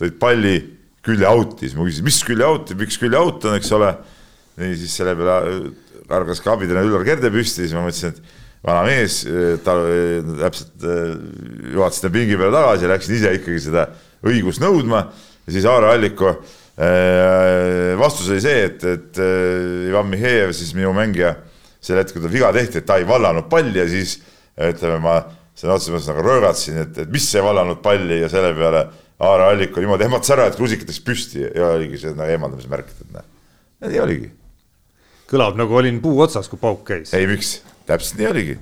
tõid 0.00 0.18
palli 0.18 0.56
külje 1.04 1.28
out'i, 1.30 1.68
siis 1.68 1.76
ma 1.78 1.86
küsisin, 1.86 2.06
mis 2.06 2.18
külje 2.26 2.46
out'i, 2.46 2.76
miks 2.78 2.98
külje 3.00 3.18
out 3.18 3.46
on, 3.48 3.56
eks 3.58 3.70
ole. 3.76 3.94
nii 4.60 4.74
siis 4.76 4.98
selle 4.98 5.14
peale 5.16 5.70
kargas 6.10 6.42
ka 6.42 6.52
abitreener 6.52 6.88
Üllar 6.88 7.06
Kerde 7.06 7.30
püsti, 7.32 7.64
siis 7.64 7.74
ma 7.76 7.84
mõtlesin, 7.86 8.12
et 8.12 8.39
vana 8.66 8.84
mees, 8.84 9.22
ta 9.64 9.74
täpselt 10.42 10.86
juhatas 11.72 12.02
ta 12.02 12.10
pingi 12.12 12.36
peale 12.36 12.52
tagasi 12.54 12.86
ja 12.86 12.92
läksin 12.92 13.16
ise 13.16 13.34
ikkagi 13.38 13.60
seda 13.64 13.86
õigust 14.26 14.62
nõudma 14.62 15.06
ja 15.46 15.54
siis 15.54 15.68
Aare 15.68 15.94
Alliku 15.94 16.34
vastus 18.00 18.28
oli 18.32 18.40
see, 18.44 18.64
et, 18.68 18.84
et 18.84 19.20
Ivan 19.88 20.08
Mihhejev, 20.08 20.52
siis 20.56 20.72
minu 20.76 20.92
mängija, 20.96 21.34
sel 21.80 22.00
hetkel, 22.00 22.22
tal 22.24 22.32
viga 22.32 22.52
tehti, 22.56 22.80
et 22.80 22.88
ta 22.88 22.96
ei 23.00 23.08
vallanud 23.08 23.48
palli 23.52 23.80
ja 23.80 23.86
siis 23.88 24.18
ütleme, 24.60 25.00
ma 25.04 25.18
sõna 25.56 25.76
otseses 25.76 25.94
mõttes 25.94 26.10
nagu 26.12 26.24
röögatasin, 26.24 26.80
et, 26.84 26.98
et 27.04 27.12
mis 27.12 27.26
see 27.32 27.42
vallanud 27.44 27.80
palli 27.84 28.20
ja 28.22 28.30
selle 28.32 28.52
peale 28.56 28.84
Aare 29.20 29.50
Alliku 29.50 29.82
niimoodi 29.82 30.06
ehmatas 30.06 30.32
ära, 30.32 30.46
et 30.48 30.60
rusikat 30.60 30.88
läks 30.88 31.02
püsti 31.04 31.42
ja 31.44 31.72
oligi 31.74 32.00
see 32.00 32.14
nagu 32.16 32.32
eemaldamise 32.32 32.70
märk, 32.72 32.92
et 32.94 33.16
näe, 33.16 33.26
nii 33.90 34.00
oligi. 34.00 34.30
kõlab 35.30 35.60
nagu 35.60 35.76
olin 35.76 36.00
puu 36.00 36.22
otsas, 36.24 36.48
kui 36.48 36.60
pauk 36.60 36.86
käis. 36.88 37.12
ei, 37.16 37.28
miks 37.28 37.58
täpselt 37.90 38.20
nii 38.20 38.28
oligi. 38.30 38.58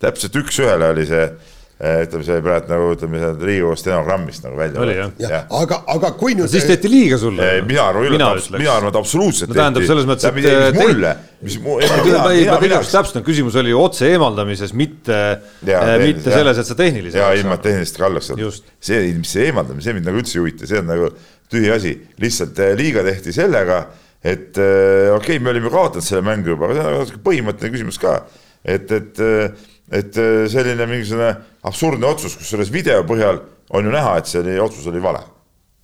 täpselt 0.00 0.36
üks-ühele 0.40 0.92
oli 0.94 1.02
see 1.08 1.24
eh, 1.26 1.98
ütleme, 2.06 2.24
see 2.24 2.38
praegu 2.44 2.70
nagu 2.70 2.86
ütleme, 2.94 3.20
Riigikogu 3.40 3.76
stenogrammist 3.80 4.44
nagu 4.46 4.56
välja. 4.56 4.80
oli 4.80 4.94
jah 4.96 5.10
ja.? 5.20 5.40
aga, 5.58 5.80
aga 5.94 6.12
kui 6.20 6.36
nüüd. 6.38 6.48
siis 6.52 6.64
tehti 6.68 6.90
liiga 6.92 7.18
sulle. 7.20 7.50
mina 7.68 7.88
arvan, 7.90 8.06
mina, 8.14 8.30
mina 8.56 8.76
arvan, 8.76 8.92
et 8.92 9.00
absoluutselt 9.00 9.52
no,. 9.52 9.58
tähendab 9.58 9.86
selles 9.88 10.08
mõttes, 10.08 10.28
et. 10.30 10.50
Eh, 10.52 10.78
mulle, 10.78 11.14
mis 11.44 11.58
mu. 11.64 11.78
ei, 11.82 12.46
ma 12.48 12.60
tegelikult 12.62 12.94
täpsustan, 12.94 13.26
küsimus 13.26 13.58
oli 13.60 13.74
ju 13.74 13.82
otse 13.82 14.08
eemaldamises, 14.14 14.72
mitte, 14.78 15.20
eh, 15.66 15.96
mitte 16.04 16.32
selles, 16.32 16.62
et 16.62 16.70
sa 16.70 16.78
tehniliselt. 16.78 17.20
ja 17.20 17.32
ilma 17.40 17.60
tehnilist 17.60 18.00
kallaks 18.00 18.32
saad. 18.32 18.62
see, 18.80 19.02
mis 19.18 19.36
see 19.36 19.50
eemaldamine, 19.50 19.84
see 19.84 19.96
mind 19.98 20.08
nagu 20.08 20.22
üldse 20.22 20.38
ei 20.38 20.44
huvita, 20.44 20.70
see 20.70 20.80
on 20.80 20.88
nagu 20.94 21.12
tühi 21.50 21.72
asi, 21.74 21.96
lihtsalt 22.22 22.62
liiga 22.78 23.02
tehti 23.04 23.34
sellega 23.34 23.84
et 24.20 24.58
äh, 24.60 25.08
okei 25.14 25.36
okay,, 25.36 25.42
me 25.42 25.52
olime 25.54 25.72
kaotanud 25.72 26.04
selle 26.04 26.24
mängu 26.24 26.52
juba, 26.52 26.68
aga 26.68 27.04
see 27.08 27.16
on 27.16 27.24
põhimõtteline 27.24 27.74
küsimus 27.76 28.00
ka, 28.00 28.18
et, 28.60 28.90
et, 28.92 29.20
äh, 29.24 29.68
et 30.00 30.20
äh, 30.20 30.44
selline 30.52 30.88
mingisugune 30.90 31.30
absurdne 31.68 32.08
otsus, 32.10 32.36
kusjuures 32.36 32.72
video 32.72 33.00
põhjal 33.08 33.40
on 33.76 33.88
ju 33.88 33.94
näha, 33.94 34.18
et 34.20 34.28
see 34.28 34.42
oli, 34.42 34.58
otsus 34.60 34.90
oli 34.90 35.00
vale. 35.02 35.24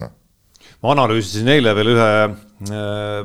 No.. 0.03 0.11
ma 0.85 0.93
analüüsisin 0.93 1.49
eile 1.55 1.73
veel 1.79 1.95
ühe 1.95 2.11
äh, 2.27 3.17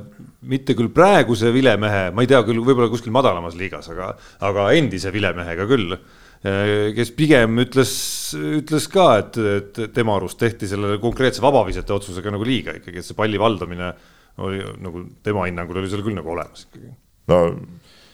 mitte 0.48 0.78
küll 0.80 0.94
praeguse 0.96 1.52
vilemehe, 1.54 2.08
ma 2.16 2.24
ei 2.24 2.32
tea 2.32 2.40
küll, 2.48 2.64
võib-olla 2.64 2.92
kuskil 2.94 3.14
madalamas 3.16 3.60
liigas, 3.60 3.92
aga, 3.92 4.14
aga 4.48 4.72
endise 4.80 5.12
vilemehega 5.14 5.68
küll 5.70 6.00
kes 6.42 7.12
pigem 7.14 7.60
ütles, 7.62 7.92
ütles 8.34 8.88
ka, 8.90 9.04
et, 9.22 9.36
et 9.38 9.76
tema 9.94 10.16
arust 10.18 10.40
tehti 10.42 10.66
selle 10.66 10.96
konkreetse 10.98 11.44
vabavisete 11.44 11.94
otsusega 11.94 12.34
nagu 12.34 12.48
liiga 12.48 12.74
ikkagi, 12.80 12.98
et 12.98 13.06
see 13.06 13.18
palli 13.18 13.38
valdamine 13.38 13.92
oli 14.40 14.64
nagu 14.82 15.06
tema 15.26 15.46
hinnangul 15.48 15.82
oli 15.82 15.92
seal 15.92 16.04
küll 16.06 16.18
nagu 16.18 16.34
olemas 16.34 16.66
ikkagi. 16.68 16.92
no 17.32 17.40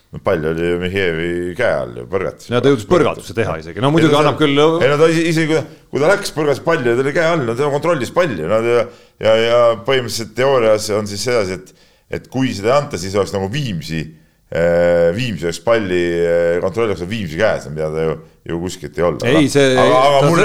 no 0.07 0.22
pall 0.24 0.45
oli 0.49 0.70
ju 0.72 0.78
Mihhejevi 0.82 1.55
käe 1.57 1.74
all 1.82 1.97
ju, 2.01 2.05
põrgatas. 2.09 2.49
ja 2.49 2.61
ta 2.63 2.72
jõudis 2.72 2.88
põrgatuse 2.89 3.36
teha 3.38 3.57
isegi, 3.61 3.84
no 3.84 3.91
muidugi 3.93 4.18
annab 4.18 4.39
küll. 4.39 4.55
ei 4.55 4.91
no 4.91 4.99
ta 4.99 5.09
isegi, 5.11 5.63
kui 5.91 6.03
ta, 6.03 6.11
läks, 6.13 6.32
põrgatas 6.36 6.63
palli 6.65 6.89
ja 6.89 6.95
ta 6.97 7.05
oli 7.05 7.15
käe 7.15 7.34
all, 7.34 7.43
no 7.47 7.57
ta 7.57 7.72
kontrollis 7.74 8.13
palli, 8.15 8.45
no 8.47 8.61
ja, 8.65 8.86
ja, 9.24 9.36
ja 9.43 9.59
põhimõtteliselt 9.88 10.34
teoorias 10.38 10.89
on 10.95 11.11
siis 11.11 11.28
sedasi, 11.28 11.59
et, 11.59 11.91
et 12.20 12.32
kui 12.32 12.53
seda 12.55 12.74
ei 12.74 12.80
anta, 12.82 13.01
siis 13.01 13.20
oleks 13.20 13.36
nagu 13.36 13.51
Viimsi 13.51 14.05
Äh, 14.47 15.11
Viimsi 15.15 15.43
oleks 15.43 15.59
palli 15.59 16.03
äh, 16.24 16.61
kontrolli 16.63 16.93
oleks 16.93 17.03
Viimsi 17.09 17.36
käes, 17.36 17.65
mida 17.68 17.89
ta 17.91 18.05
ju, 18.05 18.13
ju 18.48 18.60
kuskilt 18.62 18.98
ei 18.98 19.04
olnud. 19.04 19.26
ei, 19.28 19.50
see, 19.52 19.74
ta, 19.76 19.86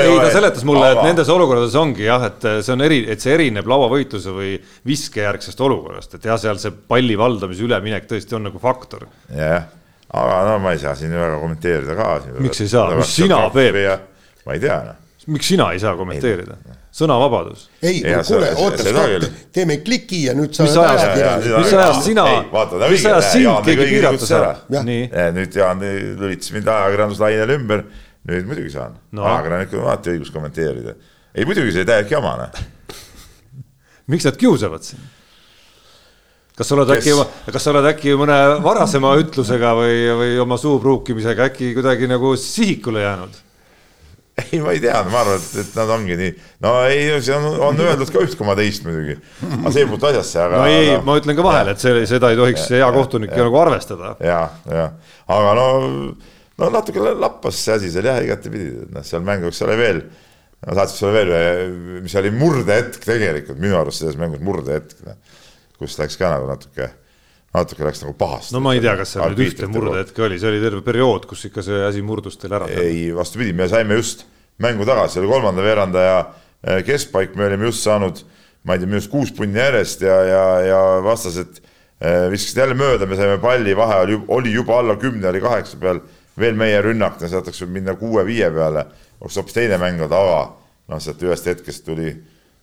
ei, 0.03 0.17
ta 0.19 0.31
seletas 0.35 0.65
mulle 0.67 0.87
aga..., 0.89 1.01
et 1.01 1.11
nendes 1.11 1.29
olukordades 1.33 1.77
ongi 1.79 2.07
jah, 2.07 2.25
et 2.29 2.47
see 2.65 2.75
on 2.75 2.87
eri, 2.87 3.03
et 3.13 3.23
see 3.23 3.35
erineb 3.37 3.69
lauavõitluse 3.71 4.35
või 4.35 4.57
viskejärgsest 4.89 5.63
olukorrast, 5.63 6.17
et 6.19 6.27
jah, 6.31 6.41
seal 6.41 6.59
see 6.63 6.75
palli 6.75 7.19
valdamise 7.19 7.63
üleminek 7.67 8.09
tõesti 8.11 8.39
on 8.39 8.49
nagu 8.49 8.63
faktor. 8.63 9.07
jah, 9.37 9.69
aga 10.11 10.41
no 10.51 10.57
ma 10.65 10.75
ei 10.75 10.83
saa 10.83 10.97
siin 10.99 11.15
väga 11.15 11.39
kommenteerida 11.43 11.99
ka. 11.99 12.09
miks 12.43 12.65
ei 12.65 12.73
saa, 12.73 12.91
mis 12.99 13.15
sina, 13.21 13.45
Peep? 13.55 13.79
ma 14.47 14.59
ei 14.59 14.67
tea, 14.67 14.83
noh. 14.91 14.99
Miks 15.27 15.53
sina 15.53 15.69
ei 15.73 15.81
saa 15.83 15.95
kommenteerida? 15.99 16.57
sõnavabadus. 16.93 17.67
ei, 17.83 18.03
kuule, 18.27 18.51
oota, 18.61 19.31
teeme 19.55 19.79
kliki 19.85 20.25
ja 20.27 20.35
nüüd 20.37 20.53
sa. 20.57 20.67
mis 20.67 20.77
ajast, 20.77 21.47
mis 21.49 21.73
ajast 21.73 22.05
sina, 22.05 22.27
mis 22.91 23.07
ajast 23.09 23.33
sind 23.33 23.69
keegi 23.69 23.89
piirata 23.95 24.29
saab? 24.29 24.67
nüüd 25.39 25.57
Jaan 25.57 25.81
lülitas 25.83 26.53
mind 26.53 26.69
ajakirjanduslainele 26.75 27.57
ümber, 27.61 27.87
nüüd 28.29 28.51
muidugi 28.51 28.75
saan 28.75 28.99
no.. 29.11 29.25
ajakirjanikul 29.25 29.81
on 29.81 29.89
alati 29.89 30.13
õigus 30.17 30.35
kommenteerida. 30.35 30.95
ei 31.35 31.49
muidugi, 31.49 31.73
see 31.79 31.89
täielik 31.89 32.13
jama, 32.13 32.35
noh. 32.43 32.63
miks 34.13 34.29
nad 34.29 34.37
kiusavad 34.41 34.85
sind? 34.85 35.01
kas 36.59 36.69
sa 36.69 36.77
oled 36.77 36.93
Kes... 36.93 37.09
äkki, 37.09 37.53
kas 37.55 37.65
sa 37.65 37.73
oled 37.73 37.89
äkki 37.89 38.19
mõne 38.21 38.37
varasema 38.65 39.15
ütlusega 39.23 39.73
või, 39.79 39.97
või 40.19 40.37
oma 40.45 40.61
suu 40.61 40.77
pruukimisega 40.83 41.49
äkki 41.49 41.73
kuidagi 41.79 42.11
nagu 42.11 42.35
sihikule 42.37 43.07
jäänud? 43.07 43.41
ei, 44.43 44.61
ma 44.65 44.73
ei 44.73 44.81
tea, 44.81 44.97
ma 45.13 45.21
arvan, 45.21 45.37
et, 45.37 45.57
et 45.61 45.75
nad 45.77 45.91
ongi 45.93 46.17
nii, 46.17 46.33
no 46.65 46.73
ei, 46.89 47.05
see 47.25 47.35
on, 47.37 47.47
on 47.69 47.81
öeldud 47.85 48.13
ka 48.13 48.23
üht 48.25 48.37
koma 48.39 48.55
teist 48.57 48.87
muidugi, 48.87 49.19
aga 49.59 49.73
see 49.75 49.85
ei 49.85 49.89
puutu 49.91 50.09
asjasse, 50.09 50.39
aga. 50.47 50.63
no 50.63 50.71
ei 50.73 50.93
aga..., 50.95 51.03
ma 51.09 51.17
ütlen 51.21 51.37
ka 51.37 51.45
vahele, 51.47 51.75
et 51.75 51.85
see, 51.85 52.05
seda 52.09 52.33
ei 52.33 52.41
tohiks 52.41 52.65
hea 52.73 52.89
kohtunik 52.97 53.35
ju 53.37 53.47
nagu 53.49 53.61
arvestada. 53.61 54.15
ja, 54.25 54.41
ja, 54.73 54.87
aga 55.37 55.53
no, 55.59 55.67
no 56.63 56.71
natuke 56.73 57.13
lappas 57.13 57.61
see 57.61 57.77
asi 57.77 57.93
seal 57.93 58.09
jah, 58.09 58.23
igatepidi, 58.25 58.89
noh, 58.95 59.05
seal 59.07 59.27
mänguks 59.27 59.61
oli 59.67 59.77
veel, 59.83 60.03
ma 60.65 60.79
saatsin 60.81 61.03
sulle 61.03 61.13
veel, 61.21 61.77
mis 62.07 62.17
oli 62.17 62.33
murdehetk 62.33 63.05
tegelikult. 63.05 63.61
Minu 63.61 63.77
arust 63.81 64.01
selles 64.01 64.17
mängus 64.21 64.41
murdehetk, 64.47 64.97
noh, 65.05 65.21
kus 65.77 65.99
läks 66.01 66.17
ka 66.21 66.31
nagu 66.37 66.49
natuke 66.49 66.89
natuke 67.53 67.85
läks 67.85 68.03
nagu 68.05 68.15
pahasti. 68.17 68.55
no 68.57 68.63
ma 68.65 68.75
ei 68.77 68.81
tea, 68.83 68.95
kas 68.97 69.15
seal 69.15 69.35
nüüd 69.35 69.51
ühte 69.51 69.69
murdehetke 69.69 70.25
oli, 70.25 70.39
see 70.41 70.49
oli 70.49 70.61
terve 70.63 70.81
periood, 70.87 71.27
kus 71.29 71.45
ikka 71.49 71.65
see 71.65 71.83
asi 71.85 72.05
murdus 72.05 72.39
teil 72.41 72.55
ära. 72.57 72.69
ei, 72.81 73.11
vastupidi, 73.17 73.53
me 73.57 73.69
saime 73.71 73.99
just 73.99 74.25
mängu 74.63 74.87
tagasi, 74.89 75.21
oli 75.21 75.29
kolmanda 75.29 75.65
veerandaja 75.65 76.17
eh, 76.23 76.81
keskpaik, 76.87 77.37
me 77.37 77.51
olime 77.51 77.69
just 77.69 77.85
saanud, 77.85 78.25
ma 78.65 78.77
ei 78.77 78.83
tea, 78.83 78.89
minu 78.89 79.01
arust 79.03 79.13
kuus 79.13 79.35
punni 79.37 79.61
järjest 79.61 80.05
ja, 80.07 80.17
ja, 80.29 80.43
ja 80.71 80.81
vastased 81.05 81.61
eh, 81.61 82.27
viskasid 82.33 82.65
jälle 82.65 82.79
mööda, 82.79 83.09
me 83.11 83.21
saime 83.21 83.39
palli, 83.43 83.77
vahe 83.77 84.03
oli, 84.07 84.21
oli 84.41 84.57
juba 84.57 84.81
alla 84.81 84.97
kümne, 85.01 85.29
oli 85.29 85.45
kaheksa 85.45 85.81
peal, 85.83 86.01
veel 86.41 86.57
meie 86.57 86.81
rünnak, 86.85 87.21
sealt 87.21 87.45
oleks 87.45 87.61
võinud 87.61 87.77
minna 87.77 87.99
kuue-viie 88.01 88.49
peale, 88.55 88.87
oleks 89.21 89.41
hoopis 89.41 89.61
teine 89.61 89.81
mäng 89.83 90.01
olnud, 90.01 90.17
aga 90.17 90.45
noh, 90.89 91.05
sealt 91.05 91.21
ühest 91.29 91.53
hetkest 91.53 91.85
tuli 91.85 92.15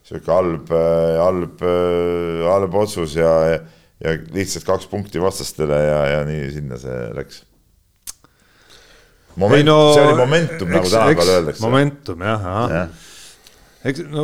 sihuke 0.10 0.34
halb, 0.34 0.72
eh, 0.74 1.20
halb, 1.22 1.68
halb 2.50 2.82
otsus 2.82 3.20
ja, 3.20 3.36
ja 3.54 3.60
ja 4.04 4.16
lihtsalt 4.34 4.68
kaks 4.68 4.88
punkti 4.91 5.22
vastastele 5.22 5.80
ja, 5.84 6.00
ja 6.14 6.24
nii 6.28 6.50
sinna 6.56 6.80
see 6.80 7.00
läks. 7.18 7.43
Moment, 9.39 9.68
no, 9.68 9.78
see 9.95 10.04
oli 10.04 10.18
momentum, 10.20 10.72
nagu 10.74 10.89
tänapäeval 10.89 11.34
öeldakse. 11.36 11.64
momentum 11.64 12.24
jah, 12.26 12.47
jah. 12.74 13.12
eks 13.88 14.02
no 14.12 14.24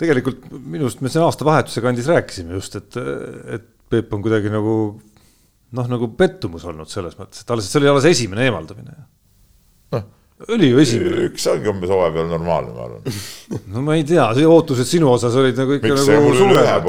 tegelikult 0.00 0.50
minu 0.50 0.84
arust 0.84 1.00
me 1.04 1.12
siin 1.12 1.24
aastavahetuse 1.24 1.80
kandis 1.84 2.10
rääkisime 2.10 2.58
just, 2.58 2.76
et, 2.80 2.98
et 3.56 3.68
Peep 3.90 4.12
on 4.14 4.20
kuidagi 4.22 4.52
nagu 4.52 4.74
noh, 5.76 5.86
nagu 5.90 6.10
pettumus 6.18 6.66
olnud 6.68 6.90
selles 6.90 7.16
mõttes, 7.18 7.44
et 7.44 7.54
alles, 7.54 7.70
see 7.70 7.80
oli 7.80 7.88
alles 7.90 8.08
esimene 8.10 8.44
eemaldamine. 8.48 8.98
noh, 9.94 10.04
oli 10.50 10.70
ju 10.72 10.82
esimene. 10.82 11.24
üks 11.30 11.46
ongi 11.52 11.72
umbes 11.72 11.92
hooaja 11.94 12.12
peal 12.18 12.28
normaalne, 12.30 12.74
ma 12.76 12.86
arvan. 12.88 13.18
no 13.72 13.86
ma 13.86 13.96
ei 13.98 14.04
tea, 14.08 14.28
ootused 14.50 14.88
sinu 14.88 15.12
osas 15.14 15.36
olid 15.40 15.58
nagu 15.58 15.78
ikka 15.78 15.94
Miks 15.94 16.06
nagu 16.10 16.36
suuremad. 16.36 16.86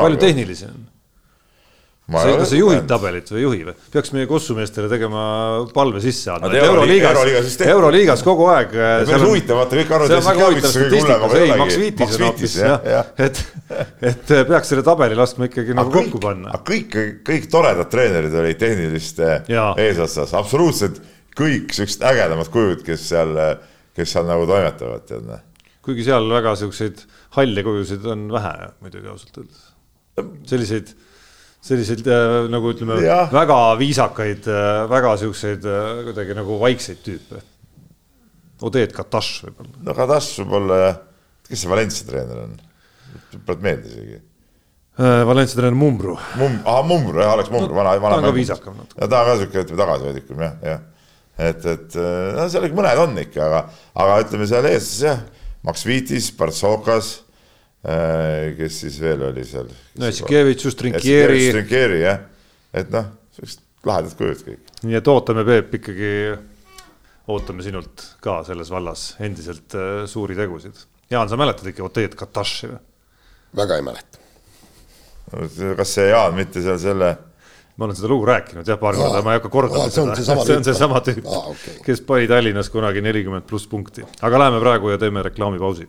palju 0.00 0.22
tehnilisem 0.26 0.74
on 0.74 0.85
sa, 2.06 2.32
kas 2.38 2.50
sa 2.52 2.58
juhid 2.58 2.84
tabelit 2.86 3.30
või 3.32 3.40
ei 3.40 3.44
juhi 3.44 3.64
või? 3.66 3.72
peaks 3.92 4.12
meie 4.14 4.28
kossumeestele 4.30 4.90
tegema 4.90 5.22
palve 5.74 6.02
sisse 6.04 6.30
andma. 6.30 6.52
euroliigas, 6.54 7.56
euroliigas 7.66 8.22
kogu 8.26 8.46
aeg. 8.52 8.76
see 9.08 9.16
on 9.16 9.24
huvitav, 9.26 9.58
vaata 9.58 9.80
kõik 9.80 9.94
arvavad, 9.96 10.14
et 10.14 10.28
teadmist 10.28 10.78
kõige 10.78 11.00
hullem, 11.00 11.24
aga 11.26 11.30
ei 11.40 11.42
olegi. 11.42 11.58
Max 11.62 11.80
Viitis 11.82 12.14
on 12.14 12.24
hoopis 12.28 12.54
jah, 12.60 13.10
et, 13.26 13.40
et 14.12 14.32
peaks 14.52 14.70
selle 14.70 14.84
tabeli 14.86 15.18
laskma 15.18 15.48
ikkagi 15.50 15.74
nagu 15.76 15.90
kõik, 15.90 16.12
kokku 16.12 16.22
panna. 16.22 16.60
kõik, 16.70 16.94
kõik 17.26 17.48
toredad 17.50 17.90
treenerid 17.90 18.36
olid 18.42 18.60
tehniliste 18.60 19.32
eesotsas, 19.82 20.34
absoluutselt 20.38 21.02
kõik 21.36 21.74
siuksed 21.74 22.04
ägedamad 22.06 22.50
kujud, 22.54 22.84
kes 22.86 23.08
seal, 23.10 23.34
kes 23.98 24.14
seal 24.14 24.28
nagu 24.30 24.46
toimetavad, 24.48 25.02
tead. 25.10 25.26
Noh. 25.26 25.42
kuigi 25.84 26.06
seal 26.06 26.30
väga 26.30 26.54
siukseid 26.62 27.02
halle 27.36 27.66
kujusid 27.66 28.06
on 28.14 28.28
vähe 28.32 28.70
muidugi 28.80 29.10
ausalt 29.10 29.42
öeldes. 29.42 29.66
selliseid 30.46 30.94
selliseid 31.66 32.06
äh, 32.06 32.46
nagu 32.52 32.70
ütleme, 32.72 33.00
väga 33.32 33.58
viisakaid, 33.80 34.46
äh, 34.50 34.84
väga 34.90 35.16
siukseid 35.22 35.66
äh, 35.66 36.04
kuidagi 36.08 36.36
nagu 36.38 36.60
vaikseid 36.62 37.02
tüüpe. 37.04 37.42
Odeed 38.66 38.94
Kataš 38.96 39.32
võib-olla. 39.44 39.82
no 39.84 39.96
Kataš 39.96 40.30
võib-olla 40.40 40.78
jah, 40.80 41.02
kes 41.48 41.64
see 41.64 41.72
Valencia 41.72 42.08
treener 42.08 42.46
on? 42.46 42.56
praegu 43.46 43.64
meelde 43.64 43.90
isegi. 43.90 44.20
Valencia 44.96 45.58
treener 45.58 45.76
Mumbru. 45.76 46.14
Mum-, 46.40 46.60
ahah, 46.64 46.86
Mumbru 46.88 47.20
jah, 47.20 47.34
Alex 47.34 47.52
Mumbru 47.52 47.74
no,, 47.74 47.80
vana, 47.82 47.96
vana. 48.00 48.16
ta 48.16 48.22
on 48.22 48.28
ka 48.30 48.36
viisakam 48.36 48.78
natuke. 48.78 49.00
ja 49.02 49.10
ta 49.12 49.22
on 49.22 49.28
ka 49.28 49.36
siuke, 49.42 49.64
ütleme 49.66 49.82
tagasihoidlikum 49.82 50.46
jah, 50.46 50.56
jah. 50.70 51.12
et, 51.50 51.68
et 51.74 51.98
no 52.38 52.48
seal 52.52 52.70
mõned 52.78 53.02
on 53.02 53.20
ikka, 53.26 53.50
aga, 53.50 53.62
aga 54.04 54.18
ütleme 54.24 54.48
seal 54.48 54.70
eestlased 54.70 55.08
jah, 55.10 55.22
Max 55.66 55.84
Vitis, 55.84 56.30
Partsokas 56.38 57.12
kes 58.56 58.80
siis 58.80 58.96
veel 59.00 59.22
oli 59.28 59.44
seal? 59.46 59.68
no 59.98 60.10
Jassikevitš, 60.10 60.74
Trinkieri. 60.78 61.44
Trinkieri 61.52 62.00
jah, 62.02 62.24
et 62.74 62.90
noh, 62.94 63.12
sellised 63.36 63.62
lahedad 63.86 64.16
kujud 64.18 64.42
kõik. 64.48 64.74
nii 64.82 64.98
et 64.98 65.10
ootame, 65.12 65.44
Peep, 65.46 65.78
ikkagi, 65.80 66.10
ootame 67.32 67.66
sinult 67.66 68.08
ka 68.24 68.40
selles 68.48 68.72
vallas 68.72 69.08
endiselt 69.22 69.76
äh, 69.78 70.04
suuri 70.10 70.38
tegusid. 70.38 70.78
Jaan, 71.10 71.30
sa 71.30 71.38
mäletad 71.38 71.68
ikka 71.70 71.86
Oteed 71.86 72.16
Kataši 72.18 72.72
või? 72.72 72.82
väga 73.56 73.78
ei 73.78 73.86
mäleta. 73.86 74.24
kas 75.78 75.94
see 75.94 76.10
Jaan 76.10 76.34
mitte 76.36 76.62
seal 76.64 76.80
selle 76.82 77.12
ma 77.76 77.84
olen 77.84 77.96
seda 77.98 78.08
lugu 78.08 78.26
rääkinud 78.26 78.66
jah, 78.66 78.78
paar 78.80 78.96
korda, 78.96 79.20
ma 79.22 79.34
ei 79.34 79.40
hakka 79.40 79.52
kordama 79.52 79.90
seda, 79.92 80.16
see 80.16 80.56
on 80.56 80.64
seesama 80.70 81.02
tüüp, 81.04 81.26
okay. 81.28 81.76
kes 81.84 82.00
pani 82.08 82.28
Tallinnas 82.30 82.70
kunagi 82.72 83.04
nelikümmend 83.04 83.46
pluss 83.48 83.68
punkti, 83.70 84.04
aga 84.24 84.40
läheme 84.42 84.62
praegu 84.62 84.90
ja 84.94 84.98
teeme 85.00 85.22
reklaamipausi 85.26 85.86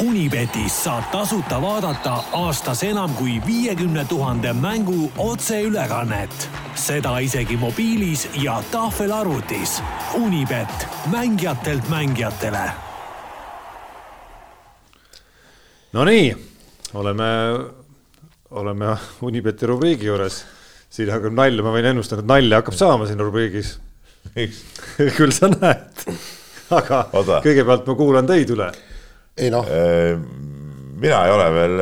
Unibetis 0.00 0.72
saab 0.84 1.10
tasuta 1.12 1.58
vaadata 1.60 2.12
aastas 2.32 2.80
enam 2.88 3.12
kui 3.18 3.34
viiekümne 3.46 4.04
tuhande 4.08 4.52
mängu 4.52 5.12
otseülekannet. 5.18 6.48
seda 6.74 7.18
isegi 7.18 7.56
mobiilis 7.56 8.28
ja 8.42 8.62
tahvelarvutis. 8.72 9.82
Unibet, 10.14 10.88
mängijatelt 11.12 11.88
mängijatele. 11.88 12.70
Nonii, 15.92 16.36
oleme, 16.94 17.24
oleme 18.50 18.96
Unibeti 19.20 19.66
rubriigi 19.66 20.06
juures. 20.06 20.44
siin 20.90 21.10
hakkab 21.10 21.32
nalja, 21.32 21.62
ma 21.62 21.76
võin 21.76 21.92
ennustada, 21.92 22.22
et 22.22 22.28
nalja 22.28 22.56
hakkab 22.62 22.74
saama 22.74 23.06
siin 23.06 23.20
rubriigis. 23.20 23.78
küll 25.16 25.32
sa 25.32 25.48
näed. 25.48 26.06
aga 26.70 27.08
Oda. 27.12 27.42
kõigepealt 27.44 27.86
ma 27.86 27.94
kuulan 27.94 28.26
teid 28.26 28.56
üle 28.56 28.72
ei 29.38 29.50
noh. 29.52 29.68
mina 31.00 31.20
ei 31.26 31.34
ole 31.34 31.46
veel, 31.54 31.76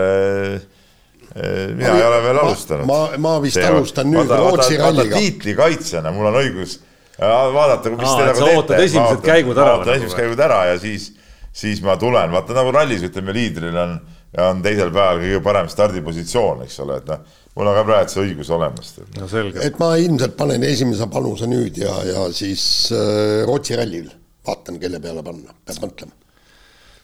mina 1.77 1.93
ma, 1.93 1.97
ei 1.97 2.05
ole 2.07 2.21
veel 2.27 2.43
alustanud. 2.43 2.87
ma, 2.89 3.01
ma 3.19 3.39
vist 3.43 3.61
See, 3.61 3.71
alustan 3.71 4.11
nüüd 4.13 4.29
vaata, 4.29 4.43
Rootsi 4.45 4.79
ralliga. 4.81 5.17
tiitlikaitsjana 5.17 6.13
mul 6.15 6.31
on 6.33 6.39
õigus 6.43 6.79
vaadata, 7.19 7.91
mis 7.91 8.13
te 8.15 8.27
nagu 8.29 8.45
teete. 8.45 8.85
esimesed 8.85 9.25
käigud 9.25 9.59
ära. 9.59 9.79
ootan 9.79 9.97
esimesed 9.97 10.19
käigud 10.19 10.45
ära 10.45 10.61
ja 10.71 10.79
siis, 10.79 11.11
siis 11.53 11.83
ma 11.83 11.97
tulen, 11.99 12.31
vaata 12.33 12.55
nagu 12.57 12.73
rallis 12.75 13.03
ütleme, 13.09 13.35
liidril 13.35 13.77
on, 13.77 13.97
on 14.45 14.63
teisel 14.63 14.93
päeval 14.95 15.23
kõige 15.25 15.43
parem 15.43 15.73
stardipositsioon, 15.73 16.63
eks 16.67 16.79
ole, 16.85 17.01
et 17.03 17.11
noh, 17.11 17.25
mul 17.59 17.73
on 17.73 17.81
ka 17.81 17.85
praegu 17.89 18.15
see 18.15 18.29
õigus 18.29 18.53
olemas. 18.55 18.95
no 19.17 19.31
selge. 19.31 19.65
et 19.67 19.83
ma 19.83 19.95
ilmselt 19.99 20.39
panen 20.39 20.69
esimese 20.69 21.11
panuse 21.11 21.51
nüüd 21.51 21.83
ja, 21.83 21.97
ja 22.07 22.29
siis 22.35 22.63
äh, 22.95 23.43
Rootsi 23.49 23.79
rallil 23.79 24.09
vaatan, 24.47 24.79
kelle 24.81 25.03
peale 25.03 25.27
panna, 25.27 25.53
peab 25.67 25.85
mõtlema 25.89 26.18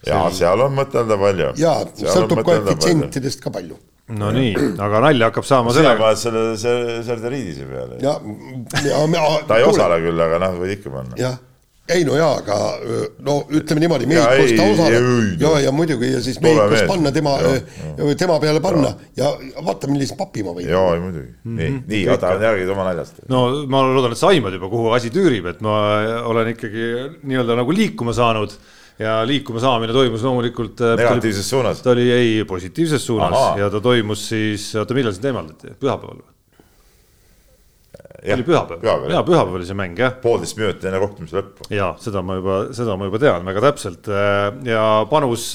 ja 0.06 0.20
seal 0.35 0.66
on 0.66 0.76
mõtelda 0.76 1.18
palju. 1.20 1.51
ja 1.60 1.74
sõltub 2.02 2.44
koefitsientidest 2.47 3.43
ka 3.44 3.52
palju. 3.55 3.78
no 4.20 4.31
nii, 4.36 4.52
aga 4.85 5.01
nalja 5.06 5.31
hakkab 5.31 5.48
saama 5.48 5.72
sina 5.72 5.94
sellega, 5.94 6.05
paned 6.05 6.20
selle, 6.20 6.44
selle, 6.60 7.01
selle 7.06 7.32
riidise 7.32 7.66
peale. 7.70 7.98
ja, 8.05 8.18
ja 8.85 9.02
me. 9.09 9.24
ta 9.48 9.59
ei 9.60 9.66
osale 9.68 10.01
küll, 10.05 10.24
aga 10.28 10.40
noh, 10.43 10.60
võid 10.60 10.76
ikka 10.76 10.93
panna. 10.93 11.16
jah, 11.20 11.39
ei 11.93 12.05
no 12.09 12.14
jaa, 12.16 12.39
aga 12.40 12.59
no 13.24 13.35
ütleme 13.52 13.82
niimoodi, 13.82 14.06
Jaa, 14.09 14.28
Mehhikos 14.32 14.55
ta 14.56 14.68
osaleb 14.72 15.09
ja, 15.36 15.48
no. 15.48 15.51
ja 15.66 15.72
muidugi 15.76 16.12
ja 16.14 16.20
siis 16.24 16.39
mees. 16.44 16.85
panna 16.89 17.12
tema 17.12 17.35
tema 18.20 18.39
peale 18.40 18.62
panna 18.64 18.94
ja 19.16 19.32
vaata, 19.64 19.90
millist 19.93 20.16
pappi 20.16 20.44
ma 20.47 20.55
võin. 20.56 20.68
jaa, 20.68 20.94
muidugi. 21.01 21.35
nii, 21.44 21.74
nii, 21.89 22.06
oota, 22.12 22.36
räägi 22.40 22.64
oma 22.72 22.89
naljast. 22.89 23.20
no 23.28 23.43
ma 23.68 23.85
loodan, 23.89 24.16
et 24.16 24.20
sa 24.20 24.32
aimad 24.32 24.56
juba, 24.56 24.72
kuhu 24.72 24.94
asi 24.97 25.12
tüürib, 25.12 25.51
et 25.52 25.60
ma 25.64 25.76
olen 26.31 26.55
ikkagi 26.55 26.89
nii-öelda 27.20 27.60
nagu 27.60 27.76
liikuma 27.76 28.16
saanud 28.16 28.56
ja 28.99 29.16
liikuma 29.27 29.62
saamine 29.62 29.93
toimus 29.93 30.23
loomulikult. 30.23 30.81
negatiivses 30.97 31.51
suunas. 31.51 31.83
ta 31.83 31.91
oli 31.91 32.11
ei 32.12 32.45
positiivses 32.45 33.07
suunas. 33.07 33.33
Aha. 33.33 33.59
ja 33.59 33.71
ta 33.71 33.81
toimus 33.81 34.29
siis, 34.29 34.69
oota, 34.79 34.95
millal 34.95 35.16
see 35.16 35.31
eemaldati, 35.31 35.75
pühapäeval 35.81 36.21
või? 36.23 36.34
Oli 38.24 38.44
pühapäev, 38.44 38.81
pühapäev 38.81 39.12
jaa, 39.12 39.22
pühapäev 39.24 39.56
oli 39.59 39.66
see 39.68 39.76
mäng 39.76 39.98
jah. 39.98 40.14
Poolteist 40.22 40.56
minutit 40.59 40.85
enne 40.89 41.01
kohtumise 41.02 41.36
lõppu. 41.39 41.66
ja 41.72 41.90
seda 42.01 42.22
ma 42.24 42.36
juba, 42.39 42.56
seda 42.76 42.97
ma 43.01 43.09
juba 43.09 43.20
tean 43.22 43.47
väga 43.48 43.62
täpselt. 43.66 44.10
Ja 44.68 44.85
panus, 45.10 45.47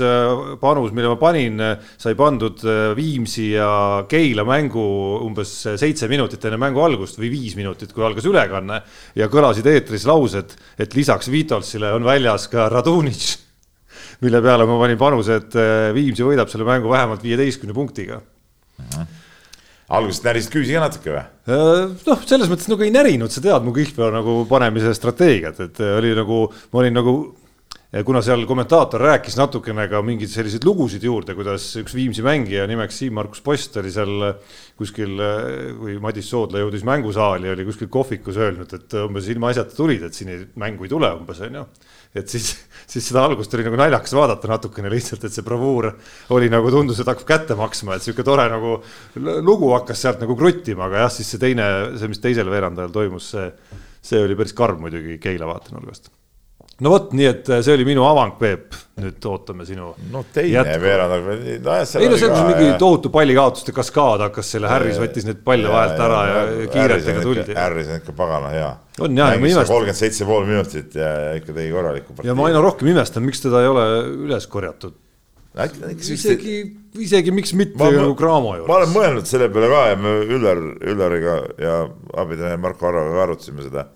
panus, 0.62 0.94
mille 0.96 1.12
ma 1.12 1.20
panin, 1.22 1.62
sai 2.02 2.18
pandud 2.20 2.64
Viimsi 2.98 3.52
ja 3.56 3.70
Keila 4.10 4.46
mängu 4.48 4.86
umbes 5.26 5.54
seitse 5.82 6.10
minutit 6.12 6.46
enne 6.50 6.60
mängu 6.62 6.84
algust 6.86 7.20
või 7.22 7.32
viis 7.34 7.58
minutit, 7.60 7.94
kui 7.94 8.06
algas 8.06 8.28
ülekanne 8.30 8.82
ja 9.18 9.30
kõlasid 9.32 9.70
eetris 9.70 10.08
laused, 10.10 10.58
et 10.80 10.98
lisaks 10.98 11.32
Vitolsile 11.34 11.94
on 11.98 12.08
väljas 12.08 12.50
ka 12.52 12.70
Radunitš, 12.74 13.38
mille 14.26 14.42
peale 14.46 14.66
ma 14.70 14.82
panin 14.82 15.00
panuse, 15.00 15.42
et 15.42 15.62
Viimsi 15.96 16.26
võidab 16.28 16.52
selle 16.52 16.68
mängu 16.68 16.92
vähemalt 16.92 17.26
viieteistkümne 17.26 17.78
punktiga 17.78 18.22
alguses 19.90 20.24
närisid 20.26 20.54
küüsi 20.54 20.76
ka 20.78 20.86
natuke 20.86 21.14
või? 21.14 21.26
noh, 22.06 22.24
selles 22.30 22.50
mõttes 22.52 22.70
nagu 22.70 22.86
ei 22.86 22.94
närinud, 22.94 23.34
sa 23.34 23.42
tead 23.44 23.66
mu 23.66 23.74
kihlveo 23.76 24.12
nagu 24.14 24.36
panemise 24.50 24.94
strateegiat, 24.98 25.62
et 25.66 25.84
oli 25.88 26.14
nagu, 26.18 26.44
ma 26.74 26.84
olin 26.84 27.00
nagu, 27.00 27.16
kuna 28.06 28.22
seal 28.22 28.44
kommentaator 28.46 29.02
rääkis 29.02 29.38
natukene 29.40 29.88
ka 29.90 30.02
mingeid 30.06 30.30
selliseid 30.30 30.66
lugusid 30.68 31.04
juurde, 31.04 31.34
kuidas 31.38 31.72
üks 31.82 31.96
Viimsi 31.98 32.22
mängija 32.26 32.68
nimeks 32.70 33.00
Siim-Markus 33.02 33.42
Post 33.46 33.80
oli 33.82 33.90
seal 33.94 34.28
kuskil, 34.78 35.16
kui 35.80 35.96
Madis 36.02 36.30
Soodla 36.30 36.62
jõudis 36.62 36.86
mängusaali, 36.86 37.50
oli 37.50 37.66
kuskil 37.66 37.90
kohvikus 37.90 38.38
öelnud, 38.38 38.76
et 38.78 38.98
umbes 39.02 39.32
ilmaasjata 39.34 39.74
tulid, 39.78 40.06
et 40.06 40.18
siin 40.18 40.30
ei, 40.36 40.44
mängu 40.62 40.86
ei 40.86 40.94
tule 40.94 41.10
umbes 41.18 41.42
onju 41.50 41.66
et 42.16 42.30
siis, 42.30 42.52
siis 42.92 43.10
seda 43.10 43.24
algust 43.28 43.54
oli 43.54 43.66
nagu 43.68 43.80
naljakas 43.80 44.14
vaadata 44.18 44.50
natukene 44.52 44.92
lihtsalt, 44.94 45.26
et 45.26 45.36
see 45.36 45.46
bravuur 45.46 45.92
oli 46.36 46.50
nagu 46.52 46.72
tundus, 46.74 47.02
et 47.02 47.10
hakkab 47.10 47.28
kätte 47.30 47.58
maksma, 47.60 47.98
et 47.98 48.06
sihuke 48.06 48.26
tore 48.28 48.48
nagu 48.52 48.78
lugu 49.46 49.74
hakkas 49.76 50.06
sealt 50.06 50.24
nagu 50.24 50.38
kruttima, 50.40 50.88
aga 50.90 51.06
jah, 51.06 51.12
siis 51.20 51.34
see 51.34 51.42
teine, 51.42 51.68
see, 51.98 52.12
mis 52.12 52.24
teisel 52.24 52.50
veerandajal 52.54 52.94
toimus, 52.96 53.34
see, 53.36 53.50
see 54.12 54.24
oli 54.24 54.38
päris 54.40 54.58
karm 54.58 54.82
muidugi 54.86 55.20
Keila 55.22 55.50
vaatenurgast. 55.50 56.14
No 56.80 56.92
vot, 56.94 57.10
nii 57.18 57.28
et 57.28 57.50
see 57.66 57.74
oli 57.76 57.86
minu 57.88 58.04
avang, 58.08 58.36
Peep, 58.40 58.76
nüüd 59.02 59.26
ootame 59.28 59.66
sinu. 59.68 59.90
no 60.14 60.22
teine 60.34 60.64
veerand, 60.82 61.16
nojah, 61.66 61.84
seal 61.90 62.06
ei 62.06 62.10
no 62.12 62.16
oli 62.16 62.22
ka, 62.24 62.30
on 62.40 62.48
mingi 62.52 62.68
jah. 62.70 62.78
tohutu 62.82 63.12
pallikaotuste 63.14 63.76
kaskaad 63.76 64.24
hakkas 64.28 64.54
selle, 64.56 64.70
Harris 64.72 65.00
võttis 65.02 65.28
need 65.28 65.42
palle 65.46 65.72
vahelt 65.72 66.00
ära 66.06 66.22
ja 66.30 66.40
kiiretega 66.76 67.26
tuldi. 67.26 67.58
Harris 67.58 67.92
on 67.92 68.00
ikka 68.00 68.16
pagana 68.18 68.54
hea. 68.56 68.72
On 69.00 69.20
jah, 69.22 69.34
ja 69.36 69.40
ma 69.42 69.48
imestan- 69.52 69.70
kolmkümmend 69.74 70.00
seitse 70.00 70.28
pool 70.30 70.48
minutit 70.48 70.96
ja 71.00 71.12
ikka 71.40 71.56
tegi 71.56 71.72
korraliku 71.76 72.18
ja 72.28 72.36
ma 72.36 72.48
aina 72.50 72.64
rohkem 72.64 72.92
imestan, 72.94 73.24
miks 73.28 73.44
teda 73.44 73.62
ei 73.64 73.72
ole 73.72 73.86
üles 74.30 74.48
korjatud. 74.48 74.96
isegi, 76.00 76.60
isegi 77.02 77.32
miks 77.36 77.54
mitte 77.58 77.88
ju 77.92 78.14
Cramo 78.16 78.52
ma 78.54 78.76
olen 78.78 78.88
juures. 78.88 78.92
mõelnud 78.94 79.26
selle 79.28 79.50
peale 79.52 79.68
ka 79.72 79.80
ja 79.90 79.96
me 80.00 80.12
Üllar, 80.38 80.62
Üllariga 80.94 81.36
ja 81.60 81.80
abitreener 82.22 82.62
Marko 82.62 82.88
Arroga 82.88 83.16
ka 83.18 83.24
arutasime 83.26 83.66
seda. 83.66 83.88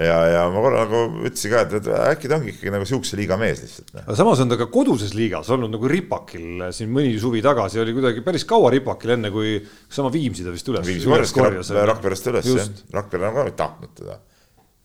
ja, 0.00 0.16
ja 0.32 0.44
ma 0.52 0.62
korra 0.64 0.84
nagu 0.86 1.00
ütlesin 1.28 1.52
ka, 1.52 1.62
et, 1.66 1.88
äkki 2.14 2.30
ta 2.30 2.38
ongi 2.38 2.54
ikkagi 2.54 2.72
nagu 2.72 2.86
siukse 2.88 3.18
liiga 3.18 3.36
mees 3.40 3.60
lihtsalt. 3.64 3.90
noh. 3.92 4.06
aga 4.06 4.16
samas 4.18 4.40
on 4.44 4.52
ta 4.52 4.58
ka 4.60 4.70
koduses 4.72 5.12
liigas 5.16 5.50
olnud 5.52 5.72
nagu 5.74 5.90
ripakil 5.90 6.64
siin 6.76 6.92
mõni 6.94 7.12
suvi 7.20 7.42
tagasi 7.44 7.82
oli 7.82 7.94
kuidagi 7.96 8.24
päris 8.24 8.46
kaua 8.48 8.72
ripakil, 8.72 9.14
enne 9.16 9.32
kui 9.34 9.58
sama 9.92 10.12
Viimsi 10.14 10.46
ta 10.46 10.54
vist 10.54 10.68
üles. 10.72 10.86
Viimsi 10.88 11.36
korjas 11.36 11.72
Rakverest 11.92 12.32
üles 12.32 12.48
jah, 12.48 12.72
Rakvere 12.96 13.30
on 13.30 13.36
ka 13.36 13.46
tahtnud 13.64 13.94
teda. 14.00 14.18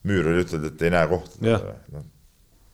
Müür 0.06 0.28
oli 0.30 0.44
ütelnud, 0.44 0.70
et 0.70 0.86
ei 0.86 0.94
näe 0.94 1.08
kohta 1.10 1.40
Jah.. 1.42 1.64
No, 1.94 2.04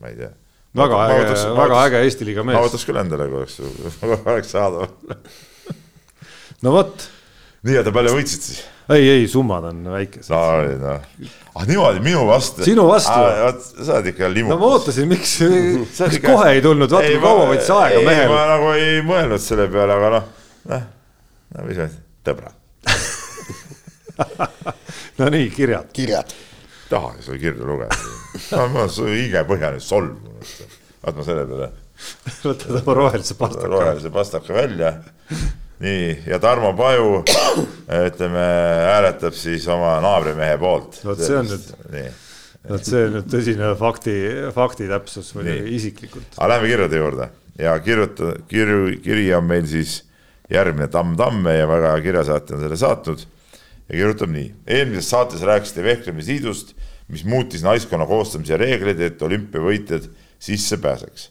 ma 0.01 0.09
ei 0.11 0.18
tea. 0.18 0.34
väga 0.81 0.99
äge, 1.13 1.38
väga 1.55 1.80
äge 1.85 2.03
Eesti 2.07 2.27
liiga 2.27 2.43
ma 2.43 2.53
mees. 2.55 2.65
võtaks 2.68 2.85
küll 2.89 2.99
endale, 2.99 3.30
kui 3.31 3.43
oleks, 3.43 3.61
oleks 4.34 4.51
saadaval. 4.51 4.91
no 6.65 6.76
vot, 6.76 7.07
nii, 7.68 7.80
oota 7.80 7.95
palju 7.95 8.18
võitsid 8.18 8.49
siis? 8.49 8.61
ei, 8.95 9.09
ei 9.09 9.27
summad 9.27 9.65
on 9.69 9.81
väikesed 9.93 10.31
no 10.34 10.41
noh, 10.81 11.07
ah 11.55 11.65
niimoodi 11.68 12.01
minu 12.03 12.23
vastu. 12.27 12.65
Sinu 12.65 12.85
vastu? 12.89 13.15
vot 13.15 13.65
sa 13.85 13.97
oled 13.97 14.11
ikka 14.13 14.30
limukas. 14.31 14.53
no 14.53 14.59
ma 14.61 14.72
ootasin, 14.76 15.09
miks, 15.11 15.35
miks 15.81 16.22
kohe 16.23 16.47
ei 16.55 16.63
tulnud, 16.65 16.91
vaata 16.91 17.11
kui 17.11 17.22
kaua 17.26 17.49
võttis 17.51 17.73
aega 17.76 17.99
ei, 17.99 18.07
mehel 18.07 18.31
ma. 18.31 18.45
nagu 18.53 18.72
ei 18.77 19.03
mõelnud 19.07 19.43
selle 19.43 19.68
peale, 19.73 19.97
aga 19.99 20.13
noh, 20.15 20.31
noh, 20.72 20.88
no 21.55 21.68
mis 21.68 21.81
ma 21.81 21.89
ütlen, 21.89 21.99
tõbra, 22.30 22.55
no 25.19 25.30
nii, 25.38 25.51
kirjad. 25.55 25.91
kirjad. 25.95 26.35
tahaks 26.91 27.30
seda 27.30 27.41
kirja 27.41 27.68
lugeda. 27.68 28.01
no 28.73 28.89
su 28.91 29.07
hiige 29.11 29.45
põhjane 29.49 29.84
solvunud. 29.84 30.57
vaat 31.01 31.18
ma 31.18 31.27
selle 31.27 31.47
peale 31.49 31.72
võtad 32.41 32.77
oma 32.81 32.95
rohelise 32.97 33.35
pastaka. 33.39 33.69
rohelise 33.72 34.11
pastaka 34.13 34.55
välja. 34.55 34.93
nii, 35.81 36.09
ja 36.29 36.39
Tarmo 36.39 36.73
Paju 36.77 37.23
ütleme, 38.09 38.45
hääletab 38.87 39.35
siis 39.37 39.67
oma 39.71 39.97
naabrimehe 40.03 40.57
poolt. 40.61 41.01
Vot 41.05 41.21
see 41.21 41.37
on 41.39 41.49
nüüd- 41.49 41.71
vot 42.69 42.85
see 42.85 43.05
on 43.07 43.17
nüüd 43.17 43.29
tõsine 43.31 43.73
fakti, 43.79 44.15
fakti 44.55 44.89
täpsus 44.91 45.33
muidugi 45.37 45.75
isiklikult. 45.79 46.37
aga 46.37 46.53
lähme 46.55 46.69
kirjade 46.71 47.01
juurde 47.01 47.29
ja 47.59 47.75
kirjuta, 47.83 48.35
kirju, 48.49 48.95
kiri 49.03 49.27
on 49.35 49.45
meil 49.49 49.67
siis 49.69 50.01
järgmine 50.51 50.87
Tamm 50.91 51.15
Tamme 51.19 51.55
ja 51.57 51.67
väga 51.69 51.95
hea 51.95 52.05
kirjasaatja 52.07 52.57
on 52.57 52.63
selle 52.65 52.77
saatnud 52.79 53.25
ja 53.89 53.97
kirjutab 53.97 54.31
nii. 54.31 54.53
eelmises 54.67 55.09
saates 55.09 55.43
rääkisite 55.47 55.83
vehklemisliidust, 55.83 56.75
mis 57.11 57.25
muutis 57.27 57.63
naiskonna 57.63 58.05
koostamise 58.07 58.57
reegleid, 58.57 59.01
et 59.03 59.21
olümpiavõitjad 59.21 60.07
sisse 60.39 60.77
pääseks. 60.81 61.29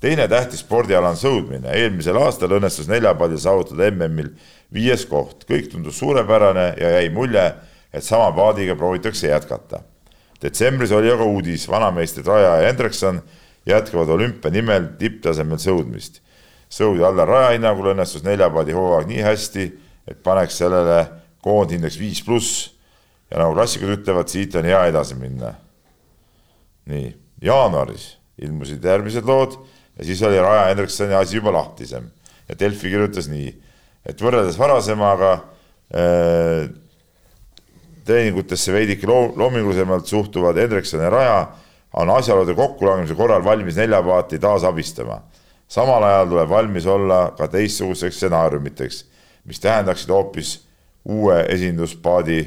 Teine 0.00 0.28
tähtis 0.28 0.62
spordiala 0.64 1.12
on 1.12 1.18
sõudmine, 1.20 1.72
eelmisel 1.76 2.16
aastal 2.20 2.56
õnnestus 2.56 2.88
neljapallil 2.88 3.40
saavutada 3.40 3.90
MM-il 3.92 4.32
viies 4.72 5.04
koht, 5.08 5.44
kõik 5.48 5.68
tundus 5.72 5.98
suurepärane 6.00 6.72
ja 6.80 6.94
jäi 6.96 7.10
mulje, 7.12 7.44
et 7.92 8.06
sama 8.06 8.30
paadiga 8.32 8.76
proovitakse 8.78 9.28
jätkata. 9.28 9.82
detsembris 10.42 10.92
oli 10.92 11.10
aga 11.12 11.24
uudis, 11.24 11.68
vanameistrid 11.68 12.26
Raja 12.26 12.56
ja 12.56 12.66
Hendrikson 12.66 13.20
jätkavad 13.66 14.08
olümpia 14.08 14.50
nimel 14.50 14.88
tipptasemel 14.98 15.58
sõudmist. 15.58 16.20
sõudi 16.70 17.04
Allar 17.04 17.28
Raja 17.28 17.50
hinnangul 17.50 17.92
õnnestus 17.92 18.24
neljapaadi 18.24 18.72
hooaeg 18.72 19.08
nii 19.08 19.22
hästi, 19.22 19.72
et 20.08 20.22
paneks 20.22 20.56
sellele 20.58 21.06
koondhindeks 21.42 21.98
viis 21.98 22.22
pluss 22.22 22.70
ja 23.30 23.38
nagu 23.38 23.54
klassikud 23.54 23.98
ütlevad, 23.98 24.28
siit 24.28 24.54
on 24.54 24.64
hea 24.64 24.86
edasi 24.86 25.14
minna. 25.14 25.54
nii, 26.86 27.16
jaanuaris 27.42 28.16
ilmusid 28.40 28.84
järgmised 28.84 29.26
lood 29.28 29.58
ja 30.00 30.06
siis 30.06 30.22
oli 30.24 30.40
Raja 30.40 30.70
Hendriksoni 30.70 31.14
asi 31.14 31.36
juba 31.36 31.52
lahtisem 31.52 32.08
ja 32.48 32.56
Delfi 32.58 32.88
kirjutas 32.88 33.28
nii, 33.28 33.50
et 34.08 34.22
võrreldes 34.24 34.56
varasemaga 34.58 35.32
äh, 35.92 36.70
treeningutesse 38.08 38.72
veidike 38.72 39.06
loo-, 39.06 39.34
loomingulisemalt 39.36 40.08
suhtuvad 40.08 40.56
Hendrikson 40.56 41.04
ja 41.04 41.10
Raja 41.12 41.40
on 42.00 42.10
asjaolude 42.10 42.54
kokkulangemise 42.54 43.14
korral 43.18 43.44
valmis 43.44 43.76
neljapaati 43.76 44.38
taas 44.38 44.64
abistama. 44.64 45.20
samal 45.68 46.02
ajal 46.02 46.26
tuleb 46.28 46.48
valmis 46.48 46.86
olla 46.86 47.34
ka 47.38 47.46
teistsugusteks 47.48 48.16
stsenaariumiteks, 48.16 49.04
mis 49.44 49.60
tähendaksid 49.60 50.10
hoopis 50.10 50.66
uue 51.04 51.44
esinduspaadi 51.48 52.40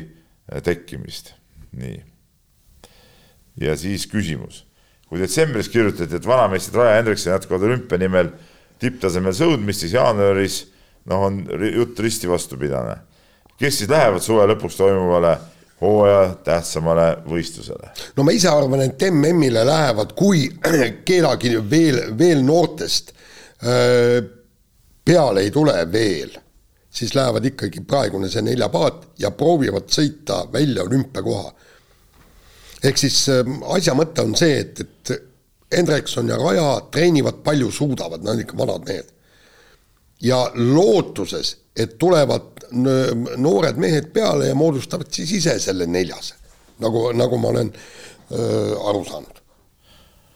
tekkimist. 0.63 1.34
nii. 1.71 2.03
ja 3.61 3.77
siis 3.77 4.07
küsimus. 4.07 4.65
Kui 5.09 5.21
detsembris 5.21 5.69
kirjutati, 5.69 6.17
et 6.17 6.27
vanameistrid 6.27 6.80
Raja 6.80 6.99
Hendrikson 6.99 7.34
jätkavad 7.34 7.67
olümpia 7.67 7.99
nimel 8.01 8.31
tipptasemel 8.81 9.35
sõudmist, 9.38 9.84
siis 9.84 9.95
jaanuaris 9.95 10.59
noh, 11.11 11.25
on 11.30 11.41
jutt 11.73 11.99
risti 11.99 12.30
vastupidane. 12.30 12.95
kes 13.59 13.77
siis 13.77 13.89
lähevad 13.89 14.21
suve 14.21 14.45
lõpuks 14.49 14.77
toimuvale 14.77 15.38
hooaja 15.81 16.35
tähtsamale 16.43 17.09
võistlusele? 17.27 17.91
no 18.17 18.23
ma 18.23 18.31
ise 18.35 18.49
arvan, 18.49 18.81
et 18.88 19.09
MM-ile 19.11 19.65
lähevad, 19.67 20.15
kui 20.17 20.47
kedagi 21.09 21.57
veel, 21.69 22.01
veel 22.17 22.43
noortest 22.45 23.13
peale 25.05 25.41
ei 25.41 25.51
tule 25.51 25.75
veel, 25.91 26.31
siis 26.89 27.15
lähevad 27.15 27.45
ikkagi 27.45 27.84
praegune 27.88 28.30
see 28.31 28.43
neljapaat 28.45 29.05
ja 29.19 29.31
proovivad 29.31 29.88
sõita 29.91 30.43
välja 30.53 30.84
olümpiakoha. 30.84 31.53
Ehk 32.84 32.99
siis 32.99 33.18
öö, 33.31 33.43
asja 33.77 33.95
mõte 33.97 34.26
on 34.26 34.35
see, 34.39 34.60
et, 34.60 34.80
et 34.84 35.14
Hendrikson 35.73 36.30
ja 36.30 36.38
Raja 36.38 36.68
treenivad 36.93 37.41
palju, 37.45 37.72
suudavad, 37.72 38.23
nad 38.23 38.35
on 38.35 38.43
ikka 38.43 38.57
vanad 38.57 38.88
mehed. 38.88 39.11
ja 40.22 40.39
lootuses, 40.55 41.57
et 41.76 41.97
tulevad 41.99 42.68
noored 43.38 43.77
mehed 43.77 44.11
peale 44.14 44.47
ja 44.47 44.55
moodustavad 44.55 45.10
siis 45.11 45.31
ise 45.39 45.57
selle 45.60 45.85
neljase, 45.85 46.35
nagu, 46.80 47.10
nagu 47.11 47.38
ma 47.38 47.53
olen 47.55 47.72
öö, 48.31 48.76
aru 48.89 49.05
saanud. 49.05 49.41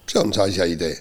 see 0.07 0.19
on 0.22 0.34
see 0.34 0.44
asja 0.44 0.65
idee 0.65 0.95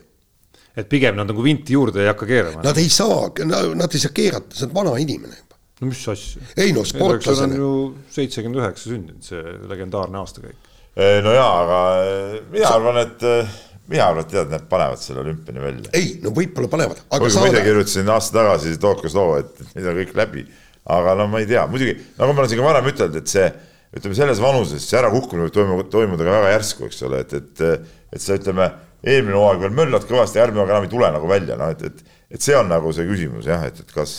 et 0.77 0.89
pigem 0.93 1.17
nad 1.17 1.29
nagu 1.29 1.43
vinti 1.45 1.73
juurde 1.73 2.03
ei 2.05 2.11
hakka 2.11 2.29
keerama. 2.29 2.63
Nad 2.65 2.79
ei 2.81 2.89
saa, 2.93 3.31
nad 3.49 3.95
ei 3.95 4.01
saa 4.03 4.15
keerata, 4.15 4.57
see 4.59 4.69
on 4.69 4.75
vana 4.77 4.97
inimene 5.01 5.39
juba. 5.39 5.59
no 5.81 5.91
mis 5.91 6.03
asja? 6.13 6.43
ei 6.61 6.75
no 6.77 6.85
sportlasena. 6.85 7.57
seitsekümmend 8.13 8.61
üheksa 8.61 8.91
sündinud, 8.93 9.25
see 9.25 9.57
legendaarne 9.71 10.21
aastakäik. 10.21 10.75
No 10.97 11.37
jaa, 11.37 11.53
aga 11.63 11.79
eh, 12.01 12.37
mina 12.53 12.73
arvan, 12.73 13.01
et 13.03 13.25
eh, 13.29 13.57
mina 13.91 14.07
arvan, 14.09 14.25
et 14.25 14.33
tead, 14.33 14.53
need 14.53 14.69
panevad 14.71 15.03
selle 15.03 15.23
olümpiani 15.25 15.65
välja. 15.65 15.93
ei, 15.97 16.15
no 16.25 16.33
võib-olla 16.37 16.71
panevad. 16.73 17.03
kuigi 17.11 17.35
saada... 17.35 17.47
ma 17.47 17.53
ise 17.53 17.65
kirjutasin 17.69 18.13
aasta 18.15 18.39
tagasi 18.39 18.77
Tokyos 18.83 19.17
loo, 19.19 19.37
et 19.43 19.63
need 19.75 19.91
on 19.91 19.99
kõik 20.01 20.17
läbi, 20.17 20.47
aga 20.97 21.17
no 21.21 21.29
ma 21.33 21.43
ei 21.43 21.51
tea, 21.51 21.67
muidugi 21.71 21.99
nagu 22.17 22.33
ma 22.33 22.43
olen 22.43 22.53
siin 22.53 22.63
ka 22.63 22.69
varem 22.71 22.91
ütelnud, 22.93 23.21
et 23.21 23.35
see 23.35 23.51
ütleme 23.97 24.17
selles 24.19 24.41
vanuses 24.43 24.89
see 24.89 24.99
ärakukkumine 24.99 25.47
võib 25.47 25.55
toimuda, 25.55 25.89
toimuda 25.93 26.27
ka 26.27 26.35
väga 26.41 26.57
järsku, 26.57 26.89
eks 26.89 27.05
ole, 27.07 27.23
et, 27.25 27.37
et, 27.39 27.93
et 28.17 28.23
sa 28.23 28.37
ütleme 28.37 28.71
eelmine 29.07 29.37
hooaeg 29.39 29.63
veel 29.63 29.77
möllad 29.77 30.09
kõvasti, 30.09 30.41
järgmine 30.41 30.65
hooaeg 30.65 30.75
enam 30.75 30.89
ei 30.89 30.93
tule 30.93 31.13
nagu 31.15 31.31
välja, 31.31 31.59
noh 31.61 31.73
et, 31.73 31.85
et, 31.87 32.17
et 32.37 32.43
see 32.43 32.57
on 32.59 32.69
nagu 32.73 32.93
see 32.97 33.07
küsimus 33.09 33.49
jah, 33.49 33.63
et, 33.69 33.79
et 33.85 33.95
kas, 33.95 34.19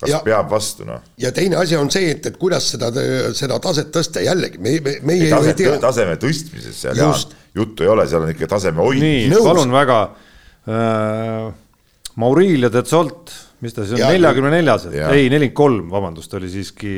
kas 0.00 0.10
ja, 0.10 0.20
peab 0.24 0.50
vastu, 0.52 0.84
noh. 0.88 1.00
ja 1.20 1.30
teine 1.34 1.56
asi 1.60 1.76
on 1.78 1.90
see, 1.92 2.10
et, 2.12 2.26
et 2.28 2.36
kuidas 2.40 2.68
seda, 2.74 2.90
seda 3.36 3.58
taset 3.64 3.88
tõsta, 3.94 4.22
jällegi 4.24 4.60
me, 4.60 4.76
me, 4.84 4.96
meie 5.08 5.28
ei, 5.28 5.32
taset, 5.32 5.54
ei 5.54 5.70
tea. 5.70 5.76
taseme 5.82 6.16
tõstmises 6.20 6.82
seal 6.84 7.00
Just. 7.00 7.32
juttu 7.56 7.86
ei 7.86 7.92
ole, 7.94 8.04
seal 8.10 8.26
on 8.26 8.34
ikka 8.34 8.50
taseme 8.56 8.84
hoidmine. 8.84 9.30
nii, 9.32 9.46
palun 9.46 9.72
väga 9.76 10.00
äh,. 10.66 11.54
Maurilia 12.16 12.70
de 12.72 12.80
Zolt, 12.88 13.28
mis 13.60 13.74
ta 13.76 13.82
siis 13.84 13.98
on, 14.00 14.08
neljakümne 14.08 14.48
neljas, 14.54 14.86
ei, 14.88 15.26
nelikümmend 15.28 15.56
kolm, 15.58 15.90
vabandust, 15.92 16.32
oli 16.38 16.48
siiski, 16.48 16.92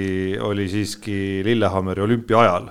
oli 0.46 0.68
siiski 0.70 1.16
Lillehammeri 1.42 2.04
olümpia 2.04 2.38
ajal. 2.44 2.68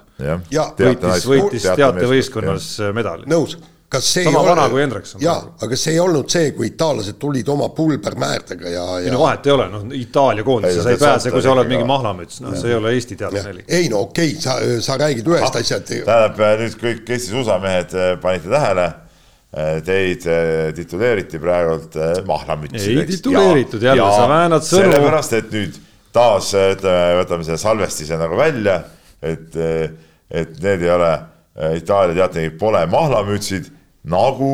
võitis, 0.80 1.28
võitis 1.28 1.68
teatevõistkonnas 1.68 2.70
medali. 2.96 3.28
nõus 3.28 3.58
kas 3.90 4.08
see 4.14 4.24
sama 4.24 4.42
vana 4.44 4.66
ole... 4.66 4.70
kui 4.70 4.82
Hendrikson. 4.82 5.22
jaa, 5.24 5.38
aga 5.64 5.78
see 5.80 5.94
ei 5.96 6.00
olnud 6.04 6.28
see, 6.32 6.52
kui 6.56 6.68
itaallased 6.74 7.16
tulid 7.22 7.48
oma 7.52 7.70
pulbermäärdega 7.76 8.68
ja, 8.68 8.84
ja.... 8.84 8.98
ei 9.06 9.14
no 9.14 9.22
vahet 9.22 9.48
ei 9.48 9.54
ole, 9.54 9.68
noh 9.72 9.86
Itaalia 9.96 10.44
koondise 10.48 10.84
sa 10.84 10.92
ei 10.92 11.00
pääse, 11.00 11.32
kui 11.32 11.44
sa 11.46 11.54
oled 11.54 11.72
mingi 11.72 11.88
mahlamüts, 11.88 12.42
noh, 12.44 12.56
see 12.60 12.74
ei 12.74 12.78
ole 12.78 12.92
Eesti 12.98 13.16
teadlasneli. 13.22 13.64
ei 13.80 13.88
no 13.94 14.04
okei 14.10 14.34
okay,, 14.34 14.42
sa, 14.44 14.58
sa 14.84 14.98
räägid 15.00 15.30
ühest 15.32 15.56
ah, 15.56 15.64
asjast. 15.64 15.94
tähendab 15.94 16.42
nüüd 16.64 16.76
kõik 16.82 17.14
Eesti 17.16 17.32
suusamehed 17.32 17.96
eh, 17.96 18.10
panite 18.24 18.52
tähele 18.52 18.90
eh, 18.92 19.80
Teid 19.88 20.28
tituleeriti 20.76 21.40
praegult 21.40 21.96
mahlamütsideks. 22.28 22.92
ei 22.92 23.16
tituleeritud 23.16 23.88
jälle, 23.88 24.10
sa 24.12 24.28
väänad 24.34 24.68
sõnu. 24.68 24.84
sellepärast, 24.84 25.38
et 25.40 25.56
nüüd 25.56 25.80
taas 26.12 26.52
ütleme, 26.52 27.22
võtame 27.22 27.48
selle 27.48 27.62
salvestise 27.62 28.20
nagu 28.20 28.36
välja, 28.36 28.82
et, 29.24 29.56
et 30.28 30.60
need 30.60 30.84
ei 30.84 30.92
ole 30.92 31.16
Itaalia 31.80 32.14
teatril 32.20 32.52
pole 32.60 32.84
mahlamütsid 32.92 33.72
nagu 34.10 34.52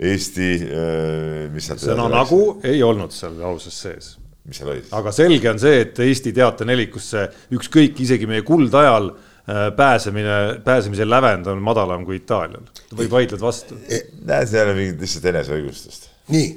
Eesti, 0.00 0.48
äh, 0.64 1.48
mis 1.52 1.66
seal 1.68 1.80
sõna 1.82 2.06
nagu 2.08 2.38
ei 2.64 2.80
olnud 2.84 3.12
seal 3.12 3.34
lauses 3.36 3.74
sees. 3.84 4.14
mis 4.48 4.60
seal 4.60 4.70
oli? 4.72 4.84
aga 4.96 5.12
selge 5.12 5.50
on 5.50 5.60
see, 5.60 5.82
et 5.84 6.00
Eesti 6.06 6.32
teatenelikusse 6.36 7.26
ükskõik 7.56 8.00
isegi 8.00 8.28
meie 8.30 8.44
kuldajal 8.46 9.10
äh, 9.10 9.68
pääsemine, 9.76 10.38
pääsemise 10.64 11.04
lävend 11.08 11.50
on 11.52 11.60
madalam 11.64 12.06
kui 12.08 12.16
Itaalial. 12.22 12.64
või 12.96 13.10
vaidled 13.12 13.44
vastu? 13.44 13.76
E, 13.88 14.00
näe, 14.24 14.48
see 14.48 14.60
ei 14.60 14.64
ole 14.64 14.78
mingit 14.78 15.04
lihtsalt 15.04 15.28
eneseõigustust. 15.34 16.08
nii. 16.32 16.48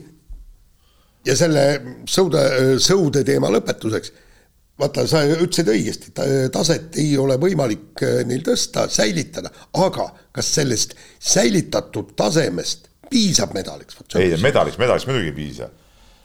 ja 1.27 1.35
selle 1.39 1.67
sõude, 2.07 2.45
sõude 2.79 3.25
teema 3.27 3.51
lõpetuseks 3.51 4.15
vaata, 4.81 5.05
sa 5.09 5.21
ütlesid 5.27 5.69
õigesti, 5.73 6.13
taset 6.53 6.97
ei 7.01 7.13
ole 7.21 7.37
võimalik 7.41 8.03
äh, 8.05 8.23
neil 8.29 8.43
tõsta, 8.45 8.87
säilitada, 8.91 9.51
aga 9.77 10.09
kas 10.33 10.49
sellest 10.57 10.97
säilitatud 11.21 12.15
tasemest 12.17 12.89
piisab 13.11 13.53
medaliks? 13.53 13.99
ei, 14.17 14.33
medaliks, 14.41 14.79
medaliks 14.81 15.07
muidugi 15.09 15.29
ei 15.29 15.37
piisa. 15.37 15.69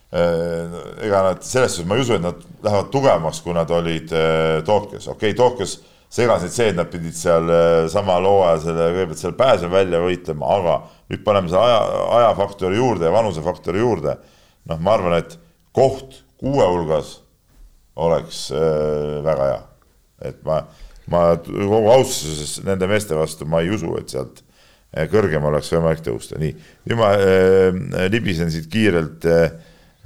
Äh, 0.09 0.79
ega 1.05 1.23
nad, 1.27 1.45
selles 1.45 1.77
suhtes 1.77 1.89
ma 1.89 1.99
ei 1.99 2.07
usu, 2.07 2.17
et 2.17 2.25
nad 2.25 2.41
lähevad 2.65 2.91
tugevamaks, 2.95 3.43
kui 3.45 3.57
nad 3.57 3.71
olid 3.77 4.17
äh, 4.17 4.59
Tokyos, 4.65 5.11
okei 5.13 5.35
okay,, 5.35 5.39
Tokyos 5.39 5.77
segas 6.09 6.41
neid 6.47 6.55
see, 6.55 6.71
et 6.73 6.79
nad 6.79 6.89
pidid 6.89 7.13
seal 7.13 7.51
sama 7.93 8.15
loo 8.25 8.41
ajal 8.47 8.63
selle, 8.65 8.87
kõigepealt 8.95 9.21
seal 9.21 9.35
pääse 9.37 9.69
välja 9.69 10.01
võitlema, 10.01 10.55
aga 10.57 10.79
nüüd 11.13 11.21
paneme 11.27 11.53
selle 11.53 11.67
aja, 11.69 11.83
ajafaktori 12.23 12.81
juurde 12.81 13.05
ja 13.05 13.13
vanusefaktori 13.13 13.85
juurde. 13.85 14.17
noh, 14.69 14.81
ma 14.81 14.97
arvan, 14.97 15.19
et 15.21 15.37
koht 15.77 16.23
kuue 16.41 16.65
hulgas 16.65 17.19
oleks 17.99 18.49
äh, 18.55 19.19
väga 19.25 19.49
hea. 19.53 19.63
et 20.29 20.43
ma, 20.47 20.63
ma 21.11 21.23
kogu 21.47 21.93
austuses 21.95 22.59
nende 22.67 22.89
meeste 22.91 23.17
vastu 23.19 23.47
ma 23.47 23.63
ei 23.63 23.71
usu, 23.75 23.93
et 24.01 24.15
sealt 24.15 24.43
äh, 24.43 25.07
kõrgem 25.11 25.45
oleks 25.51 25.71
võimalik 25.75 26.03
tõusta, 26.07 26.41
nii. 26.41 26.55
nüüd 26.89 26.99
ma 26.99 27.13
äh, 27.15 28.09
libisen 28.13 28.51
siit 28.55 28.69
kiirelt 28.73 29.27
äh, 29.31 29.49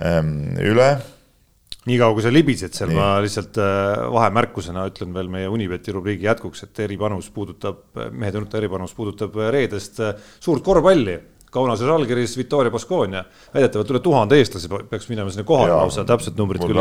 ähm, 0.05 0.53
üle. 0.61 0.91
niikaua 1.89 2.15
kui 2.15 2.25
sa 2.25 2.33
libised 2.33 2.77
seal, 2.77 2.93
ma 2.97 3.15
lihtsalt 3.25 3.59
äh, 3.61 4.05
vahemärkusena 4.15 4.87
ütlen 4.93 5.17
veel 5.17 5.33
meie 5.33 5.51
Unibeti 5.53 5.95
rubriigi 5.97 6.29
jätkuks, 6.29 6.69
et 6.69 6.85
eripanus 6.85 7.33
puudutab, 7.35 7.85
mehe 8.13 8.33
tunnuta 8.35 8.61
eripanus 8.61 8.97
puudutab 8.97 9.37
reedest 9.53 10.01
äh, 10.05 10.17
suurt 10.41 10.65
korvpalli 10.65 11.19
Kaunases 11.53 11.85
Žalgiris 11.85 12.33
Victoria 12.39 12.73
Baskonia, 12.73 13.21
väidetavalt 13.53 13.91
üle 13.93 14.01
tuhande 14.01 14.39
eestlase 14.41 14.71
peaks 14.89 15.11
minema 15.11 15.33
sinna 15.33 15.45
kohale. 15.45 15.75
Lausa, 15.77 16.07
täpset 16.09 16.39
numbrit 16.41 16.65
küll, 16.65 16.81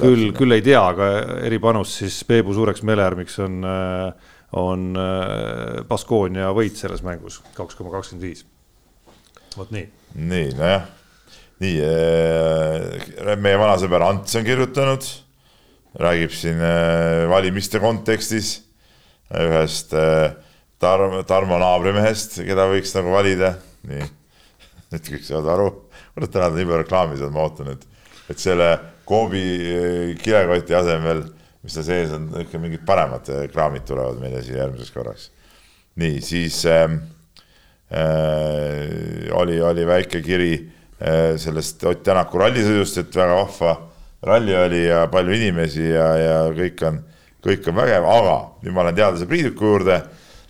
küll, 0.00 0.30
küll 0.38 0.56
ei 0.56 0.64
tea, 0.64 0.80
aga 0.80 1.08
eripanus 1.44 1.98
siis 2.00 2.16
Peebu 2.24 2.56
suureks 2.56 2.80
meeleäärmiks 2.88 3.36
on, 3.44 3.60
äh, 3.68 4.32
on 4.56 4.88
äh, 4.96 5.82
Baskonia 5.90 6.48
võit 6.56 6.80
selles 6.80 7.04
mängus, 7.04 7.42
kaks 7.58 7.76
koma 7.76 7.92
kakskümmend 7.98 8.24
viis. 8.24 8.46
vot 9.58 9.68
nii. 9.76 9.84
nii, 10.16 10.48
nojah, 10.56 10.90
nii 11.60 11.76
äh, 11.92 13.36
meie 13.36 13.60
vana 13.60 13.76
sõber 13.84 14.08
Ants 14.08 14.40
on 14.40 14.48
kirjutanud, 14.48 15.14
räägib 16.00 16.32
siin 16.32 16.68
valimiste 17.28 17.84
kontekstis 17.84 18.60
ühest 19.28 19.92
Tarmo, 20.80 21.26
Tarmo 21.28 21.60
naabrimehest, 21.60 22.46
keda 22.46 22.64
võiks 22.70 22.96
nagu 22.96 23.12
valida 23.12 23.58
nii, 23.88 24.08
et 24.96 25.12
kõik 25.12 25.24
saavad 25.26 25.52
aru, 25.54 25.68
kurat 26.14 26.32
täna 26.34 26.50
on 26.50 26.58
nii 26.58 26.68
palju 26.68 26.82
reklaami 26.84 27.20
seal, 27.20 27.34
ma 27.34 27.44
ootan, 27.46 27.72
et, 27.74 27.86
et 28.32 28.42
selle 28.42 28.70
Coobi 29.10 29.42
eh, 29.42 30.16
kilekoti 30.22 30.76
asemel, 30.78 31.24
mis 31.64 31.74
seal 31.74 31.86
sees 31.86 32.12
on, 32.14 32.28
ikka 32.44 32.60
mingid 32.62 32.84
paremad 32.86 33.26
reklaamid 33.42 33.86
tulevad 33.88 34.20
meile 34.22 34.42
siia 34.44 34.62
järgmiseks 34.62 34.94
korraks. 34.94 35.30
nii, 36.00 36.20
siis 36.24 36.62
äh, 36.70 36.86
äh, 37.92 39.26
oli, 39.36 39.60
oli 39.60 39.86
väike 39.86 40.22
kiri 40.22 40.52
äh, 40.54 41.34
sellest 41.36 41.84
Ott 41.84 42.04
Tänaku 42.06 42.38
rallisõidust, 42.40 43.02
et 43.02 43.16
väga 43.16 43.36
vahva 43.42 43.74
ralli 44.22 44.54
oli 44.56 44.84
ja 44.86 45.06
palju 45.10 45.34
inimesi 45.34 45.90
ja, 45.90 46.08
ja 46.20 46.38
kõik 46.54 46.86
on, 46.86 47.02
kõik 47.44 47.68
on 47.68 47.80
vägev, 47.80 48.06
aga 48.06 48.36
nüüd 48.62 48.76
ma 48.76 48.86
lähen 48.86 49.00
teadlase 49.00 49.28
Priiduku 49.28 49.72
juurde, 49.72 50.00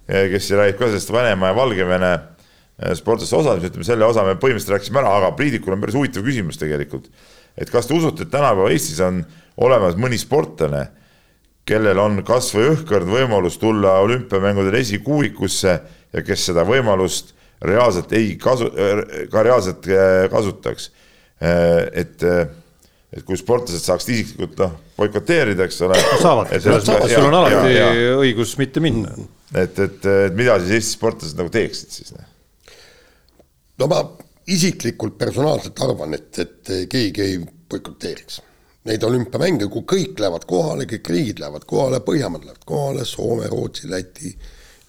kes 0.06 0.50
räägib 0.58 0.78
ka 0.78 0.88
sellest 0.90 1.12
Venemaa 1.14 1.52
ja 1.52 1.56
Valgevene 1.56 2.12
sportlaste 2.96 3.36
osalemise, 3.36 3.70
ütleme 3.72 3.86
selle 3.86 4.06
osa 4.08 4.24
me 4.24 4.36
põhimõtteliselt 4.40 4.76
rääkisime 4.76 5.02
ära, 5.02 5.12
aga 5.18 5.34
Priidikul 5.36 5.76
on 5.76 5.82
päris 5.82 5.98
huvitav 5.98 6.24
küsimus 6.24 6.60
tegelikult. 6.60 7.10
et 7.58 7.70
kas 7.70 7.86
te 7.86 7.94
usute, 7.94 8.24
et 8.24 8.30
tänapäeva 8.30 8.70
Eestis 8.72 9.00
on 9.04 9.24
olemas 9.60 9.96
mõni 10.00 10.18
sportlane, 10.18 10.86
kellel 11.68 11.98
on 12.00 12.22
kasvõi 12.24 12.70
õhkõrn 12.74 13.10
võimalus 13.10 13.58
tulla 13.60 13.98
olümpiamängudel 14.04 14.78
esikuuikusse 14.80 15.74
ja 16.12 16.22
kes 16.24 16.46
seda 16.50 16.64
võimalust 16.64 17.34
reaalselt 17.62 18.12
ei 18.16 18.34
kasu, 18.40 18.70
ka 19.30 19.42
reaalselt 19.44 19.86
äh, 19.92 20.24
kasutaks. 20.32 20.90
Äh, 21.40 21.84
et, 22.02 22.24
et 23.12 23.24
kui 23.26 23.36
sportlased 23.36 23.84
saaksid 23.84 24.14
isiklikult 24.14 24.58
noh, 24.60 24.74
boikoteerida, 24.96 25.68
eks 25.68 25.82
ole. 25.84 26.00
saavad, 26.22 26.56
sul 26.64 27.28
on 27.28 27.38
alati 27.42 27.76
ja, 27.76 27.92
ja. 27.92 28.16
õigus 28.20 28.56
mitte 28.60 28.80
minna. 28.84 29.12
et, 29.54 29.78
et, 29.78 30.04
et 30.06 30.36
mida 30.36 30.58
siis 30.62 30.78
Eesti 30.78 30.96
sportlased 30.96 31.40
nagu 31.40 31.52
teeksid 31.52 32.00
siis? 32.00 32.14
No 33.80 33.88
ma 33.88 34.00
isiklikult 34.52 35.16
personaalselt 35.18 35.80
arvan, 35.80 36.14
et, 36.18 36.38
et 36.42 36.72
keegi 36.90 37.24
ei 37.24 37.36
boikoteeriks. 37.40 38.40
Neid 38.88 39.04
olümpiamänge, 39.04 39.68
kui 39.72 39.84
kõik 39.88 40.20
lähevad 40.20 40.46
kohale, 40.48 40.86
kõik 40.88 41.08
riigid 41.12 41.40
lähevad 41.40 41.66
kohale, 41.68 42.00
Põhjamaad 42.04 42.46
lähevad 42.46 42.66
kohale, 42.68 43.04
Soome, 43.08 43.48
Rootsi, 43.52 43.88
Läti, 43.90 44.32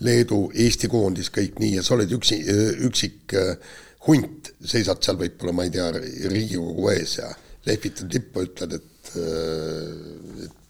Leedu, 0.04 0.46
Eesti 0.56 0.90
koondis, 0.92 1.30
kõik 1.32 1.60
nii 1.62 1.76
ja 1.78 1.84
sa 1.86 1.96
oled 1.98 2.12
üksi, 2.16 2.40
üksik 2.88 3.36
äh, 3.38 3.76
hunt, 4.08 4.54
seisad 4.66 5.04
seal 5.04 5.20
võib-olla, 5.20 5.54
ma 5.56 5.68
ei 5.68 5.76
tea, 5.76 5.92
Riigikogu 6.32 6.90
ees 6.96 7.18
ja 7.20 7.30
lehvitad 7.68 8.16
lippu, 8.16 8.48
ütled, 8.48 8.80
et, 8.80 9.14
äh, 9.20 10.48
et 10.48 10.61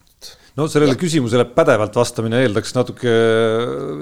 no 0.59 0.67
sellele 0.71 0.97
küsimusele 0.99 1.45
pädevalt 1.55 1.95
vastamine 1.95 2.41
eeldaks 2.43 2.75
natuke 2.75 3.15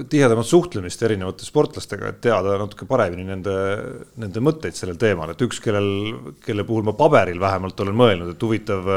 tihedamat 0.10 0.50
suhtlemist 0.50 1.04
erinevate 1.06 1.48
sportlastega, 1.48 2.14
et 2.14 2.22
teada 2.26 2.58
natuke 2.62 2.88
paremini 2.90 3.28
nende, 3.30 3.56
nende 4.22 4.44
mõtteid 4.44 4.78
sellel 4.78 5.00
teemal, 5.02 5.34
et 5.34 5.46
üks, 5.46 5.62
kellel, 5.64 5.90
kelle 6.46 6.66
puhul 6.68 6.88
ma 6.90 6.96
paberil 6.98 7.42
vähemalt 7.42 7.86
olen 7.86 8.00
mõelnud, 8.02 8.34
et 8.34 8.48
huvitav 8.48 8.94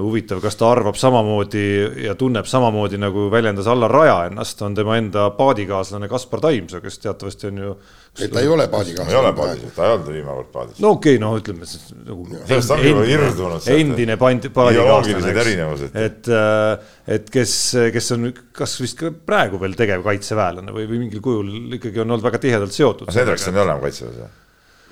huvitav, 0.00 0.40
kas 0.42 0.56
ta 0.58 0.66
arvab 0.74 0.96
samamoodi 0.98 1.64
ja 2.02 2.16
tunneb 2.18 2.48
samamoodi, 2.50 2.98
nagu 2.98 3.28
väljendas 3.30 3.68
Allar 3.70 3.92
Raja 3.94 4.16
ennast, 4.26 4.62
on 4.66 4.74
tema 4.74 4.96
enda 4.98 5.28
paadikaaslane 5.38 6.08
Kaspar 6.10 6.42
Taimsoo, 6.42 6.80
kes 6.82 6.98
teatavasti 7.04 7.46
on 7.52 7.60
ju. 7.62 7.76
ei, 8.18 8.28
ta 8.28 8.42
ei 8.42 8.50
ole 8.50 8.66
paadikaaslane. 8.72 9.14
ei 9.14 9.20
ole 9.20 9.32
paadis, 9.38 9.70
ta 9.76 9.86
ei 9.86 9.94
olnud 9.94 10.10
viimane 10.10 10.36
kord 10.40 10.50
paadis. 10.56 10.82
no 10.82 10.94
okei 10.96 11.14
okay,, 11.14 11.22
no 11.22 11.32
ütleme 11.38 11.70
siis 11.70 11.94
nagu. 11.94 12.26
sellest 12.42 12.74
ongi 12.74 12.90
juba 12.90 13.06
irdunud. 13.12 13.72
endine 13.76 14.18
pandi, 14.18 14.50
paadikaaslane, 14.58 15.34
erinevused. 15.46 15.98
et, 16.06 16.30
äh, 16.42 16.94
et 17.18 17.30
kes, 17.38 17.58
kes 17.94 18.14
on, 18.18 18.32
kas 18.52 18.78
vist 18.82 18.98
ka 18.98 19.14
praegu 19.14 19.62
veel 19.62 19.78
tegev 19.78 20.02
kaitseväelane 20.06 20.74
või, 20.74 20.88
või 20.90 21.04
mingil 21.06 21.22
kujul 21.22 21.78
ikkagi 21.78 22.02
on 22.02 22.10
olnud 22.10 22.26
väga 22.26 22.42
tihedalt 22.42 22.74
seotud. 22.74 23.14
ei 23.14 23.28
ole 23.30 23.68
enam 23.68 23.84
kaitseväes 23.84 24.24
või? 24.24 24.32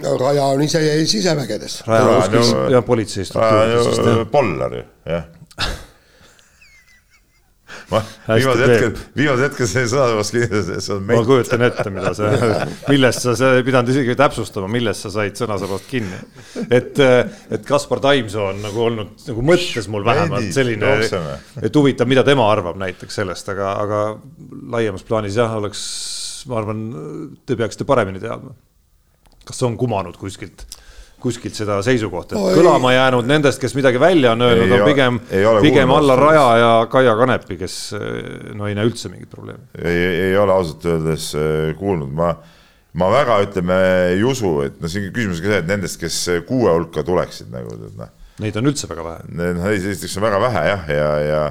No 0.03 0.17
Raja 0.21 0.49
on 0.55 0.65
ise 0.65 0.83
sisevägedes. 1.07 1.83
Raja 1.87 2.19
kuskil 2.19 2.43
no, 2.49 2.67
jah, 2.73 2.85
politsei 2.87 3.29
struktuurides. 3.29 4.29
Pollar 4.33 4.81
ju, 4.81 4.85
jah 5.11 5.31
ma 7.93 8.01
viimasel 8.39 8.71
hetkel, 8.71 8.95
viimasel 9.17 9.45
hetkel 9.47 9.69
see 9.71 9.85
sõna 9.91 10.17
vastu 10.19 10.41
kinni, 10.43 10.63
see 10.71 10.95
on 10.95 11.05
ma 11.09 11.21
kujutan 11.27 11.65
ette, 11.67 11.85
mida 11.95 12.13
sa, 12.17 12.31
millest 12.93 13.27
sa, 13.27 13.35
sa 13.39 13.53
ei 13.59 13.67
pidanud 13.67 13.93
isegi 13.93 14.17
täpsustama, 14.19 14.71
millest 14.73 15.07
sa 15.07 15.13
said 15.17 15.39
sõnasabast 15.41 15.89
kinni. 15.91 16.21
et, 16.69 17.01
et 17.03 17.69
Kaspar 17.69 18.03
Taimsoo 18.05 18.49
on 18.53 18.63
nagu 18.65 18.85
olnud 18.87 19.27
nagu 19.29 19.47
mõttes 19.53 19.89
mul 19.93 20.07
vähemalt 20.09 20.51
selline, 20.55 20.97
et 21.63 21.79
huvitav, 21.79 22.11
mida 22.11 22.25
tema 22.27 22.49
arvab 22.53 22.81
näiteks 22.81 23.23
sellest, 23.23 23.53
aga, 23.53 23.77
aga 23.85 24.03
laiemas 24.73 25.07
plaanis 25.09 25.39
jah, 25.39 25.57
oleks, 25.61 25.87
ma 26.51 26.61
arvan, 26.63 26.85
te 27.47 27.59
peaksite 27.59 27.89
paremini 27.89 28.23
teadma 28.23 28.57
kas 29.47 29.63
on 29.67 29.77
kumanud 29.79 30.17
kuskilt, 30.21 30.65
kuskilt 31.23 31.57
seda 31.57 31.79
seisukohta, 31.87 32.35
et 32.35 32.41
no, 32.41 32.55
kõlama 32.57 32.93
ei. 32.93 32.99
jäänud 32.99 33.29
nendest, 33.31 33.61
kes 33.63 33.77
midagi 33.79 34.01
välja 34.03 34.35
on 34.37 34.47
öelnud, 34.47 34.73
on 34.79 34.87
pigem, 34.89 35.21
pigem 35.63 35.93
Allar 35.95 36.23
Raja 36.23 36.47
ja 36.59 36.73
Kaia 36.91 37.15
Kanepi, 37.19 37.59
kes 37.61 37.77
no 38.59 38.71
ei 38.71 38.77
näe 38.79 38.89
üldse 38.91 39.11
mingit 39.13 39.31
probleemi. 39.31 39.65
ei, 39.79 40.01
ei 40.29 40.39
ole 40.39 40.55
ausalt 40.55 40.87
öeldes 40.91 41.33
äh, 41.39 41.75
kuulnud, 41.79 42.11
ma, 42.19 42.33
ma 42.99 43.11
väga 43.13 43.43
ütleme 43.47 43.79
ei 44.15 44.25
usu, 44.27 44.57
et 44.67 44.81
no 44.83 44.91
siin 44.91 45.11
küsimus 45.15 45.43
ka 45.43 45.53
see, 45.53 45.61
et 45.63 45.71
nendest, 45.71 46.01
kes 46.03 46.19
kuue 46.49 46.73
hulka 46.73 47.07
tuleksid 47.07 47.53
nagu 47.55 47.77
tead 47.77 48.01
noh. 48.01 48.19
Neid 48.43 48.57
on 48.59 48.67
üldse 48.71 48.89
väga 48.91 49.05
vähe. 49.07 49.29
noh, 49.39 49.71
esiteks 49.71 50.19
on 50.19 50.27
väga 50.27 50.43
vähe 50.43 50.65
jah, 50.71 50.91
ja, 50.91 51.13
ja 51.23 51.45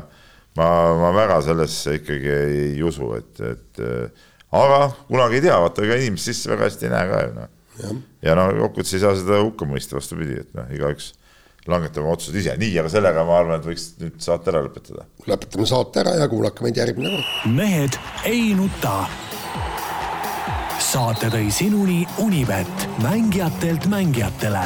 ma, 0.60 0.68
ma 1.00 1.16
väga 1.16 1.40
sellesse 1.48 1.96
ikkagi 2.02 2.36
ei 2.36 2.84
usu, 2.84 3.14
et, 3.20 3.40
et 3.54 3.82
aga 4.52 4.84
kunagi 5.08 5.40
ei 5.40 5.48
tea, 5.48 5.58
vaata 5.64 5.88
ega 5.88 6.00
inimest 6.02 6.28
sisse 6.28 6.52
väga 6.52 6.68
hästi 6.68 6.90
ei 6.90 6.96
näe 6.98 7.10
ka 7.12 7.26
ju 7.28 7.34
noh 7.40 7.58
ja 7.80 8.36
no 8.38 8.50
kokkuvõttes 8.66 8.94
ei 8.98 9.04
saa 9.04 9.16
seda 9.18 9.42
hukka 9.42 9.68
mõista, 9.70 9.98
vastupidi, 9.98 10.40
et 10.44 10.54
noh, 10.58 10.70
igaüks 10.76 11.14
langetab 11.70 12.04
oma 12.04 12.16
otsused 12.16 12.38
ise, 12.42 12.56
nii, 12.58 12.72
aga 12.82 12.92
sellega 12.92 13.26
ma 13.28 13.38
arvan, 13.40 13.60
et 13.62 13.68
võiks 13.70 13.92
nüüd 14.02 14.18
saate 14.24 14.50
ära 14.54 14.64
lõpetada. 14.66 15.06
lõpetame 15.30 15.68
saate 15.70 16.02
ära 16.04 16.16
ja 16.22 16.30
kuulake 16.32 16.66
meid 16.66 16.80
järgmine 16.82 17.14
kord. 17.18 17.52
mehed 17.58 18.00
ei 18.30 18.56
nuta. 18.58 18.96
saate 20.82 21.30
tõi 21.32 21.52
sinuni 21.54 22.02
Unibet, 22.20 22.90
mängijatelt 23.06 23.86
mängijatele 23.88 24.66